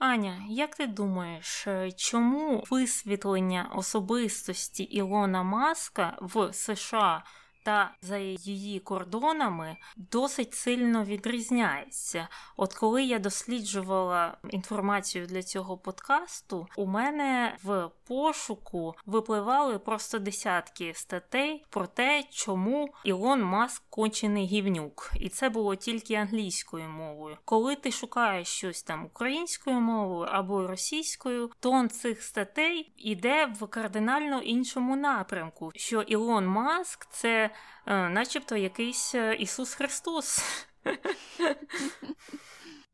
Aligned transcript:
Аня, 0.00 0.44
як 0.48 0.76
ти 0.76 0.86
думаєш, 0.86 1.68
чому 1.96 2.64
висвітлення 2.70 3.70
особистості 3.74 4.82
Ілона 4.82 5.42
Маска 5.42 6.18
в 6.20 6.52
США 6.52 7.24
та 7.62 7.94
за 8.02 8.18
її 8.18 8.80
кордонами 8.80 9.76
досить 9.96 10.54
сильно 10.54 11.04
відрізняється. 11.04 12.28
От 12.56 12.74
коли 12.74 13.04
я 13.04 13.18
досліджувала 13.18 14.36
інформацію 14.50 15.26
для 15.26 15.42
цього 15.42 15.78
подкасту, 15.78 16.66
у 16.76 16.86
мене 16.86 17.56
в 17.62 17.90
пошуку 18.08 18.94
випливали 19.06 19.78
просто 19.78 20.18
десятки 20.18 20.94
статей 20.94 21.64
про 21.70 21.86
те, 21.86 22.24
чому 22.30 22.94
Ілон 23.04 23.42
Маск 23.42 23.82
кончений 23.90 24.46
гівнюк, 24.46 25.10
і 25.16 25.28
це 25.28 25.48
було 25.48 25.74
тільки 25.74 26.14
англійською 26.14 26.88
мовою. 26.88 27.36
Коли 27.44 27.76
ти 27.76 27.92
шукаєш 27.92 28.48
щось 28.48 28.82
там 28.82 29.04
українською 29.06 29.80
мовою 29.80 30.28
або 30.32 30.66
російською, 30.66 31.50
тон 31.60 31.88
цих 31.88 32.22
статей 32.22 32.92
іде 32.96 33.46
в 33.60 33.66
кардинально 33.66 34.40
іншому 34.40 34.96
напрямку, 34.96 35.72
що 35.74 36.02
Ілон 36.02 36.46
Маск 36.46 37.06
це 37.10 37.49
е, 37.86 38.08
начебто 38.08 38.56
якийсь 38.56 39.14
е, 39.14 39.34
Ісус 39.34 39.74
Христос. 39.74 40.44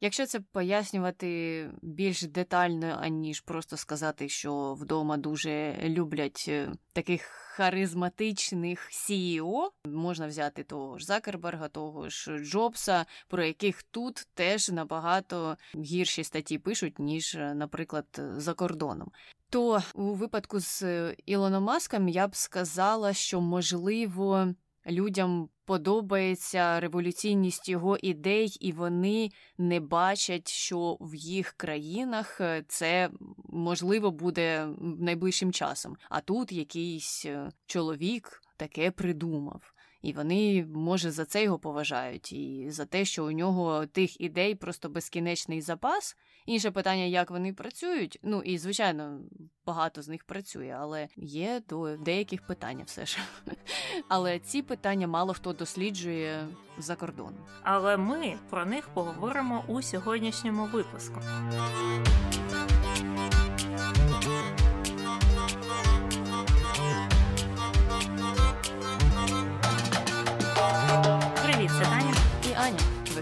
Якщо 0.01 0.27
це 0.27 0.41
пояснювати 0.41 1.71
більш 1.83 2.23
детально, 2.23 2.99
аніж 3.01 3.41
просто 3.41 3.77
сказати, 3.77 4.29
що 4.29 4.75
вдома 4.75 5.17
дуже 5.17 5.75
люблять 5.85 6.45
е, 6.49 6.73
таких 6.93 7.23
харизматичних 7.57 8.91
CEO, 8.91 9.69
можна 9.85 10.27
взяти 10.27 10.65
того 10.65 10.99
ж 10.99 11.05
Закерберга, 11.07 11.69
того 11.69 12.09
ж 12.09 12.39
Джобса, 12.39 13.07
про 13.29 13.45
яких 13.45 13.83
тут 13.83 14.27
теж 14.35 14.71
набагато 14.71 15.57
гірші 15.77 16.25
статті 16.25 16.59
пишуть, 16.59 16.99
ніж, 16.99 17.35
наприклад, 17.35 18.07
за 18.37 18.55
кордоном. 18.55 19.11
То 19.51 19.83
у 19.95 20.15
випадку 20.15 20.61
з 20.61 20.85
Ілоном 21.27 21.65
Маском 21.65 22.09
я 22.09 22.29
б 22.29 22.37
сказала, 22.37 23.13
що 23.13 23.41
можливо 23.41 24.55
людям 24.87 25.49
подобається 25.65 26.81
революційність 26.81 27.69
його 27.69 27.97
ідей, 27.97 28.57
і 28.61 28.73
вони 28.73 29.31
не 29.59 29.81
бачать, 29.81 30.49
що 30.49 30.97
в 31.01 31.15
їх 31.15 31.53
країнах 31.53 32.41
е, 32.41 32.65
це 32.69 33.11
можливо 33.49 34.11
буде 34.11 34.69
найближчим 34.81 35.53
часом. 35.53 35.97
А 36.09 36.21
тут 36.21 36.53
якийсь 36.53 37.27
е, 37.27 37.51
чоловік 37.67 38.43
таке 38.57 38.91
придумав. 38.91 39.76
І 40.07 40.13
вони, 40.13 40.67
може, 40.75 41.11
за 41.11 41.25
це 41.25 41.43
його 41.43 41.59
поважають, 41.59 42.33
і 42.33 42.67
за 42.71 42.85
те, 42.85 43.05
що 43.05 43.27
у 43.27 43.31
нього 43.31 43.87
тих 43.87 44.21
ідей 44.21 44.55
просто 44.55 44.89
безкінечний 44.89 45.61
запас. 45.61 46.17
Інше 46.47 46.71
питання, 46.71 47.05
як 47.05 47.31
вони 47.31 47.53
працюють. 47.53 48.19
Ну 48.23 48.43
і 48.43 48.59
звичайно, 48.59 49.21
багато 49.67 50.03
з 50.03 50.09
них 50.09 50.25
працює, 50.25 50.77
але 50.81 51.09
є 51.17 51.63
до 51.69 51.97
деяких 51.97 52.47
питань 52.47 52.83
все 52.87 53.07
ж. 53.07 53.19
Але 54.09 54.39
ці 54.39 54.63
питання 54.63 55.07
мало 55.07 55.35
хто 55.35 55.53
досліджує 55.53 56.49
за 56.79 56.97
кордоном. 56.97 57.47
Але 57.63 57.97
ми 57.97 58.39
про 58.51 58.67
них 58.67 58.89
поговоримо 58.89 59.65
у 59.69 59.83
сьогоднішньому 59.83 60.67
випуску. 60.67 61.21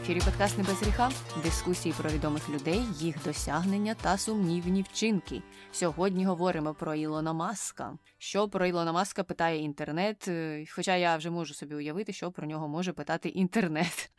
Ефірі 0.04 0.20
подкаст 0.20 0.58
«Не 0.58 0.64
без 0.64 0.82
гріха» 0.82 1.10
дискусії 1.42 1.94
про 1.98 2.10
відомих 2.10 2.48
людей, 2.48 2.80
їх 2.98 3.24
досягнення 3.24 3.94
та 3.94 4.18
сумнівні 4.18 4.82
вчинки. 4.82 5.42
Сьогодні 5.72 6.24
говоримо 6.26 6.74
про 6.74 6.94
Ілона 6.94 7.32
Маска. 7.32 7.98
Що 8.18 8.48
про 8.48 8.66
Ілона 8.66 8.92
Маска 8.92 9.24
питає 9.24 9.58
інтернет? 9.58 10.28
Е, 10.28 10.64
хоча 10.74 10.96
я 10.96 11.16
вже 11.16 11.30
можу 11.30 11.54
собі 11.54 11.74
уявити, 11.74 12.12
що 12.12 12.30
про 12.30 12.46
нього 12.46 12.68
може 12.68 12.92
питати 12.92 13.28
інтернет. 13.28 14.10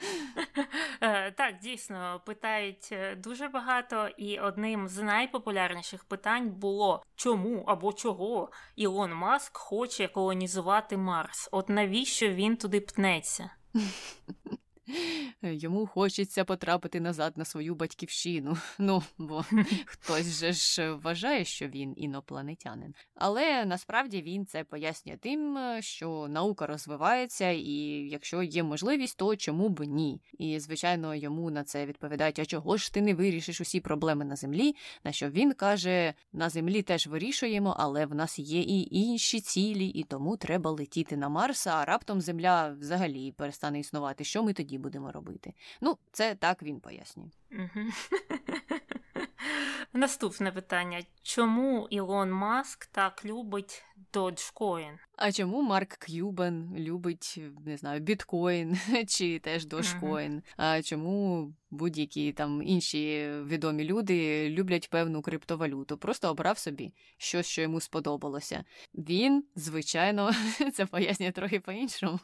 Е, 1.01 1.31
так, 1.31 1.59
дійсно, 1.59 2.21
питають 2.25 2.89
е, 2.91 3.15
дуже 3.15 3.47
багато, 3.47 4.07
і 4.17 4.39
одним 4.39 4.87
з 4.87 4.97
найпопулярніших 4.97 6.03
питань 6.03 6.49
було 6.49 7.03
чому 7.15 7.63
або 7.67 7.93
чого 7.93 8.51
Ілон 8.75 9.13
Маск 9.13 9.57
хоче 9.57 10.07
колонізувати 10.07 10.97
Марс? 10.97 11.49
От 11.51 11.69
навіщо 11.69 12.29
він 12.29 12.57
туди 12.57 12.79
пнеться? 12.79 13.49
Йому 15.41 15.87
хочеться 15.87 16.45
потрапити 16.45 16.99
назад 16.99 17.37
на 17.37 17.45
свою 17.45 17.75
батьківщину. 17.75 18.57
Ну, 18.79 19.03
бо 19.17 19.45
хтось 19.85 20.39
же 20.39 20.53
ж 20.53 20.91
вважає, 20.91 21.45
що 21.45 21.67
він 21.67 21.93
інопланетянин. 21.97 22.93
Але 23.15 23.65
насправді 23.65 24.21
він 24.21 24.45
це 24.45 24.63
пояснює 24.63 25.17
тим, 25.17 25.57
що 25.79 26.27
наука 26.29 26.67
розвивається, 26.67 27.49
і 27.49 27.71
якщо 28.11 28.43
є 28.43 28.63
можливість, 28.63 29.17
то 29.17 29.35
чому 29.35 29.69
б 29.69 29.85
ні? 29.85 30.21
І, 30.37 30.59
звичайно, 30.59 31.15
йому 31.15 31.51
на 31.51 31.63
це 31.63 31.85
відповідають: 31.85 32.39
а 32.39 32.45
чого 32.45 32.77
ж 32.77 32.93
ти 32.93 33.01
не 33.01 33.13
вирішиш 33.13 33.61
усі 33.61 33.79
проблеми 33.79 34.25
на 34.25 34.35
землі? 34.35 34.75
На 35.03 35.11
що 35.11 35.29
він 35.29 35.53
каже: 35.53 36.13
на 36.33 36.49
землі 36.49 36.81
теж 36.81 37.07
вирішуємо, 37.07 37.75
але 37.79 38.05
в 38.05 38.15
нас 38.15 38.39
є 38.39 38.61
і 38.61 38.95
інші 38.95 39.41
цілі, 39.41 39.87
і 39.87 40.03
тому 40.03 40.37
треба 40.37 40.71
летіти 40.71 41.17
на 41.17 41.29
Марс, 41.29 41.67
а 41.67 41.85
раптом 41.85 42.21
Земля 42.21 42.75
взагалі 42.79 43.31
перестане 43.31 43.79
існувати. 43.79 44.23
Що 44.23 44.43
ми 44.43 44.53
тоді 44.53 44.74
будемо 44.77 45.11
робити? 45.11 45.53
Ну, 45.81 45.97
це 46.11 46.35
так 46.35 46.63
він 46.63 46.79
пояснює. 46.79 47.29
Наступне 49.93 50.51
питання: 50.51 51.03
чому 51.23 51.87
Ілон 51.89 52.31
Маск 52.31 52.85
так 52.85 53.25
любить 53.25 53.85
Dogecoin? 54.13 54.97
А 55.17 55.31
чому 55.31 55.61
Марк 55.61 55.97
К'юбен 55.97 56.75
любить 56.77 57.39
не 57.65 57.77
знаю, 57.77 57.99
біткоін 57.99 58.79
чи 59.07 59.39
теж 59.39 59.65
Dogecoin? 59.67 60.41
А 60.57 60.81
чому 60.81 61.53
будь-які 61.71 62.33
там 62.33 62.61
інші 62.63 63.29
відомі 63.45 63.83
люди 63.83 64.49
люблять 64.49 64.89
певну 64.89 65.21
криптовалюту? 65.21 65.97
Просто 65.97 66.29
обрав 66.29 66.57
собі 66.57 66.93
щось, 67.17 67.45
що 67.45 67.61
йому 67.61 67.81
сподобалося. 67.81 68.63
Він, 68.93 69.43
звичайно, 69.55 70.31
це 70.73 70.85
пояснює 70.85 71.31
трохи 71.31 71.59
по-іншому. 71.59 72.19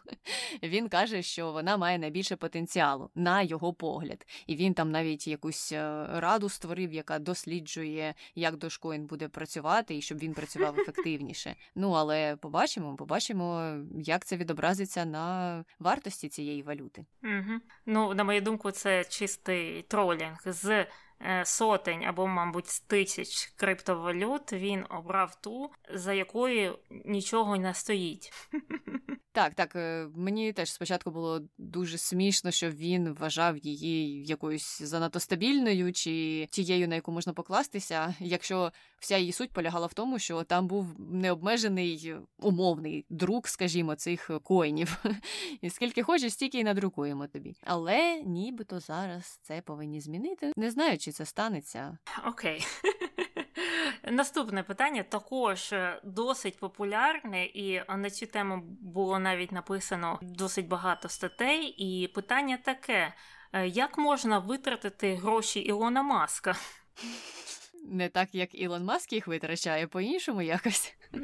Він 0.64 0.90
каже, 0.90 1.22
що 1.22 1.52
вона 1.52 1.78
має 1.78 1.98
найбільше 1.98 2.36
потенціалу 2.36 3.10
на 3.16 3.42
його 3.42 3.74
погляд, 3.74 4.26
і 4.48 4.56
він 4.56 4.74
там 4.74 4.92
навіть 4.92 5.28
якусь 5.28 5.72
е, 5.72 6.08
раду 6.10 6.50
створив, 6.50 6.94
яка 6.94 7.20
досліджує, 7.20 8.14
як 8.36 8.56
Dogecoin 8.56 9.02
буде 9.02 9.28
працювати, 9.28 9.98
і 9.98 10.02
щоб 10.02 10.18
він 10.18 10.34
працював 10.34 10.76
ефективніше. 10.80 11.56
Ну 11.76 11.92
але 11.92 12.36
побачимо, 12.36 12.81
побачимо, 12.98 13.76
як 13.96 14.26
це 14.26 14.38
відобразиться 14.38 15.06
на 15.06 15.66
вартості 15.80 16.30
цієї 16.30 16.64
валюти. 16.64 17.06
Угу. 17.24 17.60
Ну, 17.86 18.14
на 18.14 18.24
мою 18.24 18.42
думку, 18.42 18.72
це 18.72 19.04
чистий 19.04 19.82
тролінг 19.82 20.42
з. 20.46 20.86
Е, 21.26 21.46
сотень 21.46 22.06
або, 22.06 22.28
мабуть, 22.28 22.82
тисяч 22.88 23.54
криптовалют 23.56 24.54
він 24.54 24.86
обрав 24.90 25.36
ту, 25.42 25.72
за 25.94 26.14
якою 26.14 26.80
нічого 27.06 27.58
не 27.58 27.74
стоїть. 27.74 28.34
Так, 29.34 29.54
так, 29.54 29.76
е, 29.76 30.08
мені 30.16 30.54
теж 30.54 30.72
спочатку 30.72 31.12
було 31.12 31.42
дуже 31.58 31.98
смішно, 31.98 32.52
що 32.52 32.70
він 32.70 33.14
вважав 33.14 33.58
її 33.58 34.26
якоюсь 34.26 34.82
занадто 34.82 35.20
стабільною 35.20 35.94
чи 35.94 36.48
тією, 36.52 36.88
на 36.88 36.96
яку 36.96 37.12
можна 37.12 37.34
покластися, 37.34 38.16
якщо 38.20 38.72
вся 39.00 39.18
її 39.18 39.32
суть 39.32 39.52
полягала 39.52 39.88
в 39.88 39.94
тому, 39.94 40.20
що 40.20 40.44
там 40.44 40.68
був 40.68 40.96
необмежений 41.00 42.16
умовний 42.40 43.06
друк, 43.10 43.48
скажімо, 43.48 43.96
цих 43.96 44.32
коїнів. 44.44 45.04
І 45.62 45.70
скільки 45.70 46.04
хочеш, 46.04 46.34
стільки 46.34 46.60
й 46.60 46.64
надрукуємо 46.64 47.28
тобі. 47.28 47.56
Але 47.62 48.22
нібито 48.26 48.80
зараз 48.80 49.40
це 49.44 49.62
повинні 49.62 50.02
змінити. 50.02 50.52
Не 50.56 50.72
знаю, 50.72 50.98
чи 50.98 51.11
це 51.12 51.26
станеться. 51.26 51.98
Окей. 52.26 52.68
Наступне 54.12 54.64
питання 54.64 55.04
також 55.04 55.74
е, 55.74 56.02
досить 56.04 56.60
популярне, 56.60 57.46
і 57.46 57.82
на 57.90 58.10
цю 58.10 58.28
тему 58.28 58.62
було 58.82 59.20
навіть 59.20 59.52
написано 59.52 60.20
досить 60.22 60.68
багато 60.68 61.10
статей. 61.10 61.76
І 61.78 62.08
питання 62.08 62.58
таке: 62.58 63.14
е, 63.54 63.68
як 63.68 63.98
можна 63.98 64.40
витратити 64.40 65.16
гроші 65.16 65.60
Ілона 65.60 66.04
Маска? 66.04 66.56
Не 67.84 68.10
так, 68.10 68.36
як 68.36 68.56
Ілон 68.56 68.84
Маск 68.84 69.14
їх 69.14 69.28
витрачає, 69.28 69.88
по-іншому 69.88 70.42
якось. 70.42 70.96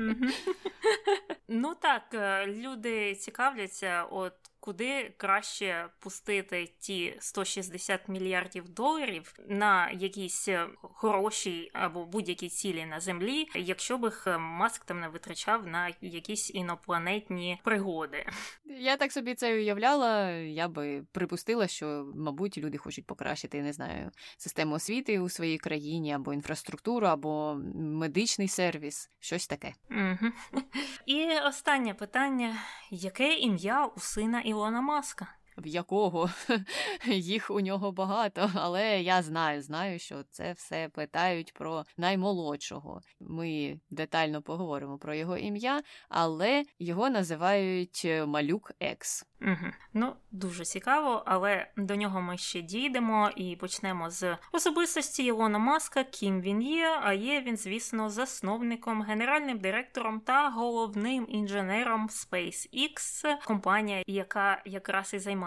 Ну 1.50 1.76
так, 1.76 2.04
е, 2.14 2.48
люди 2.48 3.16
цікавляться, 3.16 4.04
от 4.04 4.34
куди 4.60 5.14
краще 5.18 5.90
пустити 6.00 6.74
ті 6.80 7.18
160 7.20 8.10
мільярдів 8.10 8.70
доларів 8.70 9.34
на 9.48 9.92
якісь 9.92 10.50
хороші 10.82 11.72
або 11.74 12.06
будь-які 12.06 12.50
цілі 12.50 12.86
на 12.86 13.00
землі, 13.00 13.48
якщо 13.56 13.98
б 13.98 14.04
їх 14.04 14.28
маск 14.40 14.86
там 14.86 15.00
не 15.00 15.08
витрачав 15.08 15.68
на 15.68 15.94
якісь 16.02 16.52
інопланетні 16.56 17.60
пригоди. 17.64 18.26
Я 18.66 18.98
так 18.98 19.12
собі 19.12 19.36
це 19.36 19.54
уявляла. 19.54 20.30
Я 20.32 20.68
би 20.68 21.04
припустила, 21.12 21.68
що, 21.68 22.12
мабуть, 22.16 22.58
люди 22.58 22.78
хочуть 22.78 23.06
покращити, 23.06 23.62
не 23.62 23.74
знаю, 23.74 24.12
систему 24.38 24.76
освіти 24.76 25.20
у 25.20 25.30
своїй 25.30 25.58
країні, 25.58 26.14
або 26.14 26.34
інфраструктуру, 26.34 27.08
або 27.08 27.58
медичний 27.76 28.48
сервіс, 28.48 29.12
щось 29.20 29.48
таке. 29.48 29.74
Угу. 29.92 30.32
І 31.06 31.28
останнє 31.48 31.94
питання: 31.94 32.56
яке 32.92 33.34
ім'я 33.34 33.86
у 33.86 34.00
сина 34.00 34.42
Ілона 34.48 34.82
Маска? 34.82 35.28
В 35.58 35.68
якого 35.68 36.30
їх 37.06 37.50
у 37.52 37.60
нього 37.60 37.92
багато, 37.92 38.52
але 38.56 39.02
я 39.02 39.22
знаю, 39.22 39.62
знаю, 39.62 40.00
що 40.00 40.24
це 40.32 40.54
все 40.54 40.90
питають 40.90 41.54
про 41.54 41.86
наймолодшого. 41.98 43.02
Ми 43.20 43.80
детально 43.90 44.42
поговоримо 44.42 44.98
про 44.98 45.16
його 45.16 45.38
ім'я, 45.38 45.82
але 46.10 46.66
його 46.80 47.10
називають 47.10 48.02
е, 48.06 48.26
Малюк 48.26 48.72
Екс. 48.80 49.26
Угу. 49.42 49.72
Ну, 49.94 50.16
дуже 50.32 50.66
цікаво, 50.66 51.24
але 51.26 51.68
до 51.78 51.96
нього 51.96 52.22
ми 52.22 52.38
ще 52.38 52.62
дійдемо 52.62 53.30
і 53.36 53.56
почнемо 53.56 54.10
з 54.10 54.38
особистості 54.52 55.24
Ілона 55.24 55.60
Маска, 55.60 56.04
ким 56.04 56.42
він 56.42 56.62
є. 56.62 57.00
А 57.04 57.14
є 57.14 57.42
він, 57.42 57.58
звісно, 57.58 58.10
засновником, 58.10 59.02
генеральним 59.02 59.60
директором 59.60 60.20
та 60.20 60.50
головним 60.50 61.26
інженером 61.30 62.08
SpaceX, 62.08 63.26
компанія, 63.46 64.04
яка 64.08 64.62
якраз 64.66 65.14
і 65.14 65.20
займається. 65.20 65.47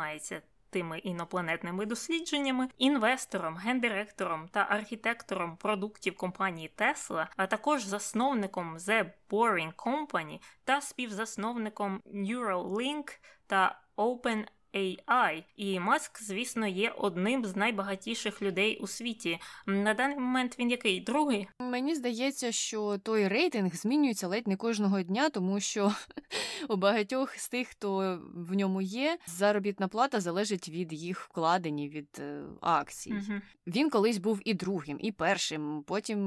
Тими 0.70 0.98
інопланетними 0.98 1.86
дослідженнями, 1.86 2.68
інвестором, 2.78 3.56
гендиректором 3.56 4.48
та 4.48 4.66
архітектором 4.70 5.56
продуктів 5.56 6.16
компанії 6.16 6.72
Tesla, 6.76 7.26
а 7.36 7.46
також 7.46 7.84
засновником 7.84 8.76
The 8.76 9.10
Boring 9.30 9.74
Company 9.74 10.40
та 10.64 10.80
співзасновником 10.80 12.02
Neuralink 12.14 13.18
та 13.46 13.80
Open 13.96 14.46
AI. 14.74 15.44
І 15.56 15.80
Маск, 15.80 16.22
звісно, 16.22 16.66
є 16.66 16.90
одним 16.90 17.44
з 17.44 17.56
найбагатіших 17.56 18.42
людей 18.42 18.78
у 18.78 18.86
світі. 18.86 19.38
На 19.66 19.94
даний 19.94 20.16
момент 20.16 20.58
він 20.58 20.70
який 20.70 21.00
другий? 21.00 21.48
Мені 21.58 21.94
здається, 21.94 22.52
що 22.52 22.98
той 22.98 23.28
рейтинг 23.28 23.74
змінюється 23.74 24.28
ледь 24.28 24.48
не 24.48 24.56
кожного 24.56 25.02
дня, 25.02 25.30
тому 25.30 25.60
що 25.60 25.94
у 26.68 26.76
багатьох 26.76 27.36
з 27.36 27.48
тих, 27.48 27.68
хто 27.68 28.20
в 28.34 28.54
ньому 28.54 28.80
є, 28.80 29.18
заробітна 29.26 29.88
плата 29.88 30.20
залежить 30.20 30.68
від 30.68 30.92
їх 30.92 31.20
вкладені 31.20 31.88
від 31.88 32.08
е, 32.18 32.42
акцій. 32.60 33.12
Угу. 33.12 33.40
Він 33.66 33.90
колись 33.90 34.18
був 34.18 34.40
і 34.44 34.54
другим, 34.54 34.98
і 35.00 35.12
першим, 35.12 35.84
потім 35.86 36.20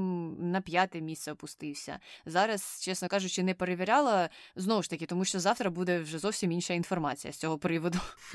на 0.52 0.60
п'яте 0.60 1.00
місце 1.00 1.32
опустився. 1.32 1.98
Зараз, 2.26 2.80
чесно 2.82 3.08
кажучи, 3.08 3.42
не 3.42 3.54
перевіряла 3.54 4.28
знову 4.56 4.82
ж 4.82 4.90
таки, 4.90 5.06
тому 5.06 5.24
що 5.24 5.40
завтра 5.40 5.70
буде 5.70 6.00
вже 6.00 6.18
зовсім 6.18 6.52
інша 6.52 6.74
інформація 6.74 7.32
з 7.32 7.36
цього 7.36 7.58
приводу. 7.58 7.98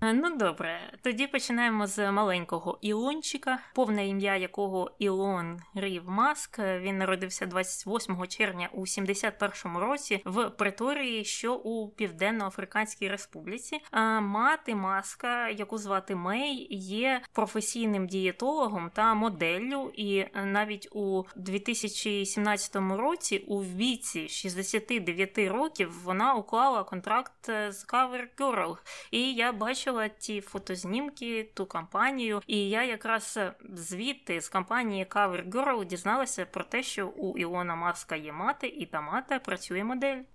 Ну 0.00 0.36
добре, 0.36 0.92
тоді 1.02 1.26
починаємо 1.26 1.86
з 1.86 2.12
маленького 2.12 2.78
Ілончика, 2.80 3.58
повне 3.74 4.08
ім'я 4.08 4.36
якого 4.36 4.90
Ілон 4.98 5.60
Рів 5.74 6.02
Маск. 6.06 6.58
Він 6.58 6.98
народився 6.98 7.46
28 7.46 8.26
червня 8.26 8.68
у 8.72 8.80
71-му 8.80 9.80
році 9.80 10.22
в 10.24 10.50
Преторії, 10.50 11.24
що 11.24 11.54
у 11.54 11.88
Південно-Африканській 11.88 13.08
Республіці. 13.08 13.80
А 13.90 14.20
мати 14.20 14.74
Маска, 14.74 15.48
яку 15.48 15.78
звати 15.78 16.14
Мей, 16.14 16.66
є 16.70 17.20
професійним 17.32 18.06
дієтологом 18.06 18.90
та 18.94 19.14
моделлю, 19.14 19.92
і 19.94 20.26
навіть 20.44 20.88
у 20.92 21.24
2017 21.36 22.76
році, 22.76 23.44
у 23.46 23.62
віці 23.62 24.28
69 24.28 25.38
років, 25.38 26.02
вона 26.04 26.34
уклала 26.34 26.84
контракт 26.84 27.46
з 27.46 27.86
Cover 27.88 28.24
Girl. 28.38 28.76
І 29.10 29.27
я 29.32 29.52
бачила 29.52 30.08
ті 30.08 30.40
фотознімки, 30.40 31.50
ту 31.54 31.66
кампанію, 31.66 32.42
і 32.46 32.68
я 32.68 32.84
якраз 32.84 33.38
звідти 33.74 34.40
з 34.40 34.48
компанії 34.48 35.04
Cover 35.04 35.50
Girl 35.50 35.84
дізналася 35.84 36.46
про 36.46 36.64
те, 36.64 36.82
що 36.82 37.08
у 37.08 37.38
Ілона 37.38 37.74
Маска 37.74 38.16
є 38.16 38.32
мати, 38.32 38.66
і 38.66 38.86
та 38.86 39.00
мати 39.00 39.38
працює 39.38 39.84
модель. 39.84 40.18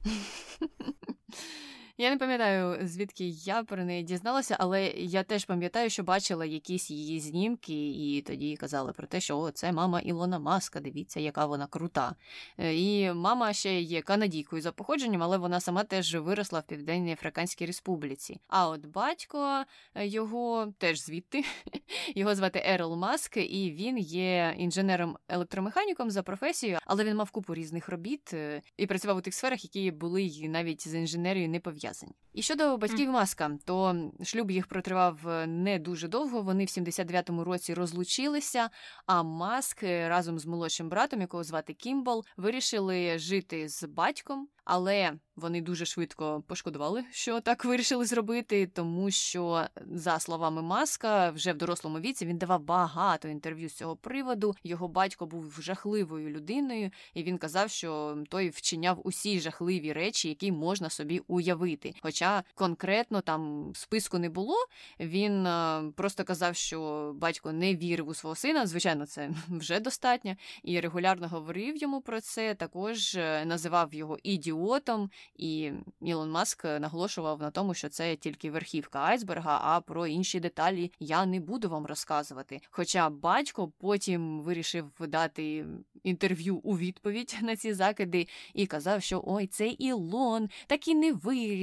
Я 1.97 2.09
не 2.09 2.17
пам'ятаю, 2.17 2.87
звідки 2.87 3.27
я 3.27 3.63
про 3.63 3.85
неї 3.85 4.03
дізналася, 4.03 4.55
але 4.59 4.87
я 4.87 5.23
теж 5.23 5.45
пам'ятаю, 5.45 5.89
що 5.89 6.03
бачила 6.03 6.45
якісь 6.45 6.91
її 6.91 7.19
знімки, 7.19 7.89
і 7.91 8.21
тоді 8.21 8.55
казали 8.55 8.93
про 8.93 9.07
те, 9.07 9.21
що 9.21 9.39
о, 9.39 9.51
це 9.51 9.71
мама 9.71 9.99
Ілона 9.99 10.39
Маска, 10.39 10.79
дивіться, 10.79 11.19
яка 11.19 11.45
вона 11.45 11.67
крута. 11.67 12.15
Е, 12.57 12.75
і 12.75 13.13
мама 13.13 13.53
ще 13.53 13.81
є 13.81 14.01
канадійкою 14.01 14.61
за 14.61 14.71
походженням, 14.71 15.23
але 15.23 15.37
вона 15.37 15.59
сама 15.59 15.83
теж 15.83 16.15
виросла 16.15 16.59
в 16.59 16.63
Південній 16.63 17.13
Африканській 17.13 17.65
Республіці. 17.65 18.39
А 18.47 18.69
от 18.69 18.85
батько 18.85 19.63
е, 19.95 20.07
його 20.07 20.73
теж 20.77 21.01
звідти, 21.01 21.43
його 22.15 22.35
звати 22.35 22.63
Ерл 22.65 22.95
Маск, 22.95 23.37
і 23.37 23.71
він 23.71 23.97
є 23.97 24.55
інженером-електромеханіком 24.57 26.09
за 26.09 26.23
професією, 26.23 26.79
але 26.85 27.03
він 27.03 27.15
мав 27.15 27.31
купу 27.31 27.55
різних 27.55 27.89
робіт 27.89 28.33
е, 28.33 28.61
і 28.77 28.87
працював 28.87 29.17
у 29.17 29.21
тих 29.21 29.33
сферах, 29.33 29.63
які 29.63 29.91
були 29.91 30.31
навіть 30.43 30.87
з 30.87 30.95
інженерією 30.95 31.49
не 31.49 31.59
пов'язані 31.59 31.82
пов'язані. 31.83 32.13
І 32.33 32.41
щодо 32.41 32.77
батьків 32.77 33.09
маска, 33.09 33.57
то 33.65 33.95
шлюб 34.23 34.51
їх 34.51 34.67
протривав 34.67 35.27
е, 35.27 35.47
не 35.47 35.79
дуже 35.79 36.07
довго. 36.07 36.41
Вони 36.41 36.65
в 36.65 36.67
79-му 36.67 37.43
році 37.43 37.73
розлучилися. 37.73 38.69
А 39.05 39.23
маск 39.23 39.83
е, 39.83 40.09
разом 40.09 40.39
з 40.39 40.45
молодшим 40.45 40.89
братом, 40.89 41.21
якого 41.21 41.43
звати 41.43 41.73
Кімбол, 41.73 42.25
вирішили 42.37 43.19
жити 43.19 43.69
з 43.69 43.83
батьком 43.83 44.47
але 44.65 45.13
вони 45.35 45.61
дуже 45.61 45.85
швидко 45.85 46.43
пошкодували, 46.47 47.03
що 47.11 47.41
так 47.41 47.65
вирішили 47.65 48.05
зробити, 48.05 48.67
тому 48.67 49.11
що, 49.11 49.65
за 49.91 50.19
словами 50.19 50.61
Маска, 50.61 51.29
вже 51.31 51.53
в 51.53 51.57
дорослому 51.57 51.99
віці 51.99 52.25
він 52.25 52.37
давав 52.37 52.63
багато 52.63 53.27
інтерв'ю 53.27 53.69
з 53.69 53.73
цього 53.73 53.95
приводу. 53.95 54.55
Його 54.63 54.87
батько 54.87 55.25
був 55.25 55.57
жахливою 55.61 56.29
людиною, 56.29 56.91
і 57.13 57.23
він 57.23 57.37
казав, 57.37 57.69
що 57.69 58.17
той 58.29 58.49
вчиняв 58.49 59.01
усі 59.03 59.39
жахливі 59.39 59.93
речі, 59.93 60.29
які 60.29 60.51
можна 60.51 60.89
собі 60.89 61.21
уявити. 61.27 61.72
Хоча 62.01 62.43
конкретно 62.55 63.21
там 63.21 63.71
списку 63.75 64.17
не 64.17 64.29
було, 64.29 64.55
він 64.99 65.47
е, 65.47 65.83
просто 65.95 66.23
казав, 66.23 66.55
що 66.55 67.11
батько 67.15 67.51
не 67.51 67.75
вірив 67.75 68.07
у 68.07 68.13
свого 68.13 68.35
сина. 68.35 68.65
Звичайно, 68.65 69.05
це 69.05 69.29
вже 69.49 69.79
достатньо, 69.79 70.35
і 70.63 70.79
регулярно 70.79 71.27
говорив 71.27 71.77
йому 71.77 72.01
про 72.01 72.21
це. 72.21 72.55
Також 72.55 73.15
е, 73.15 73.45
називав 73.45 73.93
його 73.93 74.17
ідіотом 74.23 75.09
і 75.35 75.71
Ілон 76.01 76.31
Маск 76.31 76.65
наголошував 76.65 77.41
на 77.41 77.51
тому, 77.51 77.73
що 77.73 77.89
це 77.89 78.15
тільки 78.15 78.51
верхівка 78.51 78.99
айсберга, 78.99 79.59
а 79.63 79.81
про 79.81 80.07
інші 80.07 80.39
деталі 80.39 80.91
я 80.99 81.25
не 81.25 81.39
буду 81.39 81.69
вам 81.69 81.85
розказувати. 81.85 82.61
Хоча 82.69 83.09
батько 83.09 83.71
потім 83.79 84.41
вирішив 84.41 84.91
дати 84.99 85.65
інтерв'ю 86.03 86.55
у 86.55 86.77
відповідь 86.77 87.37
на 87.41 87.55
ці 87.55 87.73
закиди 87.73 88.27
і 88.53 88.65
казав, 88.65 89.03
що 89.03 89.23
ой, 89.25 89.47
цей 89.47 89.69
Ілон 89.69 90.49
так 90.67 90.87
і 90.87 90.95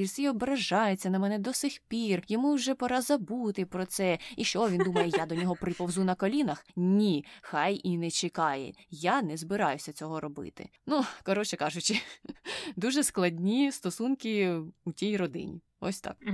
не 0.07 0.19
і 0.19 0.29
ображається 0.29 1.11
на 1.11 1.19
мене 1.19 1.39
до 1.39 1.53
сих 1.53 1.81
пір. 1.89 2.23
Йому 2.29 2.55
вже 2.55 2.75
пора 2.75 3.01
забути 3.01 3.67
про 3.67 3.87
це. 3.87 4.19
І 4.37 4.45
що 4.45 4.69
він 4.69 4.79
думає, 4.79 5.13
я 5.17 5.27
до 5.27 5.35
нього 5.35 5.57
приповзу 5.57 6.05
на 6.05 6.15
колінах? 6.15 6.67
Ні, 6.77 7.25
хай 7.41 7.81
і 7.85 7.99
не 7.99 8.11
чекає. 8.11 8.73
Я 8.91 9.23
не 9.23 9.37
збираюся 9.37 9.93
цього 9.93 10.21
робити. 10.21 10.69
Ну, 10.87 11.05
коротше 11.25 11.57
кажучи, 11.57 12.01
дуже 12.77 13.03
складні 13.03 13.73
стосунки 13.73 14.61
у 14.85 14.93
тій 14.93 15.17
родині. 15.17 15.61
Ось 15.81 16.01
так. 16.01 16.17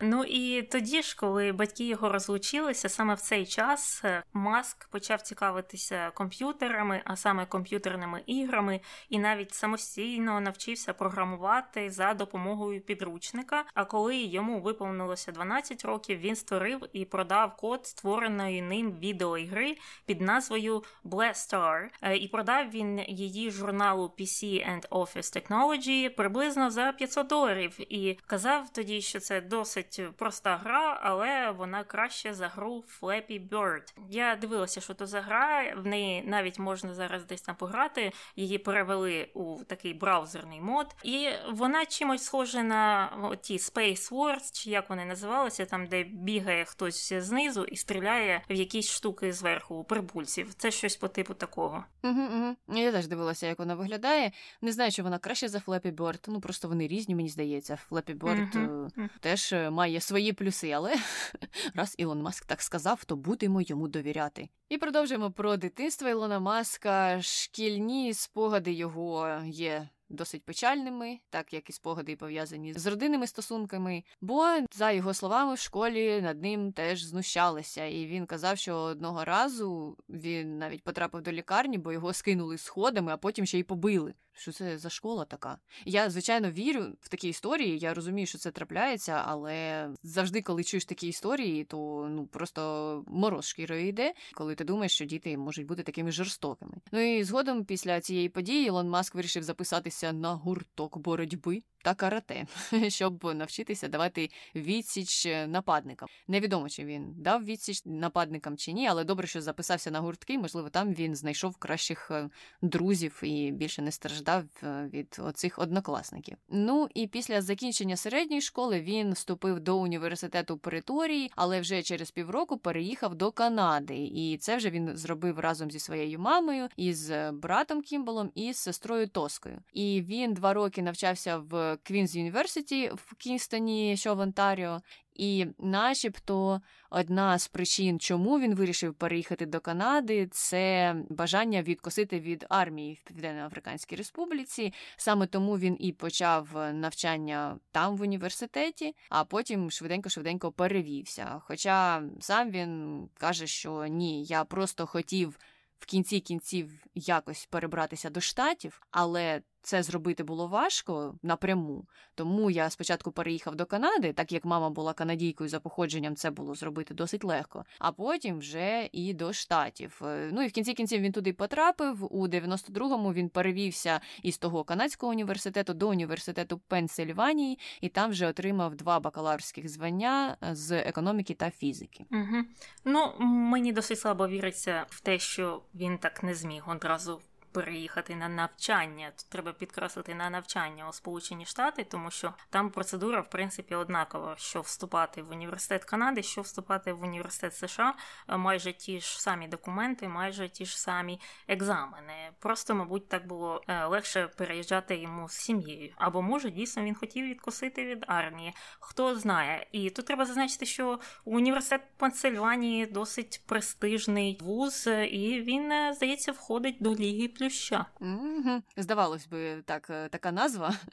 Ну 0.00 0.24
і 0.24 0.62
тоді 0.62 1.02
ж, 1.02 1.16
коли 1.16 1.52
батьки 1.52 1.84
його 1.84 2.08
розлучилися, 2.08 2.88
саме 2.88 3.14
в 3.14 3.20
цей 3.20 3.46
час 3.46 4.02
е, 4.04 4.22
Маск 4.32 4.88
почав 4.88 5.22
цікавитися 5.22 6.10
комп'ютерами, 6.10 7.02
а 7.04 7.16
саме 7.16 7.46
комп'ютерними 7.46 8.22
іграми, 8.26 8.80
і 9.08 9.18
навіть 9.18 9.54
самостійно 9.54 10.40
навчився 10.40 10.92
програмувати 10.92 11.90
за 11.90 12.14
допомогою 12.14 12.80
підручника. 12.80 13.64
А 13.74 13.84
коли 13.84 14.16
йому 14.16 14.60
виповнилося 14.60 15.32
12 15.32 15.84
років, 15.84 16.18
він 16.18 16.36
створив 16.36 16.88
і 16.92 17.04
продав 17.04 17.56
код 17.56 17.86
створеної 17.86 18.62
ним 18.62 18.92
відеоігри 18.92 19.76
під 20.06 20.20
назвою 20.20 20.82
Blastar. 21.04 21.88
Е, 22.02 22.16
і 22.16 22.28
продав 22.28 22.70
він 22.70 23.00
її 23.08 23.50
журналу 23.50 24.12
PC 24.18 24.44
and 24.70 24.88
Office 24.88 25.36
Technology 25.36 26.08
приблизно 26.08 26.70
за 26.70 26.92
500 26.92 27.26
доларів. 27.26 27.76
І 27.92 28.18
казав 28.26 28.72
тоді, 28.72 29.00
що 29.00 29.20
це 29.20 29.40
досить 29.40 30.00
проста 30.16 30.56
гра, 30.56 31.00
але 31.02 31.50
вона 31.50 31.84
краще 31.84 32.34
за 32.34 32.48
гру 32.48 32.84
Flappy 33.00 33.48
Bird. 33.48 33.94
Я 34.10 34.36
дивилася, 34.36 34.80
що 34.80 34.94
то 34.94 35.06
за 35.06 35.20
гра. 35.20 35.74
В 35.76 35.86
неї 35.86 36.22
навіть 36.22 36.58
можна 36.58 36.94
зараз 36.94 37.24
десь 37.24 37.42
там 37.42 37.56
пограти. 37.56 38.12
Її 38.36 38.58
перевели 38.58 39.28
у 39.34 39.64
такий 39.64 39.94
браузерний 39.94 40.60
мод, 40.60 40.96
і 41.04 41.28
вона 41.50 41.86
чимось 41.86 42.24
схожа 42.24 42.62
на 42.62 43.10
ті 43.42 43.56
Space 43.56 44.12
Wars, 44.12 44.50
чи 44.52 44.70
як 44.70 44.90
вони 44.90 45.04
називалися, 45.04 45.64
там 45.64 45.86
де 45.86 46.04
бігає 46.04 46.64
хтось 46.64 47.12
знизу 47.12 47.64
і 47.64 47.76
стріляє 47.76 48.42
в 48.50 48.52
якісь 48.52 48.90
штуки 48.90 49.32
зверху 49.32 49.74
у 49.74 49.84
прибульців. 49.84 50.54
Це 50.54 50.70
щось 50.70 50.96
по 50.96 51.08
типу 51.08 51.34
такого. 51.34 51.84
Угу, 52.02 52.22
угу. 52.22 52.56
Я 52.78 52.92
теж 52.92 53.06
дивилася, 53.06 53.46
як 53.46 53.58
вона 53.58 53.74
виглядає. 53.74 54.32
Не 54.60 54.72
знаю, 54.72 54.92
чи 54.92 55.02
вона 55.02 55.18
краще 55.18 55.48
за 55.48 55.58
Flappy 55.58 55.94
Bird. 55.94 56.24
Ну 56.28 56.40
просто 56.40 56.68
вони 56.68 56.86
різні, 56.86 57.14
мені 57.14 57.28
здається. 57.28 57.78
Flappy 57.90 58.15
Bird 58.18 58.66
угу. 58.66 59.08
теж 59.20 59.52
е, 59.52 59.70
має 59.70 60.00
свої 60.00 60.32
плюси, 60.32 60.70
але 60.70 60.96
раз 61.74 61.94
Ілон 61.98 62.22
Маск 62.22 62.44
так 62.44 62.62
сказав, 62.62 63.04
то 63.04 63.16
будемо 63.16 63.60
йому 63.60 63.88
довіряти. 63.88 64.48
І 64.68 64.78
продовжуємо 64.78 65.30
про 65.30 65.56
дитинство 65.56 66.08
Ілона 66.08 66.40
Маска. 66.40 67.22
Шкільні 67.22 68.14
спогади 68.14 68.72
його 68.72 69.40
є 69.44 69.88
досить 70.08 70.44
печальними, 70.44 71.18
так 71.30 71.52
як 71.52 71.70
і 71.70 71.72
спогади 71.72 72.16
пов'язані 72.16 72.74
з 72.74 72.86
родинними 72.86 73.26
стосунками. 73.26 74.04
Бо, 74.20 74.44
за 74.72 74.90
його 74.90 75.14
словами, 75.14 75.54
в 75.54 75.58
школі 75.58 76.20
над 76.22 76.42
ним 76.42 76.72
теж 76.72 77.04
знущалися, 77.04 77.84
і 77.84 78.06
він 78.06 78.26
казав, 78.26 78.58
що 78.58 78.76
одного 78.76 79.24
разу 79.24 79.96
він 80.08 80.58
навіть 80.58 80.82
потрапив 80.82 81.22
до 81.22 81.32
лікарні, 81.32 81.78
бо 81.78 81.92
його 81.92 82.12
скинули 82.12 82.58
сходами, 82.58 83.12
а 83.12 83.16
потім 83.16 83.46
ще 83.46 83.58
й 83.58 83.62
побили. 83.62 84.14
Що 84.38 84.52
це 84.52 84.78
за 84.78 84.90
школа 84.90 85.24
така? 85.24 85.58
Я, 85.84 86.10
звичайно, 86.10 86.50
вірю 86.50 86.92
в 87.00 87.08
такі 87.08 87.28
історії. 87.28 87.78
Я 87.78 87.94
розумію, 87.94 88.26
що 88.26 88.38
це 88.38 88.50
трапляється, 88.50 89.22
але 89.26 89.88
завжди, 90.02 90.42
коли 90.42 90.64
чуєш 90.64 90.84
такі 90.84 91.08
історії, 91.08 91.64
то 91.64 92.08
ну 92.10 92.26
просто 92.26 93.04
мороз 93.06 93.48
шкірою 93.48 93.88
йде, 93.88 94.14
коли 94.34 94.54
ти 94.54 94.64
думаєш, 94.64 94.92
що 94.94 95.04
діти 95.04 95.36
можуть 95.36 95.66
бути 95.66 95.82
такими 95.82 96.12
жорстокими. 96.12 96.72
Ну 96.92 97.00
і 97.00 97.24
згодом, 97.24 97.64
після 97.64 98.00
цієї 98.00 98.28
події, 98.28 98.66
Ілон 98.66 98.88
Маск 98.88 99.14
вирішив 99.14 99.42
записатися 99.42 100.12
на 100.12 100.34
гурток 100.34 100.98
боротьби 100.98 101.62
та 101.82 101.94
карате, 101.94 102.46
щоб 102.88 103.24
навчитися 103.24 103.88
давати 103.88 104.30
відсіч 104.54 105.26
нападникам. 105.46 106.08
Невідомо, 106.28 106.68
чи 106.68 106.84
він 106.84 107.14
дав 107.16 107.44
відсіч 107.44 107.82
нападникам 107.84 108.56
чи 108.56 108.72
ні, 108.72 108.88
але 108.88 109.04
добре, 109.04 109.26
що 109.26 109.42
записався 109.42 109.90
на 109.90 110.00
гуртки. 110.00 110.38
Можливо, 110.38 110.70
там 110.70 110.94
він 110.94 111.14
знайшов 111.14 111.56
кращих 111.56 112.10
е, 112.10 112.30
друзів 112.62 113.20
і 113.22 113.50
більше 113.50 113.82
не 113.82 113.92
страждав 113.92 114.25
е, 114.32 114.90
від 114.92 115.16
оцих 115.18 115.58
однокласників. 115.58 116.36
Ну 116.48 116.88
і 116.94 117.06
після 117.06 117.42
закінчення 117.42 117.96
середньої 117.96 118.40
школи 118.40 118.80
він 118.80 119.12
вступив 119.12 119.60
до 119.60 119.78
університету 119.78 120.58
Преторії, 120.58 121.32
але 121.36 121.60
вже 121.60 121.82
через 121.82 122.10
півроку 122.10 122.58
переїхав 122.58 123.14
до 123.14 123.32
Канади. 123.32 123.96
І 123.96 124.38
це 124.38 124.56
вже 124.56 124.70
він 124.70 124.96
зробив 124.96 125.38
разом 125.38 125.70
зі 125.70 125.78
своєю 125.78 126.18
мамою, 126.18 126.68
із 126.76 127.12
братом 127.32 127.82
Кімболом 127.82 128.30
і 128.34 128.52
з 128.52 128.56
сестрою 128.56 129.08
Тоскою. 129.08 129.58
І 129.72 130.02
він 130.02 130.34
два 130.34 130.54
роки 130.54 130.82
навчався 130.82 131.38
в. 131.38 131.76
Queen's 131.82 132.14
University 132.14 132.90
в 132.94 133.14
Кінгстоні, 133.14 133.96
що 133.96 134.14
в 134.14 134.18
Онтаріо. 134.18 134.80
І, 135.18 135.46
начебто, 135.58 136.60
одна 136.90 137.38
з 137.38 137.48
причин, 137.48 138.00
чому 138.00 138.40
він 138.40 138.54
вирішив 138.54 138.94
переїхати 138.94 139.46
до 139.46 139.60
Канади, 139.60 140.28
це 140.30 140.94
бажання 141.10 141.62
відкосити 141.62 142.20
від 142.20 142.46
армії 142.48 143.00
в 143.04 143.08
Південно-Африканській 143.08 143.96
Республіці. 143.96 144.72
Саме 144.96 145.26
тому 145.26 145.58
він 145.58 145.76
і 145.80 145.92
почав 145.92 146.48
навчання 146.72 147.58
там 147.72 147.96
в 147.96 148.02
університеті, 148.02 148.96
а 149.08 149.24
потім 149.24 149.70
швиденько-швиденько 149.70 150.52
перевівся. 150.52 151.40
Хоча 151.40 152.02
сам 152.20 152.50
він 152.50 153.02
каже, 153.18 153.46
що 153.46 153.86
ні, 153.86 154.24
я 154.24 154.44
просто 154.44 154.86
хотів 154.86 155.38
в 155.78 155.86
кінці 155.86 156.20
кінців 156.20 156.86
якось 156.94 157.46
перебратися 157.46 158.10
до 158.10 158.20
штатів, 158.20 158.82
але 158.90 159.42
це 159.66 159.82
зробити 159.82 160.24
було 160.24 160.46
важко 160.46 161.14
напряму. 161.22 161.86
Тому 162.14 162.50
я 162.50 162.70
спочатку 162.70 163.12
переїхав 163.12 163.54
до 163.54 163.66
Канади, 163.66 164.12
так 164.12 164.32
як 164.32 164.44
мама 164.44 164.70
була 164.70 164.92
канадійкою 164.92 165.48
за 165.48 165.60
походженням, 165.60 166.16
це 166.16 166.30
було 166.30 166.54
зробити 166.54 166.94
досить 166.94 167.24
легко. 167.24 167.64
А 167.78 167.92
потім 167.92 168.38
вже 168.38 168.88
і 168.92 169.14
до 169.14 169.32
штатів. 169.32 170.00
Е, 170.04 170.30
ну 170.32 170.42
і 170.42 170.46
в 170.48 170.52
кінці 170.52 170.74
кінців 170.74 171.00
він 171.00 171.12
туди 171.12 171.32
потрапив. 171.32 172.08
У 172.10 172.28
92-му 172.28 173.12
він 173.12 173.28
перевівся 173.28 174.00
із 174.22 174.38
того 174.38 174.64
канадського 174.64 175.10
університету 175.12 175.74
до 175.74 175.88
університету 175.88 176.58
Пенсильванії, 176.58 177.58
і 177.80 177.88
там 177.88 178.10
вже 178.10 178.26
отримав 178.26 178.74
два 178.74 179.00
бакалаврських 179.00 179.68
звання 179.68 180.36
з 180.52 180.72
економіки 180.72 181.34
та 181.34 181.50
фізики. 181.50 182.04
Угу. 182.10 182.44
Ну 182.84 183.12
мені 183.20 183.72
досить 183.72 184.00
слабо 184.00 184.28
віриться 184.28 184.86
в 184.88 185.00
те, 185.00 185.18
що 185.18 185.62
він 185.74 185.98
так 185.98 186.22
не 186.22 186.34
зміг 186.34 186.62
одразу 186.66 187.20
переїхати 187.56 188.16
на 188.16 188.28
навчання. 188.28 189.12
Тут 189.16 189.28
треба 189.28 189.52
підкреслити 189.52 190.14
на 190.14 190.30
навчання 190.30 190.88
у 190.88 190.92
Сполучені 190.92 191.46
Штати, 191.46 191.84
тому 191.84 192.10
що 192.10 192.34
там 192.50 192.70
процедура, 192.70 193.20
в 193.20 193.30
принципі, 193.30 193.74
однакова, 193.74 194.34
що 194.38 194.60
вступати 194.60 195.22
в 195.22 195.30
університет 195.30 195.84
Канади, 195.84 196.22
що 196.22 196.40
вступати 196.40 196.92
в 196.92 197.02
університет 197.02 197.54
США, 197.54 197.94
майже 198.28 198.72
ті 198.72 199.00
ж 199.00 199.22
самі 199.22 199.48
документи, 199.48 200.08
майже 200.08 200.48
ті 200.48 200.66
ж 200.66 200.80
самі 200.80 201.20
екзамени. 201.48 202.30
Просто, 202.38 202.74
мабуть, 202.74 203.08
так 203.08 203.26
було 203.26 203.62
е, 203.68 203.84
легше 203.84 204.28
переїжджати 204.28 204.96
йому 204.96 205.28
з 205.28 205.32
сім'єю. 205.32 205.94
Або 205.96 206.22
може 206.22 206.50
дійсно 206.50 206.82
він 206.82 206.94
хотів 206.94 207.26
відкусити 207.26 207.86
від 207.86 208.04
армії. 208.06 208.54
Хто 208.80 209.16
знає. 209.16 209.66
І 209.72 209.90
тут 209.90 210.06
треба 210.06 210.26
зазначити, 210.26 210.66
що 210.66 211.00
університет 211.24 211.82
Пенсильванії 211.96 212.86
досить 212.86 213.42
престижний 213.46 214.38
вуз, 214.40 214.88
і 215.10 215.40
він, 215.40 215.72
е, 215.72 215.94
здається, 215.94 216.32
входить 216.32 216.76
до 216.80 216.94
Ліги 216.94 217.28
Плюс 217.28 217.45
плюща. 217.46 217.86
Угу. 218.00 218.62
Здавалось 218.76 219.26
би, 219.26 219.62
так, 219.62 219.90
е, 219.90 220.08
така 220.08 220.32
назва. 220.32 220.74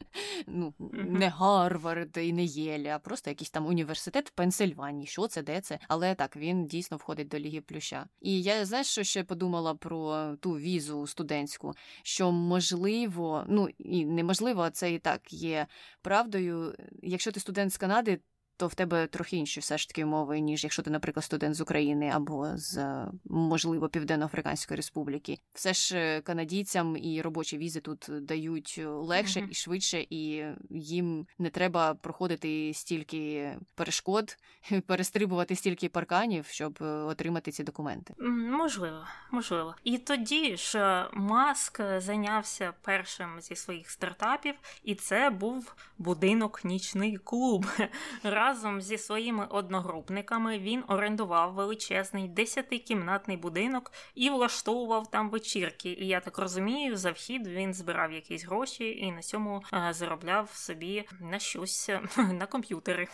Ну, 0.47 0.73
угу. 0.79 0.91
Не 0.93 1.29
Гарвард 1.29 2.17
і 2.17 2.33
не 2.33 2.43
Єлі, 2.43 2.87
а 2.87 2.99
просто 2.99 3.29
якийсь 3.29 3.49
там 3.49 3.65
університет 3.65 4.29
в 4.29 4.31
Пенсильванії. 4.31 5.07
Що 5.07 5.27
це, 5.27 5.41
де 5.41 5.61
це? 5.61 5.79
Але 5.87 6.15
так, 6.15 6.35
він 6.35 6.65
дійсно 6.65 6.97
входить 6.97 7.27
до 7.27 7.39
Ліги 7.39 7.61
Плюща. 7.61 8.05
І 8.21 8.41
я 8.41 8.65
знаєш, 8.65 8.87
що 8.87 9.03
ще 9.03 9.23
подумала 9.23 9.75
про 9.75 10.35
ту 10.35 10.51
візу 10.51 11.07
студентську, 11.07 11.73
що 12.03 12.31
можливо, 12.31 13.45
ну 13.47 13.69
і 13.77 14.05
неможливо, 14.05 14.61
а 14.61 14.71
це 14.71 14.93
і 14.93 14.99
так 14.99 15.33
є 15.33 15.67
правдою. 16.01 16.75
Якщо 17.03 17.31
ти 17.31 17.39
студент 17.39 17.73
з 17.73 17.77
Канади, 17.77 18.19
то 18.57 18.67
в 18.67 18.75
тебе 18.75 19.07
трохи 19.07 19.37
інші 19.37 19.59
все 19.59 19.77
ж 19.77 19.87
таки 19.87 20.03
умови, 20.03 20.39
ніж 20.39 20.63
якщо 20.63 20.81
ти, 20.81 20.89
наприклад, 20.89 21.23
студент 21.23 21.55
з 21.55 21.61
України 21.61 22.11
або 22.13 22.57
з, 22.57 22.97
можливо, 23.25 23.89
Південно-Африканської 23.89 24.75
Республіки. 24.75 25.39
Все 25.53 25.73
ж 25.73 25.97
е, 25.97 26.21
канадійцям 26.21 26.97
і 26.97 27.21
робочі 27.21 27.57
візи 27.57 27.79
тут 27.79 28.09
дають 28.21 28.81
легше 28.85 29.39
mm-hmm. 29.39 29.49
і 29.49 29.53
швидше, 29.53 30.05
і 30.09 30.45
їм 30.69 31.27
не 31.39 31.49
треба 31.49 31.93
проходити 31.93 32.71
стільки 32.73 33.51
перешкод, 33.75 34.37
перестрибувати 34.87 35.55
стільки 35.55 35.89
парканів, 35.89 36.45
щоб 36.45 36.77
е, 36.81 36.85
отримати 36.85 37.51
ці 37.51 37.63
документи. 37.63 38.13
Можливо, 38.49 39.05
можливо. 39.31 39.75
І 39.83 39.97
тоді 39.97 40.57
ж 40.57 40.79
е, 40.79 41.09
Маск 41.13 41.81
зайнявся 41.97 42.73
першим 42.81 43.41
зі 43.41 43.55
своїх 43.55 43.89
стартапів, 43.89 44.55
і 44.83 44.95
це 44.95 45.29
був 45.29 45.75
будинок 45.97 46.65
нічний 46.65 47.17
клуб 47.17 47.65
разом 48.53 48.81
зі 48.81 48.97
своїми 48.97 49.45
одногрупниками 49.49 50.59
він 50.59 50.83
орендував 50.87 51.53
величезний 51.53 52.27
десятикімнатний 52.27 53.37
будинок 53.37 53.91
і 54.15 54.29
влаштовував 54.29 55.11
там 55.11 55.29
вечірки. 55.29 55.89
І 55.89 56.07
я 56.07 56.19
так 56.19 56.37
розумію, 56.37 56.97
за 56.97 57.11
вхід 57.11 57.47
він 57.47 57.73
збирав 57.73 58.11
якісь 58.11 58.45
гроші 58.45 58.85
і 58.85 59.11
на 59.11 59.21
цьому 59.21 59.63
е, 59.73 59.93
заробляв 59.93 60.49
собі 60.49 61.03
на 61.19 61.39
щось 61.39 61.89
на 62.17 62.45
комп'ютери. 62.45 63.07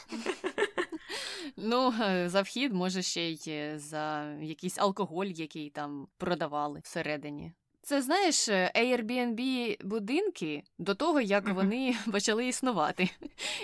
Ну, 1.57 1.93
е, 2.01 2.29
за 2.29 2.41
вхід, 2.41 2.73
може, 2.73 3.01
ще 3.01 3.21
й 3.21 3.43
е, 3.47 3.79
за 3.79 4.33
якийсь 4.41 4.77
алкоголь, 4.77 5.25
який 5.25 5.69
там 5.69 6.07
продавали 6.17 6.79
всередині. 6.83 7.53
Це 7.89 8.01
знаєш, 8.01 8.49
е, 8.49 8.71
Airbnb 8.75 9.77
будинки 9.85 10.63
до 10.79 10.95
того, 10.95 11.21
як 11.21 11.49
вони 11.49 11.95
почали 12.11 12.47
існувати. 12.47 13.09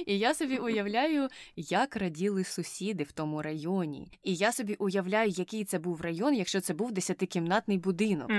І 0.06 0.20
я 0.20 0.34
собі 0.34 0.58
уявляю, 0.58 1.30
як 1.56 1.96
раділи 1.96 2.44
сусіди 2.44 3.04
в 3.04 3.12
тому 3.12 3.42
районі. 3.42 4.12
І 4.24 4.36
я 4.36 4.52
собі 4.52 4.74
уявляю, 4.74 5.30
який 5.30 5.64
це 5.64 5.80
був 5.80 6.02
район, 6.02 6.34
якщо 6.34 6.62
це 6.62 6.74
був 6.74 6.92
десятикімнатний 6.92 7.78
будинок. 7.78 8.32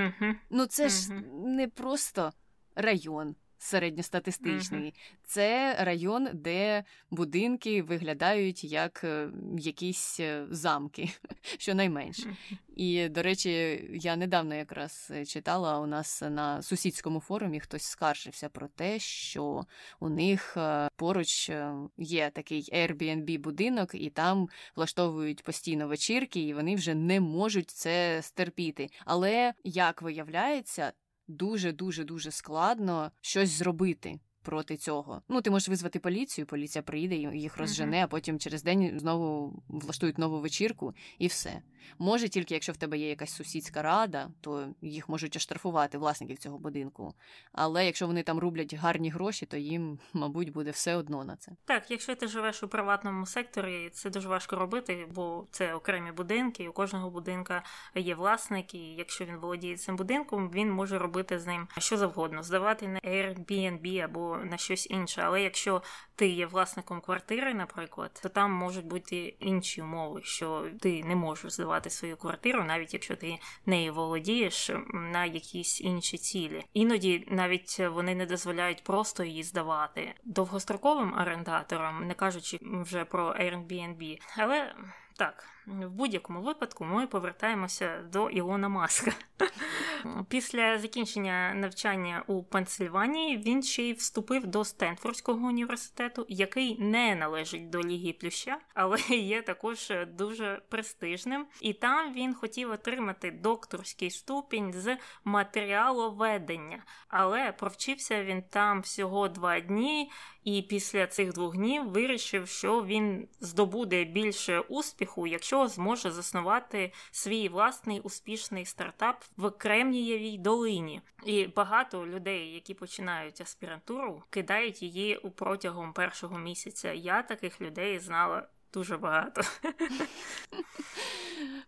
Ну 0.49 0.65
це 0.65 0.89
ж 0.89 1.13
не 1.45 1.67
просто 1.67 2.31
район. 2.75 3.35
Середньостатистичний. 3.57 4.89
Mm-hmm. 4.89 5.17
Це 5.23 5.75
район, 5.79 6.27
де 6.33 6.83
будинки 7.11 7.83
виглядають 7.83 8.63
як 8.63 9.03
е, 9.03 9.29
якісь 9.57 10.19
е, 10.19 10.45
замки, 10.49 11.09
щонайменше. 11.57 12.29
Mm-hmm. 12.29 12.57
І, 12.75 13.09
до 13.09 13.21
речі, 13.21 13.49
я 13.93 14.15
недавно 14.15 14.55
якраз 14.55 15.11
читала 15.27 15.79
у 15.79 15.85
нас 15.85 16.21
на 16.21 16.61
сусідському 16.61 17.19
форумі 17.19 17.59
хтось 17.59 17.83
скаржився 17.83 18.49
про 18.49 18.67
те, 18.67 18.99
що 18.99 19.65
у 19.99 20.09
них 20.09 20.57
е, 20.57 20.89
поруч 20.95 21.51
є 21.97 22.29
такий 22.29 22.69
Airbnb 22.73 23.39
будинок, 23.39 23.89
і 23.93 24.09
там 24.09 24.49
влаштовують 24.75 25.43
постійно 25.43 25.87
вечірки, 25.87 26.39
і 26.39 26.53
вони 26.53 26.75
вже 26.75 26.95
не 26.95 27.19
можуть 27.19 27.69
це 27.69 28.21
стерпіти. 28.21 28.89
Але 29.05 29.53
як 29.63 30.01
виявляється, 30.01 30.93
дуже 31.27 31.71
дуже 31.71 32.03
дуже 32.03 32.31
складно 32.31 33.11
щось 33.21 33.49
зробити 33.49 34.19
проти 34.47 34.77
цього. 34.77 35.21
Ну, 35.29 35.41
ти 35.41 35.49
можеш 35.49 35.69
визвати 35.69 35.99
поліцію, 35.99 36.47
поліція 36.47 36.81
приїде, 36.81 37.15
їх 37.15 37.57
розжене, 37.57 38.03
а 38.03 38.07
потім 38.07 38.39
через 38.39 38.63
день 38.63 38.99
знову 38.99 39.53
влаштують 39.67 40.17
нову 40.17 40.39
вечірку 40.39 40.93
і 41.19 41.27
все. 41.27 41.61
Може, 41.99 42.29
тільки 42.29 42.53
якщо 42.53 42.71
в 42.71 42.77
тебе 42.77 42.97
є 42.97 43.09
якась 43.09 43.35
сусідська 43.35 43.81
рада, 43.81 44.29
то 44.41 44.67
їх 44.81 45.09
можуть 45.09 45.35
оштрафувати 45.35 45.97
власників 45.97 46.37
цього 46.37 46.57
будинку. 46.57 47.13
Але 47.51 47.85
якщо 47.85 48.07
вони 48.07 48.23
там 48.23 48.39
рублять 48.39 48.73
гарні 48.73 49.09
гроші, 49.09 49.45
то 49.45 49.57
їм, 49.57 49.99
мабуть, 50.13 50.51
буде 50.51 50.71
все 50.71 50.95
одно 50.95 51.23
на 51.23 51.35
це. 51.35 51.51
Так, 51.65 51.91
якщо 51.91 52.15
ти 52.15 52.27
живеш 52.27 52.63
у 52.63 52.67
приватному 52.67 53.25
секторі, 53.25 53.89
це 53.93 54.09
дуже 54.09 54.29
важко 54.29 54.55
робити, 54.55 55.07
бо 55.11 55.47
це 55.51 55.73
окремі 55.73 56.11
будинки, 56.11 56.63
і 56.63 56.67
у 56.67 56.73
кожного 56.73 57.09
будинка 57.09 57.63
є 57.95 58.15
власник, 58.15 58.73
і 58.73 58.79
якщо 58.79 59.25
він 59.25 59.37
володіє 59.37 59.77
цим 59.77 59.95
будинком, 59.95 60.51
він 60.51 60.71
може 60.71 60.97
робити 60.97 61.39
з 61.39 61.47
ним 61.47 61.67
що 61.77 61.97
завгодно, 61.97 62.43
здавати 62.43 62.87
на 62.87 62.99
Airbnb 62.99 63.99
або 63.99 64.36
на 64.45 64.57
щось 64.57 64.89
інше. 64.89 65.21
Але 65.25 65.41
якщо 65.41 65.81
ти 66.15 66.27
є 66.27 66.45
власником 66.45 67.01
квартири, 67.01 67.53
наприклад, 67.53 68.19
то 68.23 68.29
там 68.29 68.51
можуть 68.51 68.85
бути 68.85 69.17
інші 69.39 69.81
умови, 69.81 70.21
що 70.23 70.67
ти 70.81 71.03
не 71.03 71.15
можеш 71.15 71.53
здавати 71.53 71.89
свою 71.89 72.17
квартиру, 72.17 72.63
навіть 72.63 72.93
якщо 72.93 73.15
ти 73.15 73.39
нею 73.65 73.93
володієш 73.93 74.71
на 74.93 75.25
якісь 75.25 75.81
інші 75.81 76.17
цілі. 76.17 76.65
Іноді 76.73 77.27
навіть 77.27 77.79
вони 77.79 78.15
не 78.15 78.25
дозволяють 78.25 78.83
просто 78.83 79.23
її 79.23 79.43
здавати 79.43 80.13
довгостроковим 80.23 81.13
орендаторам, 81.13 82.07
не 82.07 82.13
кажучи 82.13 82.59
вже 82.61 83.05
про 83.05 83.29
Airbnb. 83.29 84.17
Але 84.37 84.75
так, 85.17 85.56
в 85.67 85.89
будь-якому 85.89 86.41
випадку 86.41 86.85
ми 86.85 87.07
повертаємося 87.07 88.03
до 88.11 88.29
Ілона 88.29 88.69
Маска. 88.69 89.11
Після 90.29 90.79
закінчення 90.79 91.53
навчання 91.53 92.23
у 92.27 92.43
Пенсильванії 92.43 93.37
він 93.37 93.63
ще 93.63 93.83
й 93.83 93.93
вступив 93.93 94.47
до 94.47 94.65
Стенфордського 94.65 95.47
університету, 95.47 96.25
який 96.29 96.79
не 96.79 97.15
належить 97.15 97.69
до 97.69 97.83
Ліги 97.83 98.13
Плюща, 98.13 98.57
але 98.73 98.97
є 99.09 99.41
також 99.41 99.93
дуже 100.07 100.61
престижним. 100.69 101.45
І 101.61 101.73
там 101.73 102.13
він 102.13 102.33
хотів 102.33 102.71
отримати 102.71 103.31
докторський 103.31 104.11
ступінь 104.11 104.73
з 104.73 104.97
матеріаловедення, 105.23 106.83
але 107.07 107.51
провчився 107.51 108.23
він 108.23 108.41
там 108.41 108.81
всього 108.81 109.27
два 109.27 109.59
дні. 109.59 110.11
І 110.43 110.61
після 110.61 111.07
цих 111.07 111.33
двох 111.33 111.55
днів 111.55 111.89
вирішив, 111.89 112.47
що 112.47 112.83
він 112.83 113.27
здобуде 113.39 114.03
більше 114.03 114.59
успіху, 114.59 115.27
якщо 115.27 115.56
зможе 115.65 116.11
заснувати 116.11 116.93
свій 117.11 117.49
власний 117.49 117.99
успішний 117.99 118.65
стартап 118.65 119.23
в 119.37 119.51
Кремнієвій 119.51 120.37
долині. 120.37 121.01
І 121.25 121.47
багато 121.47 122.07
людей, 122.07 122.53
які 122.53 122.73
починають 122.73 123.41
аспірантуру, 123.41 124.23
кидають 124.29 124.81
її 124.81 125.17
у 125.17 125.31
протягом 125.31 125.93
першого 125.93 126.37
місяця. 126.37 126.93
Я 126.93 127.21
таких 127.23 127.61
людей 127.61 127.99
знала 127.99 128.47
дуже 128.73 128.97
багато. 128.97 129.41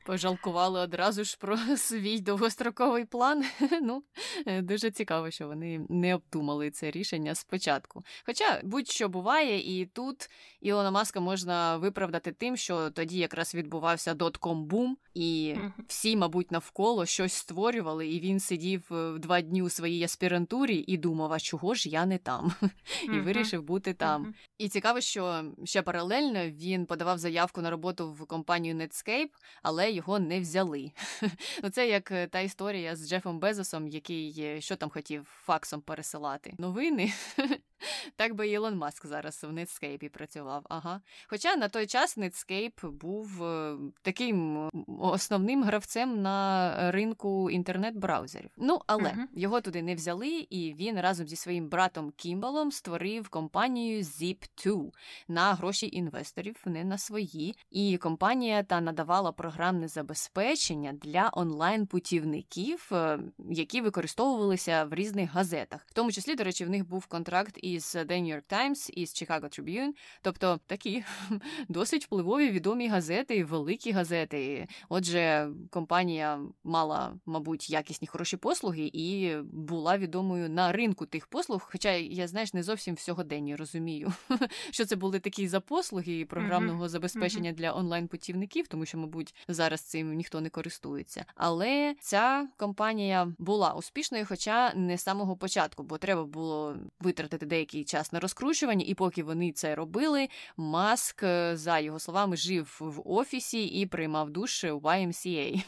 Пожалкували 0.06 0.80
одразу 0.80 1.24
ж 1.24 1.38
про 1.40 1.58
свій 1.78 2.20
довгостроковий 2.20 3.06
план. 3.06 3.46
Ну, 3.82 4.04
е, 4.46 4.62
дуже 4.62 4.92
цікаво, 4.92 5.32
що 5.32 5.48
вони 5.48 5.86
не 5.90 6.16
обдумали 6.16 6.72
це 6.72 6.92
рішення 6.92 7.36
спочатку. 7.36 8.04
Хоча 8.26 8.62
будь-що 8.64 9.10
буває, 9.10 9.80
і 9.80 9.86
тут 9.86 10.30
Ілона 10.62 10.92
Маска 10.92 11.20
можна 11.20 11.78
виправдати 11.78 12.32
тим, 12.32 12.58
що 12.58 12.90
тоді 12.90 13.18
якраз 13.18 13.56
відбувався 13.56 14.14
дотком 14.14 14.66
бум, 14.66 14.98
і 15.14 15.56
всі, 15.88 16.16
мабуть, 16.16 16.52
навколо 16.52 17.06
щось 17.06 17.34
створювали, 17.34 18.08
і 18.08 18.20
він 18.20 18.40
сидів 18.40 18.88
е, 18.92 19.20
два 19.20 19.42
дні 19.42 19.62
у 19.62 19.70
своїй 19.70 20.04
аспірантурі 20.04 20.84
і 20.88 20.98
думав, 20.98 21.34
а 21.34 21.40
чого 21.40 21.74
ж 21.74 21.90
я 21.90 22.06
не 22.06 22.18
там? 22.18 22.54
І 23.04 23.20
вирішив 23.20 23.64
бути 23.64 23.94
там. 23.94 24.34
І 24.60 24.70
цікаво, 24.70 25.02
що 25.02 25.44
ще 25.64 25.82
паралельно 25.82 26.50
він 26.50 26.86
подавав 26.86 27.18
заявку 27.18 27.62
на 27.62 27.70
роботу 27.70 28.12
в 28.12 28.26
компанію 28.26 28.76
Netscape, 28.76 29.30
але 29.64 29.92
його 29.92 30.20
не 30.20 30.40
взяли. 30.40 30.92
Ну, 31.64 31.70
Це 31.70 31.88
як 31.88 32.12
е, 32.12 32.28
та 32.28 32.40
історія 32.40 32.96
з 32.96 33.10
Джефом 33.10 33.40
Безосом, 33.40 33.88
який 33.88 34.36
е, 34.40 34.62
що 34.62 34.76
там 34.76 34.90
хотів 34.90 35.24
факсом 35.46 35.82
пересилати. 35.82 36.54
Новини. 36.58 37.14
Так 38.16 38.34
би 38.34 38.48
Ілон 38.48 38.78
Маск 38.78 39.06
зараз 39.06 39.44
в 39.44 39.52
Netscape 39.52 40.10
працював. 40.10 40.66
Ага. 40.70 41.02
Хоча 41.28 41.56
на 41.56 41.70
той 41.70 41.88
час 41.88 42.18
Netscape 42.18 42.92
був 42.92 43.44
е, 43.44 43.78
таким 44.02 44.70
основним 45.00 45.64
гравцем 45.64 46.22
на 46.22 46.92
ринку 46.92 47.50
інтернет-браузерів. 47.50 48.50
Ну, 48.58 48.80
але 48.88 49.10
uh-huh. 49.10 49.26
його 49.34 49.62
туди 49.62 49.82
не 49.82 49.96
взяли, 49.96 50.48
і 50.50 50.74
він 50.74 51.00
разом 51.00 51.28
зі 51.28 51.36
своїм 51.36 51.70
братом 51.70 52.12
Кімбалом 52.12 52.72
створив 52.72 53.30
компанію 53.30 54.02
Zip2 54.02 54.92
на 55.28 55.54
гроші 55.54 55.90
інвесторів, 55.94 56.56
не 56.66 56.84
на 56.84 56.98
свої. 56.98 57.56
І 57.72 57.98
компанія 57.98 58.64
та 58.64 58.82
надавала 58.82 59.32
програмне 59.32 59.88
забезпечення 59.88 60.94
для 60.94 61.30
онлайн-путівників, 61.34 62.90
е, 62.92 63.20
які 63.50 63.82
використовувалися 63.82 64.84
в 64.84 64.94
різних 64.94 65.32
газетах. 65.32 65.86
В 65.88 65.94
тому 65.94 66.12
числі, 66.12 66.36
до 66.36 66.44
речі, 66.44 66.66
в 66.66 66.70
них 66.70 66.88
був 66.88 67.06
контракт 67.06 67.60
із 67.72 67.96
The 67.96 68.08
New 68.08 68.36
York 68.36 68.54
Times, 68.54 68.90
із 68.90 69.10
Chicago 69.10 69.44
Tribune, 69.44 69.92
тобто 70.22 70.60
такі 70.68 71.04
досить 71.70 72.06
впливові 72.06 72.50
відомі 72.50 72.88
газети, 72.88 73.44
великі 73.44 73.92
газети. 73.92 74.68
Отже, 74.90 75.50
компанія 75.70 76.40
мала, 76.64 77.16
мабуть, 77.26 77.70
якісні 77.70 78.08
хороші 78.08 78.38
послуги 78.38 78.90
і 78.94 79.36
була 79.52 79.98
відомою 79.98 80.50
на 80.50 80.72
ринку 80.72 81.06
тих 81.06 81.28
послуг. 81.28 81.70
Хоча 81.72 81.92
я 81.92 82.28
знаєш, 82.28 82.54
не 82.54 82.64
зовсім 82.64 82.96
в 82.96 83.00
сьогоденні 83.00 83.56
розумію, 83.56 84.14
що 84.72 84.86
це 84.86 84.96
були 84.96 85.20
такі 85.20 85.48
за 85.48 85.60
послуги 85.60 86.26
програмного 86.26 86.84
mm-hmm. 86.84 86.90
забезпечення 86.90 87.52
mm-hmm. 87.52 87.56
для 87.56 87.74
онлайн-путівників, 87.74 88.68
тому 88.68 88.86
що, 88.86 88.98
мабуть, 88.98 89.36
зараз 89.48 89.82
цим 89.82 90.14
ніхто 90.14 90.42
не 90.42 90.50
користується. 90.50 91.26
Але 91.36 91.96
ця 92.00 92.48
компанія 92.58 93.34
була 93.38 93.74
успішною, 93.74 94.26
хоча 94.30 94.74
не 94.76 94.98
з 94.98 95.04
самого 95.04 95.38
початку, 95.38 95.84
бо 95.84 95.98
треба 95.98 96.24
було 96.26 96.78
витратити 97.00 97.46
деякий 97.60 97.84
час 97.84 98.14
на 98.14 98.20
розкручування, 98.20 98.86
і 98.88 98.94
поки 98.94 99.24
вони 99.24 99.52
це 99.52 99.76
робили, 99.76 100.28
маск, 100.58 101.24
е, 101.24 101.58
за 101.58 101.80
його 101.80 102.00
словами, 102.00 102.38
жив 102.38 102.78
в 102.80 103.02
офісі 103.12 103.66
і 103.66 103.86
приймав 103.86 104.30
душ 104.30 104.64
в 104.64 104.76
YMCA. 104.76 105.64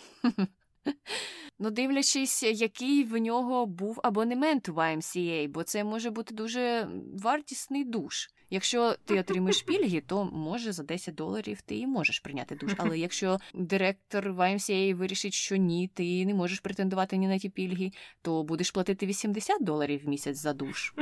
Ну, 1.64 1.72
дивлячись, 1.72 2.44
який 2.44 3.04
в 3.04 3.18
нього 3.18 3.66
був 3.66 4.00
абонемент 4.04 4.68
в 4.68 4.78
YMCA, 4.78 5.50
бо 5.50 5.64
це 5.64 5.84
може 5.84 6.10
бути 6.10 6.36
дуже 6.36 6.88
вартісний 7.14 7.84
душ. 7.84 8.30
Якщо 8.50 8.96
ти 9.06 9.20
отримаєш 9.20 9.62
пільги, 9.62 10.02
то 10.02 10.26
може 10.26 10.72
за 10.72 10.84
10 10.84 11.16
доларів 11.16 11.62
ти 11.62 11.78
і 11.78 11.88
можеш 11.88 12.20
прийняти 12.20 12.56
душ. 12.56 12.74
Але 12.78 13.00
якщо 13.00 13.40
директор 13.54 14.28
YMCA 14.28 14.94
вирішить, 14.96 15.34
що 15.34 15.56
ні, 15.56 15.88
ти 15.94 16.26
не 16.26 16.34
можеш 16.34 16.60
претендувати 16.60 17.18
ні 17.18 17.28
на 17.28 17.38
ті 17.38 17.50
пільги, 17.50 17.92
то 18.22 18.44
будеш 18.44 18.72
платити 18.72 19.06
80 19.06 19.64
доларів 19.64 20.02
в 20.06 20.10
місяць 20.10 20.38
за 20.38 20.54
душ. 20.54 20.94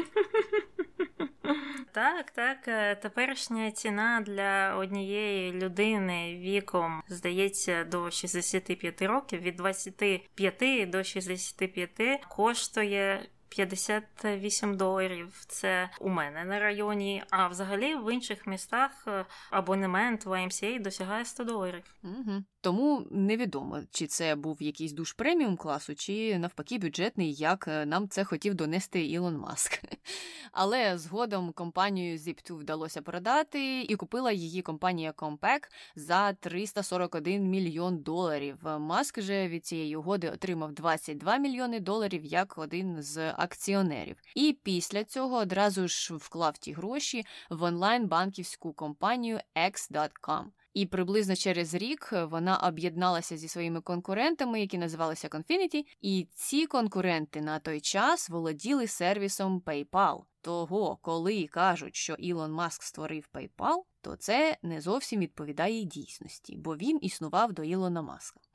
Так, 1.92 2.32
так. 2.32 2.68
Е, 2.68 2.96
теперішня 2.96 3.72
ціна 3.72 4.22
для 4.22 4.76
однієї 4.76 5.54
людини 5.54 6.36
віком 6.36 7.04
здається 7.08 7.84
до 7.84 8.12
65 8.12 9.02
років, 9.02 9.42
від 9.42 9.56
25 9.56 10.90
до 10.90 11.04
65 11.04 12.26
коштує 12.30 13.30
58 13.50 14.78
доларів. 14.78 15.46
Це 15.48 15.90
у 16.00 16.10
мене 16.10 16.46
на 16.46 16.60
районі. 16.60 17.24
А 17.30 17.48
взагалі 17.48 17.96
в 17.96 18.14
інших 18.14 18.48
містах 18.48 18.92
е, 19.08 19.26
абонемент 19.52 20.26
в 20.26 20.30
YMCA 20.30 20.82
досягає 20.82 21.26
100 21.26 21.44
доларів. 21.44 21.84
Угу. 22.04 22.44
Тому 22.62 23.08
невідомо, 23.12 23.82
чи 23.92 24.08
це 24.08 24.36
був 24.36 24.62
якийсь 24.62 24.92
душ 24.92 25.14
преміум 25.14 25.58
класу, 25.58 25.96
чи 25.96 26.40
навпаки 26.40 26.78
бюджетний, 26.78 27.34
як 27.34 27.68
е, 27.68 27.86
нам 27.86 28.10
це 28.10 28.24
хотів 28.24 28.54
донести 28.54 29.06
Ілон 29.06 29.38
Маск. 29.38 29.82
Але 30.52 30.98
згодом 30.98 31.52
компанію 31.52 32.18
Zip2 32.18 32.54
вдалося 32.54 33.02
продати, 33.02 33.82
і 33.82 33.96
купила 33.96 34.32
її 34.32 34.62
компанія 34.62 35.12
Compaq 35.12 35.60
за 35.96 36.34
341 36.34 37.44
мільйон 37.44 37.98
доларів. 37.98 38.58
Маск 38.64 39.22
же 39.22 39.48
від 39.48 39.66
цієї 39.66 39.96
угоди 39.96 40.30
отримав 40.30 40.74
22 40.74 41.38
мільйони 41.38 41.80
доларів 41.80 42.26
як 42.26 42.58
один 42.58 43.02
з 43.04 43.32
акціонерів. 43.32 44.18
І 44.36 44.58
після 44.64 45.04
цього 45.04 45.38
одразу 45.38 45.88
ж 45.88 46.16
вклав 46.16 46.58
ті 46.58 46.74
гроші 46.74 47.26
в 47.50 47.64
онлайн 47.64 48.08
банківську 48.08 48.74
компанію 48.74 49.40
X.com. 49.56 50.44
І 50.74 50.86
приблизно 50.86 51.36
через 51.36 51.74
рік 51.74 52.10
вона 52.12 52.58
об'єдналася 52.58 53.38
зі 53.38 53.48
своїми 53.48 53.82
конкурентами, 53.82 54.62
які 54.62 54.78
називалися 54.78 55.28
Confinity, 55.28 55.86
і 56.02 56.28
ці 56.34 56.66
конкуренти 56.66 57.42
на 57.42 57.60
той 57.60 57.82
час 57.82 58.30
володіли 58.30 58.88
сервісом 58.88 59.62
PayPal. 59.66 60.20
Того, 60.42 60.98
коли 61.02 61.48
кажуть, 61.48 61.96
що 61.96 62.14
Ілон 62.14 62.52
Маск 62.52 62.84
створив 62.84 63.30
PayPal, 63.34 63.84
то 64.02 64.16
це 64.16 64.58
не 64.62 64.82
зовсім 64.82 65.20
відповідає 65.20 65.84
дійсності, 65.84 66.58
бо 66.58 66.76
він 66.76 67.00
існував 67.02 67.54
до 67.54 67.64
Ілона 67.64 68.02
Маска. 68.02 68.40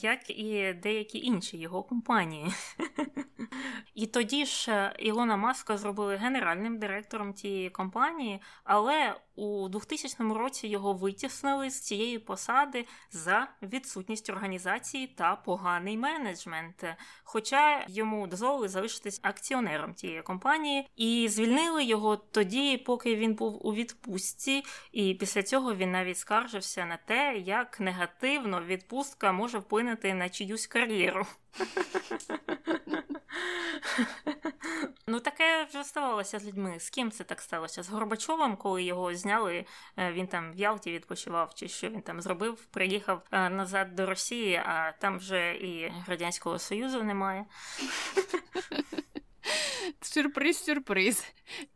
Як 0.00 0.30
і 0.30 0.72
деякі 0.82 1.18
інші 1.18 1.58
його 1.58 1.82
компанії. 1.82 2.52
І 3.94 4.06
тоді 4.06 4.46
ж 4.46 4.72
е, 4.72 4.94
Ілона 4.98 5.36
Маска 5.36 5.76
зробили 5.76 6.16
генеральним 6.16 6.78
директором 6.78 7.32
тієї 7.32 7.70
компанії, 7.70 8.40
але 8.64 9.14
у 9.38 9.68
2000 9.68 10.34
році 10.34 10.68
його 10.68 10.92
витіснили 10.92 11.70
з 11.70 11.80
цієї 11.80 12.18
посади 12.18 12.86
за 13.10 13.48
відсутність 13.62 14.30
організації 14.30 15.06
та 15.06 15.36
поганий 15.36 15.96
менеджмент. 15.96 16.84
Хоча 17.24 17.84
йому 17.88 18.26
дозволили 18.26 18.68
залишитись 18.68 19.20
акціонером 19.22 19.94
тієї 19.94 20.22
компанії, 20.22 20.88
і 20.96 21.28
звільнили 21.28 21.84
його 21.84 22.16
тоді, 22.16 22.76
поки 22.76 23.16
він 23.16 23.34
був 23.34 23.66
у 23.66 23.74
відпустці, 23.74 24.64
і 24.92 25.14
після 25.14 25.42
цього 25.42 25.74
він 25.74 25.92
навіть 25.92 26.18
скаржився 26.18 26.84
на 26.84 26.96
те, 26.96 27.36
як 27.38 27.80
негативно 27.80 28.62
відпустка 28.62 29.32
може 29.32 29.58
вплинути 29.58 30.14
на 30.14 30.28
чиюсь 30.28 30.66
кар'єру. 30.66 31.26
Ну, 35.10 35.20
таке 35.20 35.64
вже 35.64 35.84
ставалося 35.84 36.38
з 36.38 36.44
людьми. 36.46 36.80
З 36.80 36.90
ким 36.90 37.10
це 37.10 37.24
так 37.24 37.40
сталося? 37.40 37.82
З 37.82 37.88
Горбачовим, 37.88 38.56
коли 38.56 38.82
його 38.82 39.14
зняли, 39.28 39.64
е, 39.96 40.12
він 40.12 40.26
там 40.26 40.52
в 40.52 40.56
Ялті 40.56 40.92
відпочивав, 40.92 41.54
чи 41.54 41.68
що 41.68 41.88
він 41.88 42.02
там 42.02 42.20
зробив, 42.20 42.64
приїхав 42.64 43.22
е, 43.32 43.50
назад 43.50 43.94
до 43.94 44.06
Росії, 44.06 44.56
а 44.56 44.92
там 44.92 45.18
вже 45.18 45.52
і 45.52 45.92
Радянського 46.06 46.58
Союзу 46.58 47.02
немає. 47.02 47.44
Сюрприз, 50.00 50.64
сюрприз. 50.64 51.24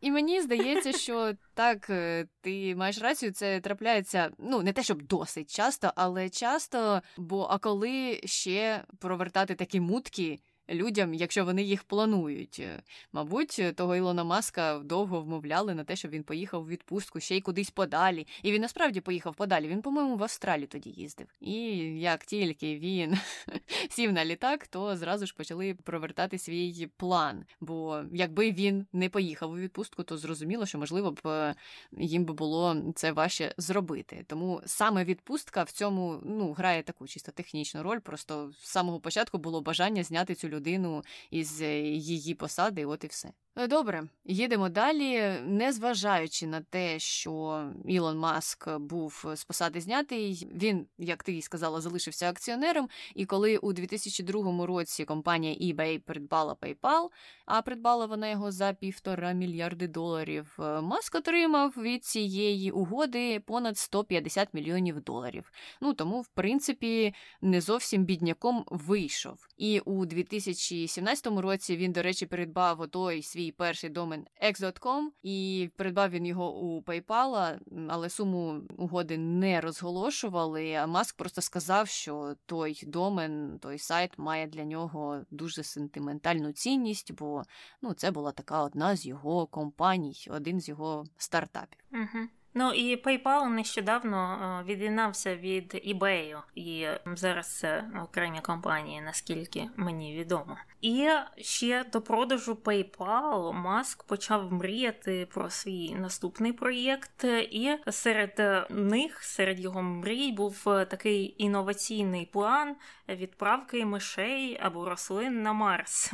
І 0.00 0.10
мені 0.10 0.40
здається, 0.40 0.92
що 0.92 1.32
так, 1.54 1.90
е, 1.90 2.26
ти 2.40 2.76
маєш 2.76 3.00
рацію, 3.00 3.32
це 3.32 3.60
трапляється 3.60 4.30
ну 4.38 4.62
не 4.62 4.72
те, 4.72 4.82
щоб 4.82 5.02
досить 5.02 5.54
часто, 5.54 5.92
але 5.96 6.30
часто. 6.30 7.02
Бо 7.16 7.46
а 7.50 7.58
коли 7.58 8.20
ще 8.24 8.84
провертати 8.98 9.54
такі 9.54 9.80
мутки 9.80 10.38
людям, 10.70 11.14
якщо 11.14 11.44
вони 11.44 11.62
їх 11.62 11.84
планують. 11.84 12.56
Е, 12.60 12.82
мабуть, 13.12 13.56
е, 13.58 13.72
того 13.72 13.96
Ілона 13.96 14.24
Маска 14.24 14.78
довго 14.78 15.20
вмовляли 15.20 15.74
на 15.74 15.84
те, 15.84 15.96
щоб 15.96 16.10
він 16.10 16.22
поїхав 16.22 16.62
у 16.62 16.66
відпустку 16.66 17.20
ще 17.20 17.36
й 17.36 17.40
кудись 17.40 17.70
подалі. 17.70 18.26
І 18.42 18.52
він 18.52 18.62
насправді 18.62 19.00
поїхав 19.00 19.34
подалі. 19.34 19.68
Він, 19.68 19.82
по-моєму, 19.82 20.16
в 20.16 20.22
Австралії 20.22 20.66
тоді 20.66 20.90
їздив. 20.90 21.26
І 21.40 21.54
як 22.00 22.24
тільки 22.24 22.78
він 22.78 23.18
сів 23.90 24.12
на 24.12 24.24
літак, 24.24 24.66
то 24.66 24.96
зразу 24.96 25.26
ж 25.26 25.34
почали 25.34 25.74
провертати 25.74 26.38
свій 26.38 26.88
план. 26.96 27.44
Бо 27.60 28.02
якби 28.12 28.52
він 28.52 28.86
не 28.92 29.08
поїхав 29.08 29.50
у 29.50 29.56
відпустку, 29.56 30.02
то 30.02 30.18
зрозуміло, 30.18 30.66
що 30.66 30.78
можливо 30.78 31.10
б 31.10 31.20
е, 31.26 31.54
їм 31.98 32.24
би 32.24 32.34
було 32.34 32.76
це 32.94 33.12
важче 33.12 33.54
зробити. 33.56 34.24
Тому 34.28 34.62
саме 34.66 35.04
відпустка 35.04 35.62
в 35.62 35.70
цьому 35.70 36.20
ну 36.24 36.52
грає 36.52 36.82
таку 36.82 37.06
чисто 37.06 37.32
технічну 37.32 37.82
роль. 37.82 37.98
Просто 37.98 38.52
з 38.60 38.66
самого 38.66 39.00
початку 39.00 39.38
було 39.38 39.60
бажання 39.60 40.02
зняти 40.02 40.34
цю 40.34 40.48
людину 40.52 41.04
із 41.30 41.62
е, 41.62 41.80
її 41.80 42.34
посади, 42.34 42.86
от 42.86 43.04
і 43.04 43.06
все. 43.06 43.32
Е, 43.56 43.66
добре, 43.66 44.02
їдемо 44.24 44.68
далі. 44.68 45.32
Незважаючи 45.44 46.46
на 46.46 46.60
те, 46.60 46.98
що 46.98 47.64
Ілон 47.86 48.18
Маск 48.18 48.78
був 48.78 49.24
з 49.34 49.44
посади 49.44 49.80
знятий, 49.80 50.48
він, 50.54 50.86
як 50.98 51.22
ти 51.22 51.42
сказала, 51.42 51.80
залишився 51.80 52.30
акціонером. 52.30 52.88
І 53.14 53.26
коли 53.26 53.56
у 53.56 53.72
2002 53.72 54.66
році 54.66 55.04
компанія 55.04 55.74
eBay 55.74 55.98
придбала 55.98 56.54
PayPal, 56.54 57.08
а 57.46 57.62
придбала 57.62 58.06
вона 58.06 58.30
його 58.30 58.52
за 58.52 58.72
півтора 58.72 59.32
мільярди 59.32 59.88
доларів, 59.88 60.56
е, 60.58 60.80
Маск 60.80 61.14
отримав 61.14 61.70
від 61.76 62.04
цієї 62.04 62.70
угоди 62.70 63.40
понад 63.40 63.78
150 63.78 64.48
мільйонів 64.54 65.00
доларів. 65.00 65.52
Ну 65.80 65.94
тому, 65.94 66.20
в 66.20 66.28
принципі, 66.28 67.14
не 67.40 67.60
зовсім 67.60 68.04
бідняком 68.04 68.64
вийшов. 68.66 69.48
І 69.56 69.80
у 69.80 70.06
2017 70.44 71.26
році 71.26 71.76
він, 71.76 71.92
до 71.92 72.02
речі, 72.02 72.26
придбав 72.26 72.88
той 72.88 73.22
свій 73.22 73.42
свій 73.42 73.52
перший 73.52 73.90
домен 73.90 74.26
X.com, 74.44 75.08
і 75.22 75.70
придбав 75.76 76.10
він 76.10 76.26
його 76.26 76.56
у 76.56 76.82
PayPal, 76.82 77.58
але 77.88 78.08
суму 78.08 78.62
угоди 78.76 79.18
не 79.18 79.60
розголошували. 79.60 80.74
А 80.74 80.86
Маск 80.86 81.16
просто 81.16 81.40
сказав, 81.40 81.88
що 81.88 82.34
той 82.46 82.80
домен, 82.86 83.58
той 83.58 83.78
сайт 83.78 84.18
має 84.18 84.46
для 84.46 84.64
нього 84.64 85.24
дуже 85.30 85.62
сентиментальну 85.62 86.52
цінність, 86.52 87.12
бо 87.12 87.42
ну 87.82 87.94
це 87.94 88.10
була 88.10 88.32
така 88.32 88.62
одна 88.62 88.96
з 88.96 89.06
його 89.06 89.46
компаній, 89.46 90.26
один 90.30 90.60
з 90.60 90.68
його 90.68 91.04
стартапів. 91.16 91.78
Угу. 91.92 92.28
Ну 92.54 92.72
і 92.72 92.96
PayPal 92.96 93.48
нещодавно 93.48 94.38
е, 94.60 94.72
від'єднався 94.72 95.36
від 95.36 95.74
eBay, 95.74 96.36
і 96.54 96.86
зараз 97.06 97.58
це 97.58 97.84
окремі 98.04 98.40
компанії, 98.40 99.00
наскільки 99.00 99.68
мені 99.76 100.18
відомо. 100.18 100.56
І 100.80 101.08
ще 101.36 101.84
до 101.92 102.00
продажу 102.00 102.54
PayPal 102.64 103.52
Маск 103.52 104.02
почав 104.02 104.52
мріяти 104.52 105.28
про 105.34 105.50
свій 105.50 105.94
наступний 105.94 106.52
проєкт, 106.52 107.24
і 107.50 107.78
серед 107.90 108.66
них, 108.70 109.22
серед 109.24 109.60
його 109.60 109.82
мрій, 109.82 110.32
був 110.32 110.64
такий 110.64 111.34
інноваційний 111.38 112.26
план 112.26 112.76
відправки 113.08 113.84
мишей 113.84 114.58
або 114.62 114.88
рослин 114.88 115.42
на 115.42 115.52
Марс. 115.52 116.12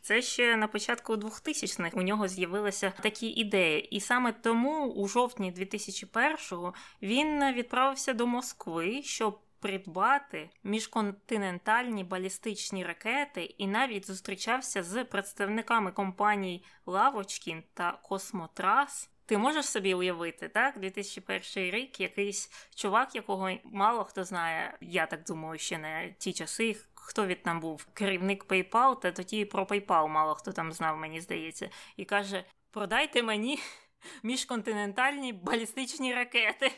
Це 0.00 0.22
ще 0.22 0.56
на 0.56 0.68
початку 0.68 1.14
2000-х 1.14 1.96
у 1.96 2.02
нього 2.02 2.28
з'явилися 2.28 2.92
такі 3.00 3.26
ідеї, 3.26 3.88
і 3.96 4.00
саме 4.00 4.32
тому 4.32 4.86
у 4.86 5.08
жовтні 5.08 5.50
2001-го 5.88 6.74
він 7.02 7.52
відправився 7.52 8.12
до 8.12 8.26
Москви, 8.26 9.02
щоб 9.02 9.40
придбати 9.60 10.50
міжконтинентальні 10.64 12.04
балістичні 12.04 12.84
ракети 12.84 13.42
і 13.44 13.66
навіть 13.66 14.06
зустрічався 14.06 14.82
з 14.82 15.04
представниками 15.04 15.92
компаній 15.92 16.64
Лавочкін 16.86 17.62
та 17.74 17.92
Космотрас. 17.92 19.10
Ти 19.26 19.38
можеш 19.38 19.66
собі 19.66 19.94
уявити, 19.94 20.48
так? 20.48 20.80
2001 20.80 21.70
рік 21.70 22.00
якийсь 22.00 22.50
чувак, 22.74 23.14
якого 23.14 23.50
мало 23.64 24.04
хто 24.04 24.24
знає, 24.24 24.78
я 24.80 25.06
так 25.06 25.24
думаю, 25.24 25.58
ще 25.58 25.78
не 25.78 26.14
ті 26.18 26.32
часи. 26.32 26.76
Хто 26.94 27.26
від 27.26 27.42
там 27.42 27.60
був 27.60 27.86
керівник 27.94 28.44
PayPal, 28.44 29.00
та 29.00 29.12
тоді 29.12 29.44
про 29.44 29.64
PayPal 29.64 30.08
мало 30.08 30.34
хто 30.34 30.52
там 30.52 30.72
знав, 30.72 30.96
мені 30.96 31.20
здається, 31.20 31.70
і 31.96 32.04
каже: 32.04 32.44
продайте 32.70 33.22
мені 33.22 33.58
міжконтинентальні 34.22 35.32
балістичні 35.32 36.14
ракети. 36.14 36.72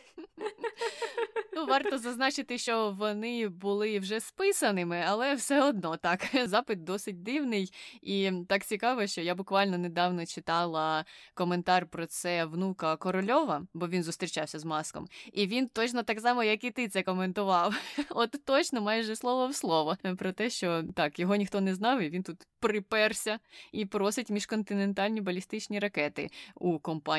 Ну, 1.54 1.66
варто 1.66 1.98
зазначити, 1.98 2.58
що 2.58 2.90
вони 2.98 3.48
були 3.48 3.98
вже 3.98 4.20
списаними, 4.20 5.04
але 5.06 5.34
все 5.34 5.62
одно 5.62 5.96
так. 5.96 6.20
Запит 6.44 6.84
досить 6.84 7.22
дивний 7.22 7.72
і 8.02 8.32
так 8.48 8.64
цікаво, 8.64 9.06
що 9.06 9.20
я 9.20 9.34
буквально 9.34 9.78
недавно 9.78 10.26
читала 10.26 11.04
коментар 11.34 11.86
про 11.86 12.06
це 12.06 12.44
внука 12.44 12.96
Корольова, 12.96 13.66
бо 13.74 13.88
він 13.88 14.02
зустрічався 14.02 14.58
з 14.58 14.64
маском, 14.64 15.08
і 15.32 15.46
він 15.46 15.68
точно 15.68 16.02
так 16.02 16.20
само, 16.20 16.44
як 16.44 16.64
і 16.64 16.70
ти 16.70 16.88
це 16.88 17.02
коментував. 17.02 17.74
От 18.10 18.36
точно 18.44 18.80
майже 18.80 19.16
слово 19.16 19.46
в 19.46 19.54
слово 19.54 19.96
про 20.18 20.32
те, 20.32 20.50
що 20.50 20.82
так 20.94 21.18
його 21.18 21.36
ніхто 21.36 21.60
не 21.60 21.74
знав, 21.74 22.00
і 22.00 22.10
він 22.10 22.22
тут 22.22 22.36
приперся 22.60 23.38
і 23.72 23.86
просить 23.86 24.30
міжконтинентальні 24.30 25.20
балістичні 25.20 25.78
ракети 25.78 26.30
у 26.54 26.78
компанії 26.78 27.11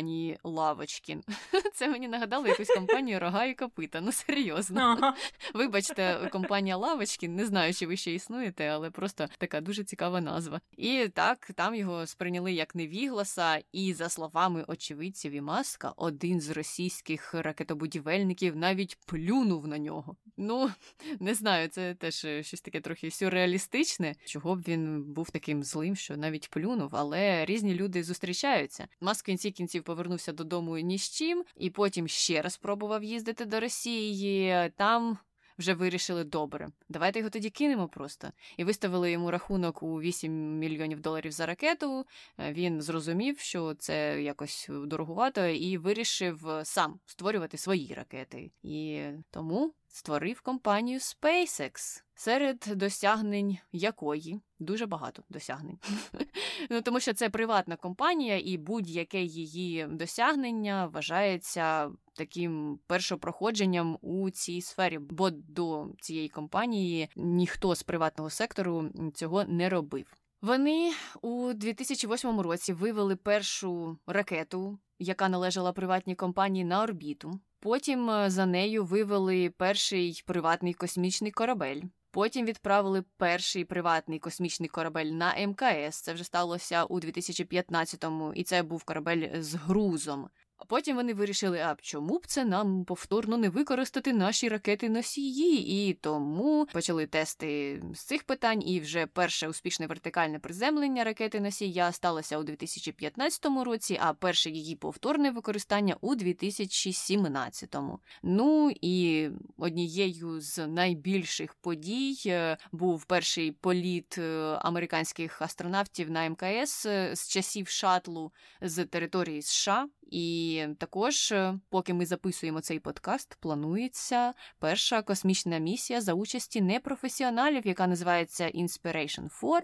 Лавочкін. 0.44 1.24
Це 1.74 1.90
мені 1.90 2.08
нагадало 2.08 2.48
якусь 2.48 2.68
компанію 2.68 3.20
рога 3.20 3.46
і 3.46 3.54
копита. 3.54 4.02
Ну, 4.02 4.12
Серйозно. 4.12 4.82
Ага. 4.82 5.16
Вибачте, 5.54 6.30
компанія 6.32 6.78
лавочки, 6.78 7.30
не 7.30 7.46
знаю, 7.46 7.74
чи 7.74 7.88
ви 7.88 7.98
ще 7.98 8.14
існуєте, 8.14 8.68
але 8.68 8.92
просто 8.92 9.28
така 9.38 9.62
дуже 9.62 9.84
цікава 9.84 10.22
назва. 10.22 10.62
І 10.78 11.08
так, 11.08 11.52
там 11.56 11.76
його 11.76 12.08
сприйняли 12.08 12.54
як 12.54 12.76
невігласа, 12.76 13.62
і 13.72 13.94
за 13.94 14.10
словами 14.10 14.66
очевидців 14.68 15.32
і 15.32 15.42
маска, 15.42 15.94
один 15.98 16.42
з 16.42 16.50
російських 16.50 17.34
ракетобудівельників 17.34 18.56
навіть 18.56 18.98
плюнув 19.06 19.68
на 19.68 19.78
нього. 19.78 20.16
Ну, 20.38 20.72
не 21.20 21.34
знаю, 21.34 21.68
це 21.68 21.96
теж 21.96 22.26
е, 22.26 22.44
щось 22.44 22.62
таке 22.62 22.82
трохи 22.82 23.12
сюрреалістичне. 23.12 24.16
Чого 24.26 24.56
б 24.56 24.64
він 24.68 25.04
був 25.04 25.30
таким 25.30 25.64
злим, 25.64 25.96
що 25.96 26.18
навіть 26.18 26.50
плюнув, 26.50 26.90
але 26.92 27.46
різні 27.46 27.74
люди 27.76 28.04
зустрічаються. 28.04 28.88
Маск 29.02 29.24
в 29.24 29.26
кінці 29.26 29.52
кінців 29.52 29.83
повернувся 29.84 30.34
додому 30.34 30.78
ні 30.78 30.98
з 30.98 31.10
чим, 31.10 31.44
і 31.58 31.70
потім 31.70 32.08
ще 32.08 32.42
раз 32.42 32.58
пробував 32.58 33.04
їздити 33.04 33.46
до 33.46 33.60
Росії. 33.60 34.72
Там 34.78 35.18
вже 35.58 35.74
вирішили 35.74 36.24
добре. 36.24 36.68
Давайте 36.90 37.20
його 37.20 37.30
тоді 37.30 37.50
кинемо 37.50 37.88
просто. 37.88 38.32
І 38.58 38.64
виставили 38.64 39.12
йому 39.12 39.32
рахунок 39.32 39.84
у 39.84 40.02
8 40.02 40.60
мільйонів 40.60 41.00
доларів 41.00 41.32
за 41.32 41.46
ракету. 41.46 42.06
Е, 42.40 42.54
він 42.54 42.82
зрозумів, 42.82 43.40
що 43.40 43.74
це 43.74 44.22
якось 44.22 44.68
дорогувато, 44.70 45.46
і 45.46 45.78
вирішив 45.78 46.50
сам 46.64 47.00
створювати 47.06 47.58
свої 47.58 47.94
ракети. 47.94 48.52
І 48.64 49.04
тому 49.32 49.74
створив 49.88 50.42
компанію 50.42 51.00
SpaceX, 51.00 52.04
серед 52.24 52.66
досягнень 52.76 53.58
якої 53.72 54.42
дуже 54.60 54.86
багато 54.86 55.24
досягнень. 55.30 55.80
Ну 56.70 56.82
тому 56.82 57.00
що 57.00 57.14
це 57.14 57.30
приватна 57.30 57.76
компанія, 57.76 58.42
і 58.46 58.58
будь-яке 58.58 59.22
її 59.22 59.88
досягнення 59.90 60.86
вважається 60.86 61.92
таким 62.14 62.80
першопроходженням 62.88 63.98
у 64.02 64.30
цій 64.30 64.62
сфері, 64.62 64.98
бо 64.98 65.30
до 65.30 65.88
цієї 66.02 66.30
компанії 66.30 67.10
ніхто 67.16 67.76
з 67.76 67.84
приватного 67.84 68.30
сектору 68.30 68.90
цього 69.14 69.44
не 69.44 69.70
робив. 69.70 70.06
Вони 70.42 70.92
у 71.22 71.54
2008 71.54 72.40
році 72.40 72.74
вивели 72.74 73.16
першу 73.16 73.98
ракету, 74.08 74.80
яка 75.00 75.30
належала 75.30 75.74
приватній 75.74 76.16
компанії 76.16 76.66
на 76.66 76.84
орбіту. 76.84 77.40
Потім 77.60 78.10
е, 78.10 78.30
за 78.30 78.46
нею 78.46 78.86
вивели 78.86 79.50
перший 79.58 80.24
приватний 80.26 80.74
космічний 80.74 81.32
корабель. 81.32 81.82
Потім 82.14 82.46
відправили 82.46 83.04
перший 83.18 83.66
приватний 83.66 84.20
космічний 84.20 84.70
корабель 84.70 85.06
на 85.06 85.48
МКС. 85.48 86.02
Це 86.02 86.14
вже 86.14 86.24
сталося 86.24 86.84
у 86.84 87.00
2015-му, 87.00 88.34
і 88.34 88.44
це 88.44 88.64
був 88.64 88.84
корабель 88.84 89.42
з 89.42 89.54
грузом. 89.54 90.30
А 90.64 90.66
потім 90.66 90.96
вони 90.96 91.14
вирішили, 91.14 91.60
а 91.60 91.76
чому 91.82 92.18
б 92.18 92.26
це 92.26 92.46
нам 92.46 92.86
повторно 92.86 93.38
не 93.38 93.50
використати 93.50 94.14
наші 94.14 94.50
ракети 94.50 94.90
носії? 94.90 95.90
І 95.90 95.94
тому 95.94 96.68
почали 96.74 97.06
тести 97.06 97.82
з 97.94 98.00
цих 98.00 98.24
питань. 98.24 98.64
І 98.68 98.80
вже 98.80 99.06
перше 99.06 99.48
успішне 99.48 99.88
вертикальне 99.88 100.40
приземлення 100.40 101.04
ракети 101.04 101.40
носія 101.40 101.92
сталося 101.92 102.38
у 102.38 102.44
2015 102.44 103.46
році, 103.46 104.00
а 104.02 104.14
перше 104.14 104.50
її 104.50 104.76
повторне 104.76 105.32
використання 105.32 105.96
у 106.02 106.16
2017-му. 106.16 108.00
Ну 108.24 108.72
і 108.82 109.30
однією 109.58 110.42
з 110.42 110.68
найбільших 110.68 111.54
подій 111.54 112.18
е, 112.26 112.58
був 112.72 113.06
перший 113.06 113.52
політ 113.52 114.18
е, 114.18 114.58
американських 114.62 115.42
астронавтів 115.42 116.12
на 116.12 116.30
МКС 116.30 116.86
е, 116.86 117.16
з 117.16 117.30
часів 117.30 117.68
шатлу 117.68 118.32
з 118.62 118.86
території 118.86 119.42
США. 119.42 119.88
І 120.14 120.53
також, 120.78 121.32
е, 121.32 121.60
поки 121.70 121.94
ми 121.94 122.06
записуємо 122.06 122.62
цей 122.62 122.80
подкаст, 122.80 123.38
планується 123.40 124.34
перша 124.60 125.02
космічна 125.02 125.58
місія 125.58 126.02
за 126.02 126.14
участі 126.14 126.62
непрофесіоналів, 126.62 127.68
яка 127.68 127.88
називається 127.88 128.52
Inspiration 128.56 129.30
4. 129.42 129.62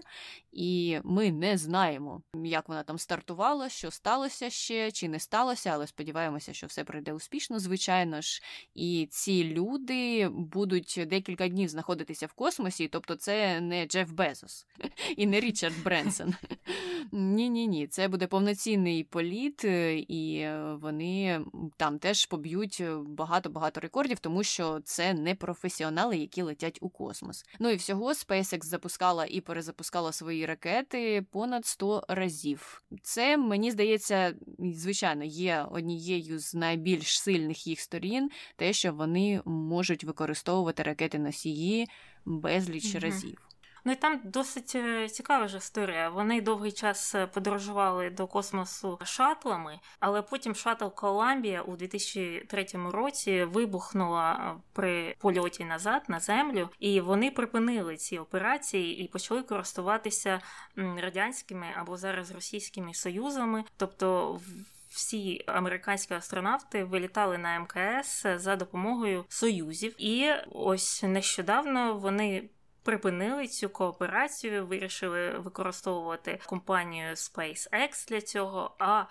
І 0.52 0.98
ми 1.04 1.30
не 1.30 1.58
знаємо, 1.58 2.22
як 2.44 2.68
вона 2.68 2.82
там 2.82 2.98
стартувала, 2.98 3.68
що 3.68 3.90
сталося 3.90 4.50
ще 4.50 4.90
чи 4.90 5.08
не 5.08 5.18
сталося, 5.18 5.70
але 5.70 5.86
сподіваємося, 5.86 6.52
що 6.52 6.66
все 6.66 6.84
пройде 6.84 7.12
успішно, 7.12 7.58
звичайно 7.58 8.20
ж. 8.20 8.42
І 8.74 9.08
ці 9.10 9.44
люди 9.44 10.28
будуть 10.28 11.04
декілька 11.06 11.48
днів 11.48 11.68
знаходитися 11.68 12.26
в 12.26 12.32
космосі, 12.32 12.88
тобто 12.88 13.16
це 13.16 13.60
не 13.60 13.86
Джеф 13.86 14.10
Безос 14.10 14.66
і 15.16 15.26
не 15.26 15.40
Річард 15.40 15.82
Бренсон. 15.84 16.34
Ні, 17.12 17.50
ні, 17.50 17.66
ні, 17.66 17.86
це 17.86 18.08
буде 18.08 18.26
повноцінний 18.26 19.04
політ, 19.04 19.64
е, 19.64 19.98
і 19.98 20.48
вони 20.76 21.40
там 21.76 21.98
теж 21.98 22.26
поб'ють 22.26 22.82
багато-багато 23.06 23.80
рекордів, 23.80 24.18
тому 24.18 24.42
що 24.42 24.80
це 24.84 25.14
не 25.14 25.34
професіонали, 25.34 26.16
які 26.16 26.42
летять 26.42 26.78
у 26.80 26.88
космос. 26.88 27.44
Ну 27.58 27.70
і 27.70 27.76
всього 27.76 28.08
SpaceX 28.12 28.64
запускала 28.64 29.26
і 29.26 29.40
перезапускала 29.40 30.12
свої 30.12 30.46
ракети 30.46 31.26
понад 31.30 31.66
100 31.66 32.04
разів. 32.08 32.82
Це 33.02 33.36
мені 33.36 33.70
здається, 33.70 34.34
звичайно, 34.58 35.24
є 35.24 35.66
однією 35.70 36.38
з 36.38 36.54
найбільш 36.54 37.20
сильних 37.20 37.66
їх 37.66 37.80
сторін, 37.80 38.30
те, 38.56 38.72
що 38.72 38.92
вони 38.92 39.42
можуть 39.44 40.04
використовувати 40.04 40.82
ракети 40.82 41.18
носії 41.18 41.88
безліч 42.24 42.94
мм 42.94 43.00
разів. 43.00 43.49
Ну 43.84 43.92
і 43.92 43.96
там 43.96 44.20
досить 44.24 44.72
е, 44.74 45.08
цікава 45.08 45.48
ж 45.48 45.56
історія. 45.56 46.08
Вони 46.08 46.40
довгий 46.40 46.72
час 46.72 47.14
е, 47.14 47.26
подорожували 47.26 48.10
до 48.10 48.26
космосу 48.26 48.98
шатлами, 49.04 49.80
але 50.00 50.22
потім 50.22 50.54
шаттл 50.54 50.86
Коламбія 50.86 51.62
у 51.62 51.76
2003 51.76 52.66
році 52.74 53.44
вибухнула 53.44 54.32
е, 54.32 54.60
при 54.72 55.14
польоті 55.18 55.64
назад 55.64 56.02
на 56.08 56.20
землю, 56.20 56.68
і 56.78 57.00
вони 57.00 57.30
припинили 57.30 57.96
ці 57.96 58.18
операції 58.18 59.04
і 59.04 59.08
почали 59.08 59.42
користуватися 59.42 60.40
радянськими 60.76 61.66
або 61.76 61.96
зараз 61.96 62.30
російськими 62.30 62.94
союзами, 62.94 63.64
тобто 63.76 64.40
всі 64.90 65.44
американські 65.46 66.14
астронавти 66.14 66.84
вилітали 66.84 67.38
на 67.38 67.60
МКС 67.60 68.26
за 68.36 68.56
допомогою 68.56 69.24
союзів, 69.28 69.94
і 69.98 70.30
ось 70.52 71.02
нещодавно 71.02 71.94
вони 71.94 72.50
припинили 72.82 73.46
цю 73.46 73.68
кооперацію, 73.68 74.66
вирішили 74.66 75.30
використовувати 75.30 76.40
компанію 76.46 77.14
SpaceX 77.14 78.08
для 78.08 78.20
цього. 78.20 78.76
А 78.78 79.04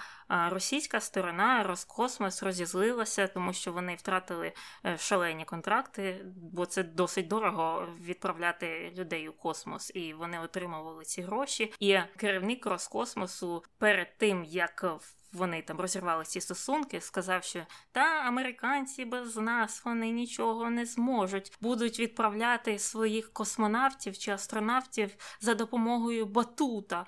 російська 0.50 1.00
сторона 1.00 1.64
Роскосмос 1.64 2.44
розізлилася, 2.44 3.28
тому 3.28 3.54
що 3.54 3.72
вони 3.72 3.96
втратили 3.96 4.52
е, 4.86 4.98
шалені 4.98 5.46
контракти, 5.46 6.26
бо 6.26 6.66
це 6.66 6.84
досить 6.84 7.28
дорого 7.28 7.88
відправляти 8.02 8.94
людей 8.98 9.30
у 9.30 9.34
космос, 9.34 9.92
і 9.96 10.14
вони 10.14 10.40
отримували 10.40 11.04
ці 11.04 11.22
гроші. 11.22 11.74
І 11.80 12.00
керівник 12.18 12.66
Роскосмосу 12.66 13.64
перед 13.78 14.18
тим 14.18 14.44
як 14.44 14.86
вони 15.34 15.62
там 15.62 15.80
розірвали 15.80 16.24
ці 16.24 16.42
стосунки, 16.42 17.02
сказав, 17.02 17.44
що 17.44 17.66
та 17.92 18.02
американці 18.02 19.06
без 19.06 19.38
нас 19.38 19.86
вони 19.86 20.10
нічого 20.10 20.70
не 20.70 20.86
зможуть, 20.86 21.58
будуть 21.62 22.00
відправляти 22.00 22.80
своїх 22.80 23.34
космонавтів 23.34 24.18
чи 24.18 24.32
астронавтів 24.32 25.16
за 25.40 25.54
допомогою 25.56 26.26
батута. 26.26 27.06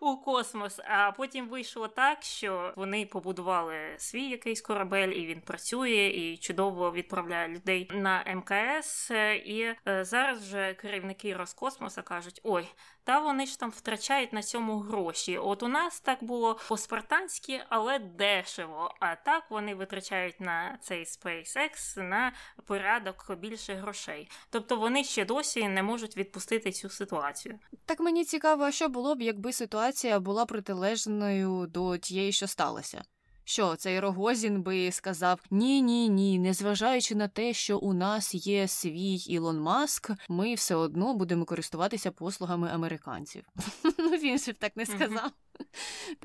у 0.00 0.16
космос. 0.16 0.80
А 0.84 1.12
потім 1.12 1.48
вийшло 1.48 1.88
так, 1.88 2.22
що 2.22 2.72
вони 2.76 3.06
побудували 3.06 3.74
свій 3.98 4.28
якийсь 4.28 4.60
корабель, 4.60 5.08
і 5.08 5.26
він 5.26 5.40
працює 5.40 6.06
і 6.14 6.36
чудово 6.36 6.92
відправляє 6.92 7.48
людей 7.48 7.90
на 7.94 8.24
МКС. 8.34 9.10
І 9.44 9.74
е, 9.88 10.04
зараз 10.04 10.42
вже 10.42 10.74
керівники 10.74 11.36
Роскосмоса 11.36 12.02
кажуть: 12.02 12.40
ой, 12.44 12.68
та 13.04 13.18
вони 13.18 13.46
ж 13.46 13.58
там 13.58 13.70
втрачають 13.70 14.32
на 14.32 14.42
цьому 14.42 14.78
гроші. 14.78 15.38
От 15.38 15.62
у 15.62 15.68
нас 15.68 16.00
так 16.00 16.24
було 16.24 16.58
по-спартанськи, 16.68 17.64
але 17.68 17.98
дешево. 17.98 18.94
А 19.00 19.16
так 19.16 19.50
вони 19.50 19.74
витрачають 19.74 20.40
на 20.40 20.78
цей 20.80 21.04
SpaceX 21.04 22.02
на 22.02 22.32
порядок 22.66 23.36
більше 23.38 23.74
грошей. 23.74 24.30
Тобто 24.50 24.76
вони 24.76 25.04
ще 25.04 25.24
досі 25.24 25.68
не 25.68 25.82
можуть 25.82 26.16
відпустити 26.16 26.72
цю 26.72 26.90
ситуацію. 26.90 27.58
Так 27.86 28.00
мені 28.00 28.24
цікаво, 28.24 28.70
що 28.70 28.88
було 28.88 29.14
б, 29.14 29.22
якби 29.22 29.52
ситуація 29.52 30.20
була 30.20 30.46
протилежною 30.46 31.66
до 31.66 31.98
тієї, 31.98 32.32
що 32.32 32.46
сталося. 32.46 33.02
Що 33.44 33.76
цей 33.76 34.00
Рогозін 34.00 34.62
би 34.62 34.92
сказав 34.92 35.40
ні, 35.50 35.82
ні, 35.82 36.08
ні, 36.08 36.38
незважаючи 36.38 37.14
на 37.14 37.28
те, 37.28 37.52
що 37.52 37.78
у 37.78 37.92
нас 37.92 38.46
є 38.46 38.68
свій 38.68 39.14
Ілон 39.14 39.60
Маск, 39.60 40.10
ми 40.28 40.54
все 40.54 40.74
одно 40.74 41.14
будемо 41.14 41.44
користуватися 41.44 42.10
послугами 42.10 42.68
американців. 42.68 43.44
Ну 43.98 44.08
він 44.08 44.38
ж 44.38 44.52
так 44.52 44.76
не 44.76 44.86
сказав. 44.86 45.30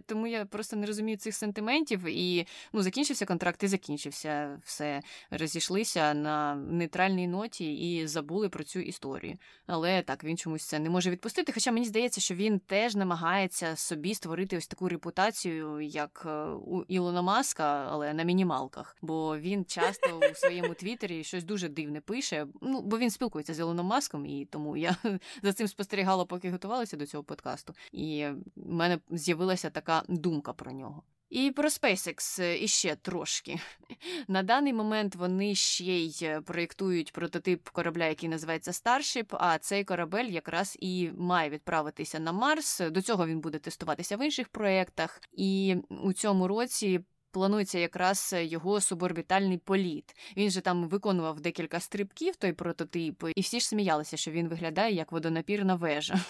Тому 0.06 0.28
я 0.28 0.46
просто 0.46 0.76
не 0.76 0.86
розумію 0.86 1.18
цих 1.18 1.36
сентиментів. 1.36 2.06
І 2.06 2.48
ну, 2.74 2.82
закінчився 2.82 3.26
контракт 3.26 3.64
і 3.64 3.68
закінчився. 3.68 4.62
Все 4.64 5.02
розійшлися 5.32 6.14
на 6.14 6.56
нейтральній 6.56 7.28
ноті 7.28 7.74
і 7.74 8.08
забули 8.08 8.50
про 8.50 8.64
цю 8.64 8.80
історію. 8.80 9.38
Але 9.68 10.02
так 10.02 10.24
він 10.24 10.38
чомусь 10.38 10.66
це 10.66 10.80
не 10.80 10.90
може 10.90 11.12
відпустити. 11.12 11.52
Хоча 11.52 11.72
мені 11.72 11.86
здається, 11.86 12.22
що 12.22 12.36
він 12.36 12.60
теж 12.60 12.96
намагається 12.96 13.76
собі 13.76 14.14
створити 14.14 14.58
ось 14.58 14.68
таку 14.68 14.90
репутацію, 14.90 15.82
як 15.82 16.24
е, 16.26 16.44
у 16.46 16.84
Ілона 17.08 17.22
Маска, 17.22 17.88
але 17.91 18.13
на 18.13 18.24
мінімалках. 18.24 18.96
Бо 19.02 19.38
він 19.38 19.65
часто 19.65 20.20
у 20.32 20.36
своєму 20.36 20.74
твіттері 20.74 21.24
щось 21.24 21.43
дуже 21.43 21.70
дивне 21.70 22.02
пише. 22.02 22.48
Ну 22.62 22.82
бо 22.82 22.98
він 22.98 23.10
спілкується 23.10 23.54
з 23.54 23.60
Ілоном 23.60 23.86
Маском, 23.86 24.26
і 24.26 24.46
тому 24.46 24.78
я 24.78 24.96
за 25.43 25.54
цим 25.54 25.67
спостерігала, 25.67 26.26
поки 26.26 26.52
готувалася 26.52 26.98
до 26.98 27.06
цього 27.06 27.24
подкасту. 27.24 27.74
І 27.91 28.26
в 28.56 28.74
мене 28.74 29.00
з'явилася 29.10 29.70
така 29.70 30.04
думка 30.08 30.54
про 30.54 30.72
нього. 30.72 31.04
І 31.30 31.52
про 31.52 31.70
SpaceX 31.70 32.44
іще 32.44 32.96
трошки. 32.96 33.60
На 34.28 34.44
даний 34.44 34.74
момент 34.74 35.16
вони 35.16 35.56
ще 35.56 35.84
й 35.84 36.20
е, 36.22 36.42
проєктують 36.42 37.12
прототип 37.12 37.70
корабля, 37.70 38.06
який 38.06 38.30
називається 38.30 38.72
Starship, 38.72 39.38
а 39.40 39.58
цей 39.58 39.84
корабель 39.84 40.26
якраз 40.26 40.78
і 40.80 41.12
має 41.18 41.50
відправитися 41.50 42.20
на 42.20 42.32
Марс. 42.32 42.82
До 42.92 43.02
цього 43.02 43.28
він 43.28 43.40
буде 43.40 43.60
тестуватися 43.60 44.18
в 44.18 44.26
інших 44.26 44.50
проєктах. 44.50 45.22
І 45.32 45.76
у 45.90 46.13
цьому 46.13 46.48
році 46.48 47.00
планується 47.38 47.80
якраз 47.80 48.34
е, 48.34 48.45
його 48.45 48.82
суборбітальний 48.82 49.58
політ. 49.58 50.15
Він 50.38 50.50
же 50.50 50.62
там 50.62 50.88
виконував 50.88 51.39
декілька 51.39 51.80
стрибків, 51.80 52.36
той 52.36 52.54
прототип, 52.54 53.23
і 53.36 53.41
всі 53.41 53.60
ж 53.60 53.67
сміялися, 53.67 54.17
що 54.17 54.32
він 54.32 54.47
виглядає 54.47 54.95
як 54.95 55.12
водонапірна 55.12 55.76
вежа. 55.76 56.19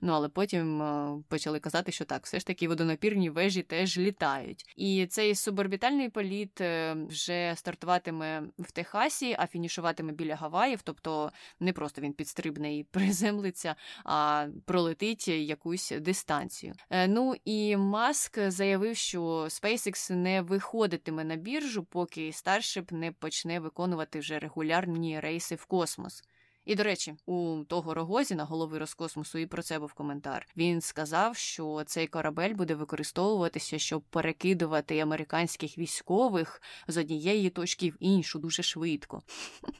Ну 0.00 0.12
але 0.12 0.28
потім 0.28 0.82
е, 0.82 1.22
почали 1.28 1.60
казати, 1.60 1.92
що 1.92 2.04
так, 2.04 2.24
все 2.24 2.38
ж 2.38 2.46
таки 2.46 2.68
водонапірні 2.68 3.30
вежі 3.30 3.62
теж 3.62 3.98
літають. 3.98 4.64
І 4.76 5.06
цей 5.06 5.34
суборбітальний 5.34 6.08
політ 6.08 6.60
е, 6.60 6.96
вже 7.08 7.52
стартуватиме 7.56 8.42
в 8.58 8.70
Техасі, 8.72 9.36
а 9.38 9.46
фінішуватиме 9.46 10.12
біля 10.12 10.36
Гаваїв, 10.36 10.82
тобто 10.82 11.32
не 11.60 11.72
просто 11.72 12.00
він 12.00 12.12
підстрибне 12.12 12.78
і 12.78 12.84
приземлиться, 12.90 13.74
а 14.04 14.46
пролетить 14.64 15.28
якусь 15.28 15.92
дистанцію. 16.00 16.74
Ну 17.08 17.34
і 17.44 17.76
Маск 17.76 18.50
заявив, 18.50 18.96
що 18.96 19.22
SpaceX 19.22 20.12
не 20.12 20.41
виходитиме 20.42 21.24
на 21.24 21.36
біржу, 21.36 21.84
поки 21.84 22.20
Starship 22.20 22.92
не 22.92 23.12
почне 23.12 23.60
виконувати 23.60 24.18
вже 24.18 24.38
регулярні 24.38 25.20
рейси 25.20 25.54
в 25.54 25.64
космос. 25.64 26.22
І, 26.64 26.74
до 26.74 26.82
речі, 26.82 27.14
у 27.26 27.64
того 27.68 27.94
Рогозіна, 27.94 28.44
голови 28.44 28.78
Роскосмосу, 28.78 29.38
і 29.38 29.46
про 29.46 29.62
це 29.62 29.78
був 29.78 29.92
коментар. 29.92 30.46
Він 30.56 30.80
сказав, 30.80 31.36
що 31.36 31.82
цей 31.86 32.06
корабель 32.06 32.54
буде 32.54 32.74
використовуватися, 32.74 33.78
щоб 33.78 34.02
перекидувати 34.02 34.98
американських 34.98 35.78
військових 35.78 36.62
з 36.88 36.96
однієї 36.96 37.50
точки 37.50 37.90
в 37.90 37.96
іншу 38.00 38.38
дуже 38.38 38.62
швидко. 38.62 39.22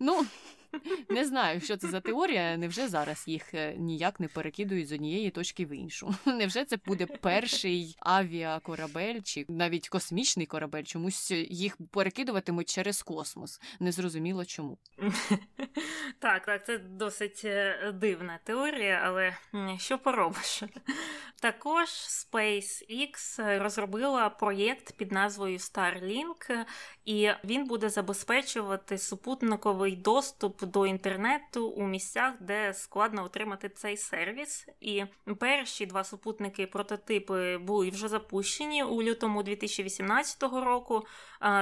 Ну, 0.00 0.26
не 1.08 1.24
знаю, 1.24 1.60
що 1.60 1.76
це 1.76 1.88
за 1.88 2.00
теорія. 2.00 2.56
Невже 2.56 2.88
зараз 2.88 3.24
їх 3.26 3.54
е, 3.54 3.74
ніяк 3.78 4.20
не 4.20 4.28
перекидують 4.28 4.88
з 4.88 4.92
однієї 4.92 5.30
точки 5.30 5.64
в 5.64 5.76
іншу? 5.76 6.14
Невже 6.26 6.64
це 6.64 6.76
буде 6.86 7.06
перший 7.06 7.96
авіакорабель 8.00 9.20
чи 9.24 9.44
навіть 9.48 9.88
космічний 9.88 10.46
корабель? 10.46 10.82
Чомусь 10.82 11.30
їх 11.30 11.76
перекидуватимуть 11.90 12.68
через 12.68 13.02
космос? 13.02 13.60
Незрозуміло 13.80 14.44
чому. 14.44 14.78
Так, 16.18 16.46
так, 16.46 16.66
це 16.66 16.78
досить 16.78 17.42
е, 17.44 17.92
дивна 17.92 18.38
теорія, 18.44 19.00
але 19.04 19.36
що 19.78 19.98
поробиш? 19.98 20.62
Також 21.40 21.88
SpaceX 21.88 23.38
розробила 23.58 24.30
проєкт 24.30 24.96
під 24.96 25.12
назвою 25.12 25.58
Starlink, 25.58 26.64
і 27.04 27.30
він 27.44 27.66
буде 27.66 27.88
забезпечувати 27.88 28.98
супутниковий 28.98 29.96
доступ 29.96 30.64
до 30.64 30.86
інтернету 30.86 31.68
у 31.68 31.86
місцях, 31.86 32.34
де 32.40 32.74
складно 32.74 33.24
отримати 33.24 33.68
цей 33.68 33.96
сервіс. 33.96 34.66
І 34.80 35.04
перші 35.38 35.86
два 35.86 36.04
супутники 36.04 36.66
прототипи 36.66 37.58
були 37.58 37.90
вже 37.90 38.08
запущені 38.08 38.84
у 38.84 39.02
лютому 39.02 39.42
2018 39.42 40.42
року. 40.42 41.06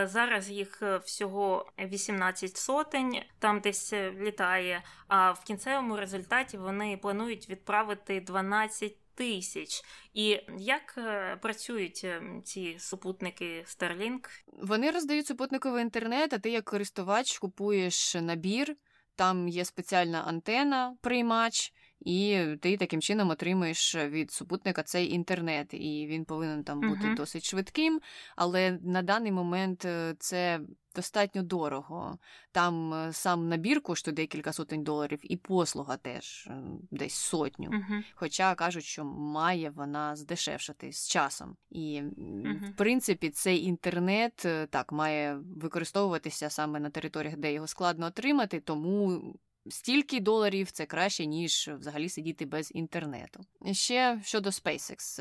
Зараз 0.03 0.51
їх 0.51 0.83
всього 1.05 1.73
18 1.79 2.57
сотень, 2.57 3.23
там 3.39 3.61
десь 3.61 3.93
літає. 3.93 4.83
А 5.09 5.33
в 5.33 5.45
кінцевому 5.45 5.97
результаті 5.97 6.59
вони 6.59 6.97
планують 6.97 7.49
відправити 7.49 8.21
12 8.21 8.97
тисяч. 9.21 9.83
І 10.15 10.41
як 10.59 10.95
е, 10.99 11.37
працюють 11.43 12.01
е, 12.05 12.23
ці 12.45 12.77
супутники 12.79 13.65
Starlink? 13.67 14.27
Вони 14.47 14.91
роздають 14.91 15.27
супутниковий 15.27 15.83
інтернет, 15.83 16.33
а 16.33 16.39
ти 16.39 16.51
як 16.51 16.65
користувач 16.65 17.39
купуєш 17.39 18.15
набір, 18.15 18.77
там 19.15 19.49
є 19.49 19.65
спеціальна 19.65 20.23
антена, 20.23 20.97
приймач. 21.01 21.73
І 22.01 22.47
ти 22.61 22.77
таким 22.77 23.01
чином 23.01 23.31
отримуєш 23.31 23.95
від 23.95 24.31
супутника 24.31 24.83
цей 24.83 25.13
інтернет, 25.13 25.75
і 25.75 26.07
він 26.07 26.25
повинен 26.25 26.65
там 26.65 26.81
бути 26.81 27.07
uh-huh. 27.07 27.17
досить 27.17 27.45
швидким. 27.45 28.01
Але 28.37 28.79
на 28.83 29.03
даний 29.03 29.33
момент 29.33 29.85
е, 29.85 30.15
це 30.19 30.61
достатньо 30.95 31.43
дорого. 31.43 32.19
Там 32.53 32.95
е, 32.95 33.13
сам 33.13 33.49
набір 33.49 33.81
коштує 33.81 34.15
декілька 34.15 34.53
сотень 34.53 34.85
доларів, 34.85 35.19
і 35.23 35.37
послуга 35.37 35.97
теж 35.97 36.47
е, 36.47 36.63
десь 36.91 37.15
сотню. 37.15 37.71
Uh-huh. 37.71 38.03
Хоча 38.15 38.55
кажуть, 38.55 38.85
що 38.85 39.05
має 39.05 39.71
вона 39.71 40.17
здешевшати 40.17 40.93
з 40.93 41.09
часом. 41.09 41.57
І 41.71 42.03
uh-huh. 42.03 42.71
в 42.73 42.77
принципі 42.77 43.31
цей 43.31 43.65
інтернет 43.65 44.47
так 44.71 44.93
має 44.93 45.39
використовуватися 45.57 46.51
саме 46.51 46.81
на 46.81 46.91
територіях, 46.91 47.37
де 47.37 47.53
його 47.53 47.67
складно 47.67 48.07
отримати, 48.07 48.61
тому 48.61 49.23
стільки 49.69 50.21
доларів 50.21 50.71
це 50.71 50.87
краще, 50.87 51.27
ніж 51.27 51.71
взагалі 51.79 52.09
сидіти 52.09 52.47
без 52.47 52.73
інтернету. 52.75 53.41
Ще 53.73 54.21
щодо 54.25 54.51
SpaceX. 54.51 55.21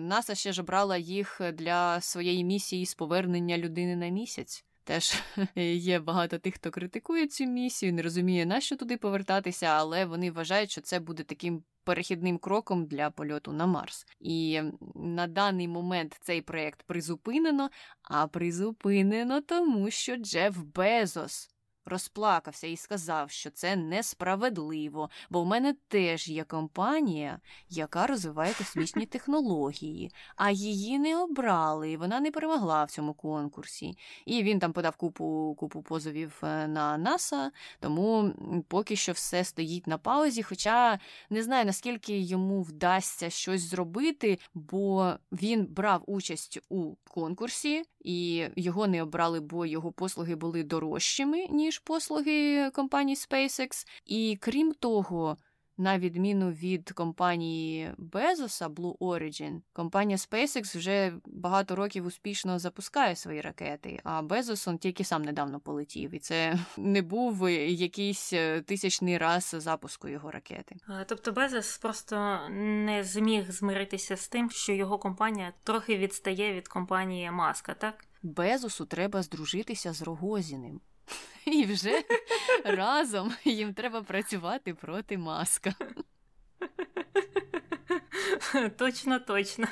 НАСА 0.00 0.34
ще 0.34 0.52
ж 0.52 0.62
обрала 0.62 0.96
їх 0.96 1.40
для 1.54 2.00
своєї 2.00 2.44
місії 2.44 2.86
з 2.86 2.94
повернення 2.94 3.58
людини 3.58 3.96
на 3.96 4.08
місяць. 4.08 4.64
Теж 4.84 5.14
є 5.56 5.98
багато 5.98 6.38
тих, 6.38 6.54
хто 6.54 6.70
критикує 6.70 7.26
цю 7.26 7.44
місію, 7.44 7.92
не 7.92 8.02
розуміє, 8.02 8.46
на 8.46 8.60
що 8.60 8.76
туди 8.76 8.96
повертатися, 8.96 9.66
але 9.66 10.04
вони 10.04 10.30
вважають, 10.30 10.70
що 10.70 10.80
це 10.80 11.00
буде 11.00 11.22
таким 11.22 11.62
перехідним 11.84 12.38
кроком 12.38 12.86
для 12.86 13.10
польоту 13.10 13.52
на 13.52 13.66
Марс. 13.66 14.06
І 14.20 14.60
на 14.94 15.26
даний 15.26 15.68
момент 15.68 16.18
цей 16.20 16.42
проєкт 16.42 16.82
призупинено, 16.82 17.70
а 18.02 18.26
призупинено 18.26 19.40
тому, 19.40 19.90
що 19.90 20.16
Джеф 20.16 20.56
Безос 20.56 21.50
розплакався 21.84 22.66
і 22.66 22.76
сказав, 22.76 23.30
що 23.30 23.50
це 23.50 23.76
несправедливо, 23.76 25.10
бо 25.30 25.42
в 25.42 25.46
мене 25.46 25.74
теж 25.88 26.28
є 26.28 26.44
компанія, 26.44 27.40
яка 27.68 28.06
розвиває 28.06 28.54
космічні 28.54 29.06
технології, 29.06 30.10
а 30.36 30.50
її 30.50 30.98
не 30.98 31.22
обрали, 31.22 31.90
і 31.90 31.96
вона 31.96 32.20
не 32.20 32.30
перемогла 32.30 32.84
в 32.84 32.90
цьому 32.90 33.14
конкурсі. 33.14 33.98
І 34.26 34.42
він 34.42 34.58
там 34.58 34.72
подав 34.72 34.96
купу 34.96 35.56
купу 35.58 35.82
позовів 35.82 36.40
е, 36.42 36.68
на 36.68 36.98
НАСА, 36.98 37.50
тому 37.80 38.32
поки 38.68 38.96
що 38.96 39.12
все 39.12 39.44
стоїть 39.44 39.86
на 39.86 39.98
паузі. 39.98 40.42
Хоча 40.42 40.98
не 41.30 41.42
знаю, 41.42 41.64
наскільки 41.64 42.18
йому 42.18 42.62
вдасться 42.62 43.30
щось 43.30 43.60
зробити, 43.60 44.38
бо 44.54 45.12
він 45.32 45.66
брав 45.66 46.02
участь 46.06 46.58
у 46.68 46.94
конкурсі, 47.10 47.82
і 48.00 48.48
його 48.56 48.86
не 48.86 49.02
обрали, 49.02 49.40
бо 49.40 49.66
його 49.66 49.92
послуги 49.92 50.34
були 50.34 50.62
дорожчими, 50.62 51.46
ніж 51.50 51.69
послуги 51.78 52.70
компанії 52.70 53.16
SpaceX. 53.16 53.86
І 54.06 54.38
крім 54.40 54.72
того, 54.72 55.36
на 55.80 55.98
відміну 55.98 56.50
від 56.50 56.90
компанії 56.92 57.90
Безоса 57.98 58.68
Blue 58.68 58.98
Origin, 58.98 59.60
компанія 59.72 60.16
SpaceX 60.16 60.78
вже 60.78 61.12
багато 61.26 61.76
років 61.76 62.06
успішно 62.06 62.58
запускає 62.58 63.16
свої 63.16 63.40
ракети, 63.40 64.00
а 64.04 64.22
Безос 64.22 64.68
он 64.68 64.78
тільки 64.78 65.04
сам 65.04 65.22
недавно 65.22 65.60
полетів, 65.60 66.14
і 66.14 66.18
це 66.18 66.58
не 66.76 67.02
був 67.02 67.50
якийсь 67.50 68.32
е, 68.32 68.60
тисячний 68.60 69.18
раз 69.18 69.54
запуску 69.58 70.08
його 70.08 70.30
ракети. 70.30 70.76
Тобто 71.06 71.32
Безос 71.32 71.78
просто 71.78 72.38
не 72.50 73.04
зміг 73.04 73.50
змиритися 73.50 74.16
з 74.16 74.28
тим, 74.28 74.50
що 74.50 74.72
його 74.72 74.98
компанія 74.98 75.52
трохи 75.64 75.98
відстає 75.98 76.54
від 76.54 76.68
компанії 76.68 77.30
Маска, 77.30 77.74
так? 77.74 78.04
Безосу 78.22 78.86
треба 78.86 79.22
здружитися 79.22 79.92
з 79.92 80.02
Рогозіним. 80.02 80.80
І 81.44 81.66
вже 81.66 82.02
разом 82.64 83.34
їм 83.44 83.74
треба 83.74 84.02
працювати 84.02 84.74
проти 84.74 85.18
маска. 85.18 85.74
Точно, 88.78 89.20
точно. 89.20 89.66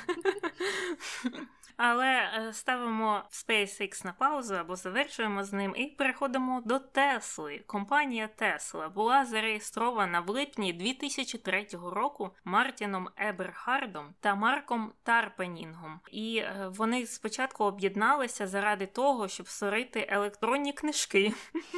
Але 1.81 2.05
е, 2.07 2.53
ставимо 2.53 3.21
SpaceX 3.31 4.05
на 4.05 4.13
паузу 4.13 4.55
або 4.55 4.75
завершуємо 4.75 5.43
з 5.43 5.53
ним 5.53 5.73
і 5.77 5.85
переходимо 5.85 6.61
до 6.65 6.79
Тесли. 6.79 7.63
Компанія 7.67 8.27
Тесла 8.27 8.89
була 8.89 9.25
зареєстрована 9.25 10.19
в 10.19 10.29
липні 10.29 10.73
2003 10.73 11.67
року 11.83 12.29
Мартіном 12.45 13.09
Еберхардом 13.17 14.13
та 14.19 14.35
Марком 14.35 14.91
Тарпенінгом. 15.03 15.99
І 16.11 16.37
е, 16.37 16.71
вони 16.75 17.05
спочатку 17.05 17.63
об'єдналися 17.63 18.47
заради 18.47 18.85
того, 18.85 19.27
щоб 19.27 19.47
створити 19.47 20.07
електронні 20.09 20.73
книжки. 20.73 21.33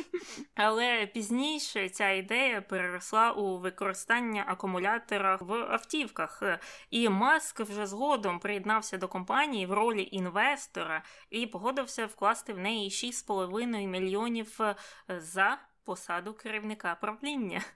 Але 0.56 1.06
пізніше 1.14 1.90
ця 1.90 2.10
ідея 2.10 2.62
переросла 2.62 3.32
у 3.32 3.58
використання 3.58 4.44
акумулятора 4.48 5.38
в 5.42 5.54
автівках. 5.54 6.44
І 6.90 7.10
Маск 7.10 7.60
вже 7.60 7.88
згодом 7.88 8.40
приєднався 8.40 8.98
до 8.98 9.08
компанії 9.08 9.66
в 9.66 9.74
ролі 9.74 9.91
інвестора 10.00 11.04
і 11.30 11.48
погодився 11.48 12.06
вкласти 12.06 12.54
в 12.54 12.60
неї 12.60 12.90
6,5 12.90 13.88
мільйонів 13.88 14.62
е, 14.62 14.76
за 15.08 15.58
посаду 15.84 16.34
керівника 16.34 16.96
правління. 16.96 17.62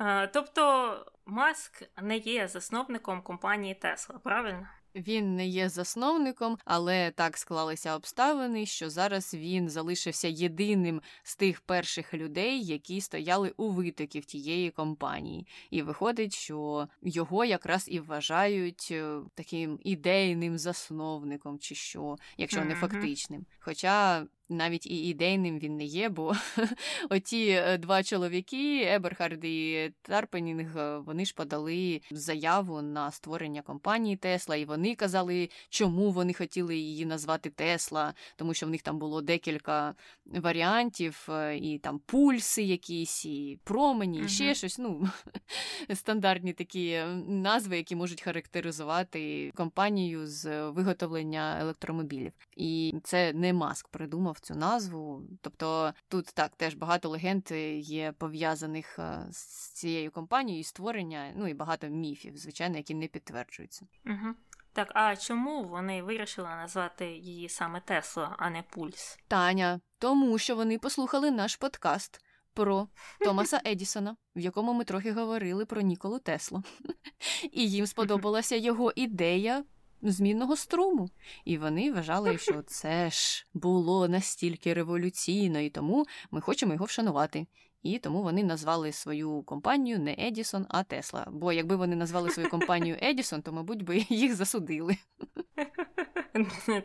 Е, 0.00 0.26
тобто 0.26 1.06
Маск 1.26 1.82
не 2.02 2.16
є 2.16 2.48
засновником 2.48 3.22
компанії 3.22 3.74
Тесла, 3.74 4.18
правильно? 4.18 4.68
Він 4.94 5.36
не 5.36 5.46
є 5.46 5.68
засновником, 5.68 6.58
але 6.64 7.10
так 7.10 7.36
склалися 7.38 7.96
обставини, 7.96 8.66
що 8.66 8.90
зараз 8.90 9.34
він 9.34 9.68
залишився 9.68 10.28
єдиним 10.28 11.02
з 11.22 11.36
тих 11.36 11.60
перших 11.60 12.14
людей, 12.14 12.64
які 12.64 13.00
стояли 13.00 13.52
у 13.56 13.70
витоків 13.70 14.24
тієї 14.24 14.70
компанії. 14.70 15.46
І 15.70 15.82
виходить, 15.82 16.34
що 16.34 16.88
його 17.02 17.44
якраз 17.44 17.84
і 17.88 18.00
вважають 18.00 18.88
е, 18.90 19.20
таким 19.34 19.78
ідейним 19.82 20.58
засновником, 20.58 21.58
чи 21.58 21.74
що, 21.74 22.16
якщо 22.36 22.64
не 22.64 22.74
фактичним. 22.74 23.46
Хоча 23.58 24.26
навіть 24.50 24.86
і 24.86 25.08
ідейним 25.08 25.58
він 25.58 25.76
не 25.76 25.84
є, 25.84 26.08
бо 26.08 26.34
оті 27.10 27.48
е, 27.48 27.78
два 27.78 28.02
чоловіки, 28.02 28.82
Еберхард 28.84 29.44
і 29.44 29.92
Тарпенінг, 30.02 30.78
е, 30.78 30.98
вони 30.98 31.24
ж 31.24 31.34
подали 31.34 32.00
заяву 32.10 32.82
на 32.82 33.10
створення 33.10 33.62
компанії 33.62 34.16
Тесла, 34.16 34.56
і 34.56 34.64
вони 34.64 34.94
казали, 34.94 35.48
чому 35.68 36.10
вони 36.10 36.32
хотіли 36.32 36.76
її 36.76 37.06
назвати 37.06 37.50
Тесла, 37.50 38.14
тому 38.36 38.54
що 38.54 38.66
в 38.66 38.70
них 38.70 38.82
там 38.82 38.98
було 38.98 39.22
декілька 39.22 39.94
варіантів, 40.26 41.26
е, 41.28 41.56
і 41.56 41.78
там 41.78 41.98
пульси 41.98 42.62
якісь, 42.62 43.26
і 43.26 43.58
промені, 43.64 44.22
і 44.24 44.28
ще 44.28 44.54
щось. 44.54 44.78
Ну, 44.78 45.08
стандартні 45.94 46.52
такі 46.52 47.00
назви, 47.26 47.76
які 47.76 47.96
можуть 47.96 48.22
характеризувати 48.22 49.52
компанію 49.54 50.26
з 50.26 50.70
виготовлення 50.70 51.60
електромобілів. 51.60 52.32
І 52.56 52.94
це 53.04 53.32
не 53.32 53.52
маск 53.52 53.88
придумав 53.88 54.39
цю 54.40 54.54
назву. 54.54 55.22
Тобто 55.40 55.94
тут 56.08 56.26
так 56.26 56.56
теж 56.56 56.74
багато 56.74 57.08
легенд 57.08 57.48
е, 57.50 57.78
є 57.78 58.12
пов'язаних 58.12 58.98
е, 58.98 59.26
з 59.30 59.70
цією 59.72 60.10
компанією, 60.10 60.64
створення, 60.64 61.32
ну 61.36 61.48
і 61.48 61.54
багато 61.54 61.86
міфів, 61.86 62.36
звичайно, 62.36 62.76
які 62.76 62.94
не 62.94 63.06
підтверджуються. 63.06 63.86
Угу. 64.06 64.34
Так, 64.72 64.92
а 64.94 65.16
чому 65.16 65.64
вони 65.64 66.02
вирішили 66.02 66.48
назвати 66.48 67.06
її 67.06 67.48
саме 67.48 67.80
Тесла, 67.80 68.36
а 68.38 68.50
не 68.50 68.62
Пульс? 68.62 69.18
Таня, 69.28 69.80
тому 69.98 70.38
що 70.38 70.56
вони 70.56 70.78
послухали 70.78 71.30
наш 71.30 71.56
подкаст. 71.56 72.20
Про 72.54 72.88
Томаса 73.20 73.60
Едісона, 73.66 74.16
в 74.36 74.40
якому 74.40 74.72
ми 74.72 74.84
трохи 74.84 75.12
говорили 75.12 75.66
про 75.66 75.80
Ніколу 75.80 76.18
Теслу, 76.18 76.62
і 77.52 77.70
їм 77.70 77.86
сподобалася 77.86 78.56
його 78.56 78.92
ідея 78.96 79.64
змінного 80.02 80.56
струму. 80.56 81.08
І 81.44 81.58
вони 81.58 81.92
вважали, 81.92 82.38
що 82.38 82.62
це 82.62 83.10
ж 83.10 83.46
було 83.54 84.08
настільки 84.08 84.74
революційно, 84.74 85.60
і 85.60 85.70
тому 85.70 86.06
ми 86.30 86.40
хочемо 86.40 86.72
його 86.72 86.84
вшанувати. 86.84 87.46
І 87.82 87.98
тому 87.98 88.22
вони 88.22 88.44
назвали 88.44 88.92
свою 88.92 89.42
компанію 89.42 89.98
не 89.98 90.16
Едісон, 90.18 90.66
а 90.68 90.82
Тесла. 90.82 91.26
Бо 91.30 91.52
якби 91.52 91.76
вони 91.76 91.96
назвали 91.96 92.30
свою 92.30 92.48
компанію 92.50 92.98
Едісон, 93.02 93.42
то, 93.42 93.52
мабуть, 93.52 93.82
би 93.82 94.06
їх 94.08 94.34
засудили. 94.34 94.96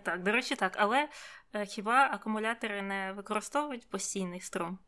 Так, 0.03 0.23
до 0.23 0.31
речі, 0.31 0.55
так. 0.55 0.75
Але 0.79 1.09
е, 1.53 1.65
хіба 1.65 2.09
акумулятори 2.11 2.81
не 2.81 3.13
використовують 3.13 3.89
постійний 3.89 4.39
струм? 4.39 4.79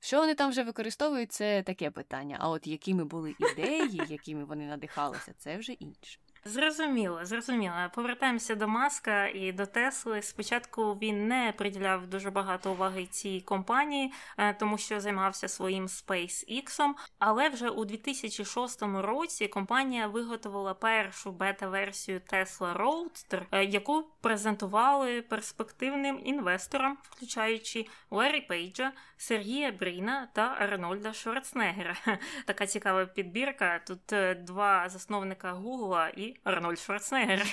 Що 0.00 0.20
вони 0.20 0.34
там 0.34 0.50
вже 0.50 0.62
використовують, 0.62 1.32
це 1.32 1.62
таке 1.62 1.90
питання. 1.90 2.36
А 2.40 2.48
от 2.48 2.66
якими 2.66 3.04
були 3.04 3.34
ідеї, 3.38 4.02
якими 4.08 4.44
вони 4.44 4.66
надихалися, 4.66 5.34
це 5.38 5.56
вже 5.56 5.72
інше. 5.72 6.20
Зрозуміло, 6.44 7.24
зрозуміло. 7.24 7.74
Повертаємося 7.94 8.54
до 8.54 8.68
Маска 8.68 9.26
і 9.26 9.52
до 9.52 9.66
Тесли. 9.66 10.22
Спочатку 10.22 10.94
він 10.94 11.28
не 11.28 11.54
приділяв 11.58 12.06
дуже 12.06 12.30
багато 12.30 12.72
уваги 12.72 13.06
цій 13.06 13.40
компанії, 13.40 14.12
е, 14.38 14.54
тому 14.54 14.78
що 14.78 15.00
займався 15.00 15.48
своїм 15.48 15.86
SpaceX, 15.86 16.94
але 17.18 17.48
вже 17.48 17.68
у 17.68 17.84
2006 17.84 18.82
році 19.02 19.48
компанія 19.48 20.06
виготовила 20.06 20.74
першу 20.74 21.32
бета-версію 21.32 22.20
Tesla 22.32 22.76
Roadster, 22.76 23.42
е, 23.52 23.64
яку 23.64 24.04
презентували 24.20 25.22
перспективним 25.22 26.20
інвесторам, 26.24 26.98
включаючи 27.02 27.86
Ларі 28.10 28.40
Пейджа, 28.40 28.92
Сергія 29.16 29.72
Бріна 29.72 30.28
та 30.32 30.56
Арнольда 30.58 31.12
Шварценеггера. 31.12 31.96
Така 32.46 32.66
цікава 32.66 33.06
підбірка. 33.06 33.80
Тут 33.86 34.12
е, 34.12 34.34
два 34.34 34.88
засновника 34.88 35.52
Гугла 35.52 36.08
і 36.08 36.29
Арнольд 36.44 36.78
Шварценеггер. 36.78 37.46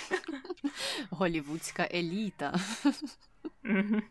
Голівудська 1.09 1.89
еліта. 1.93 2.59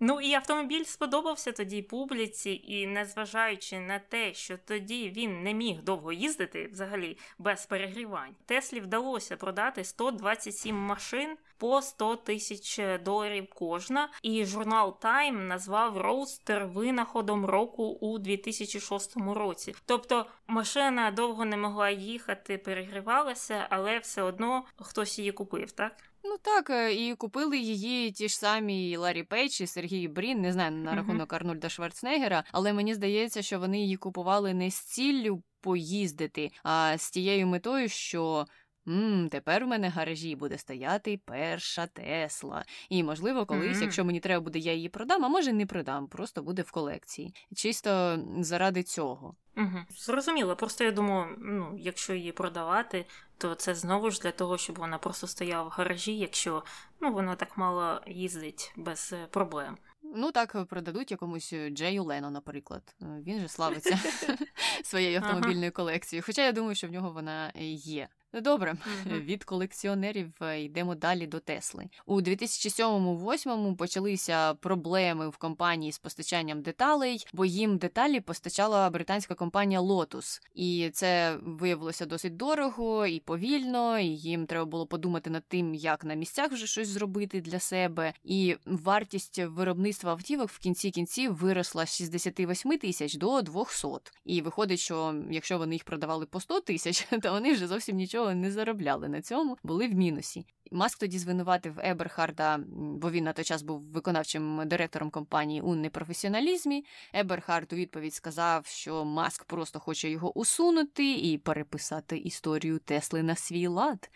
Ну 0.00 0.20
і 0.20 0.34
автомобіль 0.34 0.84
сподобався 0.84 1.52
тоді 1.52 1.82
публіці, 1.82 2.62
і 2.64 2.86
незважаючи 2.86 3.80
на 3.80 3.98
те, 3.98 4.34
що 4.34 4.58
тоді 4.58 5.10
він 5.10 5.42
не 5.42 5.54
міг 5.54 5.82
довго 5.82 6.12
їздити 6.12 6.68
взагалі 6.72 7.18
без 7.38 7.66
перегрівань, 7.66 8.34
Теслі 8.46 8.80
вдалося 8.80 9.36
продати 9.36 9.84
127 9.84 10.76
машин 10.76 11.36
по 11.58 11.82
100 11.82 12.16
тисяч 12.16 12.80
доларів 13.04 13.46
кожна. 13.54 14.08
І 14.22 14.44
журнал 14.44 14.98
Time 15.02 15.38
назвав 15.46 15.98
роустер 15.98 16.66
винаходом 16.66 17.46
року 17.46 17.84
у 17.84 18.18
2006 18.18 19.16
році. 19.16 19.74
Тобто 19.86 20.26
машина 20.46 21.10
довго 21.10 21.44
не 21.44 21.56
могла 21.56 21.90
їхати, 21.90 22.58
перегрівалася, 22.58 23.66
але 23.70 23.98
все 23.98 24.22
одно 24.22 24.64
хтось 24.80 25.18
її 25.18 25.32
купив, 25.32 25.72
так? 25.72 25.92
Ну 26.28 26.38
так, 26.42 26.70
е, 26.70 26.94
і 26.94 27.14
купили 27.14 27.58
її 27.58 28.12
ті 28.12 28.28
ж 28.28 28.38
самі 28.38 28.96
Ларі 28.96 29.22
Пейдж 29.22 29.60
і 29.60 29.66
Сергій 29.66 30.08
Брін, 30.08 30.40
не 30.40 30.52
знаю 30.52 30.70
на 30.70 30.94
рахунок 30.94 31.32
Арнольда 31.32 31.68
Шварценеггера, 31.68 32.44
але 32.52 32.72
мені 32.72 32.94
здається, 32.94 33.42
що 33.42 33.58
вони 33.58 33.80
її 33.80 33.96
купували 33.96 34.54
не 34.54 34.70
з 34.70 34.80
ціллю 34.80 35.42
поїздити, 35.60 36.50
а 36.62 36.98
з 36.98 37.10
тією 37.10 37.46
метою, 37.46 37.88
що. 37.88 38.46
Мм, 38.86 39.28
тепер 39.28 39.64
у 39.64 39.66
мене 39.66 39.88
в 39.88 39.92
гаражі 39.92 40.36
буде 40.36 40.58
стояти 40.58 41.20
перша 41.24 41.86
Тесла. 41.86 42.64
І, 42.88 43.02
можливо, 43.02 43.46
колись, 43.46 43.76
mm-hmm. 43.76 43.82
якщо 43.82 44.04
мені 44.04 44.20
треба 44.20 44.40
буде, 44.40 44.58
я 44.58 44.72
її 44.72 44.88
продам, 44.88 45.24
а 45.24 45.28
може 45.28 45.52
не 45.52 45.66
продам, 45.66 46.06
просто 46.06 46.42
буде 46.42 46.62
в 46.62 46.70
колекції. 46.70 47.34
Чисто 47.54 48.18
заради 48.38 48.82
цього. 48.82 49.34
Угу. 49.56 49.78
Зрозуміло, 49.90 50.56
просто 50.56 50.84
я 50.84 50.92
думаю, 50.92 51.36
ну, 51.38 51.76
якщо 51.78 52.14
її 52.14 52.32
продавати, 52.32 53.06
то 53.38 53.54
це 53.54 53.74
знову 53.74 54.10
ж 54.10 54.20
для 54.20 54.30
того, 54.30 54.58
щоб 54.58 54.78
вона 54.78 54.98
просто 54.98 55.26
стояла 55.26 55.68
в 55.68 55.68
гаражі, 55.68 56.18
якщо 56.18 56.64
ну, 57.00 57.12
вона 57.12 57.36
так 57.36 57.56
мало 57.58 58.00
їздить 58.06 58.72
без 58.76 59.12
е, 59.12 59.26
проблем. 59.30 59.76
Ну 60.02 60.32
так 60.32 60.66
продадуть 60.68 61.10
якомусь 61.10 61.54
Джею 61.70 62.04
Лено, 62.04 62.30
наприклад. 62.30 62.94
Е, 63.02 63.06
він 63.26 63.40
же 63.40 63.48
славиться 63.48 63.98
своєю 64.84 65.18
автомобільною 65.18 65.72
колекцією. 65.72 66.22
Хоча 66.26 66.44
я 66.44 66.52
думаю, 66.52 66.74
що 66.74 66.88
в 66.88 66.90
нього 66.90 67.10
вона 67.10 67.52
є. 67.54 68.08
Добре, 68.40 68.72
mm-hmm. 68.72 69.20
від 69.24 69.44
колекціонерів 69.44 70.32
е, 70.42 70.62
йдемо 70.62 70.94
далі 70.94 71.26
до 71.26 71.40
Тесли. 71.40 71.88
У 72.06 72.20
2007-2008 72.20 73.76
почалися 73.76 74.54
проблеми 74.54 75.28
в 75.28 75.36
компанії 75.36 75.92
з 75.92 75.98
постачанням 75.98 76.62
деталей, 76.62 77.26
бо 77.32 77.44
їм 77.44 77.78
деталі 77.78 78.20
постачала 78.20 78.90
британська 78.90 79.34
компанія 79.34 79.80
Lotus. 79.80 80.40
І 80.54 80.90
це 80.92 81.36
виявилося 81.42 82.06
досить 82.06 82.36
дорого 82.36 83.06
і 83.06 83.20
повільно. 83.20 83.98
і 83.98 84.06
Їм 84.06 84.46
треба 84.46 84.64
було 84.64 84.86
подумати 84.86 85.30
над 85.30 85.44
тим, 85.48 85.74
як 85.74 86.04
на 86.04 86.14
місцях 86.14 86.52
вже 86.52 86.66
щось 86.66 86.88
зробити 86.88 87.40
для 87.40 87.60
себе. 87.60 88.12
І 88.24 88.56
вартість 88.66 89.38
виробництва 89.38 90.10
автівок 90.10 90.48
в 90.48 90.58
кінці 90.58 90.90
кінців 90.90 91.34
виросла 91.34 91.86
з 91.86 91.96
68 91.96 92.78
тисяч 92.78 93.14
до 93.14 93.42
200. 93.42 93.88
І 94.24 94.40
виходить, 94.40 94.80
що 94.80 95.14
якщо 95.30 95.58
вони 95.58 95.74
їх 95.74 95.84
продавали 95.84 96.26
по 96.26 96.40
100 96.40 96.60
тисяч, 96.60 97.06
то 97.22 97.30
вони 97.30 97.52
вже 97.52 97.66
зовсім 97.66 97.96
нічого 97.96 98.25
нічого 98.26 98.40
не 98.40 98.50
заробляли 98.50 99.08
на 99.08 99.22
цьому, 99.22 99.56
були 99.62 99.88
в 99.88 99.94
мінусі. 99.94 100.46
Маск 100.72 100.98
тоді 100.98 101.18
звинуватив 101.18 101.80
Еберхарда, 101.84 102.60
бо 102.76 103.10
він 103.10 103.24
на 103.24 103.32
той 103.32 103.44
час 103.44 103.62
був 103.62 103.80
виконавчим 103.80 104.62
директором 104.66 105.10
компанії 105.10 105.60
у 105.60 105.74
непрофесіоналізмі. 105.74 106.84
Еберхард 107.12 107.72
у 107.72 107.76
відповідь 107.76 108.14
сказав, 108.14 108.66
що 108.66 109.04
Маск 109.04 109.44
просто 109.44 109.80
хоче 109.80 110.10
його 110.10 110.38
усунути 110.38 111.12
і 111.14 111.38
переписати 111.38 112.18
історію 112.18 112.78
Тесли 112.78 113.22
на 113.22 113.36
свій 113.36 113.66
лад. 113.66 114.10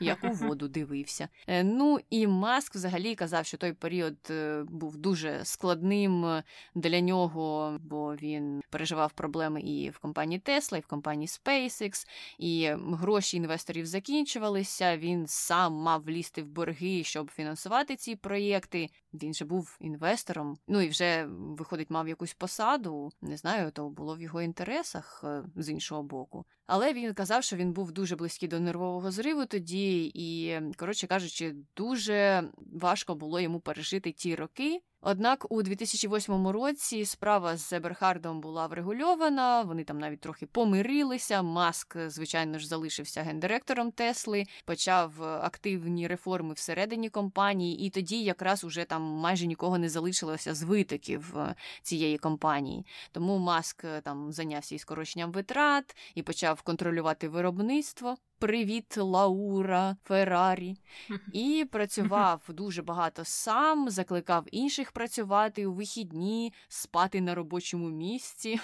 Як 0.00 0.24
у 0.24 0.28
воду 0.32 0.68
дивився. 0.68 1.28
Е, 1.46 1.64
ну 1.64 1.98
і 2.10 2.26
Маск 2.26 2.74
взагалі 2.74 3.14
казав, 3.14 3.46
що 3.46 3.56
той 3.56 3.72
період 3.72 4.16
е, 4.30 4.64
був 4.68 4.96
дуже 4.96 5.44
складним 5.44 6.42
для 6.74 7.00
нього, 7.00 7.78
бо 7.80 8.14
він 8.14 8.62
переживав 8.70 9.12
проблеми 9.12 9.60
і 9.60 9.90
в 9.90 9.98
компанії 9.98 10.38
Тесла, 10.38 10.78
і 10.78 10.80
в 10.80 10.86
компанії 10.86 11.26
SpaceX, 11.26 12.06
і 12.38 12.70
гроші 12.76 13.36
інвесторів 13.36 13.86
закінчувалися. 13.86 14.96
Він 14.96 15.21
сам 15.26 15.72
мав 15.72 16.02
влізти 16.02 16.42
в 16.42 16.46
борги, 16.46 17.04
щоб 17.04 17.30
фінансувати 17.30 17.96
ці 17.96 18.16
проєкти. 18.16 18.88
Він 19.12 19.34
же 19.34 19.44
був 19.44 19.76
інвестором. 19.80 20.58
Ну 20.68 20.80
і 20.80 20.88
вже, 20.88 21.26
виходить, 21.28 21.90
мав 21.90 22.08
якусь 22.08 22.34
посаду. 22.34 23.12
Не 23.20 23.36
знаю, 23.36 23.70
то 23.70 23.88
було 23.88 24.16
в 24.16 24.20
його 24.20 24.42
інтересах 24.42 25.20
е, 25.24 25.44
з 25.56 25.68
іншого 25.68 26.02
боку. 26.02 26.46
Але 26.66 26.92
він 26.92 27.14
казав, 27.14 27.44
що 27.44 27.56
він 27.56 27.72
був 27.72 27.92
дуже 27.92 28.16
близький 28.16 28.48
до 28.48 28.60
нервового 28.60 29.10
зриву 29.10 29.46
тоді, 29.46 30.12
і, 30.14 30.60
коротше 30.76 31.06
кажучи, 31.06 31.54
дуже 31.76 32.50
важко 32.72 33.14
було 33.14 33.40
йому 33.40 33.60
пережити 33.60 34.12
ті 34.12 34.34
роки. 34.34 34.82
Однак 35.04 35.46
у 35.52 35.62
2008 35.62 36.48
році 36.48 37.04
справа 37.04 37.56
з 37.56 37.72
Еберхардом 37.72 38.40
була 38.40 38.66
врегульована, 38.66 39.62
вони 39.62 39.84
там 39.84 39.98
навіть 39.98 40.20
трохи 40.20 40.46
помирилися. 40.46 41.42
Маск, 41.42 41.96
звичайно 42.06 42.58
ж, 42.58 42.68
залишився 42.68 43.22
гендиректором 43.22 43.90
Тесли, 43.90 44.44
почав 44.64 45.22
активні 45.22 46.06
реформи 46.06 46.54
всередині 46.54 47.08
компанії, 47.10 47.86
і 47.86 47.90
тоді 47.90 48.22
якраз 48.22 48.64
уже 48.64 48.84
там 48.84 49.02
майже 49.02 49.46
нікого 49.46 49.78
не 49.78 49.88
залишилося 49.88 50.54
з 50.54 50.62
витоків 50.62 51.38
е, 51.38 51.54
цієї 51.82 52.18
компанії. 52.18 52.86
Тому 53.12 53.38
Маск 53.38 53.84
е, 53.84 54.00
там 54.00 54.32
зайнявся 54.32 54.74
і 54.74 54.78
скороченням 54.78 55.32
витрат 55.32 55.96
і 56.14 56.22
почав 56.22 56.61
контролювати 56.62 57.28
виробництво. 57.28 58.16
Привіт, 58.38 58.96
Лаура 58.96 59.96
Феррарі. 60.04 60.76
І 61.32 61.66
працював 61.70 62.42
дуже 62.48 62.82
багато 62.82 63.24
сам, 63.24 63.90
закликав 63.90 64.44
інших 64.50 64.92
працювати 64.92 65.66
у 65.66 65.72
вихідні, 65.72 66.52
спати 66.68 67.20
на 67.20 67.34
робочому 67.34 67.88
місці. 67.88 68.60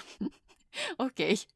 Окей. 0.97 1.47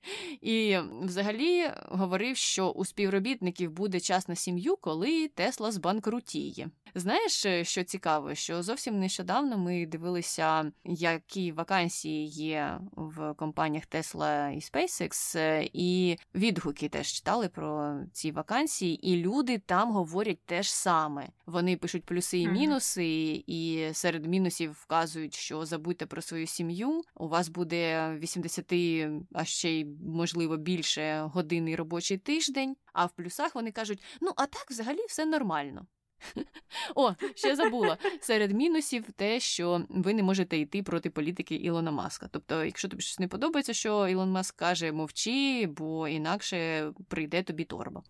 І 0.42 0.78
взагалі 1.02 1.72
говорив, 1.86 2.38
що 2.38 2.70
у 2.70 2.86
співробітників 2.86 3.72
буде 3.72 4.00
час 4.00 4.28
на 4.28 4.36
сім'ю, 4.36 4.78
коли 4.82 5.28
Тесла 5.28 5.72
збанкрутіє. 5.72 6.70
Знаєш, 6.96 7.46
е, 7.46 7.64
що 7.64 7.84
цікаво, 7.84 8.36
що 8.36 8.64
зовсім 8.64 9.00
нещодавно 9.00 9.58
ми 9.58 9.86
дивилися, 9.86 10.72
які 10.84 11.52
вакансії 11.52 12.28
є 12.28 12.80
в 12.96 13.34
компаніях 13.34 13.84
Tesla 13.88 14.52
і 14.52 14.60
SpaceX, 14.60 15.40
е, 15.40 15.70
і 15.74 16.18
відгуки 16.36 16.90
теж 16.90 17.08
читали 17.08 17.50
про 17.50 18.00
ці 18.12 18.32
вакансії, 18.32 19.10
і 19.10 19.18
люди 19.18 19.58
там 19.58 19.92
говорять 19.92 20.40
те 20.46 20.64
ж 20.64 20.76
саме. 20.76 21.30
Вони 21.46 21.78
пишуть 21.78 22.04
плюси 22.04 22.40
і 22.40 22.48
мінуси, 22.48 23.44
і 23.48 23.90
серед 23.94 24.26
мінусів 24.26 24.72
вказують, 24.72 25.36
що 25.36 25.66
забудьте 25.66 26.06
про 26.06 26.22
свою 26.22 26.48
сім'ю. 26.48 27.02
У 27.16 27.28
вас 27.28 27.50
буде 27.50 28.14
80, 28.20 29.03
а 29.34 29.46
ще 29.46 29.70
й 29.70 29.86
можливо 30.06 30.58
більше 30.58 31.22
годинний 31.34 31.76
робочий 31.76 32.18
тиждень. 32.18 32.76
А 32.94 33.06
в 33.06 33.12
плюсах 33.12 33.56
вони 33.56 33.72
кажуть: 33.72 34.04
ну 34.22 34.32
а 34.36 34.46
так 34.46 34.66
взагалі 34.70 35.00
все 35.08 35.26
нормально. 35.26 35.88
О, 36.96 37.14
ще 37.36 37.56
забула. 37.56 37.98
Серед 38.22 38.52
мінусів 38.52 39.12
те, 39.12 39.40
що 39.40 39.86
ви 39.90 40.14
не 40.14 40.24
можете 40.24 40.58
йти 40.58 40.84
проти 40.84 41.10
політики 41.10 41.56
Ілона 41.56 41.92
Маска. 41.92 42.30
Тобто, 42.32 42.66
якщо 42.66 42.88
тобі 42.88 43.02
щось 43.02 43.20
не 43.20 43.28
подобається, 43.28 43.74
що 43.74 44.08
Ілон 44.08 44.32
Маск 44.32 44.56
каже, 44.56 44.92
мовчи, 44.92 45.68
бо 45.68 46.08
інакше 46.08 46.92
прийде 47.08 47.44
тобі 47.44 47.64
торба. 47.64 48.04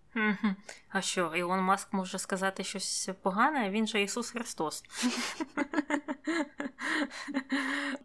А 0.94 1.02
що, 1.02 1.36
Ілон 1.36 1.60
Маск 1.60 1.94
може 1.94 2.20
сказати 2.20 2.64
щось 2.64 3.10
погане, 3.22 3.70
він 3.70 3.88
же 3.88 4.02
Ісус 4.02 4.32
Христос. 4.32 4.84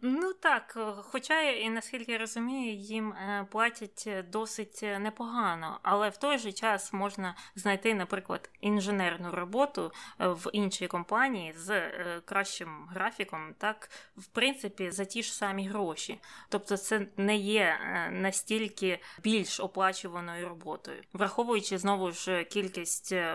Ну 0.01 0.33
так, 0.33 0.77
хоча 1.03 1.41
і 1.41 1.69
наскільки 1.69 2.11
я 2.11 2.17
розумію, 2.17 2.75
їм 2.75 3.11
е, 3.11 3.47
платять 3.51 4.09
досить 4.29 4.85
непогано, 4.99 5.79
але 5.83 6.09
в 6.09 6.17
той 6.17 6.37
же 6.37 6.51
час 6.51 6.93
можна 6.93 7.35
знайти, 7.55 7.93
наприклад, 7.93 8.49
інженерну 8.61 9.31
роботу 9.31 9.91
е, 10.19 10.27
в 10.27 10.49
іншій 10.53 10.87
компанії 10.87 11.53
з 11.57 11.69
е, 11.69 12.21
кращим 12.25 12.87
графіком, 12.89 13.53
так, 13.57 13.89
в 14.17 14.25
принципі, 14.25 14.91
за 14.91 15.05
ті 15.05 15.23
ж 15.23 15.33
самі 15.33 15.67
гроші. 15.67 16.19
Тобто, 16.49 16.77
це 16.77 17.07
не 17.17 17.35
є 17.35 17.79
настільки 18.11 18.99
більш 19.23 19.59
оплачуваною 19.59 20.49
роботою, 20.49 21.01
враховуючи 21.13 21.77
знову 21.77 22.11
ж 22.11 22.43
кількість 22.43 22.78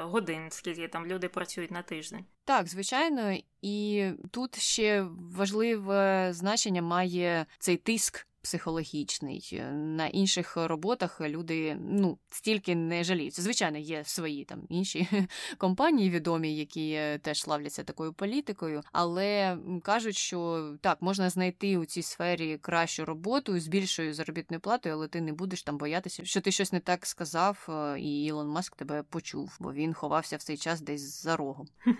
годин, 0.02 0.48
скільки 0.50 0.88
там 0.88 1.06
люди 1.06 1.28
працюють 1.28 1.70
на 1.70 1.82
тиждень. 1.82 2.24
Так, 2.44 2.68
звичайно, 2.68 3.38
і 3.62 4.10
тут 4.30 4.58
ще 4.58 5.06
важливе 5.32 6.28
значення 6.32 6.82
має 6.82 7.46
цей 7.58 7.76
тиск 7.76 8.26
психологічний. 8.44 9.62
На 9.72 10.06
інших 10.06 10.56
роботах 10.56 11.20
люди 11.20 11.76
ну, 11.80 12.18
стільки 12.30 12.74
не 12.74 13.04
жаліються. 13.04 13.42
Звичайно, 13.42 13.78
є 13.78 14.04
свої 14.04 14.44
там 14.44 14.62
інші 14.68 15.08
компанії 15.58 16.10
відомі, 16.10 16.56
які 16.56 16.90
е, 16.90 17.18
теж 17.18 17.42
славляться 17.42 17.84
такою 17.84 18.12
політикою, 18.12 18.82
але 18.92 19.58
кажуть, 19.82 20.16
що 20.16 20.70
так, 20.80 21.02
можна 21.02 21.30
знайти 21.30 21.78
у 21.78 21.84
цій 21.84 22.02
сфері 22.02 22.58
кращу 22.58 23.04
роботу 23.04 23.60
з 23.60 23.68
більшою 23.68 24.14
заробітною 24.14 24.60
платою, 24.60 24.94
але 24.94 25.08
ти 25.08 25.20
не 25.20 25.32
будеш 25.32 25.62
там 25.62 25.78
боятися, 25.78 26.24
що 26.24 26.40
ти 26.40 26.52
щось 26.52 26.72
не 26.72 26.80
так 26.80 27.06
сказав, 27.06 27.66
е, 27.68 28.00
і 28.00 28.24
Ілон 28.24 28.48
Маск 28.48 28.76
тебе 28.76 29.02
почув, 29.02 29.56
бо 29.60 29.72
він 29.72 29.94
ховався 29.94 30.36
в 30.36 30.42
цей 30.42 30.56
час 30.56 30.80
десь 30.80 31.22
за 31.22 31.36
рогом. 31.36 31.66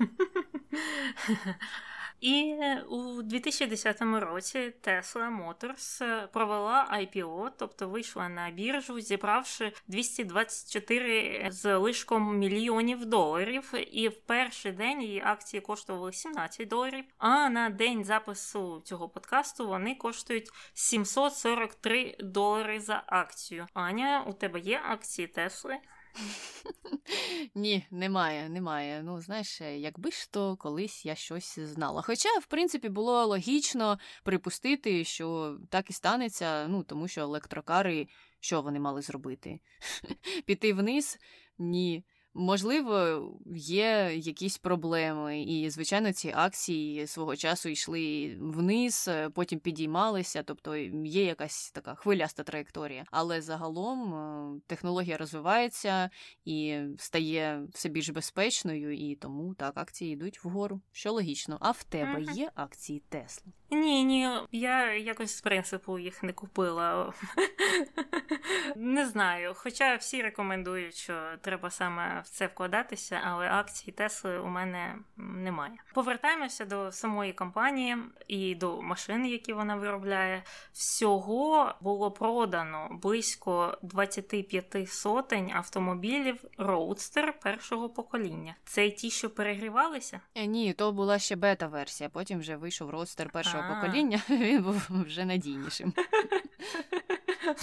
І 2.24 2.54
у 2.88 3.22
2010 3.22 4.00
році 4.00 4.72
Tesla 4.82 5.38
Motors 5.44 6.26
провела 6.26 6.88
IPO, 6.92 7.50
тобто 7.58 7.88
вийшла 7.88 8.28
на 8.28 8.50
біржу, 8.50 9.00
зібравши 9.00 9.72
224 9.88 11.46
з 11.50 11.78
лишком 11.78 12.38
мільйонів 12.38 13.04
доларів. 13.06 13.72
І 13.92 14.08
в 14.08 14.20
перший 14.20 14.72
день 14.72 15.02
її 15.02 15.22
акції 15.24 15.60
коштували 15.60 16.12
17 16.12 16.68
доларів. 16.68 17.04
А 17.18 17.48
на 17.48 17.70
день 17.70 18.04
запису 18.04 18.82
цього 18.84 19.08
подкасту 19.08 19.68
вони 19.68 19.94
коштують 19.94 20.50
743 20.74 22.16
долари 22.20 22.80
за 22.80 23.02
акцію. 23.06 23.66
Аня, 23.74 24.24
у 24.26 24.32
тебе 24.32 24.60
є 24.60 24.80
акції 24.84 25.28
Тесли? 25.28 25.78
Ні, 27.54 27.86
немає, 27.90 28.48
немає. 28.48 29.02
Ну, 29.02 29.20
знаєш, 29.20 29.60
якби 29.60 30.10
ж 30.10 30.30
то 30.30 30.56
колись 30.56 31.06
я 31.06 31.14
щось 31.14 31.58
знала. 31.58 32.02
Хоча, 32.02 32.28
в 32.38 32.46
принципі, 32.46 32.88
було 32.88 33.26
логічно 33.26 33.98
припустити, 34.22 35.04
що 35.04 35.58
так 35.70 35.90
і 35.90 35.92
станеться, 35.92 36.68
ну 36.68 36.82
тому 36.82 37.08
що 37.08 37.20
електрокари, 37.20 38.08
що 38.40 38.62
вони 38.62 38.80
мали 38.80 39.02
зробити? 39.02 39.60
Піти 40.46 40.72
вниз? 40.72 41.18
Ні. 41.58 42.04
Можливо, 42.36 43.22
є 43.56 44.12
якісь 44.14 44.58
проблеми, 44.58 45.42
і, 45.42 45.70
звичайно, 45.70 46.12
ці 46.12 46.32
акції 46.36 47.06
свого 47.06 47.36
часу 47.36 47.68
йшли 47.68 48.36
вниз, 48.40 49.06
е, 49.08 49.30
потім 49.30 49.58
підіймалися, 49.58 50.42
тобто 50.42 50.76
є 50.76 51.24
якась 51.24 51.70
така 51.70 51.94
хвиляста 51.94 52.42
траєкторія. 52.42 53.04
Але 53.10 53.42
загалом 53.42 54.14
е, 54.14 54.60
технологія 54.66 55.16
розвивається 55.16 56.10
і 56.44 56.80
стає 56.98 57.62
все 57.72 57.88
більш 57.88 58.08
безпечною, 58.08 58.94
і 58.94 59.14
тому 59.14 59.54
так 59.54 59.72
акції 59.76 60.12
йдуть 60.12 60.44
вгору. 60.44 60.80
Що 60.92 61.12
логічно. 61.12 61.58
А 61.60 61.70
в 61.70 61.82
тебе 61.84 62.22
є 62.22 62.50
акції 62.54 63.02
Тесла? 63.08 63.52
Ні, 63.70 64.04
ні, 64.04 64.28
я 64.52 64.94
якось 64.94 65.36
з 65.36 65.40
принципу 65.40 65.98
їх 65.98 66.22
не 66.22 66.32
купила. 66.32 67.12
Не 68.76 69.06
знаю. 69.06 69.52
Хоча 69.56 69.96
всі 69.96 70.22
рекомендують, 70.22 70.94
що 70.94 71.36
треба 71.40 71.70
саме 71.70 72.23
в 72.24 72.28
це 72.28 72.46
вкладатися, 72.46 73.20
але 73.24 73.50
акції 73.50 73.92
Тесли 73.92 74.38
у 74.38 74.46
мене 74.46 74.94
немає. 75.16 75.74
Повертаємося 75.94 76.64
до 76.64 76.92
самої 76.92 77.32
компанії 77.32 77.96
і 78.28 78.54
до 78.54 78.82
машин, 78.82 79.26
які 79.26 79.52
вона 79.52 79.76
виробляє. 79.76 80.42
Всього 80.72 81.74
було 81.80 82.10
продано 82.10 82.88
близько 83.02 83.78
25 83.82 84.88
сотень 84.88 85.50
автомобілів 85.54 86.44
Roadster 86.58 87.32
першого 87.42 87.88
покоління. 87.88 88.54
Це 88.64 88.90
ті, 88.90 89.10
що 89.10 89.30
перегрівалися? 89.30 90.20
Е, 90.34 90.46
ні, 90.46 90.72
то 90.72 90.92
була 90.92 91.18
ще 91.18 91.36
бета-версія. 91.36 92.10
Потім 92.10 92.38
вже 92.38 92.56
вийшов 92.56 92.90
Roadster 92.90 93.30
першого 93.32 93.74
покоління. 93.74 94.20
Він 94.30 94.62
був 94.62 94.88
вже 94.90 95.24
надійнішим. 95.24 95.92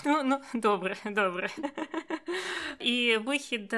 Ну, 0.06 0.24
ну, 0.24 0.42
добре, 0.54 0.98
добре. 1.06 1.50
І 2.80 3.18
вихід 3.18 3.74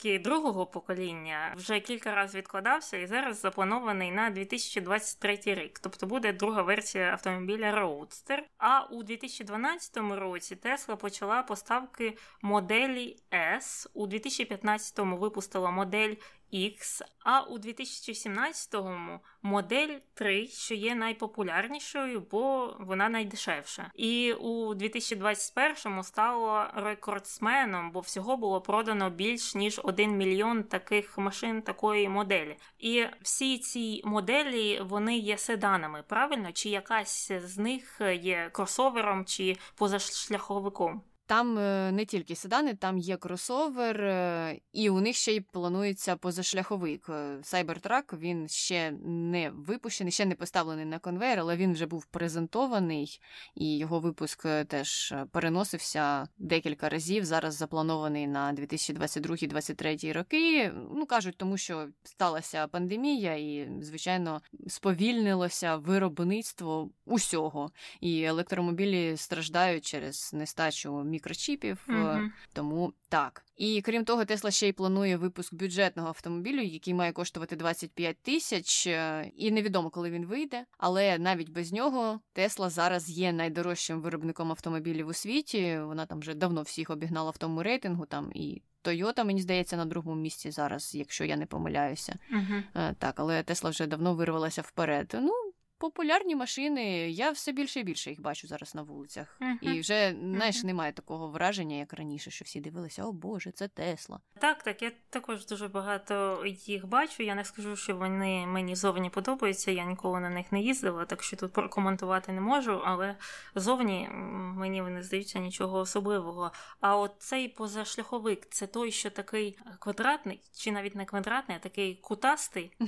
автівки 0.00 0.18
другого 0.18 0.66
покоління 0.66 1.54
вже 1.56 1.80
кілька 1.80 2.14
разів 2.14 2.38
відкладався 2.38 2.96
і 2.96 3.06
зараз 3.06 3.40
запланований 3.40 4.10
на 4.10 4.30
2023 4.30 5.38
рік. 5.44 5.78
Тобто 5.78 6.06
буде 6.06 6.32
друга 6.32 6.62
версія 6.62 7.12
автомобіля 7.12 7.72
Roadster. 7.72 8.38
А 8.58 8.84
у 8.84 9.02
2012 9.02 9.96
році 9.96 10.56
Тесла 10.56 10.96
почала 10.96 11.42
поставки 11.42 12.16
моделі 12.42 13.16
S. 13.32 13.86
У 13.94 14.06
2015-му 14.06 15.16
випустила 15.16 15.70
модель 15.70 16.14
X, 16.54 17.02
а 17.24 17.40
у 17.40 17.58
2017-му 17.58 19.20
модель 19.42 19.98
3, 20.14 20.46
що 20.46 20.74
є 20.74 20.94
найпопулярнішою, 20.94 22.26
бо 22.30 22.76
вона 22.80 23.08
найдешевша. 23.08 23.90
І 23.94 24.32
у 24.32 24.74
2021-му 24.74 26.04
стало 26.04 26.66
рекордсменом, 26.74 27.90
бо 27.90 28.00
всього 28.00 28.36
було 28.36 28.60
продано 28.60 29.10
більш 29.10 29.54
ніж 29.54 29.80
1 29.84 30.16
мільйон 30.16 30.62
таких 30.62 31.18
машин 31.18 31.62
такої 31.62 32.08
моделі. 32.08 32.56
І 32.78 33.06
всі 33.22 33.58
ці 33.58 34.02
моделі 34.04 34.80
вони 34.80 35.18
є 35.18 35.38
седанами, 35.38 36.04
правильно? 36.08 36.52
Чи 36.52 36.68
якась 36.68 37.32
з 37.32 37.58
них 37.58 38.00
є 38.22 38.50
кросовером 38.52 39.24
чи 39.24 39.56
позашляховиком? 39.74 41.02
Там 41.30 41.58
е, 41.58 41.92
не 41.92 42.04
тільки 42.04 42.34
седани, 42.34 42.74
там 42.74 42.98
є 42.98 43.16
кросовер, 43.16 44.04
е, 44.04 44.60
і 44.72 44.90
у 44.90 45.00
них 45.00 45.16
ще 45.16 45.32
й 45.32 45.40
планується 45.40 46.16
позашляховик. 46.16 47.08
Cybertruck, 47.42 48.18
він 48.18 48.48
ще 48.48 48.90
не 49.04 49.50
випущений, 49.50 50.12
ще 50.12 50.26
не 50.26 50.34
поставлений 50.34 50.84
на 50.84 50.98
конвейер, 50.98 51.40
але 51.40 51.56
він 51.56 51.72
вже 51.72 51.86
був 51.86 52.04
презентований, 52.04 53.20
і 53.54 53.78
його 53.78 54.00
випуск 54.00 54.46
е, 54.46 54.64
теж 54.64 55.14
переносився 55.32 56.28
декілька 56.38 56.88
разів. 56.88 57.24
Зараз 57.24 57.54
запланований 57.54 58.26
на 58.26 58.52
2022-2023 58.52 60.12
роки. 60.12 60.72
Ну 60.94 61.06
кажуть, 61.06 61.36
тому 61.36 61.56
що 61.56 61.88
сталася 62.04 62.66
пандемія, 62.66 63.34
і 63.34 63.70
звичайно 63.80 64.42
сповільнилося 64.68 65.76
виробництво 65.76 66.90
усього. 67.04 67.70
І 68.00 68.22
електромобілі 68.22 69.16
страждають 69.16 69.84
через 69.86 70.30
нестачу 70.34 71.04
мікро 71.04 71.19
мікрочіпів. 71.20 71.84
Mm-hmm. 71.88 72.28
Тому 72.52 72.92
так. 73.08 73.44
І 73.56 73.82
крім 73.82 74.04
того, 74.04 74.24
Тесла 74.24 74.50
ще 74.50 74.68
й 74.68 74.72
планує 74.72 75.16
випуск 75.16 75.54
бюджетного 75.54 76.08
автомобілю, 76.08 76.60
який 76.60 76.94
має 76.94 77.12
коштувати 77.12 77.56
25 77.56 78.16
тисяч, 78.22 78.86
е, 78.86 79.30
і 79.36 79.50
невідомо, 79.50 79.90
коли 79.90 80.10
він 80.10 80.26
вийде. 80.26 80.64
Але 80.78 81.18
навіть 81.18 81.50
без 81.50 81.72
нього 81.72 82.20
Тесла 82.32 82.70
зараз 82.70 83.10
є 83.10 83.32
найдорожчим 83.32 84.00
виробником 84.00 84.50
автомобілів 84.50 85.08
у 85.08 85.12
світі. 85.12 85.78
Вона 85.78 86.06
там 86.06 86.20
вже 86.20 86.34
давно 86.34 86.62
всіх 86.62 86.90
обігнала 86.90 87.30
в 87.30 87.38
тому 87.38 87.62
рейтингу. 87.62 88.06
Там 88.06 88.30
і 88.34 88.62
Тойота, 88.82 89.24
мені 89.24 89.42
здається, 89.42 89.76
на 89.76 89.84
другому 89.84 90.20
місці 90.20 90.50
зараз, 90.50 90.94
якщо 90.94 91.24
я 91.24 91.36
не 91.36 91.46
помиляюся. 91.46 92.18
Uh-huh. 92.32 92.94
Так, 92.98 93.20
але 93.20 93.42
Тесла 93.42 93.70
вже 93.70 93.86
давно 93.86 94.14
вирвалася 94.14 94.62
вперед. 94.62 95.16
Ну, 95.20 95.49
популярні 95.80 96.36
машини. 96.36 97.10
Я 97.10 97.30
все 97.30 97.52
більше 97.52 97.80
і 97.80 97.82
більше 97.82 98.10
їх 98.10 98.20
бачу 98.20 98.46
зараз 98.48 98.74
на 98.74 98.82
вулицях. 98.82 99.38
Uh-huh. 99.40 99.72
І 99.72 99.80
вже 99.80 100.16
знаєш, 100.22 100.56
uh-huh. 100.56 100.66
немає 100.66 100.92
такого 100.92 101.28
враження, 101.28 101.76
як 101.76 101.92
раніше, 101.92 102.30
що 102.30 102.44
всі 102.44 102.60
дивилися, 102.60 103.04
о 103.04 103.12
Боже, 103.12 103.52
це 103.52 103.68
Тесла. 103.68 104.20
Так, 104.40 104.62
так, 104.62 104.82
я 104.82 104.92
також 105.10 105.46
дуже 105.46 105.68
багато 105.68 106.42
їх 106.46 106.86
бачу. 106.86 107.22
Я 107.22 107.34
не 107.34 107.44
скажу, 107.44 107.76
що 107.76 107.96
вони 107.96 108.46
мені 108.46 108.76
зовні 108.76 109.10
подобаються. 109.10 109.70
Я 109.70 109.84
ніколи 109.84 110.20
на 110.20 110.30
них 110.30 110.52
не 110.52 110.60
їздила, 110.60 111.04
так 111.04 111.22
що 111.22 111.36
тут 111.36 111.52
прокоментувати 111.52 112.32
не 112.32 112.40
можу, 112.40 112.82
але 112.84 113.16
зовні 113.54 114.08
мені 114.56 114.82
вони 114.82 115.02
здаються 115.02 115.38
нічого 115.38 115.78
особливого. 115.78 116.52
А 116.80 116.96
от 116.96 117.12
цей 117.18 117.48
позашляховик 117.48 118.46
це 118.50 118.66
той, 118.66 118.92
що 118.92 119.10
такий 119.10 119.58
квадратний, 119.78 120.40
чи 120.56 120.72
навіть 120.72 120.94
не 120.94 121.04
квадратний, 121.04 121.56
а 121.56 121.60
такий 121.60 121.94
кутастий. 121.94 122.72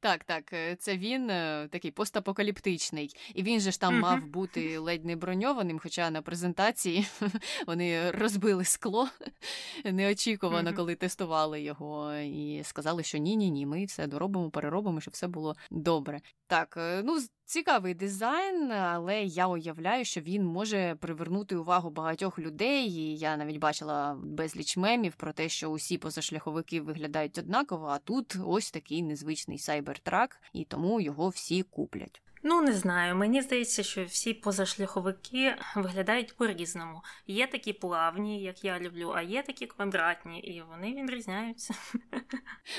Так, 0.00 0.24
так, 0.24 0.52
е, 0.52 0.76
це 0.76 0.96
він 0.96 1.30
е, 1.30 1.68
такий 1.72 1.87
такий 1.88 1.96
постапокаліптичний. 1.96 3.16
І 3.34 3.42
він 3.42 3.60
же 3.60 3.70
ж 3.70 3.80
там 3.80 4.00
мав 4.00 4.26
бути 4.26 4.78
ледь 4.78 5.04
не 5.04 5.16
броньованим, 5.16 5.78
хоча 5.78 6.10
на 6.10 6.22
презентації 6.22 7.06
вони 7.66 8.10
розбили 8.10 8.64
скло 8.64 9.08
неочікувано, 9.84 10.74
коли 10.74 10.94
тестували 10.94 11.62
його, 11.62 12.14
і 12.14 12.64
сказали, 12.64 13.02
що 13.02 13.18
ні-ні, 13.18 13.50
ні, 13.50 13.66
ми 13.66 13.84
все 13.84 14.06
доробимо, 14.06 14.50
переробимо, 14.50 15.00
щоб 15.00 15.14
все 15.14 15.28
було 15.28 15.56
добре. 15.70 16.20
Так, 16.46 16.76
е, 16.76 17.02
ну 17.04 17.18
цікавий 17.48 17.94
дизайн, 17.94 18.72
але 18.72 19.22
я 19.22 19.46
уявляю, 19.46 20.04
що 20.04 20.20
він 20.20 20.44
може 20.44 20.96
привернути 21.00 21.56
увагу 21.56 21.90
багатьох 21.90 22.38
людей. 22.38 22.90
І 22.90 23.16
Я 23.16 23.36
навіть 23.36 23.56
бачила 23.56 24.18
безліч 24.22 24.76
мемів 24.76 25.14
про 25.14 25.32
те, 25.32 25.48
що 25.48 25.68
усі 25.68 25.98
позашляховики 25.98 26.80
виглядають 26.80 27.38
однаково, 27.38 27.86
а 27.86 27.98
тут 27.98 28.36
ось 28.46 28.70
такий 28.70 29.02
незвичний 29.02 29.58
сайбертрак, 29.58 30.40
і 30.52 30.64
тому 30.64 31.00
його 31.00 31.28
всі 31.28 31.62
куплять. 31.78 32.20
Ну, 32.42 32.62
не 32.62 32.72
знаю. 32.72 33.16
Мені 33.16 33.42
здається, 33.42 33.82
що 33.82 34.04
всі 34.04 34.34
позашляховики 34.34 35.54
виглядають 35.76 36.36
по-різному. 36.36 37.02
Є 37.26 37.46
такі 37.46 37.72
плавні, 37.72 38.42
як 38.42 38.64
я 38.64 38.80
люблю, 38.80 39.12
а 39.16 39.22
є 39.22 39.42
такі 39.42 39.66
квадратні, 39.66 40.40
і 40.40 40.62
вони 40.70 41.02
відрізняються. 41.02 41.74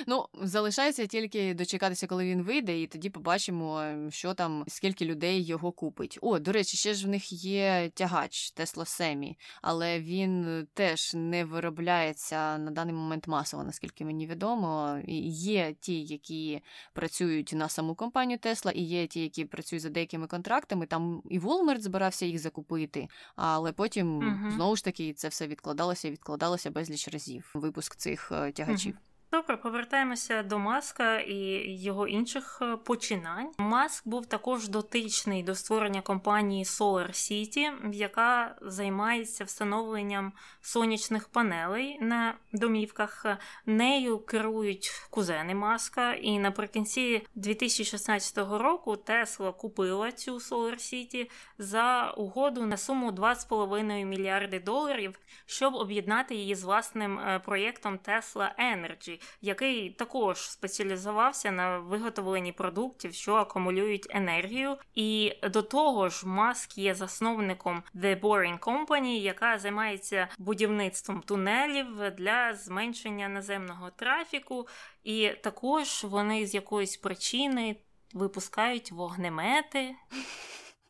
Ну, 0.07 0.25
залишається 0.33 1.07
тільки 1.07 1.53
дочекатися, 1.53 2.07
коли 2.07 2.25
він 2.25 2.43
вийде, 2.43 2.81
і 2.81 2.87
тоді 2.87 3.09
побачимо, 3.09 3.95
що 4.09 4.33
там, 4.33 4.63
скільки 4.67 5.05
людей 5.05 5.43
його 5.43 5.71
купить. 5.71 6.19
О, 6.21 6.39
до 6.39 6.51
речі, 6.51 6.77
ще 6.77 6.93
ж 6.93 7.05
в 7.05 7.09
них 7.09 7.31
є 7.31 7.91
тягач 7.93 8.53
Tesla 8.53 8.85
Semi, 8.85 9.35
але 9.61 9.99
він 9.99 10.67
теж 10.73 11.13
не 11.13 11.45
виробляється 11.45 12.57
на 12.57 12.71
даний 12.71 12.93
момент 12.93 13.27
масово, 13.27 13.63
наскільки 13.63 14.05
мені 14.05 14.27
відомо. 14.27 14.99
Є 15.31 15.75
ті, 15.79 16.03
які 16.03 16.61
працюють 16.93 17.53
на 17.53 17.69
саму 17.69 17.95
компанію 17.95 18.37
Tesla, 18.37 18.71
і 18.71 18.81
є 18.81 19.07
ті, 19.07 19.21
які 19.21 19.45
працює 19.49 19.79
за 19.79 19.89
деякими 19.89 20.27
контрактами. 20.27 20.85
Там 20.85 21.21
і 21.29 21.39
Walmart 21.39 21.79
збирався 21.79 22.25
їх 22.25 22.39
закупити, 22.39 23.07
але 23.35 23.71
потім 23.71 24.17
угу. 24.17 24.51
знову 24.51 24.75
ж 24.75 24.83
таки 24.83 25.13
це 25.13 25.27
все 25.27 25.47
відкладалося 25.47 26.07
і 26.07 26.11
відкладалося 26.11 26.71
безліч 26.71 27.07
разів. 27.07 27.51
Випуск 27.53 27.95
цих 27.95 28.31
е, 28.31 28.51
тягачів. 28.51 28.93
uh 28.93 29.08
Добре, 29.31 29.57
повертаємося 29.57 30.43
до 30.43 30.59
Маска 30.59 31.19
і 31.19 31.35
його 31.83 32.07
інших 32.07 32.59
е, 32.61 32.77
починань. 32.77 33.51
Маск 33.57 34.07
був 34.07 34.25
також 34.25 34.67
дотичний 34.67 35.43
до 35.43 35.55
створення 35.55 36.01
компанії 36.01 36.63
Solar 36.63 37.09
City, 37.09 37.93
яка 37.93 38.55
займається 38.61 39.43
встановленням 39.43 40.33
сонячних 40.61 41.27
панелей 41.27 41.97
на 42.01 42.33
домівках. 42.53 43.25
Нею 43.65 44.19
керують 44.19 44.91
кузени 45.09 45.55
Маска, 45.55 46.13
і 46.13 46.39
наприкінці 46.39 47.27
2016 47.35 48.37
року 48.37 48.95
Тесла 48.97 49.51
купила 49.51 50.11
цю 50.11 50.35
Solar 50.35 50.75
City 50.75 51.29
за 51.57 52.11
угоду 52.11 52.65
на 52.65 52.77
суму 52.77 53.11
2,5 53.11 54.05
мільярди 54.05 54.59
доларів, 54.59 55.19
щоб 55.45 55.75
об'єднати 55.75 56.35
її 56.35 56.55
з 56.55 56.63
власним 56.63 57.19
е, 57.19 57.39
проєктом 57.39 57.99
Tesla 58.07 58.49
Energy 58.59 59.18
який 59.41 59.89
також 59.89 60.49
спеціалізувався 60.49 61.51
на 61.51 61.79
виготовленні 61.79 62.51
продуктів, 62.51 63.13
що 63.13 63.35
акумулюють 63.35 64.07
енергію. 64.09 64.77
І 64.95 65.33
до 65.43 65.61
того 65.61 66.09
ж, 66.09 66.27
Маск 66.27 66.77
є 66.77 66.95
засновником 66.95 67.83
The 67.95 68.19
Boring 68.19 68.59
Company, 68.59 69.19
яка 69.19 69.59
займається 69.59 70.27
будівництвом 70.37 71.21
тунелів 71.21 72.11
для 72.17 72.53
зменшення 72.53 73.29
наземного 73.29 73.89
трафіку, 73.89 74.67
і 75.03 75.29
також 75.43 76.03
вони 76.03 76.45
з 76.45 76.53
якоїсь 76.53 76.97
причини 76.97 77.75
випускають 78.13 78.91
вогнемети. 78.91 79.95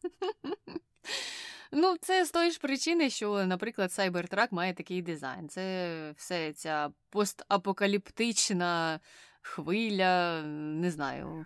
Ну, 1.71 1.95
це 2.01 2.25
з 2.25 2.31
тої 2.31 2.51
ж 2.51 2.59
причини, 2.59 3.09
що, 3.09 3.45
наприклад, 3.45 3.89
Cybertruck 3.89 4.47
має 4.51 4.73
такий 4.73 5.01
дизайн. 5.01 5.49
Це 5.49 6.13
все 6.17 6.53
ця 6.53 6.89
постапокаліптична 7.09 8.99
хвиля, 9.41 10.41
не 10.43 10.91
знаю, 10.91 11.45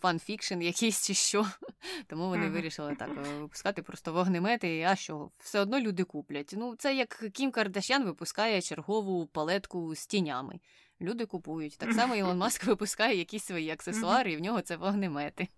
fanfiction 0.00 0.60
якийсь 0.60 1.06
чи 1.06 1.14
що. 1.14 1.46
Тому 2.06 2.28
вони 2.28 2.50
вирішили 2.50 2.96
так 2.96 3.10
е, 3.26 3.38
випускати 3.40 3.82
просто 3.82 4.12
вогнемети, 4.12 4.82
а 4.82 4.96
що, 4.96 5.30
все 5.38 5.60
одно 5.60 5.80
люди 5.80 6.04
куплять. 6.04 6.54
Ну, 6.56 6.76
це 6.76 6.94
як 6.94 7.24
Кім 7.32 7.50
Кардашян 7.50 8.04
випускає 8.04 8.62
чергову 8.62 9.26
палетку 9.26 9.94
з 9.94 10.06
тінями. 10.06 10.60
Люди 11.00 11.26
купують. 11.26 11.78
Так 11.78 11.92
само 11.92 12.14
Ілон 12.14 12.38
Маск 12.38 12.64
випускає 12.64 13.18
якісь 13.18 13.44
свої 13.44 13.70
аксесуари, 13.70 14.32
і 14.32 14.36
в 14.36 14.40
нього 14.40 14.60
це 14.60 14.76
вогнемети. 14.76 15.48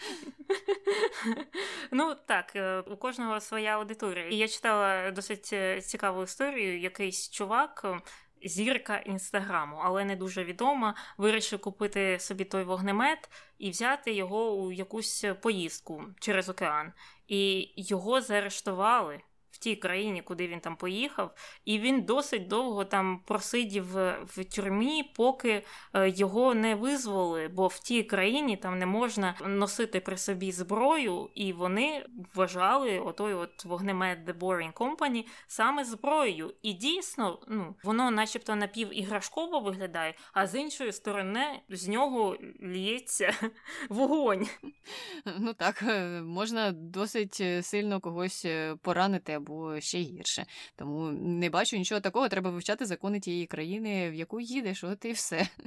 Ну 1.90 2.16
так, 2.26 2.56
е, 2.56 2.80
у 2.80 2.96
кожного 2.96 3.40
своя 3.40 3.78
аудиторія. 3.78 4.28
І 4.28 4.36
я 4.36 4.48
читала 4.48 5.10
досить 5.10 5.50
е, 5.52 5.80
цікаву 5.80 6.22
історію. 6.22 6.80
Якийсь 6.80 7.30
чувак, 7.30 7.82
е, 7.84 8.00
зірка 8.48 8.98
інстаграму, 8.98 9.80
але 9.84 10.04
не 10.04 10.16
дуже 10.16 10.44
відома, 10.44 10.94
вирішив 11.18 11.60
купити 11.60 12.18
собі 12.18 12.44
той 12.44 12.64
вогнемет 12.64 13.30
і 13.58 13.70
взяти 13.70 14.12
його 14.12 14.54
у 14.54 14.72
якусь 14.72 15.24
поїздку 15.42 16.04
через 16.20 16.48
океан. 16.48 16.92
І 17.28 17.72
його 17.76 18.20
заарештували. 18.20 19.20
Тій 19.60 19.76
країні, 19.76 20.22
куди 20.22 20.48
він 20.48 20.60
там 20.60 20.76
поїхав, 20.76 21.34
і 21.64 21.78
він 21.78 22.02
досить 22.02 22.48
довго 22.48 22.84
там 22.84 23.20
просидів 23.26 23.84
в 24.24 24.44
тюрмі, 24.54 25.12
поки 25.16 25.62
е, 25.94 26.08
його 26.08 26.54
не 26.54 26.74
визволили, 26.74 27.48
бо 27.48 27.66
в 27.66 27.78
тій 27.78 28.02
країні 28.02 28.56
там 28.56 28.78
не 28.78 28.86
можна 28.86 29.34
носити 29.46 30.00
при 30.00 30.16
собі 30.16 30.52
зброю, 30.52 31.30
і 31.34 31.52
вони 31.52 32.06
вважали 32.34 32.98
отой 32.98 33.34
от 33.34 33.64
вогнемет 33.64 34.18
The 34.28 34.38
Boring 34.38 34.72
Company 34.72 35.26
саме 35.46 35.84
зброєю. 35.84 36.54
І 36.62 36.72
дійсно, 36.72 37.38
ну 37.48 37.74
воно, 37.84 38.10
начебто, 38.10 38.56
напівіграшково 38.56 39.60
виглядає, 39.60 40.14
а 40.32 40.46
з 40.46 40.60
іншої 40.60 40.92
сторони 40.92 41.60
з 41.68 41.88
нього 41.88 42.36
лється 42.62 43.34
вогонь. 43.88 44.46
Ну 45.38 45.54
так, 45.54 45.82
е, 45.82 46.20
можна 46.22 46.72
досить 46.72 47.38
е, 47.40 47.62
сильно 47.62 48.00
когось 48.00 48.46
поранити 48.82 49.32
або 49.32 49.49
ще 49.78 49.98
гірше. 49.98 50.46
Тому 50.76 51.10
не 51.10 51.50
бачу 51.50 51.76
нічого 51.76 52.00
такого. 52.00 52.28
Треба 52.28 52.50
вивчати 52.50 52.86
закони 52.86 53.20
тієї 53.20 53.46
країни, 53.46 54.10
в 54.10 54.14
яку 54.14 54.40
їдеш, 54.40 54.84
от 54.84 55.04
і 55.04 55.12
все. 55.12 55.48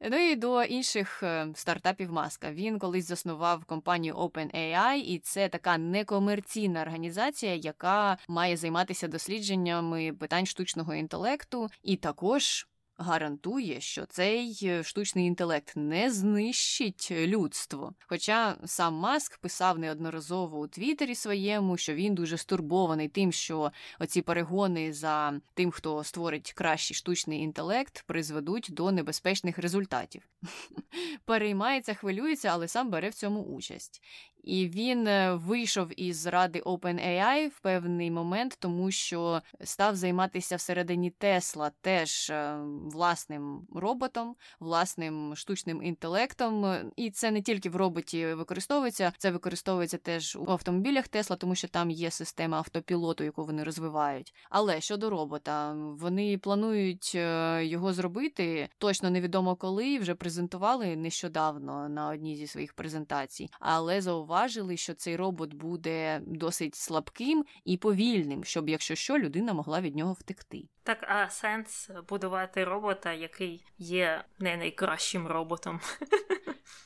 Ну 0.00 0.16
і 0.16 0.36
до 0.36 0.62
інших 0.62 1.22
е, 1.22 1.48
стартапів 1.54 2.12
маска. 2.12 2.52
Він 2.52 2.78
колись 2.78 3.06
заснував 3.08 3.64
компанію 3.64 4.14
OpenAI, 4.14 4.94
і 4.94 5.18
це 5.18 5.48
така 5.48 5.78
некомерційна 5.78 6.82
організація, 6.82 7.54
яка 7.54 8.18
має 8.28 8.56
займатися 8.56 9.08
дослідженнями 9.08 10.12
питань 10.12 10.46
штучного 10.46 10.94
інтелекту, 10.94 11.68
і 11.82 11.96
також 11.96 12.66
гарантує, 12.98 13.80
що 13.80 14.06
цей 14.06 14.58
е, 14.62 14.82
штучний 14.82 15.26
інтелект 15.26 15.72
не 15.76 16.10
знищить 16.10 17.10
людство. 17.10 17.94
Хоча 18.06 18.56
сам 18.64 18.94
Маск 18.94 19.38
писав 19.38 19.78
неодноразово 19.78 20.58
у 20.58 20.68
Твіттері 20.68 21.14
своєму, 21.14 21.76
що 21.76 21.94
він 21.94 22.14
дуже 22.14 22.36
стурбований 22.36 23.08
тим, 23.08 23.32
що 23.32 23.72
оці 24.00 24.22
перегони 24.22 24.92
за 24.92 25.40
тим, 25.54 25.70
хто 25.70 26.04
створить 26.04 26.52
кращий 26.52 26.96
штучний 26.96 27.40
інтелект, 27.40 28.04
призведуть 28.06 28.68
до 28.70 28.92
небезпечних 28.92 29.58
результатів. 29.58 30.22
Переймається, 31.24 31.94
хвилюється, 31.94 32.48
але 32.48 32.68
сам 32.68 32.90
бере 32.90 33.08
в 33.08 33.14
цьому 33.14 33.42
участь. 33.42 34.02
І 34.46 34.68
він 34.68 35.06
е, 35.06 35.34
вийшов 35.34 36.00
із 36.00 36.26
ради 36.26 36.60
OpenAI 36.60 37.48
в 37.48 37.60
певний 37.60 38.10
момент, 38.10 38.56
тому 38.60 38.90
що 38.90 39.42
став 39.64 39.96
займатися 39.96 40.56
всередині 40.56 41.10
Тесла 41.10 41.70
теж 41.80 42.30
е, 42.30 42.58
власним 42.84 43.66
роботом, 43.74 44.36
власним 44.60 45.36
штучним 45.36 45.82
інтелектом. 45.82 46.76
І 46.96 47.10
це 47.10 47.30
не 47.30 47.42
тільки 47.42 47.70
в 47.70 47.76
роботі 47.76 48.26
використовується, 48.26 49.12
це 49.18 49.30
використовується 49.30 49.98
теж 49.98 50.36
у 50.36 50.50
автомобілях 50.50 51.08
Тесла, 51.08 51.36
тому 51.36 51.54
що 51.54 51.68
там 51.68 51.90
є 51.90 52.10
система 52.10 52.56
автопілоту, 52.56 53.24
яку 53.24 53.44
вони 53.44 53.64
розвивають. 53.64 54.34
Але 54.50 54.80
щодо 54.80 55.10
робота, 55.10 55.72
вони 55.72 56.38
планують 56.38 57.12
е, 57.14 57.64
його 57.64 57.92
зробити 57.92 58.68
точно 58.78 59.10
невідомо 59.10 59.56
коли. 59.56 59.98
Вже 59.98 60.14
презентували 60.14 60.96
нещодавно 60.96 61.88
на 61.88 62.08
одній 62.08 62.36
зі 62.36 62.46
своїх 62.46 62.72
презентацій, 62.72 63.50
але 63.60 64.00
зауваження 64.00 64.35
зауважили, 64.36 64.76
що 64.76 64.94
цей 64.94 65.16
робот 65.16 65.54
буде 65.54 66.20
досить 66.26 66.74
слабким 66.74 67.44
і 67.64 67.76
повільним, 67.76 68.44
щоб, 68.44 68.68
якщо 68.68 68.94
що, 68.94 69.18
людина 69.18 69.52
могла 69.52 69.80
від 69.80 69.96
нього 69.96 70.12
втекти. 70.12 70.68
Так, 70.82 70.98
а 71.08 71.30
сенс 71.30 71.90
будувати 72.08 72.64
робота, 72.64 73.12
який 73.12 73.64
є 73.78 74.24
не 74.38 74.56
найкращим 74.56 75.26
роботом. 75.26 75.80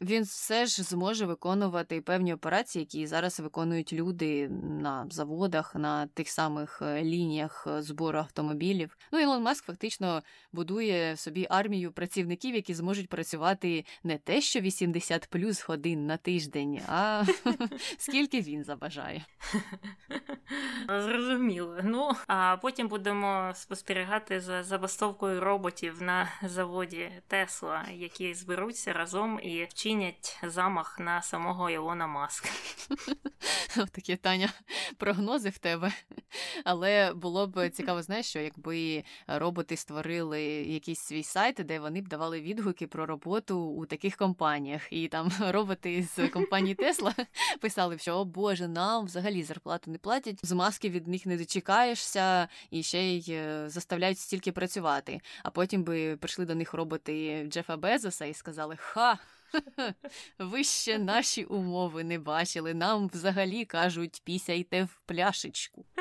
Він 0.01 0.23
все 0.23 0.67
ж 0.67 0.83
зможе 0.83 1.27
виконувати 1.27 2.01
певні 2.01 2.35
операції, 2.35 2.81
які 2.81 3.07
зараз 3.07 3.41
виконують 3.41 3.93
люди 3.93 4.49
на 4.81 5.07
заводах, 5.11 5.75
на 5.75 6.07
тих 6.07 6.29
самих 6.29 6.83
е, 6.83 7.03
лініях 7.03 7.67
е, 7.71 7.83
збору 7.83 8.19
автомобілів. 8.19 8.97
Ну 9.13 9.21
Ілон 9.21 9.43
Маск 9.43 9.65
фактично 9.65 10.23
будує 10.53 11.17
собі 11.17 11.47
армію 11.51 11.93
працівників, 11.93 12.55
які 12.55 12.75
зможуть 12.75 13.09
працювати 13.09 13.85
не 14.05 14.19
те, 14.19 14.41
що 14.41 14.61
80 14.61 15.29
плюс 15.31 15.69
годин 15.69 16.07
на 16.07 16.17
тиждень, 16.17 16.81
а 16.89 17.25
скільки 17.99 18.41
він 18.41 18.65
забажає. 18.65 19.25
Зрозуміло. 20.89 21.79
Ну 21.85 22.13
а 22.27 22.57
потім 22.57 22.89
будемо 22.89 23.53
спостерігати 23.55 24.41
за 24.41 24.63
забастовкою 24.63 25.41
роботів 25.41 26.03
на 26.03 26.29
заводі 26.43 27.11
Тесла, 27.29 27.87
які 27.93 28.35
зберуться 28.35 28.93
разом 28.93 29.41
і 29.43 29.65
вчинять 29.65 30.39
замах 30.43 30.99
на 30.99 31.23
самого 31.23 31.71
Ілона 31.71 32.07
Маска. 32.07 32.49
Такі 33.93 34.17
Таня 34.17 34.49
прогнози 34.97 35.49
в 35.49 35.59
тебе. 35.59 35.93
Але 36.65 37.13
було 37.15 37.47
б 37.47 37.71
цікаво, 37.71 38.03
знаєш, 38.03 38.27
що 38.27 38.39
якби 38.39 39.05
роботи 39.27 39.77
створили 39.77 40.43
якийсь 40.43 41.01
свій 41.01 41.23
сайт, 41.23 41.55
де 41.55 41.81
вони 41.81 42.01
б 42.01 42.09
давали 42.09 42.41
відгуки 42.41 42.87
про 42.87 43.07
роботу 43.07 43.59
у 43.59 43.87
таких 43.87 44.17
компаніях. 44.17 44.93
І 44.93 45.09
там 45.09 45.33
роботи 45.41 46.09
з 46.17 46.29
компанії 46.29 46.75
Тесла 46.75 47.15
писали, 47.61 47.99
що 47.99 48.15
о 48.15 48.25
Боже, 48.25 48.69
нам 48.69 49.05
взагалі 49.05 49.43
зарплату 49.43 49.91
не 49.91 49.99
платять, 49.99 50.47
з 50.47 50.53
маски 50.53 50.91
від 50.91 51.09
них 51.09 51.27
не 51.27 51.37
дочекаєшся 51.37 52.49
і 52.71 52.83
ще 52.83 53.03
й 53.03 53.33
е, 53.33 53.69
заставляють 53.69 54.19
стільки 54.19 54.53
працювати. 54.53 55.21
А 55.43 55.51
потім 55.51 55.85
би 55.85 56.17
прийшли 56.17 56.45
до 56.45 56.55
них 56.55 56.75
роботи 56.75 57.47
Джефа 57.49 57.77
Безоса 57.77 58.25
і 58.25 58.35
сказали: 58.35 58.77
Ха! 58.79 59.19
Ви 60.39 60.65
ще 60.65 60.99
наші 60.99 61.45
умови 61.45 62.05
не 62.05 62.19
бачили. 62.19 62.75
Нам 62.75 63.09
взагалі 63.09 63.65
кажуть, 63.65 64.23
пісяйте 64.25 64.85
в 64.85 65.01
пляшечку. 65.07 65.85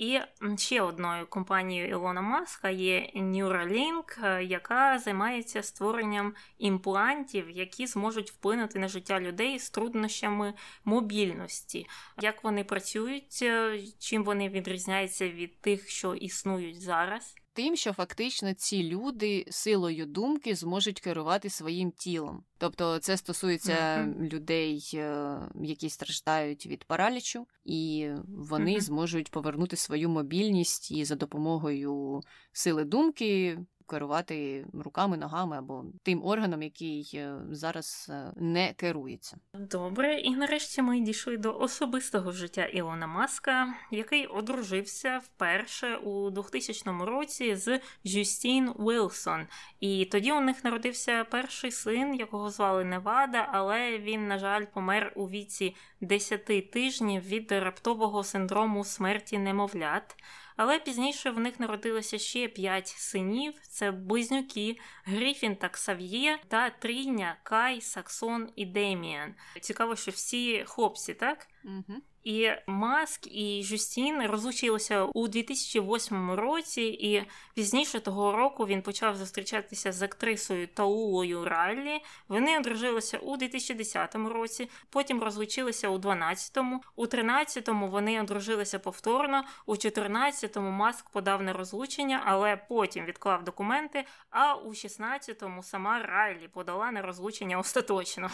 І 0.00 0.20
ще 0.56 0.82
одною 0.82 1.26
компанією 1.26 1.88
Ілона 1.88 2.20
Маска 2.20 2.70
є 2.70 3.10
Neuralink, 3.16 4.26
е, 4.26 4.44
яка 4.44 4.98
займається 4.98 5.62
створенням 5.62 6.34
імплантів, 6.58 7.50
які 7.50 7.86
зможуть 7.86 8.30
вплинути 8.30 8.78
на 8.78 8.88
життя 8.88 9.20
людей 9.20 9.58
з 9.58 9.70
труднощами 9.70 10.54
мобільності. 10.84 11.86
Як 12.20 12.44
вони 12.44 12.64
працюють, 12.64 13.38
е, 13.42 13.80
чим 13.98 14.24
вони 14.24 14.48
відрізняються 14.48 15.28
від 15.28 15.60
тих, 15.60 15.88
що 15.88 16.14
існують 16.14 16.80
зараз? 16.80 17.39
Тим, 17.60 17.76
що 17.76 17.92
фактично 17.92 18.54
ці 18.54 18.82
люди 18.82 19.44
силою 19.50 20.06
думки 20.06 20.54
зможуть 20.54 21.00
керувати 21.00 21.50
своїм 21.50 21.90
тілом. 21.90 22.44
Тобто 22.58 22.98
це 22.98 23.16
стосується 23.16 23.72
mm-hmm. 23.72 24.32
людей, 24.32 24.90
е, 24.94 25.36
які 25.62 25.90
страждають 25.90 26.66
від 26.66 26.84
паралічу, 26.84 27.46
і 27.64 28.10
вони 28.28 28.76
mm-hmm. 28.76 28.80
зможуть 28.80 29.30
повернути 29.30 29.76
свою 29.76 30.08
мобільність 30.08 30.90
і 30.90 31.04
за 31.04 31.14
допомогою 31.14 32.20
сили 32.52 32.84
думки 32.84 33.58
керувати 33.90 34.66
руками, 34.72 35.16
ногами 35.16 35.58
або 35.58 35.84
тим 36.02 36.24
органом, 36.24 36.62
який 36.62 37.10
е, 37.14 37.34
зараз 37.50 38.06
е, 38.10 38.32
не 38.36 38.72
керується. 38.72 39.36
Добре, 39.54 40.14
і 40.20 40.30
нарешті 40.36 40.82
ми 40.82 41.00
дійшли 41.00 41.36
до 41.36 41.58
особистого 41.58 42.32
життя 42.32 42.64
Ілона 42.64 43.06
Маска, 43.06 43.74
який 43.90 44.26
одружився 44.26 45.18
вперше 45.18 45.96
у 45.96 46.30
2000 46.30 46.90
році 47.04 47.56
з 47.56 47.80
Жюстін 48.04 48.72
Уилсон. 48.76 49.46
І 49.80 50.04
тоді 50.04 50.32
у 50.32 50.40
них 50.40 50.64
народився 50.64 51.24
перший 51.24 51.72
син, 51.72 52.14
якого 52.14 52.50
звали 52.50 52.84
Невада, 52.84 53.48
але 53.52 53.98
він, 53.98 54.28
на 54.28 54.38
жаль, 54.38 54.64
помер 54.64 55.12
у 55.16 55.28
віці 55.28 55.76
10 56.00 56.70
тижнів 56.70 57.22
від 57.22 57.52
раптового 57.52 58.24
синдрому 58.24 58.84
смерті 58.84 59.38
немовлят. 59.38 60.16
Але 60.62 60.78
пізніше 60.78 61.30
в 61.30 61.38
них 61.38 61.60
народилося 61.60 62.18
ще 62.18 62.48
п'ять 62.48 62.88
синів: 62.88 63.54
це 63.62 63.90
близнюки 63.90 64.78
Гріфін 65.04 65.56
та 65.56 65.68
Ксав'є 65.68 66.38
та 66.48 66.70
трійня 66.70 67.36
Кай, 67.42 67.80
Саксон 67.80 68.48
і 68.56 68.66
Деміан. 68.66 69.34
Цікаво, 69.60 69.96
що 69.96 70.10
всі 70.10 70.64
хлопці, 70.66 71.14
так? 71.14 71.48
Угу. 71.64 72.00
І 72.24 72.50
Маск 72.66 73.26
і 73.26 73.62
Жюстін 73.62 74.22
розлучилися 74.22 75.04
у 75.04 75.28
2008 75.28 76.30
році, 76.30 76.82
і 76.82 77.24
пізніше 77.54 78.00
того 78.00 78.36
року 78.36 78.66
він 78.66 78.82
почав 78.82 79.16
зустрічатися 79.16 79.92
з 79.92 80.02
актрисою 80.02 80.66
Таулою 80.66 81.44
Райлі. 81.44 82.00
Вони 82.28 82.58
одружилися 82.58 83.18
у 83.18 83.36
2010 83.36 84.14
році, 84.14 84.70
потім 84.90 85.22
розлучилися 85.22 85.88
у 85.88 85.98
2012-му, 85.98 86.82
у 86.96 87.06
13-му 87.06 87.88
вони 87.88 88.20
одружилися 88.20 88.78
повторно, 88.78 89.44
у 89.66 89.74
14-му 89.74 90.70
Маск 90.70 91.10
подав 91.10 91.42
на 91.42 91.52
розлучення, 91.52 92.22
але 92.24 92.56
потім 92.56 93.04
відклав 93.04 93.44
документи. 93.44 94.04
А 94.30 94.54
у 94.54 94.70
16-му 94.70 95.62
сама 95.62 96.02
Райлі 96.02 96.48
подала 96.48 96.90
на 96.90 97.02
розлучення 97.02 97.58
остаточно. 97.58 98.30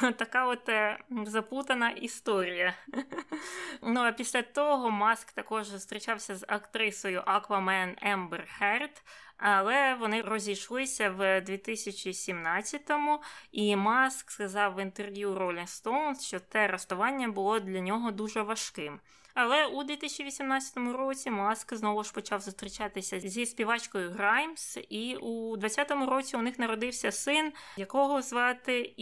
Така 0.16 0.46
от 0.46 0.68
е, 0.68 0.98
запутана 1.26 1.90
історія. 1.90 2.74
Ну 3.82 4.00
а 4.00 4.12
після 4.12 4.42
того 4.42 4.90
Маск 4.90 5.32
також 5.32 5.66
зустрічався 5.66 6.36
з 6.36 6.44
актрисою 6.48 7.22
Аквамен 7.26 7.96
Ембер 8.02 8.46
Херт. 8.58 9.02
Але 9.36 9.94
вони 9.94 10.22
розійшлися 10.22 11.10
в 11.10 11.40
2017-му, 11.40 13.22
і 13.52 13.76
Маск 13.76 14.30
сказав 14.30 14.74
в 14.74 14.82
інтерв'ю 14.82 15.34
Rolling 15.34 15.82
Stones, 15.82 16.20
що 16.20 16.40
те 16.40 16.68
розставання 16.68 17.28
було 17.28 17.60
для 17.60 17.80
нього 17.80 18.10
дуже 18.10 18.42
важким. 18.42 19.00
Але 19.34 19.66
у 19.66 19.84
2018 19.84 20.76
році 20.76 21.30
Маск 21.30 21.74
знову 21.74 22.04
ж 22.04 22.12
почав 22.12 22.40
зустрічатися 22.40 23.20
зі 23.20 23.46
співачкою 23.46 24.10
Граймс, 24.10 24.78
і 24.88 25.16
у 25.16 25.56
2020 25.56 26.10
році 26.10 26.36
у 26.36 26.42
них 26.42 26.58
народився 26.58 27.12
син, 27.12 27.52
якого 27.76 28.22
звати 28.22 28.94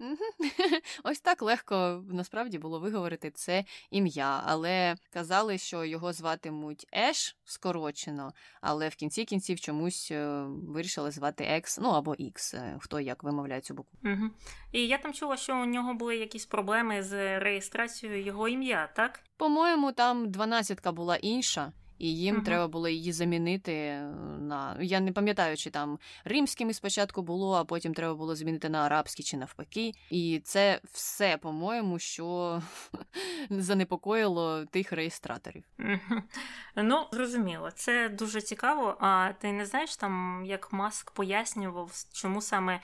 XSA12. 0.00 0.82
Ось 1.04 1.20
так 1.20 1.42
легко 1.42 2.04
насправді 2.10 2.58
було 2.58 2.80
виговорити 2.80 3.30
це 3.30 3.64
ім'я, 3.90 4.42
але 4.46 4.96
казали, 5.10 5.58
що 5.58 5.84
його 5.84 6.12
зватимуть 6.12 6.86
Еш 6.94 7.36
скорочено, 7.44 8.32
але 8.60 8.88
в 8.88 8.94
кінці 8.94 9.24
кінців 9.24 9.60
чомусь 9.60 10.08
е, 10.10 10.44
вирішили 10.48 11.10
звати 11.10 11.44
Екс, 11.44 11.78
ну 11.78 11.88
або 11.88 12.14
Ікс, 12.14 12.54
е, 12.54 12.76
хто 12.80 13.00
як 13.00 13.22
вимовляє 13.22 13.60
цю 13.60 13.74
букву. 13.74 13.98
Угу. 14.04 14.30
І 14.72 14.86
я 14.86 14.98
там 14.98 15.12
чула, 15.12 15.36
що 15.36 15.56
у 15.56 15.64
нього 15.64 15.94
були 15.94 16.16
якісь 16.16 16.46
проблеми 16.46 17.02
з 17.02 17.38
реєстрацією 17.38 18.24
його 18.24 18.48
ім'я, 18.48 18.88
так? 18.96 19.20
По-моєму, 19.36 19.92
там 19.92 20.30
дванадцятка 20.30 20.92
була 20.92 21.16
інша 21.16 21.72
і 21.98 22.16
їм 22.16 22.36
uh 22.36 22.44
треба 22.44 22.68
було 22.68 22.88
її 22.88 23.12
замінити 23.12 23.72
е, 23.72 24.02
на. 24.40 24.76
Я 24.80 25.00
не 25.00 25.12
пам'ятаю, 25.12 25.56
чи 25.56 25.70
там 25.70 25.98
римськими 26.24 26.74
спочатку 26.74 27.22
було, 27.22 27.54
а 27.54 27.64
потім 27.64 27.94
треба 27.94 28.14
було 28.14 28.36
змінити 28.36 28.68
на 28.68 28.78
арабські 28.78 29.22
чи 29.22 29.36
навпаки. 29.36 29.92
І 30.10 30.40
це 30.44 30.80
все, 30.92 31.36
по-моєму, 31.36 31.98
що 31.98 32.62
занепокоїло 33.50 34.64
тих 34.64 34.92
реєстраторів. 34.92 35.64
Ну, 36.76 37.06
зрозуміло, 37.12 37.70
це 37.74 38.08
дуже 38.08 38.40
цікаво. 38.40 38.96
А 39.00 39.32
ти 39.40 39.52
не 39.52 39.66
знаєш 39.66 39.96
там, 39.96 40.42
як 40.46 40.72
Маск 40.72 41.10
пояснював, 41.10 41.92
чому 42.12 42.42
саме 42.42 42.80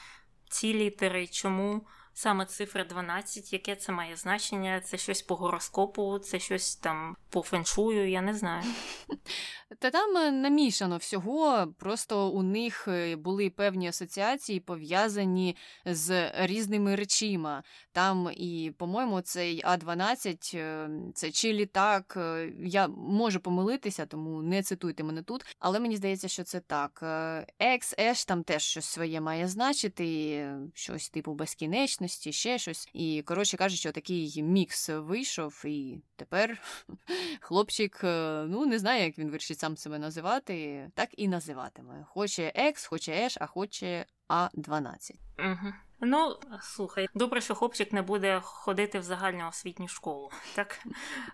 ці 0.49 0.75
літери, 0.75 1.27
чому 1.27 1.87
саме 2.15 2.47
цифра 2.47 2.85
12, 2.85 3.53
яке 3.53 3.77
це 3.77 3.93
має 3.93 4.17
значення? 4.17 4.81
Це 4.81 4.97
щось 4.97 5.23
по 5.23 5.35
гороскопу, 5.35 6.19
це 6.19 6.39
щось 6.39 6.77
там 6.77 7.17
по 7.31 7.43
феншую, 7.43 8.11
я 8.11 8.21
не 8.21 8.35
знаю. 8.35 8.65
Та 9.79 9.91
там 9.91 10.17
е, 10.17 10.31
намішано 10.31 10.97
всього, 10.97 11.67
просто 11.79 12.31
у 12.31 12.43
них 12.43 12.89
е, 12.89 13.17
були 13.17 13.51
певні 13.51 13.89
асоціації 13.89 14.61
пов'язані 14.61 15.57
з 15.85 16.31
різними 16.47 16.97
речима. 16.97 17.63
Там 17.93 18.31
і, 18.37 18.73
по-моєму, 18.79 19.21
цей 19.21 19.65
А12, 19.65 20.59
е, 20.59 20.91
це 21.15 21.31
чи 21.31 21.53
літак. 21.53 22.19
Я 22.65 22.89
можу 22.89 23.41
помилитися, 23.41 24.07
тому 24.07 24.43
не 24.43 24.63
цитуйте 24.63 25.05
мене 25.05 25.23
тут. 25.23 25.57
Але 25.59 25.81
мені 25.81 25.97
здається, 25.97 26.29
що 26.29 26.45
це 26.45 26.61
так. 26.61 27.03
Екс, 27.59 27.95
Еш 27.99 28.25
там 28.25 28.45
теж 28.45 28.63
щось 28.63 28.87
своє 28.87 29.21
має 29.21 29.49
значити, 29.49 30.47
щось 30.75 31.11
типу 31.11 31.35
безкінечності, 32.03 32.33
ще 32.33 32.59
щось. 32.59 32.89
І 32.93 33.23
коротше 33.23 33.57
кажучи, 33.57 33.93
такий 33.93 34.43
мікс 34.43 34.89
вийшов, 34.89 35.63
і 35.65 35.99
тепер 36.17 36.63
хлопчик 37.41 38.01
ну 38.49 38.67
не 38.67 38.79
знає, 38.79 39.05
як 39.05 39.19
він 39.19 39.31
вирішить 39.31 39.59
сам 39.59 39.77
себе 39.77 39.99
називати, 39.99 40.91
так 40.95 41.09
і 41.17 41.29
називатиме. 41.29 42.07
Хоче 42.09 42.53
Екс, 42.55 42.87
хоче 42.87 43.13
Еш, 43.13 43.37
а 43.41 43.47
хоче 43.47 44.07
А12. 44.29 45.13
Ну, 46.05 46.37
слухай, 46.61 47.09
добре, 47.15 47.41
що 47.41 47.55
хлопчик 47.55 47.93
не 47.93 48.03
буде 48.03 48.41
ходити 48.43 48.99
в 48.99 49.03
загальну 49.03 49.49
освітню 49.49 49.89
школу. 49.89 50.31
Так 50.55 50.79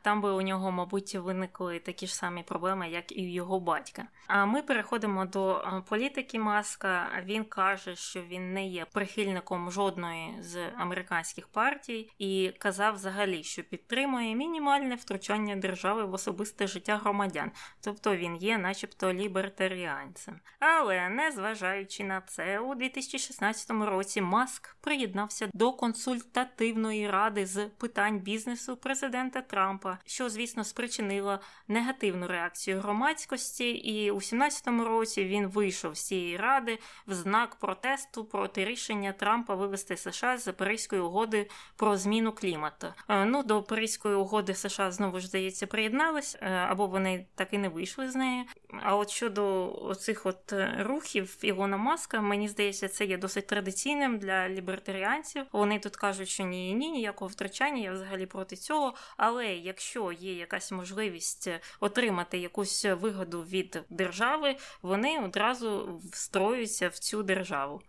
там 0.03 0.21
би 0.21 0.31
у 0.31 0.43
нього, 0.43 0.71
мабуть, 0.71 1.15
виникли 1.15 1.79
такі 1.79 2.07
ж 2.07 2.15
самі 2.15 2.43
проблеми, 2.43 2.91
як 2.91 3.13
і 3.13 3.23
у 3.23 3.33
його 3.33 3.61
батька. 3.61 4.05
А 4.27 4.47
ми 4.47 4.63
переходимо 4.63 5.25
до 5.25 5.57
е, 5.59 5.83
політики 5.89 6.39
Маска. 6.39 7.09
Він 7.25 7.45
каже, 7.45 7.97
що 7.97 8.23
він 8.23 8.53
не 8.53 8.67
є 8.67 8.87
прихильником 8.93 9.71
жодної 9.71 10.37
з 10.41 10.69
американських 10.77 11.49
партій, 11.49 12.11
і 12.19 12.53
казав 12.59 12.95
взагалі, 12.95 13.43
що 13.43 13.63
підтримує 13.63 14.35
мінімальне 14.35 14.95
втручання 14.95 15.57
держави 15.57 16.05
в 16.05 16.13
особисте 16.13 16.67
життя 16.67 16.97
громадян, 16.97 17.51
тобто 17.81 18.17
він 18.17 18.37
є, 18.37 18.59
начебто, 18.59 19.13
лібертаріанцем. 19.13 20.41
Але 20.61 21.09
незважаючи 21.09 22.05
на 22.05 22.21
це, 22.21 22.59
у 22.61 22.75
2016 22.75 23.71
році 23.71 23.98
Маск 23.99 24.49
Маск 24.49 24.77
приєднався 24.81 25.49
до 25.55 25.73
консультативної 25.73 27.11
ради 27.11 27.47
з 27.47 27.67
питань 27.67 28.19
бізнесу 28.19 28.77
президента 28.77 29.43
Трампа, 29.43 29.99
що, 30.07 30.29
звісно, 30.29 30.65
спричинило 30.65 31.41
негативну 31.69 32.27
реакцію 32.27 32.81
громадськості, 32.81 33.71
і 33.71 34.11
у 34.11 34.17
17-му 34.17 34.85
році 34.85 35.25
він 35.25 35.47
вийшов 35.47 35.97
з 35.97 36.07
цієї 36.07 36.37
ради 36.37 36.79
в 37.07 37.15
знак 37.15 37.55
протесту 37.55 38.25
проти 38.25 38.65
рішення 38.65 39.13
Трампа 39.13 39.55
вивести 39.55 39.97
США 39.97 40.39
з 40.39 40.53
Паризької 40.53 41.03
угоди 41.03 41.49
про 41.77 41.97
зміну 41.97 42.33
клімату. 42.33 42.87
Е, 43.09 43.25
ну 43.25 43.43
до 43.43 43.63
Паризької 43.63 44.15
угоди 44.15 44.55
США 44.55 44.91
знову 44.91 45.21
ж 45.21 45.27
здається 45.27 45.67
приєднались, 45.67 46.37
е, 46.41 46.51
або 46.51 46.87
вони 46.87 47.27
так 47.35 47.49
і 47.53 47.59
не 47.59 47.69
вийшли 47.69 48.11
з 48.11 48.15
неї. 48.15 48.45
А 48.83 48.97
от 48.97 49.11
щодо 49.11 49.95
цих 50.01 50.27
от 50.27 50.53
е, 50.53 50.77
рухів 50.81 51.39
Ілона 51.43 51.77
Маска, 51.77 52.21
мені 52.21 52.49
здається, 52.49 52.89
це 52.89 53.05
є 53.05 53.19
досить 53.19 53.47
традиційним 53.79 54.19
для 54.19 54.49
лібертаріанців. 54.49 55.45
Вони 55.53 55.79
тут 55.79 55.97
кажуть, 55.97 56.29
що 56.29 56.45
ні, 56.45 56.75
ні, 56.75 56.91
ніякого 56.91 57.29
втрачання, 57.29 57.83
я 57.83 57.93
взагалі 57.93 58.27
проти 58.27 58.57
цього. 58.57 58.95
Але 59.17 59.47
якщо 59.47 60.13
є 60.13 60.35
якась 60.35 60.73
можливість 60.73 61.51
отримати 61.81 62.39
якусь 62.39 62.85
вигоду 62.85 63.43
від 63.43 63.83
держави, 63.91 64.57
вони 64.83 65.21
одразу 65.25 66.01
встроюються 66.13 66.89
в 66.89 66.99
цю 66.99 67.23
державу. 67.23 67.83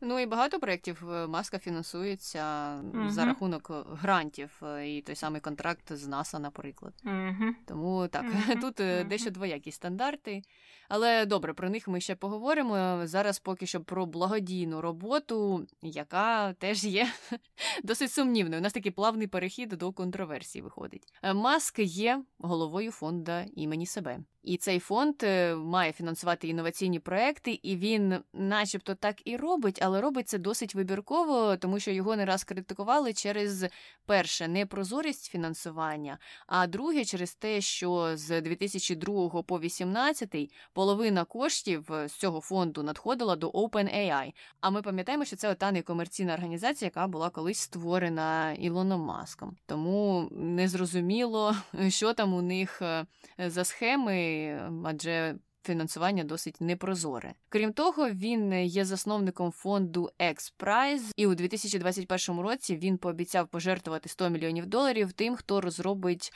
Ну 0.00 0.20
і 0.20 0.26
багато 0.26 0.60
проєктів 0.60 1.10
е, 1.10 1.26
маска 1.26 1.58
фінансується 1.58 2.74
угу. 2.94 3.10
за 3.10 3.24
рахунок 3.24 3.70
грантів, 3.92 4.50
е, 4.62 4.88
і 4.88 5.02
той 5.02 5.16
самий 5.16 5.40
контракт 5.40 5.92
з 5.92 6.06
НАСА, 6.06 6.38
наприклад. 6.38 6.94
Угу. 7.04 7.54
Тому 7.66 8.08
так, 8.08 8.24
угу. 8.24 8.60
тут 8.60 9.08
дещо 9.08 9.30
двоякі 9.30 9.72
стандарти. 9.72 10.42
Але 10.88 11.26
добре, 11.26 11.54
про 11.54 11.70
них 11.70 11.88
ми 11.88 12.00
ще 12.00 12.14
поговоримо. 12.14 13.00
Зараз 13.04 13.38
поки 13.38 13.66
що 13.66 13.80
про 13.80 14.06
благодійну 14.06 14.80
роботу, 14.80 15.66
яка 15.82 16.52
теж 16.52 16.84
є 16.84 17.08
досить 17.84 18.12
сумнівною. 18.12 18.60
У 18.60 18.62
нас 18.62 18.72
такий 18.72 18.92
плавний 18.92 19.26
перехід 19.26 19.68
до 19.68 19.92
контроверсії 19.92 20.62
виходить. 20.62 21.12
Е, 21.22 21.34
Маск 21.34 21.78
є 21.78 22.22
головою 22.38 22.92
фонду 22.92 23.32
імені 23.54 23.86
себе. 23.86 24.18
І 24.46 24.56
цей 24.56 24.78
фонд 24.78 25.14
е, 25.22 25.54
має 25.54 25.92
фінансувати 25.92 26.48
інноваційні 26.48 26.98
проекти, 26.98 27.60
і 27.62 27.76
він, 27.76 28.18
начебто, 28.32 28.94
так 28.94 29.16
і 29.24 29.36
робить, 29.36 29.78
але 29.82 30.00
робить 30.00 30.28
це 30.28 30.38
досить 30.38 30.74
вибірково, 30.74 31.56
тому 31.56 31.80
що 31.80 31.90
його 31.90 32.16
не 32.16 32.24
раз 32.24 32.44
критикували 32.44 33.12
через 33.12 33.64
перше 34.04 34.48
непрозорість 34.48 35.30
фінансування, 35.30 36.18
а 36.46 36.66
друге, 36.66 37.04
через 37.04 37.34
те, 37.34 37.60
що 37.60 38.10
з 38.14 38.40
2002 38.40 39.42
по 39.42 39.58
2018 39.58 40.50
половина 40.72 41.24
коштів 41.24 41.90
з 42.06 42.12
цього 42.12 42.40
фонду 42.40 42.82
надходила 42.82 43.36
до 43.36 43.50
OpenAI. 43.50 44.32
А 44.60 44.70
ми 44.70 44.82
пам'ятаємо, 44.82 45.24
що 45.24 45.36
це 45.36 45.50
ота 45.50 45.72
некомерційна 45.72 46.34
організація, 46.34 46.86
яка 46.86 47.06
була 47.06 47.30
колись 47.30 47.58
створена 47.58 48.52
Ілоном 48.52 49.00
Маском. 49.00 49.56
Тому 49.66 50.28
незрозуміло, 50.30 51.56
що 51.88 52.14
там 52.14 52.34
у 52.34 52.42
них 52.42 52.82
е, 52.82 53.06
за 53.38 53.64
схеми 53.64 54.35
адже 54.84 55.34
фінансування 55.66 56.24
досить 56.24 56.60
непрозоре. 56.60 57.34
Крім 57.48 57.72
того, 57.72 58.10
він 58.10 58.52
є 58.64 58.84
засновником 58.84 59.50
фонду 59.52 60.10
X-Prize, 60.20 61.12
і 61.16 61.26
у 61.26 61.34
2021 61.34 62.40
році 62.40 62.76
він 62.76 62.98
пообіцяв 62.98 63.48
пожертвувати 63.48 64.08
100 64.08 64.28
мільйонів 64.28 64.66
доларів 64.66 65.12
тим, 65.12 65.36
хто 65.36 65.60
розробить 65.60 66.32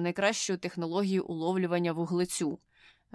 найкращу 0.00 0.56
технологію 0.56 1.24
уловлювання 1.24 1.92
вуглецю. 1.92 2.58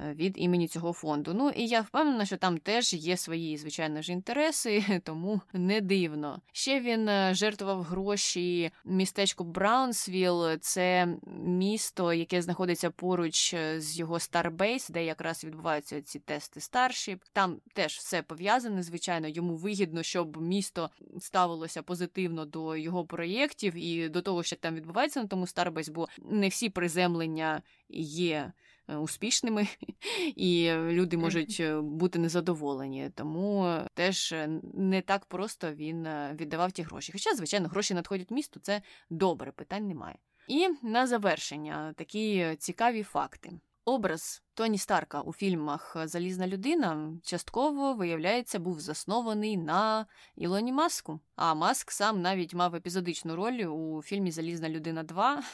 Е, 0.08 0.14
від 0.14 0.34
імені 0.38 0.68
цього 0.68 0.93
фонду. 0.93 1.34
Ну 1.34 1.50
і 1.50 1.68
я 1.68 1.82
впевнена, 1.82 2.26
що 2.26 2.38
там 2.38 2.58
теж 2.58 2.93
є 2.93 3.18
свої, 3.18 3.58
звичайно 3.58 4.02
ж, 4.02 4.12
інтереси, 4.12 5.02
тому 5.04 5.41
не 5.54 5.82
дивно. 5.82 6.41
Ще 6.52 6.80
він 6.80 7.10
е, 7.10 7.34
жертвував 7.34 7.84
гроші 7.84 8.72
містечку 8.86 9.43
Браунсвіл, 9.43 10.58
це 10.58 11.08
місто, 11.45 12.14
яке 12.14 12.41
знаходиться 12.41 12.89
поруч 12.89 13.54
е, 13.54 13.82
з 13.82 14.00
його 14.00 14.20
Starbase, 14.20 14.89
де 14.89 15.06
якраз 15.06 15.43
відбуваються 15.43 16.02
ці 16.02 16.20
тести 16.20 16.60
Starship. 16.60 17.24
Там 17.34 17.58
теж 17.74 17.97
все 17.97 18.22
пов'язане. 18.22 18.84
Звичайно, 18.84 19.28
йому 19.28 19.56
вигідно, 19.56 20.04
щоб 20.04 20.41
місто 20.41 20.89
ставилося 21.20 21.82
позитивно 21.82 22.45
до 22.45 22.76
його 22.76 23.06
проєктів 23.06 23.76
і 23.76 24.10
до 24.10 24.22
того, 24.22 24.43
що 24.43 24.56
там 24.56 24.76
відбувається 24.76 25.22
на 25.22 25.28
тому 25.28 25.47
Starbase, 25.47 25.89
бо 25.89 26.08
не 26.32 26.47
всі 26.47 26.70
приземлення 26.70 27.62
є. 27.89 28.52
Е, 28.90 28.96
успішними, 28.98 29.68
і 30.36 30.72
люди 30.74 31.18
можуть 31.18 31.58
е, 31.60 31.82
бути 31.82 32.20
незадоволені. 32.20 33.12
Тому 33.16 33.78
теж 33.94 34.32
е, 34.32 34.50
не 34.74 35.02
так 35.02 35.26
просто 35.26 35.74
він 35.74 36.08
віддавав 36.34 36.72
ті 36.72 36.84
гроші. 36.84 37.12
Хоча, 37.12 37.36
звичайно, 37.36 37.68
гроші 37.68 37.94
надходять 37.94 38.32
в 38.32 38.34
місто, 38.34 38.60
це 38.60 38.82
добре, 39.10 39.52
питань 39.52 39.88
немає. 39.88 40.18
І 40.48 40.68
на 40.84 41.08
завершення 41.08 41.94
такі 41.98 42.56
цікаві 42.60 43.04
факти. 43.04 43.52
Образ 43.86 44.44
Тоні 44.60 44.78
Старка 44.78 45.22
у 45.22 45.34
фільмах 45.34 45.95
Залізна 46.03 46.47
людина 46.47 47.14
частково, 47.24 47.93
виявляється, 47.93 48.60
був 48.60 48.80
заснований 48.80 49.57
на 49.57 50.05
Ілоні 50.36 50.74
Маску. 50.74 51.20
А 51.36 51.53
Маск 51.53 51.91
сам 51.91 52.22
навіть 52.22 52.53
мав 52.53 52.76
епізодичну 52.76 53.36
роль 53.36 53.64
у 53.64 54.01
фільмі 54.01 54.32
Залізна 54.32 54.70
людина 54.70 55.03
2. 55.03 55.43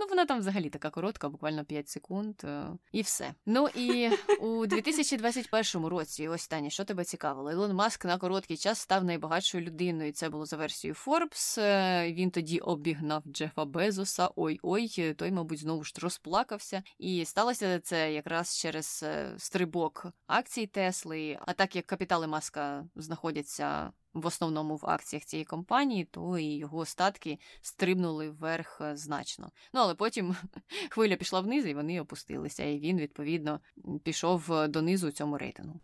Ну, 0.00 0.06
вона 0.08 0.26
там 0.26 0.38
взагалі 0.38 0.70
така 0.70 0.90
коротка, 0.90 1.28
буквально 1.28 1.64
5 1.64 1.88
секунд, 1.88 2.34
е, 2.44 2.66
і 2.92 3.02
все. 3.02 3.34
Ну 3.46 3.68
і 3.74 4.10
у 4.40 4.66
2021 4.66 5.86
році, 5.86 6.28
ось 6.28 6.48
Таня, 6.48 6.70
що 6.70 6.84
тебе 6.84 7.04
цікавило? 7.04 7.52
Ілон 7.52 7.74
Маск 7.74 8.04
на 8.04 8.18
короткий 8.18 8.56
час 8.56 8.78
став 8.78 9.04
найбагатшою 9.04 9.64
людиною. 9.64 10.12
Це 10.12 10.28
було 10.28 10.46
за 10.46 10.56
версією 10.56 10.96
Forbes. 11.06 11.60
Е, 11.60 12.12
він 12.12 12.30
тоді 12.30 12.58
обігнав 12.58 13.22
Джефа 13.26 13.64
Безоса. 13.64 14.28
Ой-ой, 14.36 15.14
той, 15.14 15.30
мабуть, 15.30 15.58
знову 15.58 15.84
ж 15.84 15.94
розплакався. 16.02 16.82
І 16.98 17.24
сталося 17.24 17.80
це 17.80 18.12
якраз 18.12 18.41
через 18.44 19.00
е, 19.02 19.34
стрибок 19.38 20.06
акцій 20.26 20.66
Тесли. 20.66 21.38
А 21.46 21.52
так 21.52 21.76
як 21.76 21.86
капітали 21.86 22.26
Маска 22.26 22.84
знаходяться 22.96 23.92
в 24.14 24.26
основному 24.26 24.76
в 24.76 24.86
акціях 24.86 25.24
цієї 25.24 25.44
компанії, 25.44 26.04
то 26.04 26.38
і 26.38 26.44
його 26.44 26.84
статки 26.84 27.38
стрибнули 27.60 28.30
вверх 28.30 28.80
е, 28.80 28.96
значно. 28.96 29.50
Ну 29.72 29.80
але 29.80 29.94
потім 29.94 30.36
хвиля 30.90 31.16
пішла 31.16 31.40
вниз, 31.40 31.66
і 31.66 31.74
вони 31.74 32.00
опустилися, 32.00 32.64
і 32.64 32.78
він 32.78 32.98
відповідно 32.98 33.60
пішов 34.02 34.52
е, 34.52 34.68
донизу 34.68 35.10
цьому 35.10 35.38
рейтингу. 35.38 35.80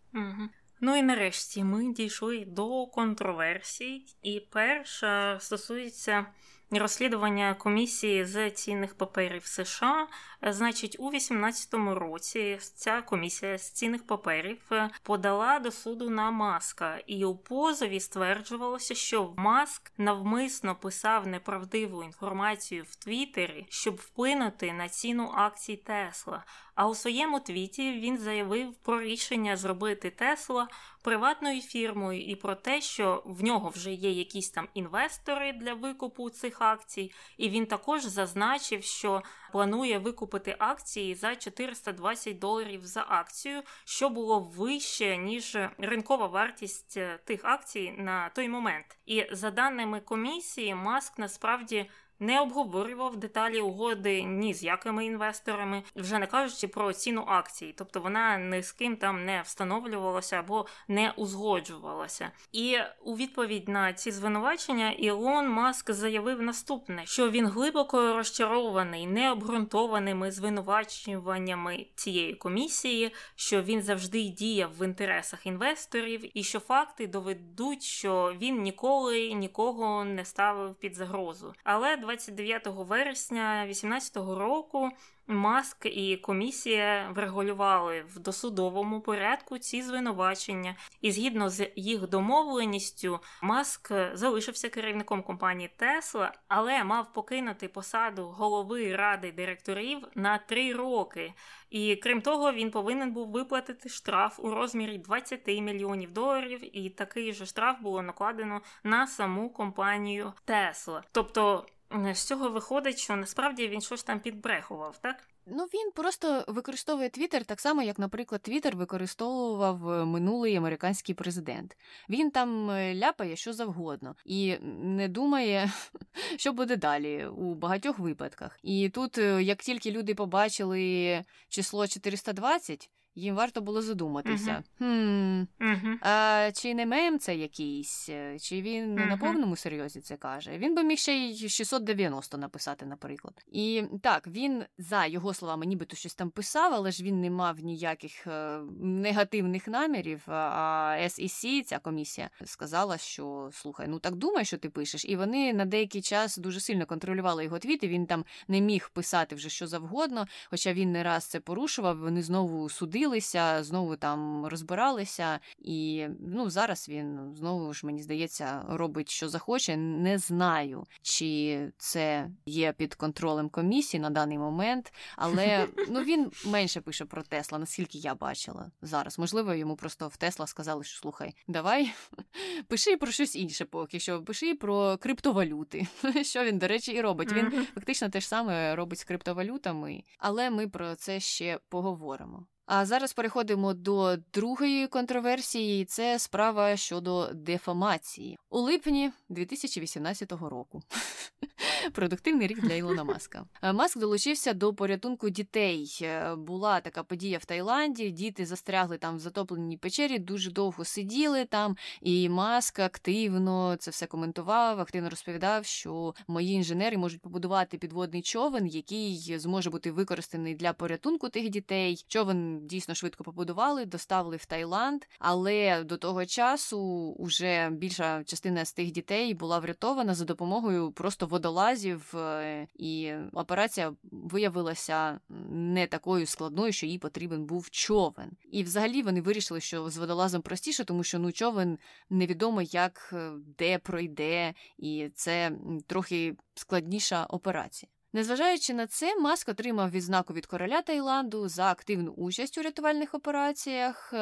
Ну 0.80 0.96
і 0.96 1.02
нарешті 1.02 1.64
ми 1.64 1.92
дійшли 1.92 2.44
до 2.44 2.86
контроверсій, 2.86 4.06
і 4.22 4.40
перша 4.40 5.40
стосується 5.40 6.26
розслідування 6.70 7.54
комісії 7.54 8.24
з 8.24 8.50
цінних 8.50 8.94
паперів 8.94 9.46
США. 9.46 10.06
Значить, 10.42 10.96
у 10.98 11.10
2018 11.10 11.74
році 11.74 12.58
ця 12.60 13.02
комісія 13.02 13.58
з 13.58 13.70
цінних 13.70 14.06
паперів 14.06 14.58
е, 14.72 14.90
подала 15.02 15.58
до 15.58 15.70
суду 15.70 16.10
на 16.10 16.30
маска, 16.30 16.98
і 17.06 17.24
у 17.24 17.36
позові 17.36 18.00
стверджувалося, 18.00 18.94
що 18.94 19.34
Маск 19.36 19.92
навмисно 19.98 20.74
писав 20.76 21.26
неправдиву 21.26 22.02
інформацію 22.02 22.84
в 22.88 22.96
Твіттері, 22.96 23.66
щоб 23.68 23.96
вплинути 23.96 24.72
на 24.72 24.88
ціну 24.88 25.32
акцій 25.34 25.76
Тесла. 25.76 26.44
А 26.78 26.86
у 26.86 26.94
своєму 26.94 27.40
твіті 27.40 27.92
він 27.92 28.18
заявив 28.18 28.74
про 28.74 29.00
рішення 29.00 29.56
зробити 29.56 30.10
Тесла 30.10 30.68
приватною 31.02 31.60
фірмою 31.60 32.20
і 32.20 32.36
про 32.36 32.54
те, 32.54 32.80
що 32.80 33.22
в 33.26 33.44
нього 33.44 33.68
вже 33.68 33.92
є 33.92 34.10
якісь 34.10 34.50
там 34.50 34.68
інвестори 34.74 35.52
для 35.52 35.74
викупу 35.74 36.30
цих 36.30 36.62
акцій, 36.62 37.12
і 37.36 37.48
він 37.48 37.66
також 37.66 38.04
зазначив, 38.04 38.84
що 38.84 39.22
планує 39.52 39.98
викупити 39.98 40.56
акції 40.58 41.14
за 41.14 41.36
420 41.36 42.38
доларів 42.38 42.86
за 42.86 43.04
акцію, 43.08 43.62
що 43.84 44.08
було 44.08 44.40
вище 44.40 45.16
ніж 45.16 45.58
ринкова 45.78 46.26
вартість 46.26 46.96
е, 46.96 47.18
тих 47.24 47.40
акцій 47.44 47.94
на 47.98 48.28
той 48.28 48.48
момент. 48.48 48.98
І 49.06 49.26
за 49.32 49.50
даними 49.50 50.00
комісії, 50.00 50.74
маск 50.74 51.18
насправді 51.18 51.90
не 52.20 52.40
обговорював 52.40 53.16
деталі 53.16 53.60
угоди 53.60 54.22
ні 54.22 54.54
з 54.54 54.62
якими 54.62 55.06
інвесторами, 55.06 55.82
вже 55.96 56.18
не 56.18 56.26
кажучи 56.26 56.68
про 56.68 56.92
ціну 56.92 57.24
акцій, 57.26 57.74
тобто 57.78 58.00
вона 58.00 58.38
ні 58.38 58.62
з 58.62 58.72
ким 58.72 58.96
там 58.96 59.24
не 59.24 59.42
встановлювалася 59.42 60.36
або 60.36 60.66
не 60.88 61.12
узгоджувалася. 61.16 62.30
І 62.52 62.76
у 63.04 63.16
відповідь 63.16 63.68
на 63.68 63.92
ці 63.92 64.10
звинувачення 64.10 64.90
Ілон 64.90 65.48
Маск 65.48 65.90
заявив 65.90 66.42
наступне: 66.42 67.06
що 67.06 67.30
він 67.30 67.46
глибоко 67.46 68.16
розчарований 68.16 69.06
необґрунтованими 69.06 70.30
звинувачуваннями 70.30 71.86
цієї 71.94 72.34
комісії, 72.34 73.14
що 73.36 73.62
він 73.62 73.82
завжди 73.82 74.22
діяв 74.22 74.70
в 74.78 74.84
інтересах 74.84 75.46
інвесторів, 75.46 76.38
і 76.38 76.42
що 76.42 76.60
факти 76.60 77.06
доведуть, 77.06 77.82
що 77.82 78.34
він 78.40 78.62
ніколи 78.62 79.32
нікого 79.32 80.04
не 80.04 80.24
ставив 80.24 80.74
під 80.74 80.94
загрозу. 80.94 81.54
Але 81.64 81.96
29 82.08 82.66
вересня 82.66 83.64
2018 83.66 84.16
року 84.16 84.90
Маск 85.30 85.86
і 85.86 86.16
комісія 86.16 87.10
врегулювали 87.14 88.04
в 88.14 88.18
досудовому 88.18 89.00
порядку 89.00 89.58
ці 89.58 89.82
звинувачення, 89.82 90.76
і 91.00 91.12
згідно 91.12 91.50
з 91.50 91.70
їх 91.76 92.08
домовленістю, 92.08 93.20
Маск 93.42 93.92
залишився 94.12 94.68
керівником 94.68 95.22
компанії 95.22 95.70
Тесла, 95.76 96.32
але 96.48 96.84
мав 96.84 97.12
покинути 97.12 97.68
посаду 97.68 98.24
голови 98.24 98.96
ради 98.96 99.32
директорів 99.32 99.98
на 100.14 100.38
три 100.38 100.72
роки. 100.72 101.34
І 101.70 101.96
крім 101.96 102.22
того, 102.22 102.52
він 102.52 102.70
повинен 102.70 103.12
був 103.12 103.30
виплатити 103.30 103.88
штраф 103.88 104.40
у 104.40 104.50
розмірі 104.50 104.98
20 104.98 105.46
мільйонів 105.46 106.12
доларів, 106.12 106.76
і 106.76 106.90
такий 106.90 107.32
же 107.32 107.46
штраф 107.46 107.80
було 107.80 108.02
накладено 108.02 108.60
на 108.84 109.06
саму 109.06 109.50
компанію 109.50 110.32
Тесла. 110.44 111.02
Тобто. 111.12 111.66
З 111.90 112.24
цього 112.24 112.50
виходить, 112.50 112.98
що 112.98 113.16
насправді 113.16 113.68
він 113.68 113.80
щось 113.80 114.02
там 114.02 114.20
підбрехував, 114.20 114.98
так? 114.98 115.16
Ну 115.46 115.64
він 115.64 115.90
просто 115.94 116.44
використовує 116.48 117.08
Твіттер 117.08 117.44
так 117.44 117.60
само, 117.60 117.82
як, 117.82 117.98
наприклад, 117.98 118.42
Твіттер 118.42 118.76
використовував 118.76 119.90
е, 119.90 120.04
минулий 120.04 120.56
американський 120.56 121.14
президент. 121.14 121.76
Він 122.08 122.30
там 122.30 122.70
е, 122.70 122.94
ляпає 122.94 123.36
що 123.36 123.52
завгодно 123.52 124.14
і 124.24 124.56
не 124.82 125.08
думає, 125.08 125.72
що 126.36 126.52
буде 126.52 126.76
далі 126.76 127.26
у 127.26 127.54
багатьох 127.54 127.98
випадках. 127.98 128.58
І 128.62 128.88
тут, 128.88 129.18
е, 129.18 129.42
як 129.42 129.58
тільки 129.58 129.90
люди 129.90 130.14
побачили 130.14 131.24
число 131.48 131.86
420, 131.86 132.90
їм 133.18 133.34
варто 133.34 133.60
було 133.60 133.82
задуматися. 133.82 134.62
Uh-huh. 134.80 135.46
Хм, 135.58 135.64
uh-huh. 135.64 135.96
А 136.00 136.50
чи 136.54 136.74
не 136.74 136.86
мем 136.86 137.18
це 137.18 137.36
якийсь, 137.36 138.06
чи 138.40 138.62
він 138.62 138.94
не 138.94 139.02
uh-huh. 139.02 139.08
на 139.08 139.16
повному 139.16 139.56
серйозі 139.56 140.00
це 140.00 140.16
каже? 140.16 140.58
Він 140.58 140.74
би 140.74 140.82
міг 140.82 140.98
ще 140.98 141.12
й 141.12 141.48
690 141.48 142.38
написати, 142.38 142.86
наприклад. 142.86 143.44
І 143.52 143.84
так, 144.02 144.26
він 144.26 144.64
за 144.78 145.06
його 145.06 145.34
словами, 145.34 145.66
нібито 145.66 145.96
щось 145.96 146.14
там 146.14 146.30
писав, 146.30 146.74
але 146.74 146.90
ж 146.90 147.04
він 147.04 147.20
не 147.20 147.30
мав 147.30 147.60
ніяких 147.60 148.26
е, 148.26 148.60
негативних 148.80 149.68
намірів. 149.68 150.22
А 150.26 150.96
SEC, 151.00 151.62
ця 151.62 151.78
комісія, 151.78 152.30
сказала, 152.44 152.98
що 152.98 153.50
слухай, 153.52 153.88
ну 153.88 153.98
так 153.98 154.16
думай, 154.16 154.44
що 154.44 154.58
ти 154.58 154.70
пишеш. 154.70 155.04
І 155.04 155.16
вони 155.16 155.52
на 155.52 155.64
деякий 155.64 156.02
час 156.02 156.36
дуже 156.36 156.60
сильно 156.60 156.86
контролювали 156.86 157.44
його 157.44 157.58
твіти. 157.58 157.88
Він 157.88 158.06
там 158.06 158.24
не 158.48 158.60
міг 158.60 158.90
писати 158.90 159.34
вже 159.34 159.48
що 159.48 159.66
завгодно, 159.66 160.26
хоча 160.50 160.72
він 160.72 160.92
не 160.92 161.02
раз 161.02 161.24
це 161.24 161.40
порушував. 161.40 161.98
Вони 161.98 162.22
знову 162.22 162.68
судили 162.68 163.07
сварилися, 163.08 163.64
знову 163.64 163.96
там 163.96 164.46
розбиралися, 164.46 165.40
і 165.58 166.06
ну 166.20 166.50
зараз 166.50 166.88
він 166.88 167.34
знову 167.34 167.74
ж 167.74 167.86
мені 167.86 168.02
здається 168.02 168.64
робить, 168.68 169.10
що 169.10 169.28
захоче. 169.28 169.76
Не 169.76 170.18
знаю, 170.18 170.84
чи 171.02 171.60
це 171.78 172.30
є 172.46 172.72
під 172.72 172.94
контролем 172.94 173.48
комісії 173.48 174.00
на 174.00 174.10
даний 174.10 174.38
момент, 174.38 174.92
але 175.16 175.66
ну 175.88 176.02
він 176.02 176.30
менше 176.46 176.80
пише 176.80 177.04
про 177.04 177.22
Тесла, 177.22 177.58
наскільки 177.58 177.98
я 177.98 178.14
бачила 178.14 178.70
зараз. 178.82 179.18
Можливо, 179.18 179.54
йому 179.54 179.76
просто 179.76 180.08
в 180.08 180.16
Тесла 180.16 180.46
сказали, 180.46 180.84
що 180.84 181.00
слухай, 181.00 181.34
давай 181.48 181.92
пиши 182.68 182.96
про 182.96 183.12
щось 183.12 183.36
інше, 183.36 183.64
поки 183.64 184.00
що 184.00 184.22
пиши 184.22 184.54
про 184.54 184.98
криптовалюти. 184.98 185.86
Що 186.22 186.44
він, 186.44 186.58
до 186.58 186.68
речі, 186.68 186.92
і 186.92 187.00
робить. 187.00 187.32
Він 187.32 187.66
фактично 187.74 188.08
те 188.08 188.20
ж 188.20 188.28
саме 188.28 188.76
робить 188.76 188.98
з 188.98 189.04
криптовалютами, 189.04 190.02
але 190.18 190.50
ми 190.50 190.68
про 190.68 190.94
це 190.94 191.20
ще 191.20 191.58
поговоримо. 191.68 192.46
А 192.70 192.86
зараз 192.86 193.12
переходимо 193.12 193.74
до 193.74 194.16
другої 194.34 194.86
контроверсії. 194.86 195.84
Це 195.84 196.18
справа 196.18 196.76
щодо 196.76 197.30
дефамації 197.34 198.38
у 198.50 198.58
липні 198.58 199.10
2018 199.28 200.32
року. 200.32 200.82
Продуктивний 201.92 202.46
рік 202.46 202.60
для 202.60 202.74
Ілона 202.74 203.04
Маска. 203.04 203.44
Е, 203.62 203.72
Маск 203.72 203.98
долучився 203.98 204.52
до 204.52 204.74
порятунку 204.74 205.30
дітей. 205.30 205.98
Е, 206.02 206.34
була 206.34 206.80
така 206.80 207.02
подія 207.02 207.38
в 207.38 207.44
Таїланді. 207.44 208.10
Діти 208.10 208.46
застрягли 208.46 208.98
там 208.98 209.16
в 209.16 209.20
затопленій 209.20 209.76
печері, 209.76 210.18
дуже 210.18 210.50
довго 210.50 210.84
сиділи 210.84 211.44
там. 211.44 211.76
І 212.00 212.28
Маск 212.28 212.78
активно 212.78 213.76
це 213.76 213.90
все 213.90 214.06
коментував, 214.06 214.80
активно 214.80 215.10
розповідав, 215.10 215.64
що 215.64 216.14
мої 216.28 216.52
інженери 216.52 216.98
можуть 216.98 217.20
побудувати 217.20 217.78
підводний 217.78 218.22
човен, 218.22 218.66
який 218.66 219.38
зможе 219.38 219.70
бути 219.70 219.92
використаний 219.92 220.54
для 220.54 220.72
порятунку 220.72 221.28
тих 221.28 221.48
дітей. 221.48 222.04
Човен 222.08 222.57
дійсно 222.62 222.94
швидко 222.94 223.24
побудували, 223.24 223.84
доставили 223.84 224.36
в 224.36 224.46
Таїланд, 224.46 225.02
але 225.18 225.84
до 225.84 225.96
того 225.96 226.26
часу 226.26 227.16
вже 227.18 227.70
більша 227.70 228.24
частина 228.24 228.64
з 228.64 228.72
тих 228.72 228.90
дітей 228.90 229.34
була 229.34 229.58
врятована 229.58 230.14
за 230.14 230.24
допомогою 230.24 230.92
просто 230.92 231.26
водолазів, 231.26 232.16
е, 232.16 232.66
і 232.74 233.12
операція 233.32 233.92
виявилася 234.02 235.20
не 235.50 235.86
такою 235.86 236.26
складною, 236.26 236.72
що 236.72 236.86
їй 236.86 236.98
потрібен 236.98 237.44
був 237.44 237.70
човен. 237.70 238.30
І 238.50 238.62
взагалі 238.62 239.02
вони 239.02 239.20
вирішили, 239.20 239.60
що 239.60 239.90
з 239.90 239.96
водолазом 239.96 240.42
простіше, 240.42 240.84
тому 240.84 241.04
що 241.04 241.18
ну 241.18 241.32
човен 241.32 241.78
невідомо 242.10 242.62
як 242.62 243.10
е, 243.12 243.30
де 243.58 243.78
пройде, 243.78 244.54
і 244.78 245.10
це 245.14 245.52
трохи 245.86 246.36
складніша 246.54 247.24
операція. 247.24 247.90
Незважаючи 248.12 248.74
на 248.74 248.86
це, 248.86 249.16
Маск 249.16 249.48
отримав 249.48 249.90
відзнаку 249.90 250.34
від 250.34 250.46
короля 250.46 250.82
Таїланду 250.82 251.48
за 251.48 251.70
активну 251.70 252.12
участь 252.12 252.58
у 252.58 252.62
рятувальних 252.62 253.14
операціях. 253.14 254.14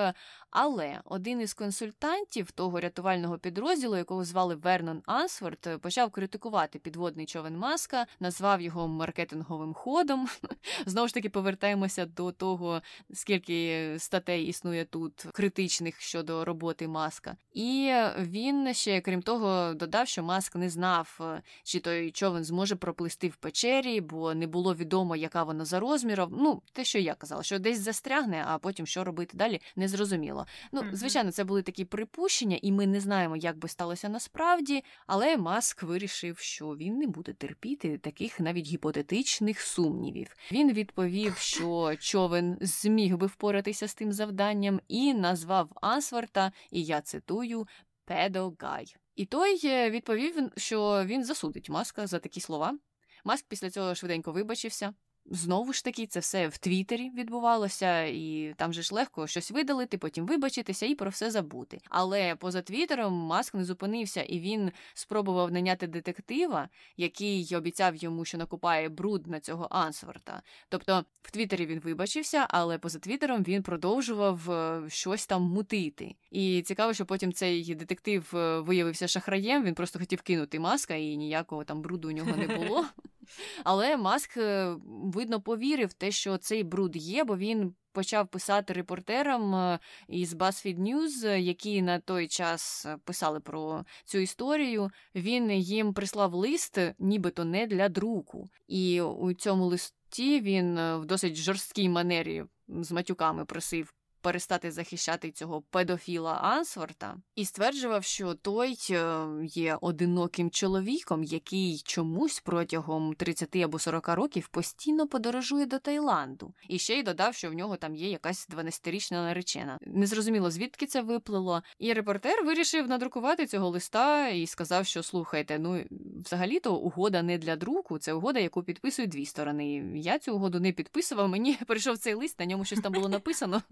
Але 0.59 1.01
один 1.05 1.41
із 1.41 1.55
консультантів 1.55 2.51
того 2.51 2.81
рятувального 2.81 3.39
підрозділу, 3.39 3.97
якого 3.97 4.25
звали 4.25 4.55
Вернон 4.55 5.03
Ансворт, 5.07 5.69
почав 5.81 6.11
критикувати 6.11 6.79
підводний 6.79 7.27
човен 7.27 7.59
Маска, 7.59 8.07
назвав 8.21 8.61
його 8.61 8.89
маркетинговим 8.89 9.75
ходом. 9.75 10.29
Знову 10.87 11.09
ж 11.09 11.15
таки, 11.15 11.29
повертаємося 11.29 12.07
до 12.07 12.33
того, 12.33 12.83
скільки 13.13 13.95
статей 13.99 14.47
існує 14.47 14.85
тут 14.85 15.27
критичних 15.33 16.01
щодо 16.01 16.45
роботи 16.45 16.89
маска. 16.89 17.37
І 17.53 17.93
він 18.19 18.75
ще, 18.75 19.01
крім 19.01 19.23
того, 19.23 19.75
додав, 19.75 20.09
що 20.09 20.23
Маск 20.23 20.57
не 20.57 20.71
знав, 20.71 21.21
чи 21.65 21.81
той 21.81 22.11
човен 22.11 22.45
зможе 22.45 22.77
проплисти 22.77 23.29
в 23.29 23.37
печері, 23.37 24.01
бо 24.01 24.35
не 24.35 24.47
було 24.47 24.75
відомо, 24.75 25.17
яка 25.17 25.43
вона 25.43 25.65
за 25.65 25.81
розміром. 25.81 26.35
Ну, 26.39 26.63
те, 26.73 26.85
що 26.85 26.99
я 26.99 27.15
казала, 27.15 27.43
що 27.43 27.59
десь 27.59 27.81
застрягне, 27.81 28.45
а 28.47 28.59
потім 28.59 28.87
що 28.87 29.05
робити 29.05 29.37
далі, 29.37 29.61
не 29.77 29.89
зрозуміло. 29.89 30.46
Ну, 30.73 30.85
звичайно, 30.93 31.33
це 31.33 31.45
були 31.45 31.63
такі 31.63 31.85
припущення, 31.85 32.59
і 32.63 32.73
ми 32.73 32.87
не 32.87 33.01
знаємо, 33.01 33.37
як 33.37 33.59
би 33.59 33.69
сталося 33.69 34.09
насправді. 34.09 34.85
Але 35.07 35.37
Маск 35.37 35.83
вирішив, 35.83 36.39
що 36.39 36.67
він 36.67 36.99
не 36.99 37.07
буде 37.07 37.33
терпіти 37.33 37.99
таких 37.99 38.41
навіть 38.41 38.67
гіпотетичних 38.67 39.61
сумнівів. 39.61 40.37
Він 40.53 40.73
відповів, 40.73 41.37
що 41.37 41.95
човен 41.99 42.59
зміг 42.61 43.17
би 43.17 43.27
впоратися 43.27 43.89
з 43.89 43.95
тим 43.95 44.13
завданням, 44.13 44.81
і 44.89 45.15
назвав 45.15 45.69
Ансварта, 45.75 46.53
і 46.71 46.85
я 46.85 47.01
цитую 47.01 47.67
Педо 48.05 48.55
Гай. 48.59 48.97
І 49.17 49.25
той 49.25 49.61
е, 49.65 49.91
відповів, 49.91 50.51
що 50.57 51.05
він 51.05 51.25
засудить 51.25 51.71
маска 51.71 52.07
за 52.07 52.19
такі 52.19 52.41
слова. 52.41 52.79
Маск 53.25 53.47
після 53.49 53.71
цього 53.71 53.95
швиденько 53.95 54.33
вибачився. 54.33 54.95
Знову 55.31 55.73
ж 55.73 55.85
таки, 55.85 56.07
це 56.07 56.21
все 56.21 56.49
в 56.49 56.59
Твіттері 56.59 57.11
відбувалося, 57.11 58.03
і 58.03 58.55
там 58.57 58.73
же 58.73 58.83
ж 58.83 58.95
легко 58.95 59.27
щось 59.27 59.51
видалити, 59.51 59.99
потім 59.99 60.27
вибачитися 60.27 60.87
і 60.87 60.95
про 60.95 61.11
все 61.11 61.31
забути. 61.31 61.79
Але 61.89 62.37
поза 62.37 62.63
Твіттером 62.63 63.13
Маск 63.13 63.55
не 63.55 63.65
зупинився, 63.65 64.23
і 64.23 64.41
він 64.41 64.73
спробував 64.95 65.53
наняти 65.53 65.87
детектива, 65.87 66.69
який 66.97 67.57
обіцяв 67.57 67.97
йому, 67.97 68.25
що 68.25 68.39
накупає 68.39 68.89
бруд 68.89 69.27
на 69.27 69.41
цього 69.41 69.69
Ансворта. 69.71 70.43
Тобто 70.69 71.05
в 71.23 71.31
Твіттері 71.31 71.67
він 71.67 71.81
вибачився, 71.81 72.47
але 72.51 72.79
поза 72.79 72.99
Твіттером 72.99 73.43
він 73.43 73.63
продовжував 73.63 74.51
е, 74.51 74.83
щось 74.89 75.27
там 75.27 75.43
мутити. 75.43 76.15
І 76.31 76.63
цікаво, 76.63 76.95
що 76.95 77.07
потім 77.07 77.33
цей 77.33 77.75
детектив 77.75 78.33
е, 78.35 78.61
виявився 78.61 79.09
шахраєм. 79.09 79.65
Він 79.65 79.75
просто 79.75 79.99
хотів 79.99 80.23
кинути 80.23 80.61
маска, 80.61 80.95
і 80.95 81.17
ніякого 81.17 81.65
там 81.65 81.83
бруду 81.83 82.09
у 82.09 82.13
нього 82.13 82.37
не 82.37 82.47
було. 82.47 82.85
Але 83.65 83.97
Маск, 83.97 84.37
е, 84.37 84.77
видно, 84.87 85.41
повірив 85.41 85.93
те, 85.93 86.11
що 86.11 86.39
цей 86.39 86.65
бруд 86.65 86.97
є, 86.97 87.25
бо 87.25 87.37
він 87.37 87.75
почав 87.93 88.29
писати 88.29 88.73
репортерам 88.73 89.55
е, 89.55 89.79
із 90.09 90.35
BuzzFeed 90.35 90.79
News, 90.79 91.37
які 91.37 91.83
на 91.83 91.99
той 91.99 92.29
час 92.29 92.87
писали 93.05 93.41
про 93.41 93.85
цю 94.05 94.19
історію. 94.19 94.91
Він 95.15 95.51
їм 95.51 95.95
прислав 95.95 96.35
лист, 96.35 96.79
нібито 96.99 97.45
не 97.45 97.67
для 97.67 97.89
друку. 97.89 98.49
І 98.69 99.01
у 99.01 99.33
цьому 99.33 99.67
листі 99.67 100.41
він 100.41 100.79
е, 100.79 100.97
в 100.97 101.05
досить 101.07 101.37
жорсткій 101.37 101.89
манері 101.89 102.45
з 102.69 102.93
матюками 102.93 103.45
просив 103.45 103.95
перестати 104.27 104.71
захищати 104.71 105.31
цього 105.31 105.63
педофіла 105.63 106.33
Ансворта 106.33 107.17
і 107.35 107.45
стверджував, 107.45 108.05
що 108.05 108.35
той 108.35 108.79
е, 108.91 109.27
є 109.43 109.79
одиноким 109.81 110.51
чоловіком, 110.51 111.25
який 111.25 111.83
чомусь 111.85 112.41
протягом 112.41 113.15
30 113.15 113.57
або 113.57 113.79
40 113.79 114.09
років 114.09 114.49
постійно 114.49 115.09
подорожує 115.09 115.67
до 115.67 115.79
Таїланду. 115.79 116.55
І 116.69 116.79
ще 116.79 116.99
й 116.99 117.03
додав, 117.03 117.35
що 117.35 117.51
в 117.51 117.55
нього 117.55 117.77
там 117.77 117.95
є 117.95 118.11
якась 118.11 118.49
12-річна 118.49 119.13
наречена. 119.13 119.79
Незрозуміло, 119.81 120.51
звідки 120.51 120.87
це 120.87 121.03
виплило. 121.03 121.63
І 121.79 121.93
репортер 121.93 122.45
вирішив 122.45 122.89
надрукувати 122.89 123.47
цього 123.47 123.69
листа 123.69 124.29
і 124.29 124.47
сказав, 124.47 124.87
що 124.87 125.03
слухайте, 125.03 125.59
ну 125.59 125.85
взагалі-то 126.25 126.75
угода 126.77 127.23
не 127.23 127.39
для 127.39 127.57
друку, 127.57 127.99
це 127.99 128.13
угода, 128.13 128.41
яку 128.41 128.63
підписують 128.63 129.11
дві 129.11 129.27
сторони. 129.27 129.93
Я 129.95 130.19
цю 130.19 130.35
угоду 130.35 130.61
не 130.61 130.73
підписував. 130.73 131.29
Мені 131.29 131.59
прийшов 131.67 131.99
цей 131.99 132.15
лист, 132.15 132.41
на 132.41 132.47
ньому 132.47 132.65
щось 132.65 132.81
там 132.81 132.93
було 132.93 133.09
написано. 133.09 133.63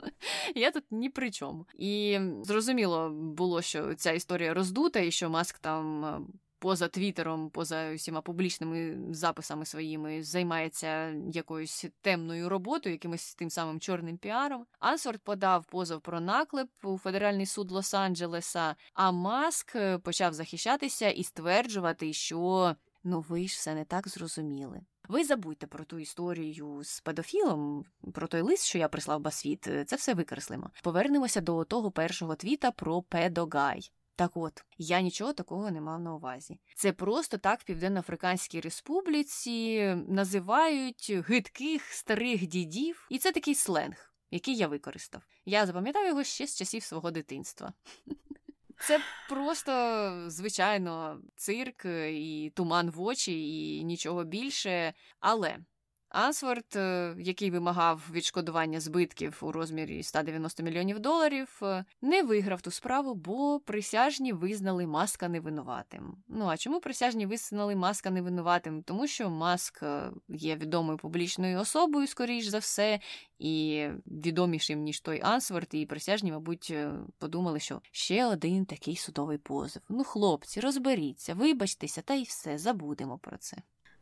Я 0.55 0.71
тут 0.71 0.85
ні 0.91 1.11
при 1.11 1.31
чому. 1.31 1.67
І 1.79 2.19
зрозуміло 2.43 3.11
було, 3.11 3.63
що 3.63 3.95
ця 3.95 4.13
історія 4.13 4.55
роздута, 4.55 5.01
і 5.01 5.11
що 5.11 5.31
маск 5.31 5.59
там. 5.59 6.05
Е, 6.05 6.21
поза 6.65 6.89
Твіттером, 6.89 7.51
поза 7.51 7.93
усіма 7.95 8.21
публічними 8.21 8.99
записами 9.15 9.65
своїми 9.65 10.23
займається 10.23 11.15
якоюсь 11.33 11.87
темною 12.01 12.49
роботою, 12.49 12.95
якимось 12.95 13.35
тим 13.35 13.51
самим 13.51 13.81
чорним 13.81 14.19
піаром. 14.19 14.67
Ансворт 14.79 15.23
подав 15.23 15.65
позов 15.65 16.01
про 16.01 16.21
наклеп 16.21 16.69
у 16.83 16.99
федеральний 16.99 17.47
суд 17.47 17.73
Лос-Анджелеса, 17.73 18.75
а 18.95 19.13
Маск 19.13 19.77
е, 19.77 19.99
почав 19.99 20.33
захищатися 20.33 21.09
і 21.09 21.25
стверджувати, 21.25 22.13
що 22.13 22.77
ну 23.03 23.21
ви 23.21 23.49
ж 23.49 23.55
все 23.55 23.75
не 23.75 23.85
так 23.85 24.09
зрозуміли. 24.09 24.81
Ви 25.09 25.25
забудьте 25.25 25.67
про 25.67 25.85
ту 25.85 25.99
історію 25.99 26.81
з 26.85 27.01
педофілом, 27.01 27.85
про 28.13 28.27
той 28.27 28.41
лист, 28.41 28.65
що 28.65 28.79
я 28.79 28.89
прислав 28.89 29.21
Басвіт, 29.21 29.69
це 29.87 29.97
все 29.97 30.15
викреслимо. 30.15 30.71
Повернемося 30.83 31.41
до 31.41 31.65
того 31.65 31.91
першого 31.91 32.35
твіта 32.35 32.71
про 32.71 33.03
педогай. 33.03 33.91
Так 34.17 34.37
от, 34.37 34.65
я 34.79 35.01
нічого 35.01 35.33
такого 35.33 35.71
не 35.71 35.81
мав 35.81 36.01
на 36.01 36.15
увазі. 36.15 36.59
Це 36.77 36.93
просто 36.93 37.39
так 37.39 37.61
в 37.61 37.65
Південно-Африканській 37.65 38.61
Республіці 38.61 39.85
називають 40.09 41.13
гидких 41.29 41.93
старих 41.93 42.47
дідів, 42.47 43.07
і 43.11 43.19
це 43.19 43.33
такий 43.33 43.55
сленг, 43.55 44.15
який 44.31 44.57
я 44.57 44.69
використав. 44.69 45.23
Я 45.45 45.67
запам'ятав 45.67 46.07
його 46.07 46.25
ще 46.25 46.47
з 46.47 46.57
часів 46.57 46.83
свого 46.83 47.11
дитинства. 47.11 47.73
Це 48.79 49.01
просто, 49.29 50.13
звичайно, 50.31 51.21
цирк 51.37 51.85
і 52.11 52.53
туман 52.55 52.91
в 52.91 53.01
очі, 53.01 53.65
і 53.79 53.85
нічого 53.85 54.25
більше. 54.25 54.93
Але 55.21 55.59
Ансворт, 56.15 56.77
е, 56.77 57.15
який 57.19 57.51
вимагав 57.51 58.03
відшкодування 58.13 58.81
збитків 58.81 59.39
у 59.43 59.53
розмірі 59.53 60.03
190 60.03 60.63
мільйонів 60.63 60.99
доларів, 60.99 61.61
е, 61.63 61.85
не 62.03 62.23
виграв 62.23 62.61
ту 62.61 62.71
справу, 62.71 63.15
бо 63.15 63.61
присяжні 63.61 64.33
визнали 64.33 64.87
маска 64.87 65.29
невинуватим. 65.29 66.17
Ну 66.29 66.47
а 66.47 66.57
чому 66.57 66.81
присяжні 66.81 67.27
визнали 67.27 67.77
маска 67.77 68.11
невинуватим? 68.11 68.83
Тому 68.83 69.07
що 69.07 69.31
маск 69.31 69.83
е, 69.83 70.11
є 70.29 70.57
відомою 70.57 70.99
публічною 70.99 71.61
особою, 71.61 72.07
скоріш 72.07 72.47
за 72.47 72.59
все, 72.59 73.01
і 73.39 73.87
відомішим 74.07 74.83
ніж 74.83 75.01
той 75.01 75.21
Ансворт, 75.21 75.75
і 75.75 75.87
присяжні, 75.87 76.33
мабуть, 76.33 76.75
подумали, 77.19 77.61
що 77.61 77.81
ще 77.91 78.27
один 78.27 78.67
такий 78.67 78.97
судовий 78.97 79.39
позов. 79.39 79.83
Ну, 79.89 80.05
хлопці, 80.05 80.61
розберіться, 80.61 81.35
вибачтеся, 81.35 82.03
та 82.03 82.15
й 82.15 82.23
все, 82.23 82.59
забудемо 82.59 83.19
про 83.19 83.37
це. 83.37 83.57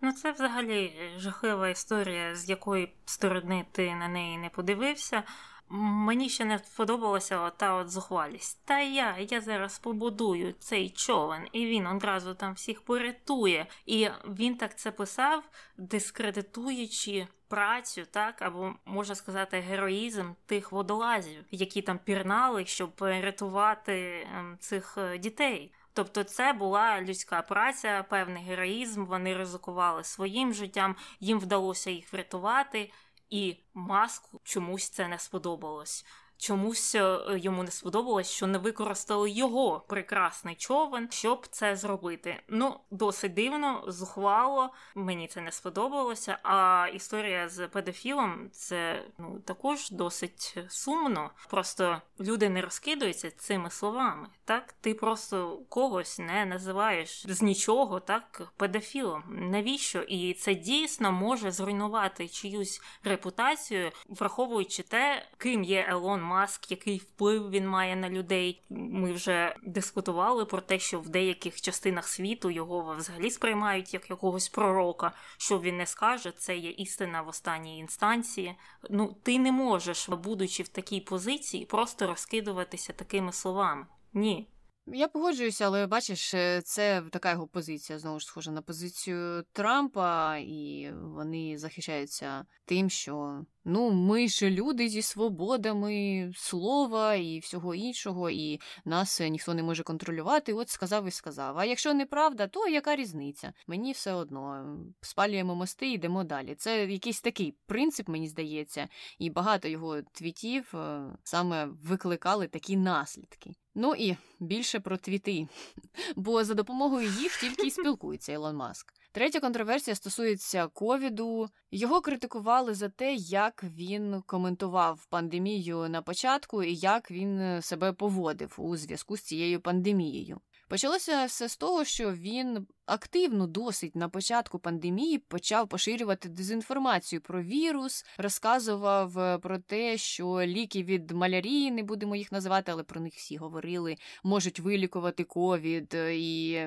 Ну, 0.05 0.12
це 0.12 0.32
взагалі 0.32 0.84
е, 0.84 1.18
жахлива 1.18 1.68
історія, 1.68 2.34
з 2.36 2.48
якої 2.48 2.94
сторони 3.05 3.64
ти 3.72 3.94
на 3.94 4.09
неї 4.09 4.38
не 4.38 4.48
подивився. 4.48 5.22
Мені 5.68 6.28
ще 6.28 6.44
не 6.44 6.59
сподобалася 6.59 7.50
та 7.50 7.74
от 7.74 7.90
зухвалість. 7.90 8.64
Та 8.64 8.80
я 8.80 9.16
я 9.18 9.40
зараз 9.40 9.78
побудую 9.78 10.55
цей 10.59 10.90
човен, 10.90 11.48
і 11.53 11.66
він 11.66 11.86
одразу 11.86 12.34
там 12.34 12.55
всіх 12.55 12.82
порятує. 12.82 13.66
І 13.86 14.09
він 14.24 14.57
так 14.57 14.78
це 14.78 14.90
писав, 14.92 15.44
дискредитуючи 15.76 17.26
працю, 17.48 18.03
так 18.11 18.42
або 18.42 18.74
можна 18.84 19.14
сказати, 19.14 19.61
героїзм 19.61 20.32
тих 20.46 20.72
водолазів, 20.72 21.44
які 21.50 21.82
там 21.82 21.98
пірнали, 21.98 22.66
щоб 22.66 22.90
рятувати 23.00 24.26
ем, 24.34 24.57
цих 24.61 24.98
е, 24.98 25.18
дітей. 25.18 25.72
Тобто, 25.93 26.24
це 26.24 26.53
була 26.53 27.01
людська 27.01 27.43
праця, 27.43 28.05
певний 28.11 28.45
героїзм. 28.45 29.05
Вони 29.05 29.36
ризикували 29.36 30.05
своїм 30.05 30.55
життям, 30.55 30.97
їм 31.20 31.40
вдалося 31.40 31.90
їх 31.90 32.12
врятувати, 32.12 32.93
і 33.30 33.57
маску 33.74 34.40
чомусь 34.45 34.88
це 34.88 35.09
не 35.09 35.18
сподобалось 35.18 36.05
чомусь 36.43 36.95
е, 36.95 37.18
йому 37.36 37.62
не 37.62 37.70
сподобалось, 37.70 38.30
що 38.30 38.47
не 38.47 38.59
використали 38.59 39.30
його 39.30 39.84
прекрасний 39.88 40.55
човен, 40.55 41.09
щоб 41.11 41.47
це 41.47 41.76
зробити. 41.76 42.43
Ну, 42.49 42.80
досить 42.90 43.34
дивно, 43.34 43.84
зухвало, 43.86 44.70
мені 44.95 45.28
це 45.28 45.40
не 45.40 45.53
сподобалося. 45.53 46.38
А 46.43 46.86
історія 46.95 47.49
з 47.49 47.68
педофілом 47.68 48.51
це 48.53 49.05
ну 49.18 49.40
також 49.45 49.90
досить 49.90 50.59
сумно. 50.68 51.30
Просто 51.51 52.01
люди 52.20 52.49
не 52.49 52.62
розкидаються 52.62 53.30
цими 53.30 53.70
словами. 53.70 54.28
Так, 54.45 54.74
ти 54.80 54.95
просто 54.95 55.59
когось 55.68 56.18
не 56.18 56.47
називаєш 56.47 57.26
з 57.28 57.43
нічого, 57.43 58.01
так 58.01 58.53
педофілом. 58.57 59.22
Навіщо? 59.28 60.03
І 60.03 60.34
це 60.34 60.55
дійсно 60.55 61.12
може 61.12 61.51
зруйнувати 61.51 62.28
чиюсь 62.28 62.82
репутацію, 63.05 63.93
враховуючи 64.09 64.82
те, 64.82 65.26
ким 65.38 65.64
є 65.64 65.86
Елон 65.88 66.31
Маск, 66.32 66.70
який 66.70 66.98
вплив 66.98 67.50
він 67.50 67.68
має 67.68 67.96
на 67.96 68.10
людей. 68.10 68.62
Ми 68.70 69.12
вже 69.12 69.56
дискутували 69.62 70.44
про 70.44 70.60
те, 70.60 70.78
що 70.78 71.00
в 71.00 71.08
деяких 71.08 71.60
частинах 71.60 72.08
світу 72.08 72.50
його 72.50 72.96
взагалі 72.98 73.30
сприймають 73.30 73.94
як 73.94 74.10
якогось 74.10 74.48
пророка. 74.48 75.12
Що 75.36 75.60
він 75.60 75.76
не 75.76 75.86
скаже, 75.86 76.32
це 76.38 76.56
є 76.56 76.70
істина 76.70 77.22
в 77.22 77.28
останній 77.28 77.78
інстанції. 77.78 78.54
Ну, 78.90 79.16
ти 79.22 79.38
не 79.38 79.52
можеш, 79.52 80.08
будучи 80.08 80.62
в 80.62 80.68
такій 80.68 81.00
позиції, 81.00 81.66
просто 81.66 82.06
розкидуватися 82.06 82.92
такими 82.92 83.32
словами. 83.32 83.86
Ні. 84.12 84.48
Я 84.86 85.08
погоджуюся, 85.08 85.66
але 85.66 85.86
бачиш, 85.86 86.34
е, 86.34 86.62
це 86.64 87.02
така 87.10 87.30
його 87.30 87.46
позиція 87.46 87.98
знову 87.98 88.20
ж 88.20 88.26
схожа 88.26 88.50
на 88.50 88.62
позицію 88.62 89.44
Трампа, 89.52 90.36
і 90.36 90.92
вони 91.02 91.58
захищаються 91.58 92.46
тим, 92.64 92.90
що 92.90 93.44
ну 93.64 93.90
ми 93.90 94.28
ж 94.28 94.50
люди 94.50 94.88
зі 94.88 95.02
свободами 95.02 96.32
слова 96.36 97.14
і 97.14 97.38
всього 97.38 97.74
іншого, 97.74 98.30
і 98.30 98.60
нас 98.84 99.20
ніхто 99.20 99.54
не 99.54 99.62
може 99.62 99.82
контролювати. 99.82 100.52
От 100.52 100.68
сказав 100.68 101.08
і 101.08 101.10
сказав. 101.10 101.58
А 101.58 101.64
якщо 101.64 101.94
неправда, 101.94 102.46
то 102.46 102.68
яка 102.68 102.96
різниця? 102.96 103.52
Мені 103.66 103.92
все 103.92 104.12
одно 104.12 104.76
спалюємо 105.00 105.54
мости 105.54 105.88
і 105.88 105.92
йдемо 105.92 106.24
далі. 106.24 106.54
Це 106.54 106.86
якийсь 106.86 107.20
такий 107.20 107.54
принцип, 107.66 108.08
мені 108.08 108.28
здається, 108.28 108.88
і 109.18 109.30
багато 109.30 109.68
його 109.68 110.02
твітів 110.02 110.72
е, 110.74 111.02
саме 111.24 111.68
викликали 111.82 112.46
такі 112.46 112.76
наслідки. 112.76 113.54
Ну 113.74 113.94
і 113.94 114.16
більше 114.40 114.80
про 114.80 114.96
твіти, 114.96 115.48
бо 116.16 116.44
за 116.44 116.54
допомогою 116.54 117.08
їх 117.08 117.40
тільки 117.40 117.66
й 117.66 117.70
спілкується 117.70 118.32
Ілон 118.32 118.56
Маск. 118.56 118.94
Третя 119.14 119.40
контроверсія 119.40 119.94
стосується 119.94 120.66
ковіду. 120.66 121.48
Його 121.70 122.00
критикували 122.00 122.74
за 122.74 122.88
те, 122.88 123.14
як 123.14 123.64
він 123.64 124.22
коментував 124.26 125.06
пандемію 125.06 125.88
на 125.88 126.02
початку 126.02 126.62
і 126.62 126.74
як 126.74 127.10
він 127.10 127.62
себе 127.62 127.92
поводив 127.92 128.54
у 128.58 128.76
зв'язку 128.76 129.16
з 129.16 129.20
цією 129.20 129.60
пандемією. 129.60 130.40
Почалося 130.72 131.24
все 131.24 131.48
з 131.48 131.56
того, 131.56 131.84
що 131.84 132.12
він 132.12 132.66
активно 132.86 133.47
досить 133.47 133.97
на 133.97 134.09
початку 134.09 134.59
пандемії 134.59 135.18
почав 135.18 135.68
поширювати 135.68 136.28
дезінформацію 136.28 137.20
про 137.20 137.42
вірус, 137.42 138.05
розказував 138.18 139.18
е, 139.18 139.38
про 139.38 139.59
те, 139.59 139.98
що 139.98 140.40
ліки 140.40 140.82
від 140.82 141.10
малярії, 141.10 141.70
не 141.70 141.82
будемо 141.82 142.16
їх 142.16 142.32
називати, 142.32 142.72
але 142.72 142.82
про 142.82 143.01
них 143.01 143.14
всі 143.14 143.36
говорили, 143.36 143.97
можуть 144.24 144.60
вилікувати 144.60 145.24
ковід, 145.24 145.94
е, 145.94 146.16
і 146.16 146.60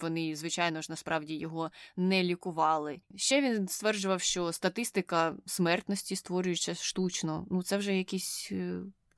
вони, 0.00 0.36
звичайно 0.36 0.82
ж, 0.82 0.86
насправді 0.90 1.34
його 1.34 1.70
не 1.96 2.22
лікували. 2.22 3.00
Ще 3.16 3.40
він 3.40 3.68
стверджував, 3.68 4.20
що 4.20 4.52
статистика 4.52 5.36
смертності 5.46 6.16
створюється 6.16 6.74
штучно. 6.74 7.46
Ну 7.50 7.62
це 7.62 7.76
вже 7.76 7.96
якийсь. 7.96 8.52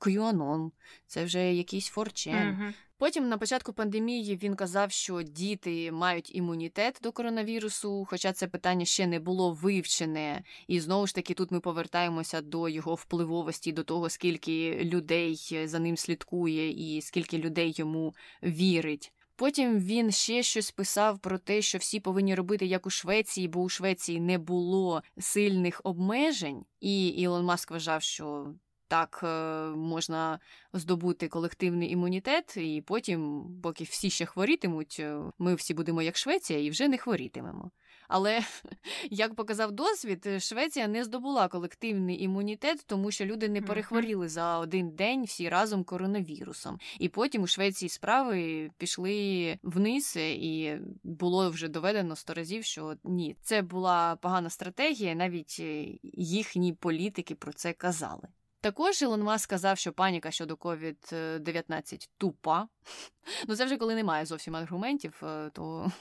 QAnon, 0.05 0.71
це 1.07 1.25
вже 1.25 1.53
якийсь 1.53 1.87
форчен. 1.87 2.33
Uh-huh. 2.33 2.73
Потім 2.97 3.29
на 3.29 3.37
початку 3.37 3.73
пандемії 3.73 4.35
він 4.43 4.55
казав, 4.55 4.91
що 4.91 5.21
діти 5.21 5.91
мають 5.91 6.35
імунітет 6.35 6.99
до 7.03 7.11
коронавірусу, 7.11 8.05
хоча 8.09 8.33
це 8.33 8.47
питання 8.47 8.85
ще 8.85 9.07
не 9.07 9.19
було 9.19 9.51
вивчене. 9.51 10.43
І 10.67 10.79
знову 10.79 11.07
ж 11.07 11.15
таки, 11.15 11.33
тут 11.33 11.51
ми 11.51 11.59
повертаємося 11.59 12.41
до 12.41 12.69
його 12.69 12.95
впливовості, 12.95 13.71
до 13.71 13.83
того, 13.83 14.09
скільки 14.09 14.79
людей 14.83 15.61
за 15.65 15.79
ним 15.79 15.97
слідкує 15.97 16.95
і 16.95 17.01
скільки 17.01 17.37
людей 17.37 17.73
йому 17.77 18.15
вірить. 18.43 19.11
Потім 19.35 19.79
він 19.79 20.11
ще 20.11 20.43
щось 20.43 20.71
писав 20.71 21.19
про 21.19 21.37
те, 21.37 21.61
що 21.61 21.77
всі 21.77 21.99
повинні 21.99 22.35
робити 22.35 22.65
як 22.65 22.85
у 22.85 22.89
Швеції, 22.89 23.47
бо 23.47 23.61
у 23.61 23.69
Швеції 23.69 24.19
не 24.19 24.37
було 24.37 25.03
сильних 25.19 25.81
обмежень, 25.83 26.65
і 26.79 27.07
Ілон 27.07 27.45
Маск 27.45 27.71
вважав, 27.71 28.01
що 28.01 28.53
так 28.95 29.19
е, 29.23 29.27
можна 29.75 30.39
здобути 30.73 31.27
колективний 31.27 31.91
імунітет, 31.91 32.57
і 32.57 32.83
потім, 32.87 33.45
поки 33.63 33.83
всі 33.83 34.09
ще 34.09 34.25
хворітимуть, 34.25 34.97
е, 34.99 35.19
ми 35.39 35.55
всі 35.55 35.73
будемо 35.73 36.01
як 36.01 36.17
Швеція 36.17 36.59
і 36.59 36.69
вже 36.69 36.87
не 36.87 36.97
хворітимемо. 36.97 37.71
Але, 38.07 38.39
як 39.09 39.35
показав 39.35 39.71
досвід, 39.71 40.27
Швеція 40.39 40.87
не 40.87 41.03
здобула 41.03 41.47
колективний 41.47 42.23
імунітет, 42.23 42.83
тому 42.85 43.11
що 43.11 43.25
люди 43.25 43.49
не 43.49 43.61
перехворіли 43.61 44.29
за 44.29 44.59
один 44.59 44.89
день 44.89 45.23
всі 45.23 45.49
разом 45.49 45.83
коронавірусом. 45.83 46.79
І 46.99 47.09
потім 47.09 47.41
у 47.41 47.47
Швеції 47.47 47.89
справи 47.89 48.69
пішли 48.77 49.59
вниз, 49.63 50.17
і 50.17 50.77
було 51.03 51.49
вже 51.49 51.67
доведено 51.67 52.15
сто 52.15 52.33
разів, 52.33 52.63
що 52.63 52.95
ні, 53.03 53.35
це 53.41 53.61
була 53.61 54.15
погана 54.15 54.49
стратегія, 54.49 55.15
навіть 55.15 55.57
е, 55.59 55.85
їхні 56.13 56.73
політики 56.73 57.35
про 57.35 57.53
це 57.53 57.73
казали. 57.73 58.27
Також 58.65 59.01
Ілон 59.01 59.23
Маск 59.23 59.43
сказав, 59.43 59.77
що 59.77 59.93
паніка 59.93 60.31
щодо 60.31 60.55
COVID-19 60.55 62.09
тупа. 62.17 62.67
Ну 63.47 63.55
це 63.55 63.65
вже 63.65 63.77
коли 63.77 63.95
немає 63.95 64.25
зовсім 64.25 64.55
аргументів, 64.55 65.21
е, 65.23 65.49
то 65.53 65.91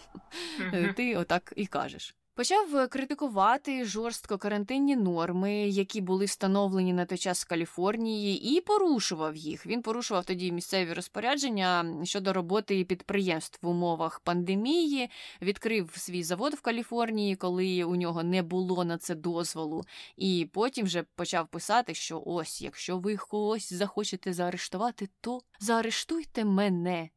ти 0.97 1.17
отак 1.17 1.53
і 1.57 1.67
кажеш. 1.67 2.17
Почав 2.37 2.77
е, 2.77 2.89
критикувати 2.89 3.85
жорстко 3.85 4.39
карантинні 4.39 4.97
норми, 4.97 5.55
які 5.55 6.01
були 6.01 6.25
встановлені 6.25 6.93
на 6.93 7.05
той 7.05 7.19
час 7.19 7.45
в 7.45 7.49
Каліфорнії, 7.49 8.57
і 8.57 8.61
порушував 8.61 9.37
їх. 9.37 9.67
Він 9.67 9.83
порушував 9.83 10.25
тоді 10.25 10.53
місцеві 10.53 10.93
розпорядження 10.93 11.97
щодо 12.05 12.33
роботи 12.33 12.85
підприємств 12.85 13.59
в 13.63 13.69
умовах 13.69 14.21
пандемії, 14.21 15.11
відкрив 15.43 15.91
свій 15.97 16.23
завод 16.23 16.55
в 16.55 16.61
Каліфорнії, 16.61 17.37
коли 17.37 17.85
у 17.85 17.97
нього 17.97 18.23
не 18.23 18.43
було 18.43 18.85
на 18.85 18.99
це 18.99 19.15
дозволу. 19.15 19.85
І 20.17 20.49
потім 20.53 20.87
вже 20.87 21.03
почав 21.03 21.49
писати, 21.49 21.95
що 21.95 22.23
ось, 22.27 22.63
якщо 22.63 22.99
ви 22.99 23.17
когось 23.17 23.73
захочете 23.73 24.33
заарештувати, 24.33 25.09
то 25.21 25.41
заарештуйте 25.61 26.45
мене. 26.45 27.09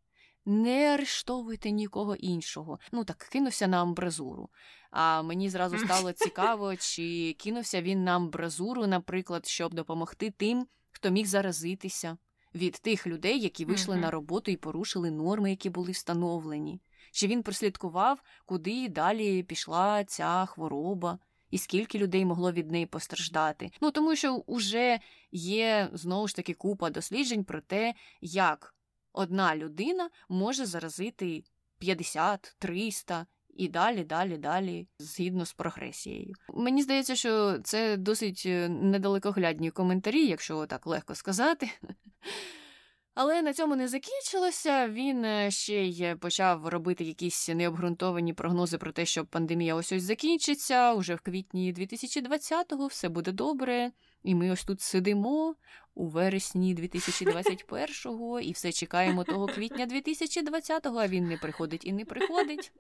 Не 0.50 0.94
арештовуйте 0.94 1.72
нікого 1.72 2.16
іншого. 2.16 2.80
Ну 2.92 3.04
так 3.04 3.18
кинувся 3.18 3.68
на 3.68 3.82
амбразуру. 3.82 4.50
А 4.92 5.22
мені 5.22 5.50
зразу 5.50 5.78
стало 5.78 6.12
цікаво, 6.14 6.76
чи 6.76 7.36
кинувся 7.40 7.82
він 7.82 8.04
на 8.04 8.16
амбразуру, 8.16 8.88
наприклад, 8.88 9.46
щоб 9.46 9.74
допомогти 9.74 10.32
тим, 10.38 10.68
хто 10.92 11.10
міг 11.10 11.26
заразитися 11.26 12.18
від 12.56 12.74
тих 12.74 13.08
людей, 13.08 13.40
які 13.40 13.66
вийшли 13.66 13.96
mm-hmm. 13.96 14.00
на 14.00 14.12
роботу 14.12 14.52
і 14.52 14.58
порушили 14.58 15.12
норми, 15.12 15.50
які 15.50 15.70
були 15.70 15.92
встановлені. 15.92 16.82
Чи 17.12 17.28
він 17.28 17.44
прослідкував, 17.44 18.22
куди 18.46 18.90
далі 18.90 19.44
пішла 19.44 20.04
ця 20.04 20.46
хвороба, 20.46 21.20
і 21.52 21.58
скільки 21.58 21.98
людей 21.98 22.26
могло 22.26 22.52
від 22.52 22.72
неї 22.72 22.86
постраждати? 22.86 23.72
Ну 23.82 23.92
тому 23.92 24.16
що 24.16 24.44
вже 24.48 25.00
є 25.32 25.90
знову 25.94 26.28
ж 26.28 26.36
таки 26.36 26.54
купа 26.54 26.90
досліджень 26.90 27.44
про 27.44 27.62
те, 27.62 27.94
як 28.22 28.74
одна 29.18 29.56
людина 29.56 30.10
може 30.30 30.66
заразити 30.66 31.44
50, 31.80 32.56
300 32.60 33.26
і 33.56 33.68
далі, 33.68 34.04
далі, 34.04 34.38
далі, 34.38 34.88
згідно 35.00 35.46
з 35.46 35.54
прогресією. 35.54 36.34
Мені 36.54 36.84
здається, 36.84 37.16
що 37.16 37.60
це 37.64 37.98
досить 37.98 38.44
е, 38.46 38.70
недалекоглядні 38.70 39.72
коментарі, 39.72 40.26
якщо 40.26 40.66
так 40.66 40.88
легко 40.88 41.16
сказати. 41.16 41.70
Але 43.14 43.42
на 43.42 43.54
цьому 43.54 43.76
не 43.76 43.88
закінчилося. 43.88 44.88
Він 44.88 45.26
е, 45.26 45.52
ще 45.52 45.86
й 45.86 46.16
почав 46.16 46.68
робити 46.68 47.04
якісь 47.04 47.50
необґрунтовані 47.50 48.34
прогнози 48.34 48.78
про 48.78 48.92
те, 48.92 49.06
що 49.06 49.26
пандемія 49.26 49.76
ось 49.76 49.92
ось 49.92 50.04
закінчиться 50.04 50.94
уже 50.94 51.16
в 51.16 51.22
квітні 51.22 51.74
2020-го, 51.74 52.88
все 52.88 53.10
буде 53.10 53.32
добре. 53.32 53.92
І 54.24 54.36
ми 54.36 54.52
ось 54.52 54.64
тут 54.64 54.82
сидимо 54.82 55.56
у 55.96 56.08
вересні 56.08 56.76
2021-го 56.76 58.40
і 58.40 58.52
все 58.52 58.72
чекаємо 58.72 59.24
того 59.24 59.48
квітня 59.48 59.88
2020-го, 59.88 61.00
а 61.00 61.08
він 61.08 61.28
не 61.28 61.38
приходить 61.38 61.86
і 61.86 61.94
не 61.94 62.06
приходить. 62.06 62.72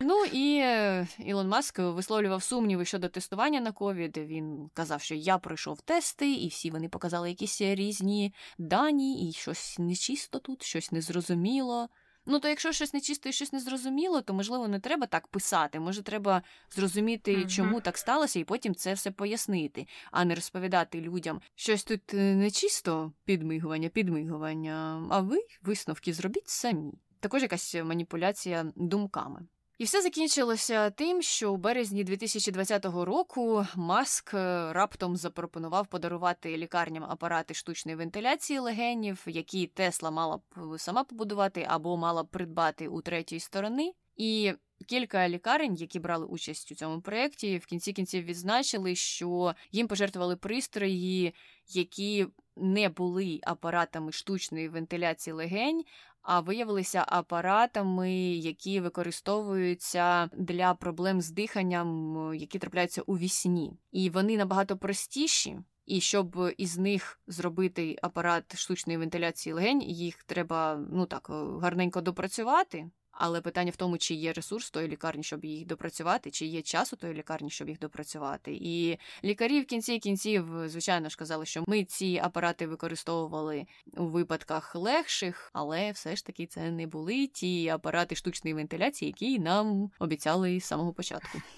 Ну 0.00 0.24
і 0.24 0.58
е, 0.62 1.06
Ілон 1.18 1.48
Маск 1.48 1.78
висловлював 1.78 2.42
сумніви 2.42 2.84
щодо 2.84 3.08
тестування 3.08 3.60
на 3.60 3.72
ковід. 3.72 4.16
Він 4.16 4.70
казав, 4.74 5.02
що 5.02 5.14
я 5.14 5.38
пройшов 5.38 5.80
тести, 5.80 6.32
і 6.32 6.48
всі 6.48 6.70
вони 6.70 6.88
показали 6.88 7.28
якісь 7.28 7.60
різні 7.60 8.34
дані, 8.58 9.28
і 9.28 9.32
щось 9.32 9.78
нечисто 9.78 10.38
тут, 10.38 10.62
щось 10.62 10.92
незрозуміло. 10.92 11.88
Ну, 12.30 12.40
то 12.40 12.48
якщо 12.48 12.72
щось 12.72 12.94
нечисто 12.94 13.28
і 13.28 13.32
щось 13.32 13.52
незрозуміло, 13.52 14.22
то 14.22 14.34
можливо 14.34 14.68
не 14.68 14.80
треба 14.80 15.06
так 15.06 15.28
писати. 15.28 15.80
Може, 15.80 16.02
треба 16.02 16.42
зрозуміти, 16.70 17.36
mm-hmm. 17.36 17.46
чому 17.46 17.80
так 17.80 17.98
сталося, 17.98 18.38
і 18.38 18.44
потім 18.44 18.74
це 18.74 18.94
все 18.94 19.10
пояснити, 19.10 19.86
а 20.10 20.24
не 20.24 20.34
розповідати 20.34 21.00
людям 21.00 21.40
щось 21.54 21.84
тут 21.84 22.14
е, 22.14 22.34
нечисто 22.34 23.12
підмигування, 23.24 23.88
підмигування. 23.88 25.06
А 25.10 25.20
ви 25.20 25.38
висновки 25.62 26.12
зробіть 26.12 26.48
самі. 26.48 26.92
Також 27.20 27.42
якась 27.42 27.74
маніпуляція 27.74 28.72
думками. 28.76 29.40
І 29.80 29.84
все 29.84 30.02
закінчилося 30.02 30.90
тим, 30.90 31.22
що 31.22 31.52
у 31.52 31.56
березні 31.56 32.04
2020 32.04 32.84
року 32.84 33.66
Маск 33.76 34.34
е, 34.34 34.72
раптом 34.72 35.16
запропонував 35.16 35.86
подарувати 35.86 36.56
лікарням 36.56 37.04
апарати 37.04 37.54
штучної 37.54 37.96
вентиляції 37.96 38.58
легенів, 38.58 39.22
які 39.26 39.66
Тесла 39.66 40.10
мала 40.10 40.36
б 40.36 40.78
сама 40.78 41.04
побудувати 41.04 41.66
або 41.68 41.96
мала 41.96 42.22
б 42.22 42.28
придбати 42.28 42.88
у 42.88 43.00
третьої 43.02 43.40
сторони. 43.40 43.92
І 44.16 44.52
кілька 44.86 45.28
лікарень, 45.28 45.74
які 45.74 45.98
брали 45.98 46.26
участь 46.26 46.72
у 46.72 46.74
цьому 46.74 47.00
проєкті, 47.00 47.58
в 47.58 47.66
кінці 47.66 47.92
кінців 47.92 48.24
відзначили, 48.24 48.94
що 48.94 49.54
їм 49.72 49.88
пожертвували 49.88 50.36
пристрої, 50.36 51.34
які 51.68 52.26
не 52.56 52.88
були 52.88 53.40
апаратами 53.42 54.12
штучної 54.12 54.68
вентиляції 54.68 55.34
легень, 55.34 55.84
а 56.22 56.40
виявилися 56.40 57.04
апаратами, 57.08 58.12
які 58.32 58.80
використовуються 58.80 60.30
для 60.32 60.74
проблем 60.74 61.20
з 61.20 61.30
диханням, 61.30 62.16
які 62.34 62.58
трапляються 62.58 63.02
у 63.02 63.18
вісні. 63.18 63.72
І 63.92 64.10
вони 64.10 64.36
набагато 64.36 64.76
простіші. 64.76 65.58
І 65.86 66.00
щоб 66.00 66.52
із 66.56 66.78
них 66.78 67.20
зробити 67.26 67.98
апарат 68.02 68.56
штучної 68.56 68.98
вентиляції 68.98 69.52
легень, 69.52 69.82
їх 69.82 70.22
треба 70.22 70.86
ну 70.92 71.06
так 71.06 71.26
гарненько 71.62 72.00
допрацювати. 72.00 72.90
Але 73.22 73.40
питання 73.40 73.70
в 73.70 73.76
тому, 73.76 73.98
чи 73.98 74.14
є 74.14 74.32
ресурс 74.32 74.70
тої 74.70 74.88
лікарні, 74.88 75.22
щоб 75.22 75.44
їх 75.44 75.66
допрацювати, 75.66 76.30
чи 76.30 76.46
є 76.46 76.62
час 76.62 76.92
у 76.92 76.96
тої 76.96 77.14
лікарні, 77.14 77.50
щоб 77.50 77.68
їх 77.68 77.78
допрацювати. 77.78 78.58
І 78.60 78.98
лікарі 79.24 79.60
в 79.60 79.66
кінці 79.66 79.98
кінців, 79.98 80.48
звичайно 80.66 81.08
ж, 81.08 81.16
казали, 81.16 81.46
що 81.46 81.64
ми 81.66 81.84
ці 81.84 82.20
апарати 82.24 82.66
використовували 82.66 83.66
у 83.96 84.06
випадках 84.06 84.74
легших, 84.74 85.50
але 85.52 85.90
все 85.90 86.16
ж 86.16 86.26
таки 86.26 86.46
це 86.46 86.70
не 86.70 86.86
були 86.86 87.26
ті 87.26 87.68
апарати 87.68 88.14
штучної 88.14 88.54
вентиляції, 88.54 89.08
які 89.08 89.38
нам 89.38 89.90
обіцяли 89.98 90.60
з 90.60 90.64
самого 90.64 90.92
початку. 90.92 91.38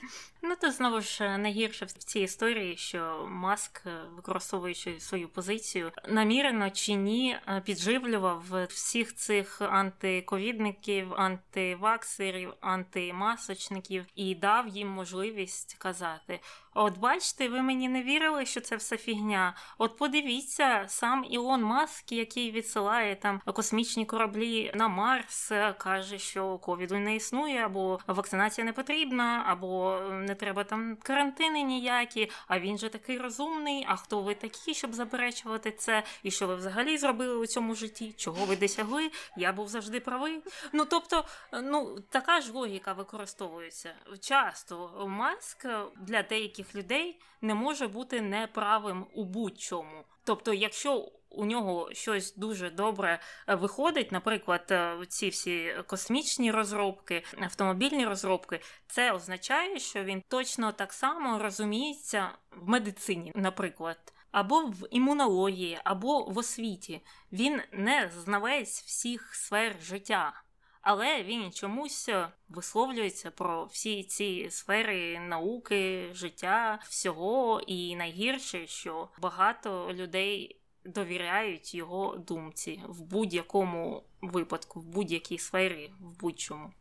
Ну 0.44 0.56
то 0.60 0.70
знову 0.70 1.00
ж 1.00 1.38
найгірше 1.38 1.84
в 1.84 1.92
цій 1.92 2.20
історії, 2.20 2.76
що 2.76 3.26
маск, 3.30 3.82
використовуючи 4.16 5.00
свою 5.00 5.28
позицію, 5.28 5.92
намірено 6.08 6.70
чи 6.70 6.94
ні, 6.94 7.36
підживлював 7.64 8.66
всіх 8.68 9.14
цих 9.14 9.60
антиковідників, 9.60 11.14
анти 11.14 11.51
антиваксерів, 11.52 12.54
антимасочників 12.60 14.06
і 14.14 14.34
дав 14.34 14.68
їм 14.68 14.88
можливість 14.88 15.74
казати: 15.74 16.40
От 16.74 16.98
бачите, 16.98 17.48
ви 17.48 17.62
мені 17.62 17.88
не 17.88 18.02
вірили, 18.02 18.46
що 18.46 18.60
це 18.60 18.76
все 18.76 18.96
фігня. 18.96 19.54
От 19.78 19.96
подивіться, 19.96 20.84
сам 20.88 21.24
Ілон 21.30 21.62
Маск, 21.62 22.12
який 22.12 22.50
відсилає 22.50 23.16
там 23.16 23.40
космічні 23.46 24.06
кораблі 24.06 24.72
на 24.74 24.88
Марс, 24.88 25.52
каже, 25.78 26.18
що 26.18 26.58
ковіду 26.58 26.98
не 26.98 27.16
існує, 27.16 27.64
або 27.64 28.00
вакцинація 28.06 28.64
не 28.64 28.72
потрібна, 28.72 29.44
або 29.46 30.00
не 30.12 30.34
треба 30.34 30.64
там 30.64 30.96
карантини 31.02 31.62
ніякі. 31.62 32.30
А 32.46 32.58
він 32.58 32.78
же 32.78 32.88
такий 32.88 33.18
розумний. 33.18 33.84
А 33.88 33.96
хто 33.96 34.20
ви 34.20 34.34
такі, 34.34 34.74
щоб 34.74 34.94
заперечувати 34.94 35.70
це? 35.70 36.02
І 36.22 36.30
що 36.30 36.46
ви 36.46 36.56
взагалі 36.56 36.98
зробили 36.98 37.36
у 37.36 37.46
цьому 37.46 37.74
житті? 37.74 38.12
Чого 38.12 38.44
ви 38.44 38.56
досягли? 38.56 39.10
Я 39.36 39.52
був 39.52 39.68
завжди 39.68 40.00
правий. 40.00 40.42
Ну 40.72 40.84
тобто, 40.84 41.24
ну 41.52 41.98
така 42.08 42.40
ж 42.40 42.52
логіка 42.52 42.92
використовується 42.92 43.94
часто. 44.20 45.06
Маск 45.08 45.66
для 45.96 46.22
деяких 46.22 46.61
деяких 46.62 46.74
людей 46.74 47.20
не 47.40 47.54
може 47.54 47.88
бути 47.88 48.20
неправим 48.20 49.06
у 49.14 49.24
будь-чому. 49.24 50.04
Тобто, 50.24 50.52
якщо 50.52 51.12
у 51.30 51.44
нього 51.44 51.88
щось 51.92 52.36
дуже 52.36 52.70
добре 52.70 53.20
е, 53.48 53.54
виходить, 53.54 54.12
наприклад, 54.12 54.66
е, 54.70 54.96
ці 55.08 55.28
всі 55.28 55.74
космічні 55.86 56.50
розробки, 56.50 57.24
автомобільні 57.40 58.06
розробки, 58.06 58.60
це 58.86 59.12
означає, 59.12 59.78
що 59.78 60.04
він 60.04 60.22
точно 60.28 60.72
так 60.72 60.92
само 60.92 61.38
розуміється 61.38 62.30
в 62.50 62.68
медицині, 62.68 63.32
наприклад. 63.34 63.98
Або 64.32 64.60
в 64.60 64.88
імунології, 64.90 65.78
або 65.84 66.24
в 66.24 66.38
освіті. 66.38 67.00
Він 67.32 67.60
не 67.72 68.10
знавець 68.14 68.82
всіх 68.82 69.34
сфер 69.34 69.76
життя 69.82 70.42
але 70.82 71.22
він 71.22 71.52
чомусь 71.52 72.08
е, 72.08 72.28
висловлюється 72.48 73.30
про 73.30 73.64
всі 73.64 74.04
ці 74.04 74.50
сфери 74.50 75.20
науки, 75.20 76.10
життя, 76.14 76.78
всього. 76.82 77.60
І 77.66 77.96
найгірше, 77.96 78.66
що 78.66 79.08
багато 79.18 79.92
людей 79.92 80.60
довіряють 80.84 81.74
його 81.74 82.16
думці 82.16 82.82
в 82.88 83.02
будь-якому 83.02 84.04
випадку, 84.22 84.80
в 84.80 84.86
будь-якій 84.86 85.38
сфері, 85.38 85.92
в 86.00 86.20
будь-чому. 86.20 86.72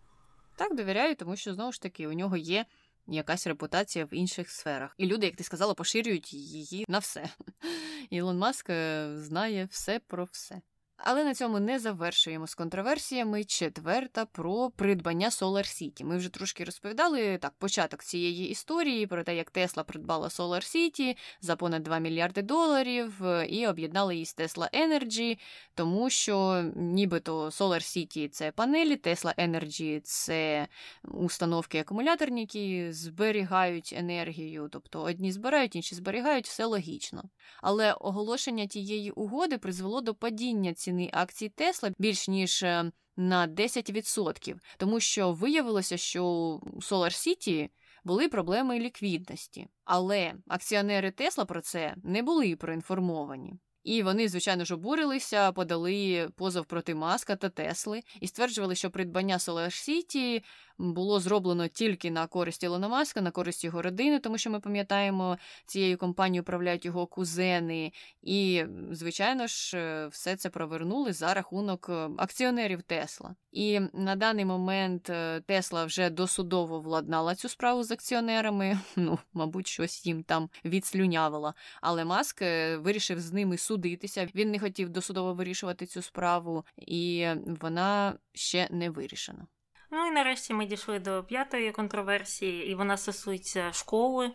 Так, 0.56 0.76
довіряю, 0.76 1.16
тому 1.16 1.36
що 1.36 1.54
знову 1.54 1.72
ж 1.72 1.82
таки 1.82 2.08
у 2.08 2.14
нього 2.14 2.38
є. 2.38 2.66
Якась 3.08 3.48
репутація 3.48 4.06
в 4.06 4.14
інших 4.14 4.50
сферах. 4.50 4.96
І 4.98 5.06
люди, 5.06 5.26
як 5.26 5.36
ти 5.36 5.44
сказала, 5.44 5.74
поширюють 5.74 6.34
її 6.34 6.86
на 6.88 7.00
все. 7.00 7.30
Ілон 8.10 8.38
Маск 8.38 8.70
е, 8.70 9.12
знає 9.16 9.68
все 9.72 10.00
про 10.00 10.28
все. 10.32 10.62
Але 11.04 11.24
на 11.24 11.34
цьому 11.34 11.60
не 11.60 11.80
завершуємо 11.80 12.48
з 12.48 12.56
контроверсіями. 12.56 13.44
Четверта 13.44 14.26
про 14.26 14.70
придбання 14.70 15.30
Solar 15.30 15.66
City. 15.66 16.04
Ми 16.06 16.18
вже 16.18 16.30
трошки 16.30 16.64
розповідали 16.64 17.38
так, 17.38 17.54
початок 17.58 18.04
цієї 18.04 18.50
історії 18.50 19.08
про 19.08 19.24
те, 19.24 19.36
як 19.36 19.52
Тесла 19.52 19.84
придбала 19.84 20.28
Solar 20.28 20.76
City 20.76 21.18
за 21.42 21.56
понад 21.56 21.84
2 21.84 22.00
мільярди 22.00 22.42
доларів 22.42 23.26
е, 23.26 23.48
і 23.48 23.68
об'єднали 23.68 24.14
її 24.14 24.26
з 24.26 24.38
Tesla 24.38 24.70
Energy, 24.88 25.40
тому 25.76 26.10
що 26.10 26.66
нібито 26.76 27.46
Solar 27.46 27.82
City 27.82 28.30
це 28.30 28.52
панелі, 28.52 28.96
Tesla 28.96 29.36
Energy 29.50 30.00
це 30.04 30.68
установки 31.04 31.80
акумуляторні, 31.80 32.42
які 32.42 32.92
зберігають 32.92 33.94
енергію, 33.98 34.70
тобто 34.72 35.02
одні 35.02 35.32
збирають, 35.32 35.76
інші 35.76 35.96
зберігають, 35.96 36.48
все 36.48 36.66
логічно. 36.66 37.24
Але 37.62 37.94
оголошення 37.94 38.68
тієї 38.68 39.12
угоди 39.12 39.58
призвело 39.58 40.02
до 40.02 40.16
падіння 40.16 40.74
ціни 40.74 40.91
ціни 40.92 41.10
акцій 41.14 41.50
Тесла 41.50 41.92
більш 42.00 42.28
ніж 42.28 42.64
е, 42.64 42.92
на 43.18 43.48
10%, 43.48 44.56
тому 44.78 45.00
що 45.00 45.32
виявилося, 45.32 45.98
що 45.98 46.26
у 46.26 46.80
Solar 46.80 47.12
City 47.12 47.70
були 48.04 48.30
проблеми 48.30 48.80
ліквідності. 48.80 49.68
Але 49.86 50.34
акціонери 50.48 51.12
Тесла 51.12 51.46
про 51.46 51.62
це 51.62 51.96
не 52.04 52.24
були 52.24 52.56
проінформовані. 52.56 53.54
І 53.84 54.04
вони, 54.04 54.28
звичайно 54.28 54.66
ж, 54.66 54.74
обурилися, 54.74 55.52
подали 55.52 56.30
позов 56.36 56.66
проти 56.66 56.96
Маска 56.96 57.36
та 57.36 57.50
Тесли 57.50 58.02
і 58.22 58.28
стверджували, 58.28 58.76
що 58.76 58.92
придбання 58.92 59.38
Solar 59.38 59.66
City 59.66 60.44
було 60.78 61.20
зроблено 61.20 61.68
тільки 61.68 62.12
на 62.12 62.28
користь 62.28 62.64
Ілона 62.64 62.88
Маска, 62.88 63.22
на 63.22 63.32
користь 63.32 63.64
його 63.64 63.82
родини, 63.82 64.20
тому 64.20 64.38
що 64.38 64.50
ми 64.50 64.60
пам'ятаємо, 64.60 65.38
цією 65.66 65.98
компанією 65.98 66.42
управляють 66.42 66.86
його 66.86 67.08
кузени. 67.08 67.92
І, 68.22 68.64
звичайно 68.92 69.48
ж, 69.48 69.78
е, 69.78 70.08
все 70.08 70.36
це 70.36 70.50
провернули 70.50 71.14
за 71.14 71.34
рахунок 71.34 71.90
е, 71.90 72.10
акціонерів 72.18 72.82
Тесла. 72.82 73.36
І 73.52 73.80
на 73.94 74.16
даний 74.16 74.46
момент 74.46 75.10
е, 75.10 75.42
Тесла 75.42 75.86
вже 75.86 76.10
досудово 76.10 76.80
владнала 76.80 77.36
цю 77.36 77.50
справу 77.50 77.84
з 77.84 77.92
акціонерами. 77.92 78.80
Ну, 78.96 79.20
мабуть, 79.34 79.68
щось 79.68 80.06
їм 80.06 80.24
там 80.24 80.50
відслюнявила. 80.66 81.54
Але 81.82 82.06
Маск 82.06 82.42
вирішив 82.78 83.20
з 83.20 83.32
ними 83.32 83.58
судитися. 83.58 84.28
Він 84.36 84.52
не 84.52 84.60
хотів 84.60 84.90
досудово 84.90 85.34
вирішувати 85.34 85.86
цю 85.86 86.02
справу, 86.02 86.66
і 86.78 87.28
вона 87.62 88.18
ще 88.34 88.68
не 88.72 88.90
вирішена. 88.90 89.48
Ну 89.92 90.08
і 90.08 90.12
нарешті 90.12 90.54
ми 90.54 90.66
дійшли 90.66 91.00
до 91.00 91.24
п'ятої 91.24 91.72
контроверсії, 91.72 92.68
і 92.68 92.76
вона 92.76 92.98
стосується 92.98 93.74
школи 93.74 94.32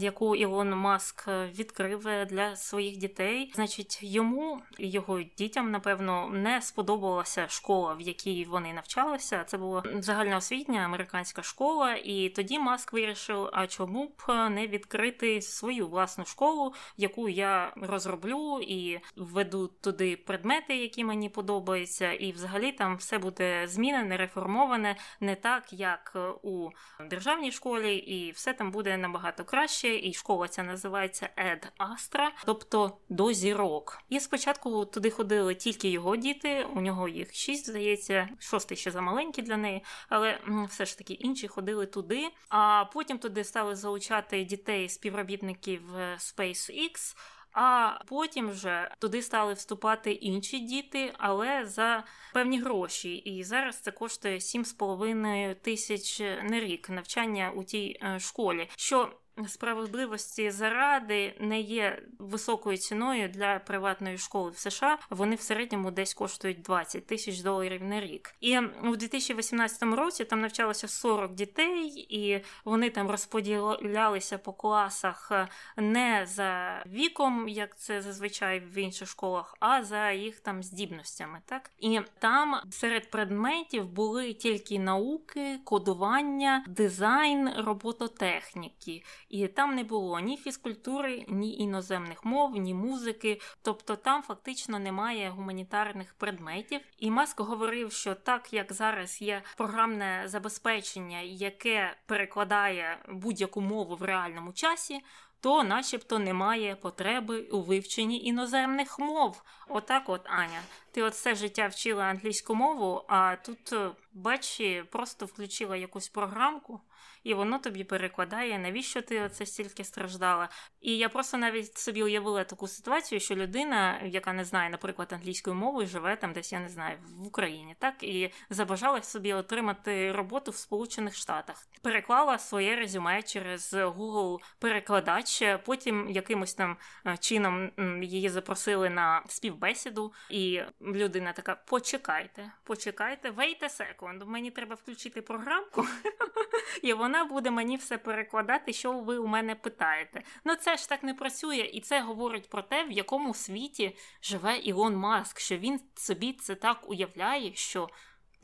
яку 0.00 0.36
Ілон 0.36 0.70
Маск 0.70 1.28
е, 1.28 1.50
відкрив 1.58 2.08
е, 2.08 2.24
для 2.24 2.56
своїх 2.56 2.96
дітей. 2.96 3.52
Значить, 3.54 3.98
йому 4.02 4.62
і 4.78 4.90
його 4.90 5.22
дітям, 5.22 5.70
напевно, 5.70 6.28
не 6.28 6.62
сподобалася 6.62 7.48
школа, 7.48 7.94
в 7.94 8.00
якій 8.00 8.44
вони 8.44 8.72
навчалися. 8.72 9.44
Це 9.44 9.58
була 9.58 9.82
загальноосвітня 9.94 10.80
американська 10.80 11.42
школа, 11.42 11.94
і 11.94 12.28
тоді 12.28 12.58
Маск 12.58 12.92
вирішив: 12.92 13.50
а 13.52 13.66
чому 13.66 14.06
б 14.06 14.48
не 14.50 14.66
відкрити 14.66 15.42
свою 15.42 15.88
власну 15.88 16.24
школу, 16.24 16.74
яку 16.96 17.28
я 17.28 17.72
розроблю 17.76 18.60
і 18.62 19.00
введу 19.16 19.66
туди 19.66 20.16
предмети, 20.16 20.76
які 20.76 21.04
мені 21.04 21.28
подобаються, 21.28 22.12
і 22.12 22.32
взагалі 22.32 22.72
там 22.72 22.96
все 22.96 23.18
буде 23.18 23.66
змінене, 23.68 24.16
реформоване, 24.16 24.96
не 25.20 25.34
так, 25.34 25.72
як 25.72 26.16
у 26.42 26.70
державній 27.10 27.52
школі, 27.52 27.96
і 27.96 28.30
все 28.30 28.52
там 28.52 28.70
буде 28.70 28.96
набагато 28.96 29.44
краще 29.44 29.65
краще, 29.66 29.96
і 29.96 30.12
школа 30.12 30.48
ця 30.48 30.62
називається 30.62 31.28
Ед 31.36 31.72
Астра, 31.78 32.32
тобто 32.44 32.98
до 33.08 33.32
зірок. 33.32 33.98
І 34.08 34.20
спочатку 34.20 34.84
туди 34.84 35.10
ходили 35.10 35.54
тільки 35.54 35.88
його 35.88 36.16
діти, 36.16 36.66
у 36.74 36.80
нього 36.80 37.08
їх 37.08 37.34
шість, 37.34 37.66
здається, 37.66 38.28
шостий 38.38 38.76
ще 38.76 38.90
замаленький 38.90 39.44
для 39.44 39.56
неї, 39.56 39.84
але 40.08 40.38
все 40.68 40.84
ж 40.84 40.98
таки 40.98 41.14
інші 41.14 41.48
ходили 41.48 41.86
туди. 41.86 42.28
А 42.48 42.84
потім 42.92 43.18
туди 43.18 43.44
стали 43.44 43.76
залучати 43.76 44.44
дітей 44.44 44.88
співробітників 44.88 45.96
е, 45.96 46.16
SpaceX, 46.18 47.16
а 47.52 47.98
потім 48.06 48.50
вже 48.50 48.90
туди 48.98 49.22
стали 49.22 49.52
вступати 49.52 50.12
інші 50.12 50.58
діти, 50.58 51.12
але 51.18 51.66
за 51.66 52.04
певні 52.34 52.60
гроші. 52.60 53.14
І 53.14 53.44
зараз 53.44 53.80
це 53.80 53.90
коштує 53.90 54.38
7,5 54.38 55.54
тисяч 55.54 56.20
на 56.20 56.60
рік 56.60 56.90
навчання 56.90 57.52
у 57.56 57.64
тій 57.64 58.00
е, 58.02 58.20
школі. 58.20 58.68
що 58.76 59.12
справедливості 59.48 60.50
заради 60.50 61.34
не 61.40 61.60
є 61.60 62.02
високою 62.18 62.76
ціною 62.76 63.28
для 63.28 63.58
приватної 63.58 64.18
школи 64.18 64.50
в 64.50 64.58
США. 64.58 64.98
Вони 65.10 65.36
в 65.36 65.40
середньому 65.40 65.90
десь 65.90 66.14
коштують 66.14 66.62
20 66.62 67.06
тисяч 67.06 67.40
доларів 67.40 67.84
на 67.84 68.00
рік. 68.00 68.34
І 68.40 68.58
у 68.58 68.96
2018 68.96 69.82
році 69.82 70.24
там 70.24 70.40
навчалося 70.40 70.88
40 70.88 71.34
дітей, 71.34 72.06
і 72.10 72.44
вони 72.64 72.90
там 72.90 73.10
розподілялися 73.10 74.38
по 74.38 74.52
класах 74.52 75.32
не 75.76 76.26
за 76.26 76.82
віком, 76.86 77.48
як 77.48 77.78
це 77.78 78.02
зазвичай 78.02 78.60
в 78.60 78.78
інших 78.78 79.08
школах, 79.08 79.56
а 79.60 79.82
за 79.82 80.10
їх 80.10 80.40
там 80.40 80.62
здібностями. 80.62 81.40
Так 81.46 81.70
і 81.78 82.00
там 82.18 82.60
серед 82.70 83.10
предметів 83.10 83.88
були 83.88 84.32
тільки 84.32 84.78
науки, 84.78 85.58
кодування, 85.64 86.64
дизайн, 86.68 87.50
робототехніки. 87.58 89.02
І 89.28 89.48
там 89.48 89.74
не 89.74 89.84
було 89.84 90.20
ні 90.20 90.36
фізкультури, 90.36 91.24
ні 91.28 91.58
іноземних 91.58 92.24
мов, 92.24 92.56
ні 92.56 92.74
музики. 92.74 93.40
Тобто 93.62 93.96
там 93.96 94.22
фактично 94.22 94.78
немає 94.78 95.30
гуманітарних 95.30 96.14
предметів. 96.14 96.80
І 96.98 97.10
Маск 97.10 97.40
говорив, 97.40 97.92
що 97.92 98.14
так 98.14 98.52
як 98.52 98.72
зараз 98.72 99.22
є 99.22 99.42
програмне 99.56 100.22
забезпечення, 100.26 101.20
яке 101.20 101.96
перекладає 102.06 102.98
будь-яку 103.08 103.60
мову 103.60 103.96
в 103.96 104.02
реальному 104.02 104.52
часі. 104.52 105.00
То, 105.40 105.64
начебто, 105.64 106.18
немає 106.18 106.76
потреби 106.76 107.40
у 107.40 107.60
вивченні 107.60 108.24
іноземних 108.24 108.98
мов. 108.98 109.42
Отак, 109.68 110.08
от, 110.08 110.20
Аня, 110.24 110.60
ти 110.90 111.02
от 111.02 111.12
все 111.12 111.34
життя 111.34 111.66
вчила 111.66 112.04
англійську 112.04 112.54
мову, 112.54 113.04
а 113.08 113.36
тут, 113.36 113.74
бач, 114.12 114.62
просто 114.90 115.26
включила 115.26 115.76
якусь 115.76 116.08
програмку, 116.08 116.80
і 117.26 117.34
воно 117.34 117.58
тобі 117.58 117.84
перекладає, 117.84 118.58
навіщо 118.58 119.02
ти 119.02 119.20
оце 119.20 119.46
стільки 119.46 119.84
страждала. 119.84 120.48
І 120.80 120.96
я 120.96 121.08
просто 121.08 121.36
навіть 121.36 121.78
собі 121.78 122.02
уявила 122.02 122.44
таку 122.44 122.68
ситуацію, 122.68 123.20
що 123.20 123.34
людина, 123.34 124.00
яка 124.04 124.32
не 124.32 124.44
знає, 124.44 124.70
наприклад, 124.70 125.12
англійською 125.12 125.56
мовою, 125.56 125.86
живе 125.86 126.16
там, 126.16 126.32
десь 126.32 126.52
я 126.52 126.60
не 126.60 126.68
знаю, 126.68 126.98
в 127.08 127.26
Україні, 127.26 127.76
так 127.78 128.02
і 128.02 128.32
забажала 128.50 129.02
собі 129.02 129.32
отримати 129.32 130.12
роботу 130.12 130.50
в 130.50 130.56
Сполучених 130.56 131.14
Штатах, 131.14 131.66
переклала 131.82 132.38
своє 132.38 132.76
резюме 132.76 133.22
через 133.22 133.74
Google 133.74 134.38
перекладач. 134.58 135.42
Потім 135.64 136.10
якимось 136.10 136.54
там 136.54 136.76
е, 137.06 137.16
чином 137.16 137.70
її 138.02 138.28
запросили 138.28 138.90
на 138.90 139.22
співбесіду, 139.28 140.12
і 140.30 140.62
людина 140.80 141.32
така: 141.32 141.54
почекайте, 141.54 142.52
почекайте, 142.64 143.30
wait 143.30 143.62
a 143.62 143.80
second, 143.80 144.26
мені 144.26 144.50
треба 144.50 144.74
включити 144.74 145.22
програмку, 145.22 145.86
і 146.82 146.92
вона 146.92 147.15
вона 147.16 147.34
буде 147.34 147.50
мені 147.50 147.76
все 147.76 147.98
перекладати, 147.98 148.72
що 148.72 148.92
ви 148.92 149.18
у 149.18 149.26
мене 149.26 149.54
питаєте. 149.54 150.22
Ну 150.44 150.54
це 150.56 150.76
ж 150.76 150.88
так 150.88 151.02
не 151.02 151.14
працює, 151.14 151.70
і 151.72 151.80
це 151.80 152.00
говорить 152.00 152.48
про 152.48 152.62
те, 152.62 152.84
в 152.84 152.92
якому 152.92 153.34
світі 153.34 153.96
живе 154.22 154.56
Ілон 154.56 154.96
Маск, 154.96 155.40
що 155.40 155.56
він 155.56 155.80
собі 155.94 156.32
це 156.32 156.54
так 156.54 156.90
уявляє, 156.90 157.54
що. 157.54 157.88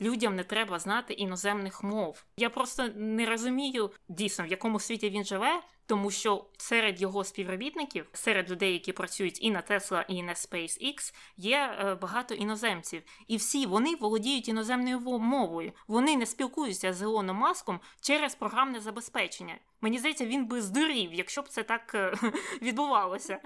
Людям 0.01 0.35
не 0.35 0.43
треба 0.43 0.79
знати 0.79 1.13
іноземних 1.13 1.83
мов. 1.83 2.25
Я 2.37 2.49
просто 2.49 2.89
не 2.95 3.25
розумію 3.25 3.91
дійсно, 4.07 4.45
в 4.45 4.47
якому 4.47 4.79
світі 4.79 5.09
він 5.09 5.25
живе, 5.25 5.61
тому 5.85 6.11
що 6.11 6.45
серед 6.57 7.01
його 7.01 7.23
співробітників, 7.23 8.05
серед 8.13 8.51
людей, 8.51 8.73
які 8.73 8.91
працюють 8.91 9.43
і 9.43 9.51
на 9.51 9.61
Tesla, 9.61 10.05
і 10.07 10.23
на 10.23 10.33
SpaceX, 10.33 11.13
є 11.37 11.57
е, 11.57 11.95
багато 11.95 12.33
іноземців, 12.33 13.01
і 13.27 13.37
всі 13.37 13.65
вони 13.65 13.95
володіють 13.95 14.47
іноземною 14.47 14.99
мовою. 15.19 15.71
Вони 15.87 16.17
не 16.17 16.25
спілкуються 16.25 16.93
з 16.93 17.01
Ілоном 17.01 17.37
Маском 17.37 17.79
через 18.01 18.35
програмне 18.35 18.79
забезпечення. 18.79 19.57
Мені 19.81 19.99
здається, 19.99 20.25
він 20.25 20.45
би 20.45 20.61
здурів, 20.61 21.13
якщо 21.13 21.41
б 21.41 21.49
це 21.49 21.63
так 21.63 21.91
е, 21.95 22.13
відбувалося. 22.61 23.39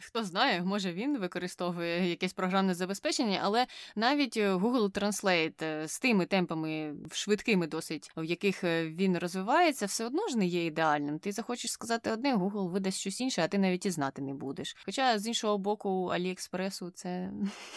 Хто 0.00 0.24
знає, 0.24 0.62
може 0.62 0.92
він 0.92 1.18
використовує 1.18 2.10
якесь 2.10 2.32
програмне 2.32 2.74
забезпечення, 2.74 3.40
але 3.42 3.66
навіть 3.96 4.36
е, 4.36 4.54
Google 4.54 4.90
Translate 4.90 5.88
з 5.88 5.98
тими 5.98 6.26
темпами 6.26 6.94
швидкими 7.12 7.66
досить, 7.66 8.10
в 8.16 8.24
яких 8.24 8.64
він 8.64 9.18
розвивається, 9.18 9.86
все 9.86 10.06
одно 10.06 10.28
ж 10.28 10.38
не 10.38 10.46
є 10.46 10.66
ідеальним. 10.66 11.18
Ти 11.18 11.32
захочеш 11.32 11.53
хочеш 11.54 11.72
сказати 11.72 12.10
одне, 12.10 12.36
Google 12.36 12.70
видасть 12.70 13.00
щось 13.00 13.20
інше, 13.20 13.42
а 13.42 13.48
ти 13.48 13.58
навіть 13.58 13.86
і 13.86 13.90
знати 13.90 14.22
не 14.22 14.34
будеш. 14.34 14.76
Хоча 14.84 15.18
з 15.18 15.26
іншого 15.26 15.58
боку, 15.58 16.06
Аліекспресу 16.06 16.90
це 16.90 17.30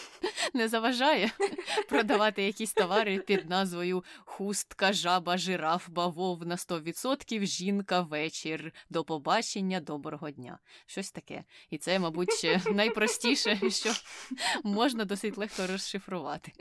не 0.54 0.68
заважає 0.68 1.30
продавати 1.88 2.42
якісь 2.42 2.72
товари 2.72 3.18
під 3.18 3.50
назвою 3.50 4.04
хустка, 4.24 4.92
жаба, 4.92 5.38
жираф, 5.38 5.88
бавов 5.88 6.46
на 6.46 6.56
100%, 6.56 7.46
жінка, 7.46 8.00
вечір, 8.00 8.72
до 8.90 9.04
побачення, 9.04 9.80
доброго 9.80 10.30
дня. 10.30 10.58
Щось 10.86 11.10
таке. 11.10 11.44
І 11.70 11.78
це, 11.78 11.98
мабуть, 11.98 12.46
найпростіше, 12.74 13.70
що 13.70 13.92
можна 14.62 15.04
досить 15.04 15.38
легко 15.38 15.66
розшифрувати. 15.66 16.52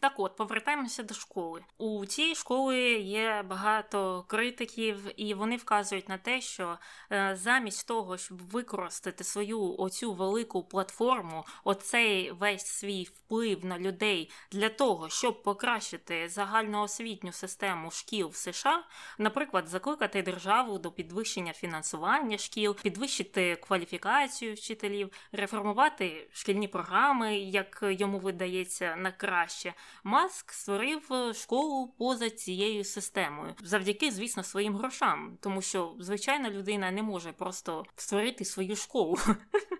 Так 0.00 0.12
от, 0.16 0.36
повертаємося 0.36 1.02
до 1.02 1.14
школи. 1.14 1.62
У 1.78 2.06
цій 2.06 2.34
школі 2.34 3.02
є 3.02 3.44
багато 3.48 4.24
критиків, 4.26 4.96
і 5.16 5.34
вони 5.34 5.56
вказують 5.56 6.08
на 6.08 6.18
те, 6.18 6.40
що 6.40 6.78
е, 7.12 7.36
замість 7.40 7.88
того, 7.88 8.18
щоб 8.18 8.38
використати 8.38 9.24
свою 9.24 9.76
оцю 9.78 10.12
велику 10.12 10.62
платформу, 10.62 11.44
оцей 11.64 12.30
весь 12.30 12.66
свій 12.66 13.04
вплив 13.04 13.64
на 13.64 13.78
людей 13.78 14.30
для 14.52 14.68
того, 14.68 15.08
щоб 15.08 15.42
покращити 15.42 16.28
загальноосвітню 16.28 17.32
систему 17.32 17.90
шкіл 17.90 18.28
в 18.28 18.36
США, 18.36 18.84
наприклад, 19.18 19.68
закликати 19.68 20.22
державу 20.22 20.78
до 20.78 20.90
підвищення 20.90 21.52
фінансування 21.52 22.38
шкіл, 22.38 22.76
підвищити 22.76 23.56
кваліфікацію 23.56 24.54
вчителів, 24.54 25.12
реформувати 25.32 26.28
шкільні 26.32 26.68
програми, 26.68 27.38
як 27.38 27.78
йому 27.82 28.18
видається 28.18 28.96
на 28.96 29.12
краще. 29.12 29.74
Маск 30.04 30.52
створив 30.52 31.12
е, 31.12 31.34
школу 31.34 31.94
поза 31.98 32.30
цією 32.30 32.84
системою, 32.84 33.54
завдяки, 33.62 34.10
звісно, 34.10 34.42
своїм 34.42 34.76
грошам, 34.76 35.38
тому 35.40 35.62
що 35.62 35.94
звичайна 36.00 36.50
людина 36.50 36.90
не 36.90 37.02
може 37.02 37.32
просто 37.32 37.84
створити 37.96 38.44
свою 38.44 38.76
школу. 38.76 39.18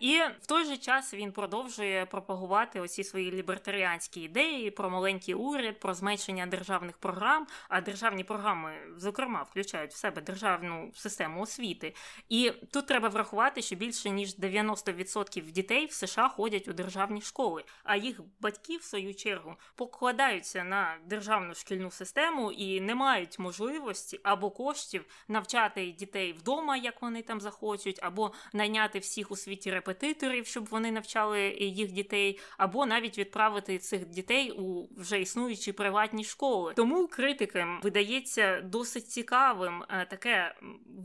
І 0.00 0.20
в 0.42 0.46
той 0.46 0.64
же 0.64 0.76
час 0.76 1.14
він 1.14 1.32
продовжує 1.32 2.06
пропагувати 2.06 2.80
оці 2.80 3.04
свої 3.04 3.32
лібертаріанські 3.32 4.20
ідеї 4.20 4.70
про 4.70 4.90
маленький 4.90 5.34
уряд, 5.34 5.80
про 5.80 5.94
зменшення 5.94 6.46
державних 6.46 6.98
програм. 6.98 7.46
А 7.68 7.80
державні 7.80 8.24
програми, 8.24 8.72
зокрема, 8.96 9.42
включають 9.42 9.92
в 9.92 9.96
себе 9.96 10.22
державну 10.22 10.90
систему 10.94 11.42
освіти. 11.42 11.94
І 12.28 12.52
тут 12.70 12.86
треба 12.86 13.08
врахувати, 13.08 13.62
що 13.62 13.76
більше 13.76 14.10
ніж 14.10 14.38
90% 14.38 15.50
дітей 15.50 15.86
в 15.86 15.92
США 15.92 16.28
ходять 16.28 16.68
у 16.68 16.72
державні 16.72 17.20
школи, 17.20 17.64
а 17.84 17.96
їх 17.96 18.20
батьки, 18.40 18.76
в 18.76 18.82
свою 18.82 19.14
чергу, 19.14 19.29
покладаються 19.74 20.64
на 20.64 20.96
державну 21.06 21.54
шкільну 21.54 21.90
систему 21.90 22.52
і 22.52 22.80
не 22.80 22.94
мають 22.94 23.38
можливості 23.38 24.20
або 24.22 24.50
коштів 24.50 25.04
навчати 25.28 25.90
дітей 25.90 26.32
вдома, 26.32 26.76
як 26.76 27.02
вони 27.02 27.22
там 27.22 27.40
захочуть, 27.40 27.98
або 28.02 28.32
найняти 28.52 28.98
всіх 28.98 29.30
у 29.30 29.36
світі 29.36 29.70
репетиторів, 29.70 30.46
щоб 30.46 30.66
вони 30.66 30.92
навчали 30.92 31.40
їх 31.60 31.92
дітей, 31.92 32.40
або 32.58 32.86
навіть 32.86 33.18
відправити 33.18 33.78
цих 33.78 34.06
дітей 34.06 34.50
у 34.50 34.88
вже 34.96 35.20
існуючі 35.20 35.72
приватні 35.72 36.24
школи. 36.24 36.72
Тому 36.76 37.08
критикам 37.08 37.80
видається 37.82 38.60
досить 38.60 39.06
цікавим 39.06 39.84
е, 39.88 40.06
таке 40.10 40.54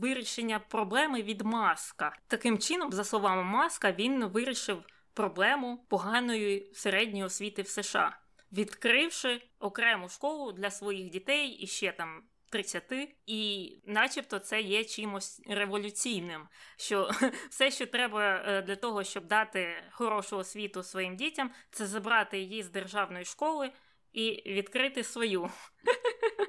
вирішення 0.00 0.58
проблеми 0.58 1.22
від 1.22 1.42
маска. 1.42 2.16
Таким 2.26 2.58
чином, 2.58 2.92
за 2.92 3.04
словами 3.04 3.42
маска, 3.42 3.92
він 3.92 4.24
вирішив 4.24 4.82
проблему 5.16 5.86
поганої 5.88 6.70
середньої 6.74 7.24
освіти 7.24 7.62
в 7.62 7.68
США. 7.68 8.18
Відкривши 8.52 9.42
окрему 9.58 10.08
школу 10.08 10.52
для 10.52 10.70
своїх 10.70 11.10
дітей 11.10 11.48
і 11.48 11.66
ще 11.66 11.92
там 11.92 12.22
30, 12.50 12.82
і 13.26 13.72
начебто 13.86 14.38
це 14.38 14.60
є 14.60 14.84
чимось 14.84 15.42
революційним. 15.48 16.48
Що 16.76 17.10
все, 17.50 17.70
що 17.70 17.86
треба 17.86 18.42
е, 18.46 18.62
для 18.62 18.76
того, 18.76 19.04
щоб 19.04 19.26
дати 19.26 19.68
хорошу 19.90 20.36
освіту 20.36 20.82
своїм 20.82 21.16
дітям, 21.16 21.50
це 21.70 21.86
забрати 21.86 22.38
її 22.38 22.62
з 22.62 22.70
державної 22.70 23.24
школи 23.24 23.70
і 24.12 24.42
відкрити 24.46 25.04
свою. 25.04 25.50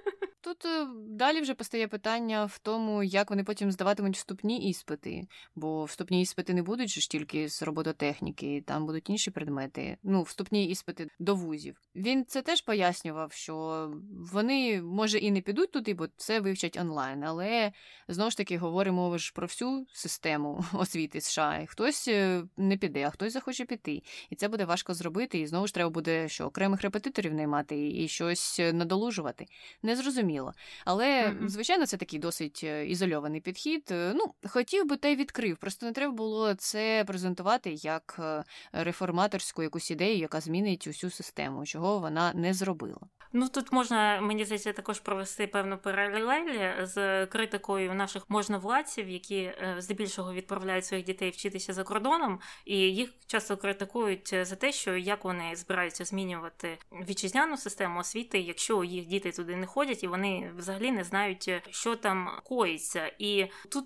Тут 0.47 0.65
е, 0.65 0.87
далі 1.09 1.41
вже 1.41 1.53
постає 1.53 1.87
питання 1.87 2.45
в 2.45 2.59
тому, 2.59 3.03
як 3.03 3.29
вони 3.29 3.43
потім 3.43 3.71
здаватимуть 3.71 4.15
вступні 4.15 4.69
іспити, 4.69 5.27
бо 5.55 5.85
вступні 5.85 6.21
іспити 6.21 6.53
не 6.53 6.63
будуть 6.63 6.89
ж 6.89 7.09
тільки 7.09 7.49
з 7.49 7.61
робототехніки, 7.61 8.63
там 8.67 8.85
будуть 8.85 9.09
інші 9.09 9.31
предмети. 9.31 9.97
Ну, 10.03 10.21
вступні 10.21 10.65
іспити 10.65 11.07
до 11.19 11.35
вузів. 11.35 11.81
Він 11.95 12.25
це 12.25 12.41
теж 12.41 12.61
пояснював, 12.61 13.31
що 13.31 13.87
вони, 14.33 14.81
може, 14.81 15.17
і 15.17 15.31
не 15.31 15.41
підуть 15.41 15.71
туди, 15.71 15.93
бо 15.93 16.07
це 16.17 16.39
вивчать 16.39 16.77
онлайн, 16.77 17.23
але 17.23 17.71
знову 18.07 18.31
ж 18.31 18.37
таки 18.37 18.57
говоримо 18.57 19.17
ж 19.17 19.31
про 19.35 19.47
всю 19.47 19.85
систему 19.93 20.65
освіти 20.73 21.21
США. 21.21 21.65
Хтось 21.67 22.07
е, 22.07 22.43
не 22.57 22.77
піде, 22.77 23.05
а 23.05 23.09
хтось 23.09 23.33
захоче 23.33 23.65
піти. 23.65 24.01
І 24.29 24.35
це 24.35 24.47
буде 24.47 24.65
важко 24.65 24.93
зробити. 24.93 25.39
І 25.39 25.47
знову 25.47 25.67
ж 25.67 25.73
треба 25.73 25.89
буде 25.89 26.29
що 26.29 26.45
окремих 26.45 26.81
репетиторів 26.81 27.33
наймати 27.33 27.89
і 27.89 28.07
щось 28.07 28.61
надолужувати. 28.73 29.45
Незрозуміло 29.83 30.36
зрозуміло. 30.36 30.36
Але, 30.85 31.05
mm-hmm. 31.05 31.49
звичайно, 31.49 31.85
це 31.85 31.97
такий 31.97 32.19
досить 32.19 32.61
е, 32.63 32.85
ізольований 32.85 33.41
підхід. 33.41 33.89
Е, 33.91 34.13
ну, 34.15 34.33
хотів 34.49 34.85
би 34.85 34.97
та 34.97 35.07
й 35.07 35.15
відкрив. 35.15 35.57
Просто 35.57 35.85
не 35.85 35.91
треба 35.91 36.13
було 36.13 36.53
це 36.53 37.03
презентувати 37.07 37.73
як 37.73 38.15
е, 38.19 38.43
реформаторську 38.71 39.63
якусь 39.63 39.91
ідею, 39.91 40.17
яка 40.17 40.41
змінить 40.41 40.87
усю 40.87 41.09
систему, 41.09 41.65
чого 41.65 41.99
вона 41.99 42.33
не 42.33 42.53
зробила. 42.53 42.99
Ну 43.33 43.49
тут 43.49 43.71
можна, 43.71 44.21
мені 44.21 44.45
здається, 44.45 44.73
також 44.73 44.99
провести 44.99 45.47
певну 45.47 45.77
паралель 45.77 46.85
з 46.85 47.25
критикою 47.25 47.93
наших 47.93 48.29
можновладців, 48.29 49.09
які 49.09 49.51
здебільшого 49.77 50.33
відправляють 50.33 50.85
своїх 50.85 51.05
дітей 51.05 51.29
вчитися 51.29 51.73
за 51.73 51.83
кордоном, 51.83 52.39
і 52.65 52.77
їх 52.77 53.09
часто 53.25 53.57
критикують 53.57 54.35
за 54.41 54.55
те, 54.55 54.71
що 54.71 54.95
як 54.95 55.23
вони 55.23 55.55
збираються 55.55 56.05
змінювати 56.05 56.77
вітчизняну 57.09 57.57
систему 57.57 57.99
освіти, 57.99 58.39
якщо 58.39 58.83
їх 58.83 59.05
діти 59.05 59.31
туди 59.31 59.55
не 59.55 59.67
ходять, 59.67 60.03
і 60.03 60.07
вони 60.07 60.26
взагалі 60.57 60.91
не 60.91 61.03
знають, 61.03 61.51
що 61.69 61.95
там 61.95 62.29
коїться. 62.43 63.11
І 63.19 63.47
тут 63.69 63.85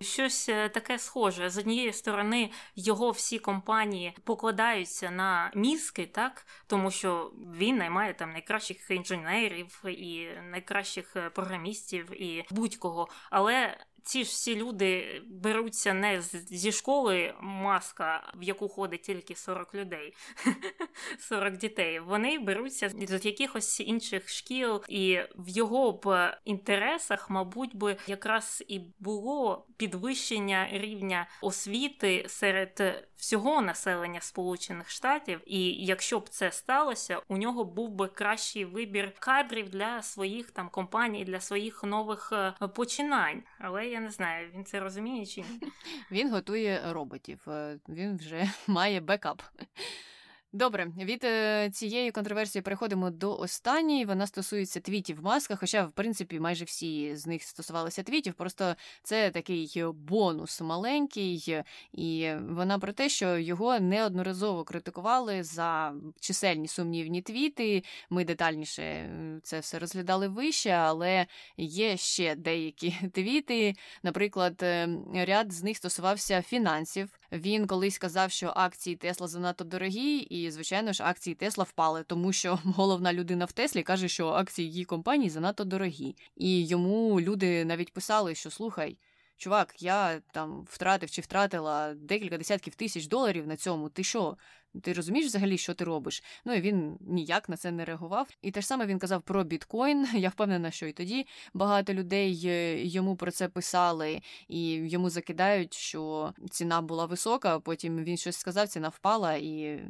щось 0.00 0.46
таке 0.46 0.98
схоже. 0.98 1.50
З 1.50 1.58
однієї 1.58 1.92
сторони 1.92 2.50
його 2.76 3.10
всі 3.10 3.38
компанії 3.38 4.16
покладаються 4.24 5.10
на 5.10 5.50
мізки, 5.54 6.06
так? 6.06 6.46
Тому 6.66 6.90
що 6.90 7.32
він 7.54 7.76
наймає 7.76 8.14
там 8.14 8.32
найкращих 8.32 8.90
інженерів 8.90 9.82
і 9.84 10.28
найкращих 10.50 11.16
програмістів 11.34 12.22
і 12.22 12.44
будь-кого, 12.50 13.08
але 13.30 13.76
ці 14.04 14.24
ж 14.24 14.30
всі 14.30 14.56
люди 14.56 15.22
беруться 15.26 15.94
не 15.94 16.20
зі 16.20 16.72
школи 16.72 17.34
маска, 17.40 18.32
в 18.34 18.42
яку 18.42 18.68
ходить 18.68 19.02
тільки 19.02 19.34
40 19.34 19.74
людей, 19.74 20.14
40 21.18 21.56
дітей. 21.56 22.00
Вони 22.00 22.38
беруться 22.38 22.88
з 22.88 23.26
якихось 23.26 23.80
інших 23.80 24.28
шкіл, 24.28 24.82
і 24.88 25.18
в 25.36 25.48
його 25.48 25.92
б 25.92 26.36
інтересах, 26.44 27.30
мабуть, 27.30 27.76
би 27.76 27.96
якраз 28.06 28.64
і 28.68 28.80
було 28.98 29.66
підвищення 29.76 30.68
рівня 30.72 31.26
освіти 31.42 32.24
серед 32.28 33.06
всього 33.16 33.62
населення 33.62 34.20
Сполучених 34.20 34.90
Штатів. 34.90 35.40
І 35.46 35.70
якщо 35.72 36.18
б 36.18 36.28
це 36.28 36.52
сталося, 36.52 37.22
у 37.28 37.36
нього 37.36 37.64
був 37.64 37.90
би 37.90 38.08
кращий 38.08 38.64
вибір 38.64 39.12
кадрів 39.18 39.68
для 39.68 40.02
своїх 40.02 40.50
там 40.50 40.68
компаній, 40.68 41.24
для 41.24 41.40
своїх 41.40 41.84
нових 41.84 42.32
е, 42.32 42.68
починань. 42.68 43.42
Але 43.58 43.86
я 43.90 44.00
не 44.00 44.10
знаю, 44.10 44.50
він 44.54 44.64
це 44.64 44.80
розуміє 44.80 45.26
чи 45.26 45.40
ні. 45.40 45.60
Він 46.10 46.30
готує 46.30 46.82
роботів, 46.92 47.48
е, 47.48 47.78
він 47.88 48.16
вже 48.16 48.50
має 48.66 49.00
бекап. 49.00 49.42
Добре, 50.52 50.92
від 50.98 51.24
е, 51.24 51.70
цієї 51.72 52.10
контроверсії 52.10 52.62
переходимо 52.62 53.10
до 53.10 53.38
останньої. 53.38 54.04
Вона 54.04 54.26
стосується 54.26 54.80
твітів 54.80 55.20
в 55.20 55.24
масках. 55.24 55.60
Хоча, 55.60 55.84
в 55.84 55.92
принципі, 55.92 56.40
майже 56.40 56.64
всі 56.64 57.16
з 57.16 57.26
них 57.26 57.42
стосувалися 57.42 58.02
твітів. 58.02 58.34
Просто 58.34 58.74
це 59.02 59.30
такий 59.30 59.84
бонус 59.94 60.60
маленький, 60.60 61.62
і 61.92 62.32
вона 62.48 62.78
про 62.78 62.92
те, 62.92 63.08
що 63.08 63.38
його 63.38 63.80
неодноразово 63.80 64.64
критикували 64.64 65.42
за 65.42 65.94
чисельні 66.20 66.68
сумнівні 66.68 67.22
твіти. 67.22 67.82
Ми 68.10 68.24
детальніше 68.24 69.10
це 69.42 69.60
все 69.60 69.78
розглядали 69.78 70.28
вище, 70.28 70.70
але 70.70 71.26
є 71.56 71.96
ще 71.96 72.34
деякі 72.34 72.94
твіти. 73.12 73.74
Наприклад, 74.02 74.62
е, 74.62 74.88
ряд 75.14 75.52
з 75.52 75.62
них 75.62 75.76
стосувався 75.76 76.42
фінансів. 76.42 77.20
Він 77.32 77.66
колись 77.66 77.98
казав, 77.98 78.30
що 78.30 78.52
акції 78.56 78.96
Тесла 78.96 79.28
занадто 79.28 79.64
дорогі, 79.64 80.16
і, 80.18 80.39
звичайно 80.48 80.92
ж, 80.92 81.04
акції 81.04 81.34
Тесла 81.34 81.64
впали, 81.64 82.02
тому 82.02 82.32
що 82.32 82.58
головна 82.64 83.12
людина 83.12 83.44
в 83.44 83.52
Теслі 83.52 83.82
каже, 83.82 84.08
що 84.08 84.28
акції 84.28 84.68
її 84.68 84.84
компанії 84.84 85.30
занадто 85.30 85.64
дорогі. 85.64 86.16
І 86.36 86.66
йому 86.66 87.20
люди 87.20 87.64
навіть 87.64 87.92
писали, 87.92 88.34
що 88.34 88.50
слухай. 88.50 88.98
Чувак, 89.36 89.82
я 89.82 90.20
там 90.32 90.66
втратив 90.70 91.10
чи 91.10 91.20
втратила 91.20 91.94
декілька 91.94 92.38
десятків 92.38 92.74
тисяч 92.74 93.06
доларів 93.06 93.46
на 93.46 93.56
цьому. 93.56 93.88
Ти 93.88 94.04
що? 94.04 94.36
Ти 94.82 94.92
розумієш 94.92 95.26
взагалі, 95.26 95.58
що 95.58 95.74
ти 95.74 95.84
робиш? 95.84 96.22
Ну 96.44 96.54
і 96.54 96.60
він 96.60 96.98
ніяк 97.00 97.48
на 97.48 97.56
це 97.56 97.70
не 97.70 97.84
реагував. 97.84 98.28
І 98.42 98.50
те 98.50 98.60
ж 98.60 98.66
саме 98.66 98.86
він 98.86 98.98
казав 98.98 99.22
про 99.22 99.44
біткоін. 99.44 100.06
Я 100.14 100.28
впевнена, 100.28 100.70
що 100.70 100.86
і 100.86 100.92
тоді 100.92 101.26
багато 101.54 101.94
людей 101.94 102.42
е, 102.44 102.84
йому 102.86 103.16
про 103.16 103.30
це 103.30 103.48
писали, 103.48 104.20
і 104.48 104.72
йому 104.72 105.10
закидають, 105.10 105.74
що 105.74 106.32
ціна 106.50 106.80
була 106.82 107.06
висока. 107.06 107.60
Потім 107.60 108.04
він 108.04 108.16
щось 108.16 108.36
сказав, 108.36 108.68
ціна 108.68 108.88
впала, 108.88 109.34
і 109.34 109.82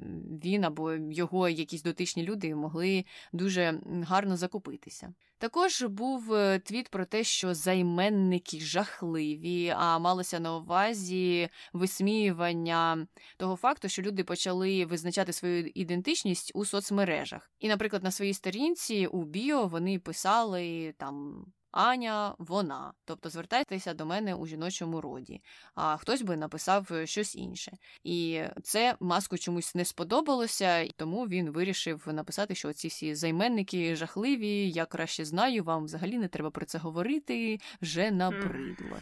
він 0.45 0.65
або 0.65 0.93
його 0.93 1.49
якісь 1.49 1.83
дотичні 1.83 2.23
люди 2.23 2.55
могли 2.55 3.05
дуже 3.33 3.81
гарно 4.03 4.37
закупитися. 4.37 5.13
Також 5.41 5.83
був 5.83 6.35
е, 6.35 6.59
твіт 6.59 6.89
про 6.89 7.05
те, 7.05 7.25
що 7.25 7.55
займенники 7.55 8.61
жахливі, 8.61 9.75
а 9.77 9.99
малося 9.99 10.41
на 10.41 10.57
увазі 10.57 11.49
висміювання 11.73 13.07
того 13.37 13.57
факту, 13.57 13.89
що 13.89 14.03
люди 14.03 14.25
почали 14.25 14.85
визначати 14.85 15.33
свою 15.33 15.67
ідентичність 15.75 16.53
у 16.55 16.65
соцмережах. 16.65 17.51
І, 17.59 17.69
наприклад, 17.69 18.05
на 18.05 18.11
своїй 18.11 18.35
сторінці 18.35 19.07
у 19.07 19.25
Біо 19.25 19.67
вони 19.67 19.99
писали 19.99 20.95
там 20.99 21.45
Аня, 21.73 22.35
вона, 22.39 22.93
тобто 23.05 23.31
звертайтеся 23.31 23.95
до 23.95 24.07
мене 24.07 24.35
у 24.35 24.47
жіночому 24.47 25.01
роді, 25.01 25.43
а 25.75 25.97
хтось 25.97 26.23
би 26.23 26.37
написав 26.37 26.89
е, 26.93 27.07
щось 27.07 27.37
інше. 27.37 27.73
І 28.05 28.43
це 28.63 28.97
маску 29.01 29.39
чомусь 29.39 29.75
не 29.75 29.85
сподобалося, 29.85 30.89
тому 30.97 31.27
він 31.27 31.51
вирішив 31.51 32.09
написати, 32.13 32.55
що 32.55 32.73
ці 32.73 32.89
всі 32.89 33.15
займенники 33.15 33.97
жахливі, 33.97 34.71
я 34.71 34.87
краще 34.87 35.25
знаю, 35.25 35.65
вам 35.65 35.85
взагалі 35.85 36.19
не 36.19 36.29
треба 36.29 36.51
про 36.51 36.67
це 36.67 36.79
говорити, 36.79 37.59
вже 37.83 38.11
набридло. 38.11 38.97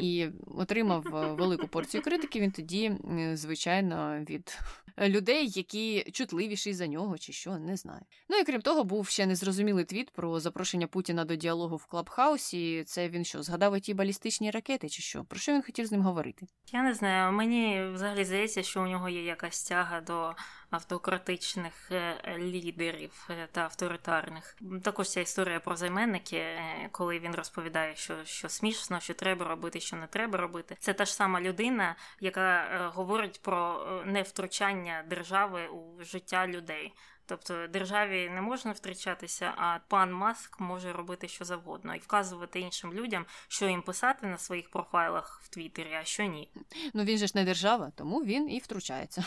І 0.00 0.28
отримав 0.46 1.16
е, 1.16 1.32
велику 1.32 1.68
порцію 1.68 2.02
критики. 2.02 2.40
Він 2.40 2.50
тоді, 2.50 2.92
звичайно, 3.34 4.24
від 4.30 4.58
людей, 4.98 5.48
які 5.48 6.10
чутливіші 6.12 6.74
за 6.74 6.86
нього, 6.86 7.18
чи 7.18 7.32
що, 7.32 7.58
не 7.58 7.76
знаю. 7.76 8.00
Ну 8.28 8.36
і 8.36 8.44
крім 8.44 8.60
того, 8.60 8.84
був 8.84 9.08
ще 9.08 9.26
незрозумілий 9.26 9.84
твіт 9.84 10.10
про 10.10 10.40
запрошення 10.40 10.86
Путіна 10.86 11.24
до 11.24 11.36
діалогу 11.36 11.76
в 11.76 11.86
Клабхаусі. 12.06 12.84
Це 12.84 13.08
він 13.08 13.24
що, 13.24 13.42
згадав 13.42 13.80
ті 13.80 13.94
балістичні 13.94 14.50
ракети, 14.50 14.88
чи 14.88 15.02
що? 15.02 15.24
Про 15.24 15.38
що 15.38 15.52
він 15.52 15.62
хотів 15.62 15.86
з 15.86 15.92
ним 15.92 16.02
говорити? 16.02 16.46
Я 16.72 16.82
не 16.82 16.94
знаю. 16.94 17.32
Мені 17.32 17.84
взагалі 17.94 18.24
здається, 18.24 18.62
що 18.62 18.82
у 18.82 18.86
нього 18.86 19.08
є 19.08 19.24
якась 19.24 19.64
тяга 19.64 20.00
до 20.00 20.34
автократичних 20.70 21.92
е, 21.92 22.38
лідерів 22.38 23.28
е, 23.30 23.48
та 23.52 23.60
авторитарних. 23.60 24.56
Також 24.82 25.08
ця 25.08 25.20
історія 25.20 25.60
про 25.60 25.76
займенники, 25.76 26.36
е, 26.36 26.88
коли 26.92 27.18
він 27.18 27.34
розповідає, 27.34 27.96
що 27.96 28.24
що 28.24 28.48
смішно, 28.48 29.00
що 29.00 29.14
треба 29.14 29.48
робити, 29.48 29.80
що 29.80 29.96
не 29.96 30.06
треба 30.06 30.38
робити. 30.38 30.76
Це 30.80 30.94
та 30.94 31.04
ж 31.04 31.14
сама 31.14 31.40
людина, 31.40 31.96
яка 32.20 32.90
говорить 32.94 33.42
про 33.42 33.86
невтручання 34.06 35.04
держави 35.08 35.68
у 35.68 36.04
життя 36.04 36.46
людей. 36.46 36.92
Тобто 37.26 37.66
державі 37.66 38.30
не 38.34 38.40
можна 38.40 38.72
втручатися, 38.72 39.54
а 39.56 39.78
пан 39.88 40.12
Маск 40.12 40.60
може 40.60 40.92
робити 40.92 41.28
що 41.28 41.44
завгодно 41.44 41.94
і 41.94 41.98
вказувати 41.98 42.60
іншим 42.60 42.92
людям, 42.92 43.26
що 43.48 43.68
їм 43.68 43.82
писати 43.82 44.26
на 44.26 44.38
своїх 44.38 44.70
профайлах 44.70 45.40
в 45.44 45.48
Твіттері, 45.48 45.94
а 46.00 46.04
що 46.04 46.22
ні. 46.22 46.50
Ну 46.94 47.04
він 47.04 47.18
же 47.18 47.26
ж 47.26 47.32
не 47.34 47.44
держава, 47.44 47.92
тому 47.94 48.24
він 48.24 48.50
і 48.50 48.58
втручається. 48.58 49.24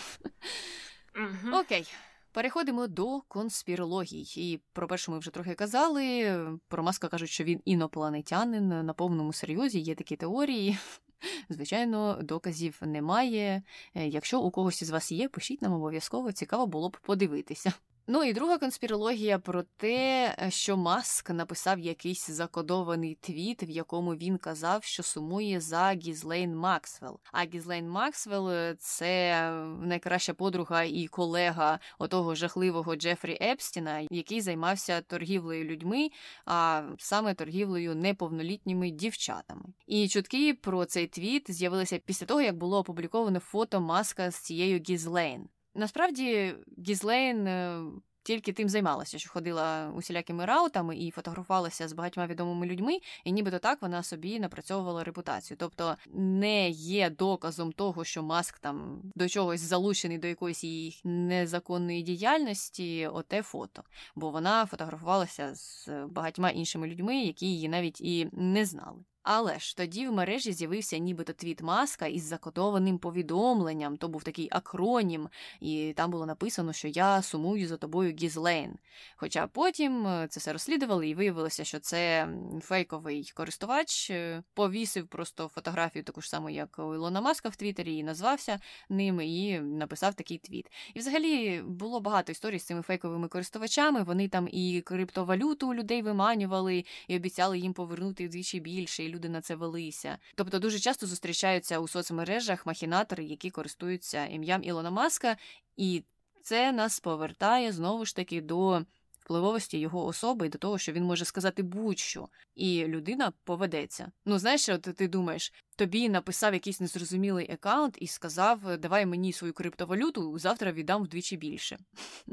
Угу. 1.15 1.57
Окей. 1.57 1.87
Переходимо 2.31 2.87
до 2.87 3.21
конспірологій. 3.21 4.25
І 4.35 4.59
про 4.73 4.87
першу 4.87 5.11
ми 5.11 5.19
вже 5.19 5.31
трохи 5.31 5.53
казали. 5.53 6.59
Про 6.67 6.83
маска 6.83 7.07
кажуть, 7.07 7.29
що 7.29 7.43
він 7.43 7.61
інопланетянин 7.65 8.85
на 8.85 8.93
повному 8.93 9.33
серйозі. 9.33 9.79
Є 9.79 9.95
такі 9.95 10.15
теорії. 10.15 10.77
Звичайно, 11.49 12.19
доказів 12.21 12.77
немає. 12.81 13.63
Е, 13.95 14.07
якщо 14.07 14.39
у 14.39 14.51
когось 14.51 14.81
із 14.81 14.89
вас 14.89 15.11
є, 15.11 15.29
пишіть 15.29 15.61
нам 15.61 15.73
обов'язково 15.73 16.31
цікаво 16.31 16.67
було 16.67 16.89
б 16.89 16.97
подивитися. 16.97 17.73
Ну 18.11 18.23
і 18.23 18.33
друга 18.33 18.57
конспірологія 18.57 19.39
про 19.39 19.63
те, 19.77 20.35
що 20.49 20.77
Маск 20.77 21.29
написав 21.29 21.79
якийсь 21.79 22.29
закодований 22.29 23.17
твіт, 23.21 23.63
в 23.63 23.69
якому 23.69 24.15
він 24.15 24.37
казав, 24.37 24.83
що 24.83 25.03
сумує 25.03 25.61
за 25.61 25.91
Гізлейн 25.91 26.55
Максвелл. 26.55 27.19
А 27.31 27.43
Гізлейн 27.43 27.89
Максвелл 27.89 28.75
це 28.79 29.51
найкраща 29.81 30.33
подруга 30.33 30.83
і 30.83 31.07
колега 31.07 31.79
отого 31.99 32.35
жахливого 32.35 32.95
Джефрі 32.95 33.37
Епстіна, 33.41 34.07
який 34.11 34.41
займався 34.41 35.01
торгівлею 35.01 35.65
людьми, 35.65 36.09
а 36.45 36.83
саме 36.97 37.33
торгівлею 37.33 37.95
неповнолітніми 37.95 38.89
дівчатами. 38.89 39.63
І 39.87 40.07
чутки 40.07 40.53
про 40.53 40.85
цей 40.85 41.07
твіт 41.07 41.51
з'явилися 41.51 41.97
після 41.97 42.25
того, 42.25 42.41
як 42.41 42.57
було 42.57 42.77
опубліковане 42.77 43.39
фото 43.39 43.81
Маска 43.81 44.31
з 44.31 44.35
цією 44.35 44.79
Гізлейн. 44.79 45.49
Насправді, 45.75 46.55
Гізлейн 46.87 47.47
е, 47.47 47.81
тільки 48.23 48.53
тим 48.53 48.69
займалася, 48.69 49.19
що 49.19 49.29
ходила 49.29 49.91
усілякими 49.95 50.45
раутами 50.45 50.97
і 50.97 51.11
фотографувалася 51.11 51.87
з 51.87 51.93
багатьма 51.93 52.27
відомими 52.27 52.65
людьми, 52.65 52.99
і 53.23 53.31
нібито 53.31 53.59
так 53.59 53.81
вона 53.81 54.03
собі 54.03 54.39
напрацьовувала 54.39 55.03
репутацію. 55.03 55.57
Тобто 55.59 55.97
не 56.13 56.69
є 56.69 57.09
доказом 57.09 57.71
того, 57.71 58.03
що 58.03 58.23
маск 58.23 58.59
там 58.59 59.01
до 59.15 59.29
чогось 59.29 59.61
залучений 59.61 60.17
до 60.17 60.27
якоїсь 60.27 60.63
її 60.63 61.01
незаконної 61.03 62.01
діяльності, 62.01 63.07
оте 63.07 63.41
фото. 63.41 63.83
Бо 64.15 64.29
вона 64.29 64.65
фотографувалася 64.65 65.55
з 65.55 65.89
багатьма 66.09 66.49
іншими 66.49 66.87
людьми, 66.87 67.21
які 67.21 67.45
її 67.45 67.69
навіть 67.69 68.01
і 68.01 68.29
не 68.31 68.65
знали. 68.65 68.99
Але 69.31 69.59
ж 69.59 69.77
тоді 69.77 70.07
в 70.07 70.11
мережі 70.11 70.53
з'явився 70.53 70.97
нібито 70.97 71.33
твіт 71.33 71.61
маска 71.61 72.07
із 72.07 72.23
закодованим 72.23 72.97
повідомленням. 72.97 73.97
То 73.97 74.07
був 74.07 74.23
такий 74.23 74.47
акронім, 74.51 75.29
і 75.59 75.93
там 75.95 76.11
було 76.11 76.25
написано, 76.25 76.73
що 76.73 76.87
я 76.87 77.21
сумую 77.21 77.67
за 77.67 77.77
тобою 77.77 78.15
Гізлейн. 78.15 78.77
Хоча 79.15 79.47
потім 79.47 80.07
е, 80.07 80.27
це 80.29 80.39
все 80.39 80.53
розслідували, 80.53 81.09
і 81.09 81.15
виявилося, 81.15 81.63
що 81.63 81.79
це 81.79 82.27
фейковий 82.61 83.31
користувач 83.35 84.09
е, 84.09 84.43
повісив 84.53 85.07
просто 85.07 85.47
фотографію, 85.47 86.03
таку 86.03 86.21
ж 86.21 86.29
саму, 86.29 86.49
як 86.49 86.79
у 86.79 86.95
Ілона 86.95 87.21
Маска 87.21 87.49
в 87.49 87.55
Твіттері, 87.55 87.95
і 87.95 88.03
назвався 88.03 88.59
ним 88.89 89.21
і 89.21 89.59
написав 89.59 90.13
такий 90.13 90.37
твіт. 90.37 90.71
І 90.93 90.99
взагалі 90.99 91.61
було 91.67 91.99
багато 91.99 92.31
історій 92.31 92.59
з 92.59 92.65
цими 92.65 92.81
фейковими 92.81 93.27
користувачами. 93.27 94.03
Вони 94.03 94.27
там 94.27 94.47
і 94.51 94.81
криптовалюту 94.81 95.69
у 95.69 95.73
людей 95.73 96.01
виманювали, 96.01 96.85
і 97.07 97.15
обіцяли 97.15 97.59
їм 97.59 97.73
повернути 97.73 98.27
вдвічі 98.27 98.59
більше 98.59 99.03
люди 99.19 99.29
на 99.29 99.41
це 99.41 99.55
велися. 99.55 100.17
Тобто 100.35 100.59
дуже 100.59 100.79
часто 100.79 101.07
зустрічаються 101.07 101.79
у 101.79 101.87
соцмережах 101.87 102.65
махінатори, 102.65 103.23
які 103.23 103.49
користуються 103.49 104.25
ім'ям 104.25 104.63
Ілона 104.63 104.91
Маска, 104.91 105.37
і 105.77 106.03
це 106.41 106.71
нас 106.71 106.99
повертає 106.99 107.71
знову 107.71 108.05
ж 108.05 108.15
таки 108.15 108.41
до 108.41 108.85
впливовості 109.19 109.79
його 109.79 110.05
особи 110.05 110.45
і 110.45 110.49
до 110.49 110.57
того, 110.57 110.77
що 110.77 110.91
він 110.91 111.03
може 111.03 111.25
сказати 111.25 111.63
будь-що, 111.63 112.29
і 112.55 112.85
людина 112.85 113.33
поведеться. 113.43 114.11
Ну, 114.25 114.39
знаєш, 114.39 114.69
от 114.69 114.81
ти 114.81 115.07
думаєш, 115.07 115.53
тобі 115.75 116.09
написав 116.09 116.53
якийсь 116.53 116.79
незрозумілий 116.79 117.51
аккаунт 117.51 117.97
і 117.99 118.07
сказав, 118.07 118.77
давай 118.77 119.05
мені 119.05 119.33
свою 119.33 119.53
криптовалюту, 119.53 120.39
завтра 120.39 120.71
віддам 120.71 121.03
вдвічі 121.03 121.37
більше. 121.37 121.77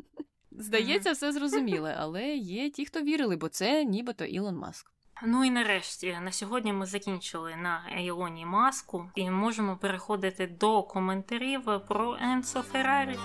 Здається, 0.50 1.12
все 1.12 1.32
зрозуміле, 1.32 1.96
але 1.98 2.36
є 2.36 2.70
ті, 2.70 2.86
хто 2.86 3.02
вірили, 3.02 3.36
бо 3.36 3.48
це 3.48 3.84
нібито 3.84 4.24
Ілон 4.24 4.56
Маск. 4.56 4.95
Ну 5.22 5.44
і 5.44 5.50
нарешті 5.50 6.18
на 6.22 6.32
сьогодні 6.32 6.72
ми 6.72 6.86
закінчили 6.86 7.56
на 7.56 7.88
Ілоні 8.00 8.46
маску 8.46 9.10
і 9.14 9.30
можемо 9.30 9.76
переходити 9.76 10.46
до 10.46 10.82
коментарів 10.82 11.62
про 11.88 12.18
Енсо 12.20 12.62
Феррарі. 12.62 13.18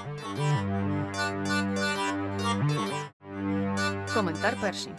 Коментар 4.14 4.58
перший. 4.62 4.94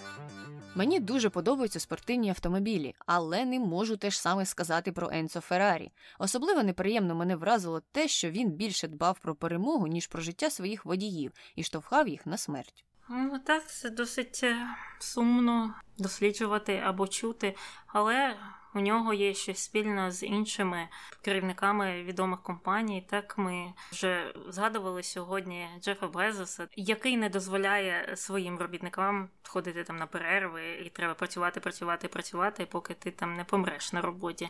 Мені 0.75 1.01
дуже 1.01 1.31
подобаються 1.31 1.81
спортивні 1.81 2.29
автомобілі, 2.29 2.95
але 3.07 3.45
не 3.45 3.61
можу 3.61 3.97
теж 3.97 4.19
саме 4.19 4.47
сказати 4.47 4.93
про 4.93 5.11
Енцо 5.13 5.41
Феррарі. 5.41 5.93
Особливо 6.19 6.63
неприємно 6.63 7.15
мене 7.15 7.37
вразило 7.37 7.81
те, 7.93 8.09
що 8.09 8.31
він 8.31 8.51
більше 8.51 8.89
дбав 8.89 9.19
про 9.19 9.35
перемогу, 9.35 9.87
ніж 9.87 10.07
про 10.07 10.23
життя 10.23 10.51
своїх 10.51 10.85
водіїв 10.85 11.33
і 11.57 11.63
штовхав 11.63 12.09
їх 12.09 12.27
на 12.27 12.37
смерть. 12.37 12.85
Ну 13.15 13.39
так, 13.39 13.69
це 13.69 13.91
досить 13.91 14.41
е, 14.43 14.67
сумно 14.99 15.75
досліджувати 15.99 16.83
або 16.85 17.09
чути, 17.09 17.57
але 17.87 18.37
у 18.75 18.81
нього 18.81 19.15
є 19.15 19.35
щось 19.35 19.59
спільне 19.59 20.11
з 20.11 20.23
іншими 20.23 20.89
керівниками 21.23 22.03
відомих 22.03 22.43
компаній. 22.43 23.07
Так 23.11 23.39
ми 23.39 23.73
вже 23.91 24.35
згадували 24.49 25.03
сьогодні 25.03 25.69
Джефа 25.81 26.07
Безоса, 26.07 26.69
який 26.77 27.17
не 27.17 27.29
дозволяє 27.29 28.17
своїм 28.17 28.59
робітникам 28.59 29.29
ходити 29.49 29.85
там 29.85 29.97
на 29.97 30.07
перерви, 30.07 30.71
і 30.87 30.91
треба 30.91 31.15
працювати, 31.15 31.61
працювати, 31.61 32.09
працювати, 32.09 32.67
поки 32.67 32.95
ти 32.95 33.11
там 33.11 33.37
не 33.37 33.45
помреш 33.45 33.93
на 33.93 34.01
роботі. 34.01 34.49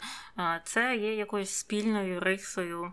Це 0.64 0.96
є 0.96 1.14
якоюсь 1.14 1.54
спільною 1.54 2.20
рисою 2.20 2.92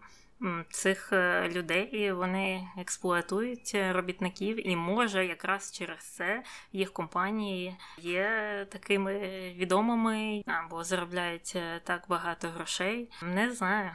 цих 0.72 1.14
е, 1.14 1.50
людей, 1.50 2.12
вони 2.12 2.68
експлуатують 2.78 3.76
робітників, 3.92 4.68
і 4.68 4.76
може 4.76 5.26
якраз 5.26 5.72
через 5.72 6.04
це 6.04 6.44
їх 6.74 6.94
компанії 6.94 7.76
є 7.98 8.68
такими 8.72 9.20
відомими 9.54 10.44
або 10.46 10.84
заробляють 10.84 11.54
е, 11.56 11.82
так 11.84 12.06
багато 12.10 12.48
грошей. 12.48 13.12
Не 13.22 13.52
знаю. 13.52 13.92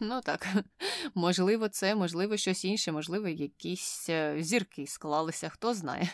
Ну 0.00 0.20
так, 0.20 0.46
можливо, 1.14 1.68
це, 1.68 1.94
можливо, 1.94 2.36
щось 2.36 2.64
інше, 2.64 2.92
можливо, 2.92 3.28
якісь 3.28 4.06
е, 4.08 4.36
зірки 4.38 4.86
склалися, 4.86 5.48
хто 5.48 5.74
знає. 5.74 6.08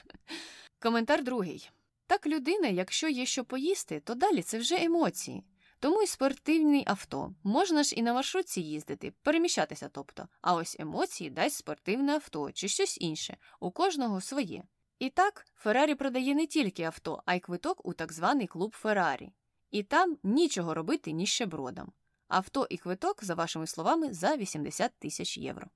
Коментар 0.82 1.24
другий. 1.24 1.70
Так, 2.06 2.26
людина, 2.26 2.68
якщо 2.68 3.08
є 3.08 3.26
що 3.26 3.44
поїсти, 3.44 4.00
то 4.00 4.14
далі 4.14 4.42
це 4.42 4.58
вже 4.58 4.84
емоції. 4.84 5.44
Тому 5.82 6.02
й 6.02 6.06
спортивний 6.06 6.84
авто. 6.86 7.34
Можна 7.42 7.82
ж 7.82 7.94
і 7.94 8.02
на 8.02 8.14
маршрутці 8.14 8.60
їздити, 8.60 9.12
переміщатися, 9.22 9.88
тобто, 9.92 10.28
а 10.40 10.54
ось 10.54 10.76
емоції 10.80 11.30
дасть 11.30 11.56
спортивне 11.56 12.12
авто 12.12 12.52
чи 12.52 12.68
щось 12.68 12.98
інше, 13.00 13.36
у 13.60 13.70
кожного 13.70 14.20
своє. 14.20 14.64
І 14.98 15.10
так, 15.10 15.46
Феррарі 15.54 15.94
продає 15.94 16.34
не 16.34 16.46
тільки 16.46 16.82
авто, 16.82 17.22
а 17.26 17.34
й 17.34 17.40
квиток 17.40 17.86
у 17.86 17.92
так 17.92 18.12
званий 18.12 18.46
клуб 18.46 18.74
Феррарі. 18.74 19.32
І 19.70 19.82
там 19.82 20.16
нічого 20.22 20.74
робити 20.74 21.12
ніщебродам. 21.12 21.92
Авто 22.28 22.66
і 22.70 22.76
квиток, 22.76 23.24
за 23.24 23.34
вашими 23.34 23.66
словами, 23.66 24.12
за 24.12 24.36
80 24.36 24.92
тисяч 24.98 25.38
євро 25.38 25.66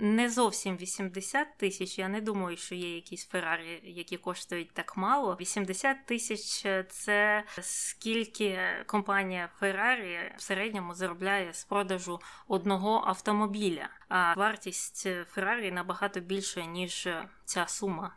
не 0.00 0.30
зовсім 0.30 0.76
80 0.76 1.56
тисяч. 1.56 1.98
Я 1.98 2.08
не 2.08 2.20
думаю, 2.20 2.56
що 2.56 2.74
є 2.74 2.94
якісь 2.94 3.26
Феррарі, 3.26 3.80
які 3.84 4.16
коштують 4.16 4.70
так 4.72 4.96
мало. 4.96 5.36
80 5.40 6.06
тисяч 6.06 6.66
це 6.88 7.44
скільки 7.60 8.58
компанія 8.86 9.48
Феррарі 9.58 10.18
в 10.36 10.42
середньому 10.42 10.94
заробляє 10.94 11.52
з 11.52 11.64
продажу 11.64 12.20
одного 12.48 13.02
автомобіля. 13.06 13.88
А 14.08 14.34
вартість 14.34 15.08
Феррарі 15.30 15.72
набагато 15.72 16.20
більша, 16.20 16.64
ніж 16.64 17.08
ця 17.44 17.66
сума. 17.66 18.16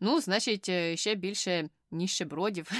Ну, 0.00 0.20
значить, 0.20 0.68
е, 0.68 0.96
ще 0.96 1.14
більше 1.14 1.68
ніщебродів, 1.90 2.70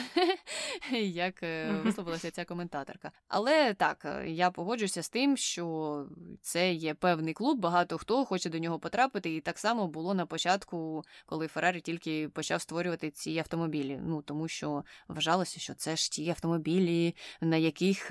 як 1.00 1.42
е, 1.42 1.80
висловилася 1.84 2.30
ця 2.30 2.44
коментаторка. 2.44 3.12
Але 3.28 3.74
так, 3.74 4.04
е, 4.04 4.30
я 4.30 4.50
погоджуюся 4.50 5.02
з 5.02 5.08
тим, 5.08 5.36
що 5.36 6.06
це 6.42 6.72
є 6.72 6.94
певний 6.94 7.34
клуб, 7.34 7.58
багато 7.58 7.98
хто 7.98 8.24
хоче 8.24 8.50
до 8.50 8.58
нього 8.58 8.78
потрапити, 8.78 9.34
і 9.34 9.40
так 9.40 9.58
само 9.58 9.88
було 9.88 10.14
на 10.14 10.26
початку, 10.26 11.02
коли 11.26 11.48
Феррарі 11.48 11.80
тільки 11.80 12.28
почав 12.28 12.60
створювати 12.60 13.10
ці 13.10 13.38
автомобілі. 13.38 14.00
Ну 14.02 14.22
тому 14.22 14.48
що 14.48 14.84
вважалося, 15.08 15.60
що 15.60 15.74
це 15.74 15.96
ж 15.96 16.10
ті 16.10 16.30
автомобілі, 16.30 17.14
на 17.40 17.56
яких 17.56 18.10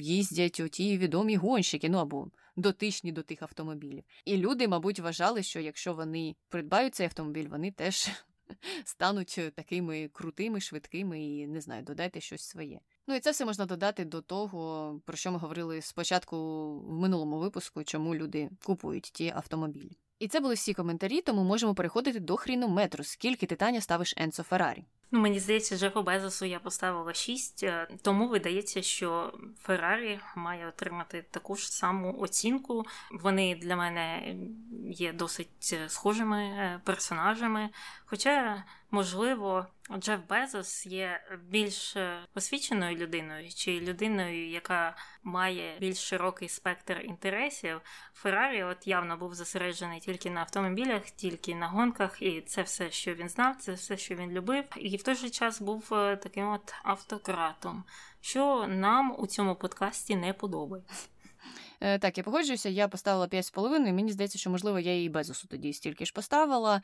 їздять 0.00 0.60
оті 0.60 0.98
відомі 0.98 1.36
гонщики, 1.36 1.88
ну 1.88 1.98
або 1.98 2.28
дотичні 2.56 3.12
до 3.12 3.22
тих 3.22 3.42
автомобілів. 3.42 4.04
І 4.24 4.36
люди, 4.36 4.68
мабуть, 4.68 5.00
вважали, 5.00 5.42
що 5.42 5.60
якщо 5.60 5.94
вони 5.94 6.36
придбають 6.48 6.94
цей 6.94 7.06
автомобіль, 7.06 7.48
вони 7.48 7.70
теж 7.70 8.08
стануть 8.84 9.40
такими 9.54 10.08
крутими, 10.12 10.60
швидкими 10.60 11.24
і 11.24 11.46
не 11.46 11.60
знаю, 11.60 11.82
додайте 11.82 12.20
щось 12.20 12.42
своє. 12.42 12.80
Ну 13.06 13.14
і 13.14 13.20
це 13.20 13.30
все 13.30 13.44
можна 13.44 13.66
додати 13.66 14.04
до 14.04 14.20
того, 14.20 15.00
про 15.04 15.16
що 15.16 15.32
ми 15.32 15.38
говорили 15.38 15.82
спочатку 15.82 16.36
в 16.80 16.92
минулому 16.92 17.38
випуску, 17.38 17.84
чому 17.84 18.14
люди 18.14 18.50
купують 18.64 19.10
ті 19.12 19.32
автомобілі. 19.36 19.98
І 20.18 20.28
це 20.28 20.40
були 20.40 20.54
всі 20.54 20.74
коментарі, 20.74 21.20
тому 21.20 21.44
можемо 21.44 21.74
переходити 21.74 22.20
до 22.20 22.36
хрінометру, 22.36 23.04
скільки 23.04 23.46
ти 23.46 23.56
Таня 23.56 23.80
ставиш 23.80 24.14
Енцо 24.16 24.42
Феррарі. 24.42 24.84
Ну, 25.10 25.20
мені 25.20 25.40
здається, 25.40 25.76
Джефу 25.76 26.02
Безосу 26.02 26.44
я 26.44 26.58
поставила 26.58 27.14
6, 27.14 27.62
е, 27.62 27.88
тому 28.02 28.28
видається, 28.28 28.82
що 28.82 29.32
Феррарі 29.62 30.20
має 30.36 30.68
отримати 30.68 31.24
таку 31.30 31.56
ж 31.56 31.72
саму 31.72 32.18
оцінку. 32.18 32.84
Вони 33.12 33.54
для 33.54 33.76
мене 33.76 34.34
є 34.90 35.12
досить 35.12 35.70
е, 35.72 35.88
схожими 35.88 36.42
е, 36.42 36.80
персонажами. 36.84 37.68
Хоча 38.06 38.64
можливо, 38.96 39.66
Джеф 39.98 40.20
Безос 40.28 40.86
є 40.86 41.20
більш 41.48 41.96
освіченою 42.34 42.96
людиною 42.96 43.48
чи 43.48 43.80
людиною, 43.80 44.50
яка 44.50 44.96
має 45.22 45.78
більш 45.80 45.98
широкий 45.98 46.48
спектр 46.48 47.00
інтересів. 47.04 47.80
Феррарі 48.14 48.62
от 48.62 48.86
явно 48.86 49.16
був 49.16 49.34
зосереджений 49.34 50.00
тільки 50.00 50.30
на 50.30 50.40
автомобілях, 50.40 51.02
тільки 51.10 51.54
на 51.54 51.68
гонках, 51.68 52.22
і 52.22 52.40
це 52.40 52.62
все, 52.62 52.90
що 52.90 53.14
він 53.14 53.28
знав, 53.28 53.56
це 53.56 53.72
все, 53.72 53.96
що 53.96 54.14
він 54.14 54.30
любив, 54.30 54.64
і 54.76 54.96
в 54.96 55.02
той 55.02 55.14
же 55.14 55.30
час 55.30 55.60
був 55.60 55.94
е, 55.94 56.16
таким 56.16 56.48
от 56.48 56.74
автократом, 56.82 57.84
що 58.20 58.66
нам 58.68 59.14
у 59.18 59.26
цьому 59.26 59.54
подкасті 59.54 60.16
не 60.16 60.32
подобається. 60.32 61.08
Е, 61.80 61.98
так, 61.98 62.18
я 62.18 62.24
погоджуюся, 62.24 62.68
я 62.68 62.88
поставила 62.88 63.26
5,5, 63.26 63.88
і 63.88 63.92
мені 63.92 64.12
здається, 64.12 64.38
що, 64.38 64.50
можливо, 64.50 64.78
я 64.78 65.02
і 65.02 65.08
Безосу 65.08 65.48
тоді 65.48 65.72
стільки 65.72 66.04
ж 66.04 66.12
поставила. 66.12 66.82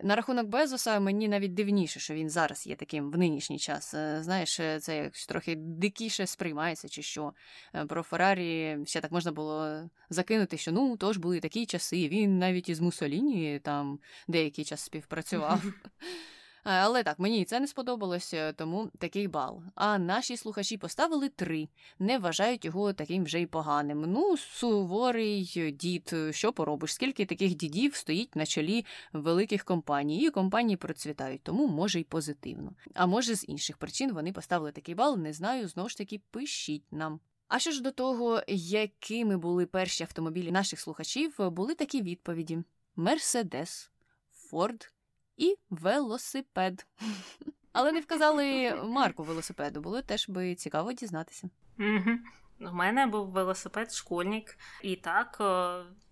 На 0.00 0.16
рахунок 0.16 0.46
Безоса 0.46 1.00
мені 1.00 1.28
навіть 1.28 1.54
дивніше, 1.54 2.00
що 2.00 2.14
він 2.14 2.30
зараз 2.30 2.66
є 2.66 2.76
таким 2.76 3.10
в 3.10 3.18
нинішній 3.18 3.58
час. 3.58 3.94
Е, 3.94 4.22
знаєш, 4.22 4.60
е, 4.60 4.80
це 4.80 4.96
якось 4.96 5.26
трохи 5.26 5.54
дикіше 5.56 6.26
сприймається, 6.26 6.88
чи 6.88 7.02
що. 7.02 7.32
Е, 7.74 7.84
про 7.84 8.02
Феррарі 8.02 8.78
ще 8.84 9.00
так 9.00 9.12
можна 9.12 9.32
було 9.32 9.88
закинути, 10.10 10.58
що 10.58 10.72
ну 10.72 10.96
тож 10.96 11.16
були 11.16 11.40
такі 11.40 11.66
часи. 11.66 12.08
Він 12.08 12.38
навіть 12.38 12.68
із 12.68 12.80
Мусоліні 12.80 13.60
там 13.62 13.98
деякий 14.28 14.64
час 14.64 14.80
співпрацював. 14.80 15.62
Е, 16.66 16.70
але 16.70 17.02
так, 17.02 17.18
мені 17.18 17.40
і 17.40 17.44
це 17.44 17.60
не 17.60 17.66
сподобалося, 17.66 18.52
тому 18.52 18.90
такий 18.98 19.28
бал. 19.28 19.62
А 19.74 19.98
наші 19.98 20.36
слухачі 20.36 20.76
поставили 20.76 21.28
три, 21.28 21.68
не 21.98 22.18
вважають 22.18 22.64
його 22.64 22.92
таким 22.92 23.24
вже 23.24 23.40
й 23.40 23.46
поганим. 23.46 24.04
Ну, 24.06 24.36
суворий 24.36 25.72
дід, 25.72 26.14
що 26.30 26.52
поробиш? 26.52 26.94
Скільки 26.94 27.26
таких 27.26 27.54
дідів 27.54 27.94
стоїть 27.94 28.36
на 28.36 28.46
чолі 28.46 28.84
великих 29.12 29.64
компаній, 29.64 30.26
і 30.26 30.30
компанії 30.30 30.76
процвітають, 30.76 31.42
тому 31.42 31.66
може 31.66 32.00
й 32.00 32.04
позитивно. 32.04 32.72
А 32.94 33.06
може 33.06 33.34
з 33.34 33.48
інших 33.48 33.76
причин 33.76 34.12
вони 34.12 34.32
поставили 34.32 34.72
такий 34.72 34.94
бал, 34.94 35.18
не 35.18 35.32
знаю, 35.32 35.68
знову 35.68 35.88
ж 35.88 35.98
таки, 35.98 36.20
пишіть 36.30 36.92
нам. 36.92 37.20
А 37.48 37.58
що 37.58 37.70
ж 37.70 37.82
до 37.82 37.90
того, 37.90 38.42
якими 38.48 39.36
були 39.36 39.66
перші 39.66 40.04
автомобілі 40.04 40.50
наших 40.52 40.80
слухачів, 40.80 41.34
були 41.38 41.74
такі 41.74 42.02
відповіді: 42.02 42.58
Мерседес, 42.96 43.90
Форд 44.32 44.95
і 45.36 45.56
велосипед. 45.70 46.86
Але 47.72 47.92
не 47.92 48.00
вказали 48.00 48.74
марку 48.84 49.22
велосипеду, 49.22 49.80
було 49.80 50.02
теж 50.02 50.28
би 50.28 50.54
цікаво 50.54 50.92
дізнатися. 50.92 51.50
У 52.60 52.72
мене 52.72 53.06
був 53.06 53.30
велосипед 53.30 53.92
школьник, 53.92 54.58
і 54.82 54.96
так 54.96 55.36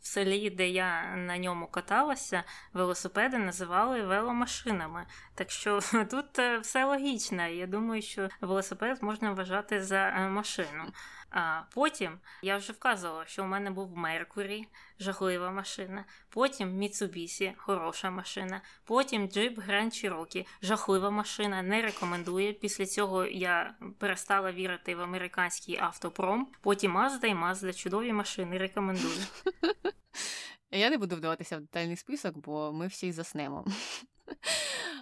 в 0.04 0.06
селі, 0.06 0.50
де 0.50 0.68
я 0.68 1.16
на 1.16 1.38
ньому 1.38 1.66
каталася, 1.66 2.44
велосипеди 2.72 3.38
називали 3.38 4.02
веломашинами. 4.02 5.06
Так 5.34 5.50
що 5.50 5.80
тут 6.10 6.38
е, 6.38 6.58
все 6.58 6.84
логічно. 6.84 7.46
Я 7.46 7.66
думаю, 7.66 8.02
що 8.02 8.28
велосипед 8.40 8.98
можна 9.02 9.32
вважати 9.32 9.82
за 9.82 9.96
е, 9.96 10.28
машину. 10.28 10.84
А 11.30 11.62
потім 11.74 12.18
я 12.42 12.56
вже 12.56 12.72
вказувала, 12.72 13.26
що 13.26 13.44
у 13.44 13.46
мене 13.46 13.70
був 13.70 13.96
Меркурі, 13.96 14.68
жахлива 15.00 15.50
машина. 15.50 16.04
Потім 16.28 16.80
Mitsubishi, 16.80 17.52
хороша 17.56 18.10
машина. 18.10 18.60
Потім 18.84 19.26
Jeep 19.26 19.68
Grand 19.68 19.90
Cherokee, 19.90 20.46
жахлива 20.62 21.10
машина. 21.10 21.62
Не 21.62 21.82
рекомендую. 21.82 22.54
Після 22.54 22.86
цього 22.86 23.24
я 23.24 23.74
перестала 23.98 24.52
вірити 24.52 24.94
в 24.94 25.00
американський 25.00 25.78
автопром. 25.78 26.48
Потім 26.60 26.98
Mazda 26.98 27.26
і 27.26 27.34
Mazda 27.34 27.74
чудові 27.74 28.12
машини. 28.12 28.58
Рекомендую. 28.58 29.26
Я 30.70 30.90
не 30.90 30.98
буду 30.98 31.16
вдаватися 31.16 31.56
в 31.56 31.60
детальний 31.60 31.96
список, 31.96 32.38
бо 32.38 32.72
ми 32.72 32.86
всі 32.86 33.12
заснемо. 33.12 33.64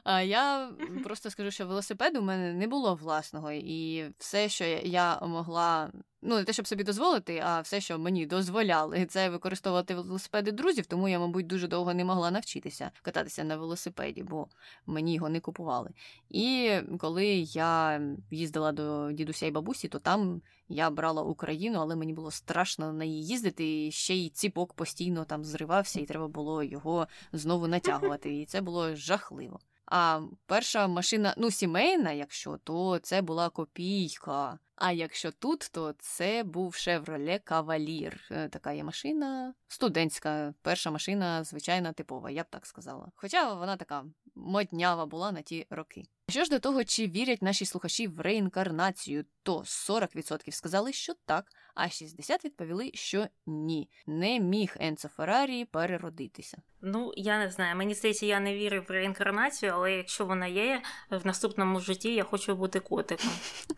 А 0.04 0.22
я 0.22 0.70
просто 1.04 1.30
скажу, 1.30 1.50
що 1.50 1.66
велосипеду 1.66 2.20
у 2.20 2.22
мене 2.22 2.52
не 2.52 2.66
було 2.66 2.94
власного, 2.94 3.52
і 3.52 4.04
все, 4.18 4.48
що 4.48 4.64
я 4.84 5.20
могла 5.20 5.90
ну 6.22 6.36
не 6.36 6.44
те, 6.44 6.52
щоб 6.52 6.66
собі 6.66 6.84
дозволити, 6.84 7.42
а 7.44 7.60
все, 7.60 7.80
що 7.80 7.98
мені 7.98 8.26
дозволяли, 8.26 9.06
це 9.06 9.30
використовувати 9.30 9.94
велосипеди 9.94 10.52
друзів, 10.52 10.86
тому 10.86 11.08
я, 11.08 11.18
мабуть, 11.18 11.46
дуже 11.46 11.68
довго 11.68 11.94
не 11.94 12.04
могла 12.04 12.30
навчитися 12.30 12.90
кататися 13.02 13.44
на 13.44 13.56
велосипеді, 13.56 14.22
бо 14.22 14.46
мені 14.86 15.14
його 15.14 15.28
не 15.28 15.40
купували. 15.40 15.90
І 16.30 16.72
коли 16.98 17.26
я 17.36 18.00
їздила 18.30 18.72
до 18.72 19.12
дідуся 19.12 19.46
і 19.46 19.50
бабусі, 19.50 19.88
то 19.88 19.98
там 19.98 20.42
я 20.68 20.90
брала 20.90 21.22
Україну, 21.22 21.78
але 21.80 21.96
мені 21.96 22.12
було 22.12 22.30
страшно 22.30 22.86
на 22.86 22.92
неї 22.92 23.26
їздити. 23.26 23.86
і 23.86 23.92
Ще 23.92 24.14
й 24.14 24.30
ціпок 24.30 24.72
постійно 24.72 25.24
там 25.24 25.44
зривався, 25.44 26.00
і 26.00 26.06
треба 26.06 26.28
було 26.28 26.62
його 26.62 27.08
знову 27.32 27.66
натягувати. 27.68 28.40
І 28.40 28.46
це 28.46 28.60
було 28.60 28.94
жахливо. 29.12 29.60
А 29.86 30.20
перша 30.46 30.88
машина, 30.88 31.34
ну, 31.36 31.50
сімейна, 31.50 32.12
якщо, 32.12 32.56
то 32.64 32.98
це 32.98 33.22
була 33.22 33.50
копійка. 33.50 34.58
А 34.84 34.92
якщо 34.92 35.30
тут, 35.30 35.70
то 35.72 35.94
це 35.98 36.42
був 36.42 36.72
Chevrolet 36.72 37.42
Cavalier. 37.44 38.14
Е, 38.30 38.48
така 38.48 38.72
є 38.72 38.84
машина, 38.84 39.54
студентська, 39.68 40.54
перша 40.62 40.90
машина, 40.90 41.44
звичайна 41.44 41.92
типова, 41.92 42.30
я 42.30 42.42
б 42.42 42.46
так 42.50 42.66
сказала. 42.66 43.12
Хоча 43.14 43.54
вона 43.54 43.76
така 43.76 44.04
моднява 44.34 45.06
була 45.06 45.32
на 45.32 45.42
ті 45.42 45.66
роки. 45.70 46.02
Що 46.28 46.44
ж 46.44 46.50
до 46.50 46.58
того, 46.58 46.84
чи 46.84 47.06
вірять 47.06 47.42
наші 47.42 47.64
слухачі 47.64 48.08
в 48.08 48.20
реінкарнацію, 48.20 49.24
то 49.42 49.58
40% 49.58 50.50
сказали, 50.50 50.92
що 50.92 51.12
так, 51.26 51.44
а 51.74 51.84
60% 51.84 52.44
відповіли, 52.44 52.90
що 52.94 53.26
ні. 53.46 53.88
Не 54.06 54.40
міг 54.40 54.76
Енцо 54.80 55.08
Феррарі 55.08 55.64
переродитися. 55.64 56.62
Ну, 56.80 57.12
я 57.16 57.38
не 57.38 57.50
знаю. 57.50 57.76
Мені 57.76 57.94
здається, 57.94 58.26
я 58.26 58.40
не 58.40 58.54
вірю 58.54 58.84
в 58.88 58.90
реінкарнацію, 58.90 59.72
але 59.74 59.92
якщо 59.92 60.26
вона 60.26 60.46
є 60.46 60.82
в 61.10 61.26
наступному 61.26 61.80
житті, 61.80 62.14
я 62.14 62.24
хочу 62.24 62.54
бути 62.56 62.80
котиком. 62.80 63.30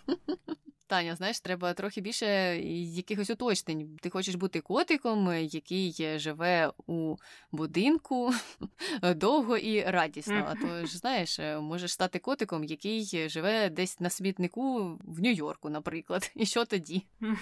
Таня, 0.86 1.16
знаєш, 1.16 1.40
треба 1.40 1.73
трохи 1.73 2.01
більше 2.01 2.27
якихось 2.97 3.31
уточнень. 3.31 3.98
Ти 4.02 4.11
хочеш 4.11 4.35
бути 4.35 4.61
котиком, 4.61 5.35
який 5.35 6.19
живе 6.19 6.73
у 6.86 7.16
будинку 7.52 8.32
довго 9.16 9.56
і 9.56 9.82
радісно. 9.82 10.47
А 10.48 10.55
то 10.55 10.86
ж 10.86 10.98
знаєш, 10.98 11.40
можеш 11.61 11.93
стати 11.93 12.19
котиком, 12.19 12.65
який 12.65 13.28
живе 13.28 13.70
десь 13.70 14.01
на 14.01 14.11
смітнику 14.11 14.98
в 15.05 15.20
Нью-Йорку, 15.20 15.70
наприклад. 15.70 16.32
І 16.36 16.47
що 16.47 16.65
тоді? 16.65 17.06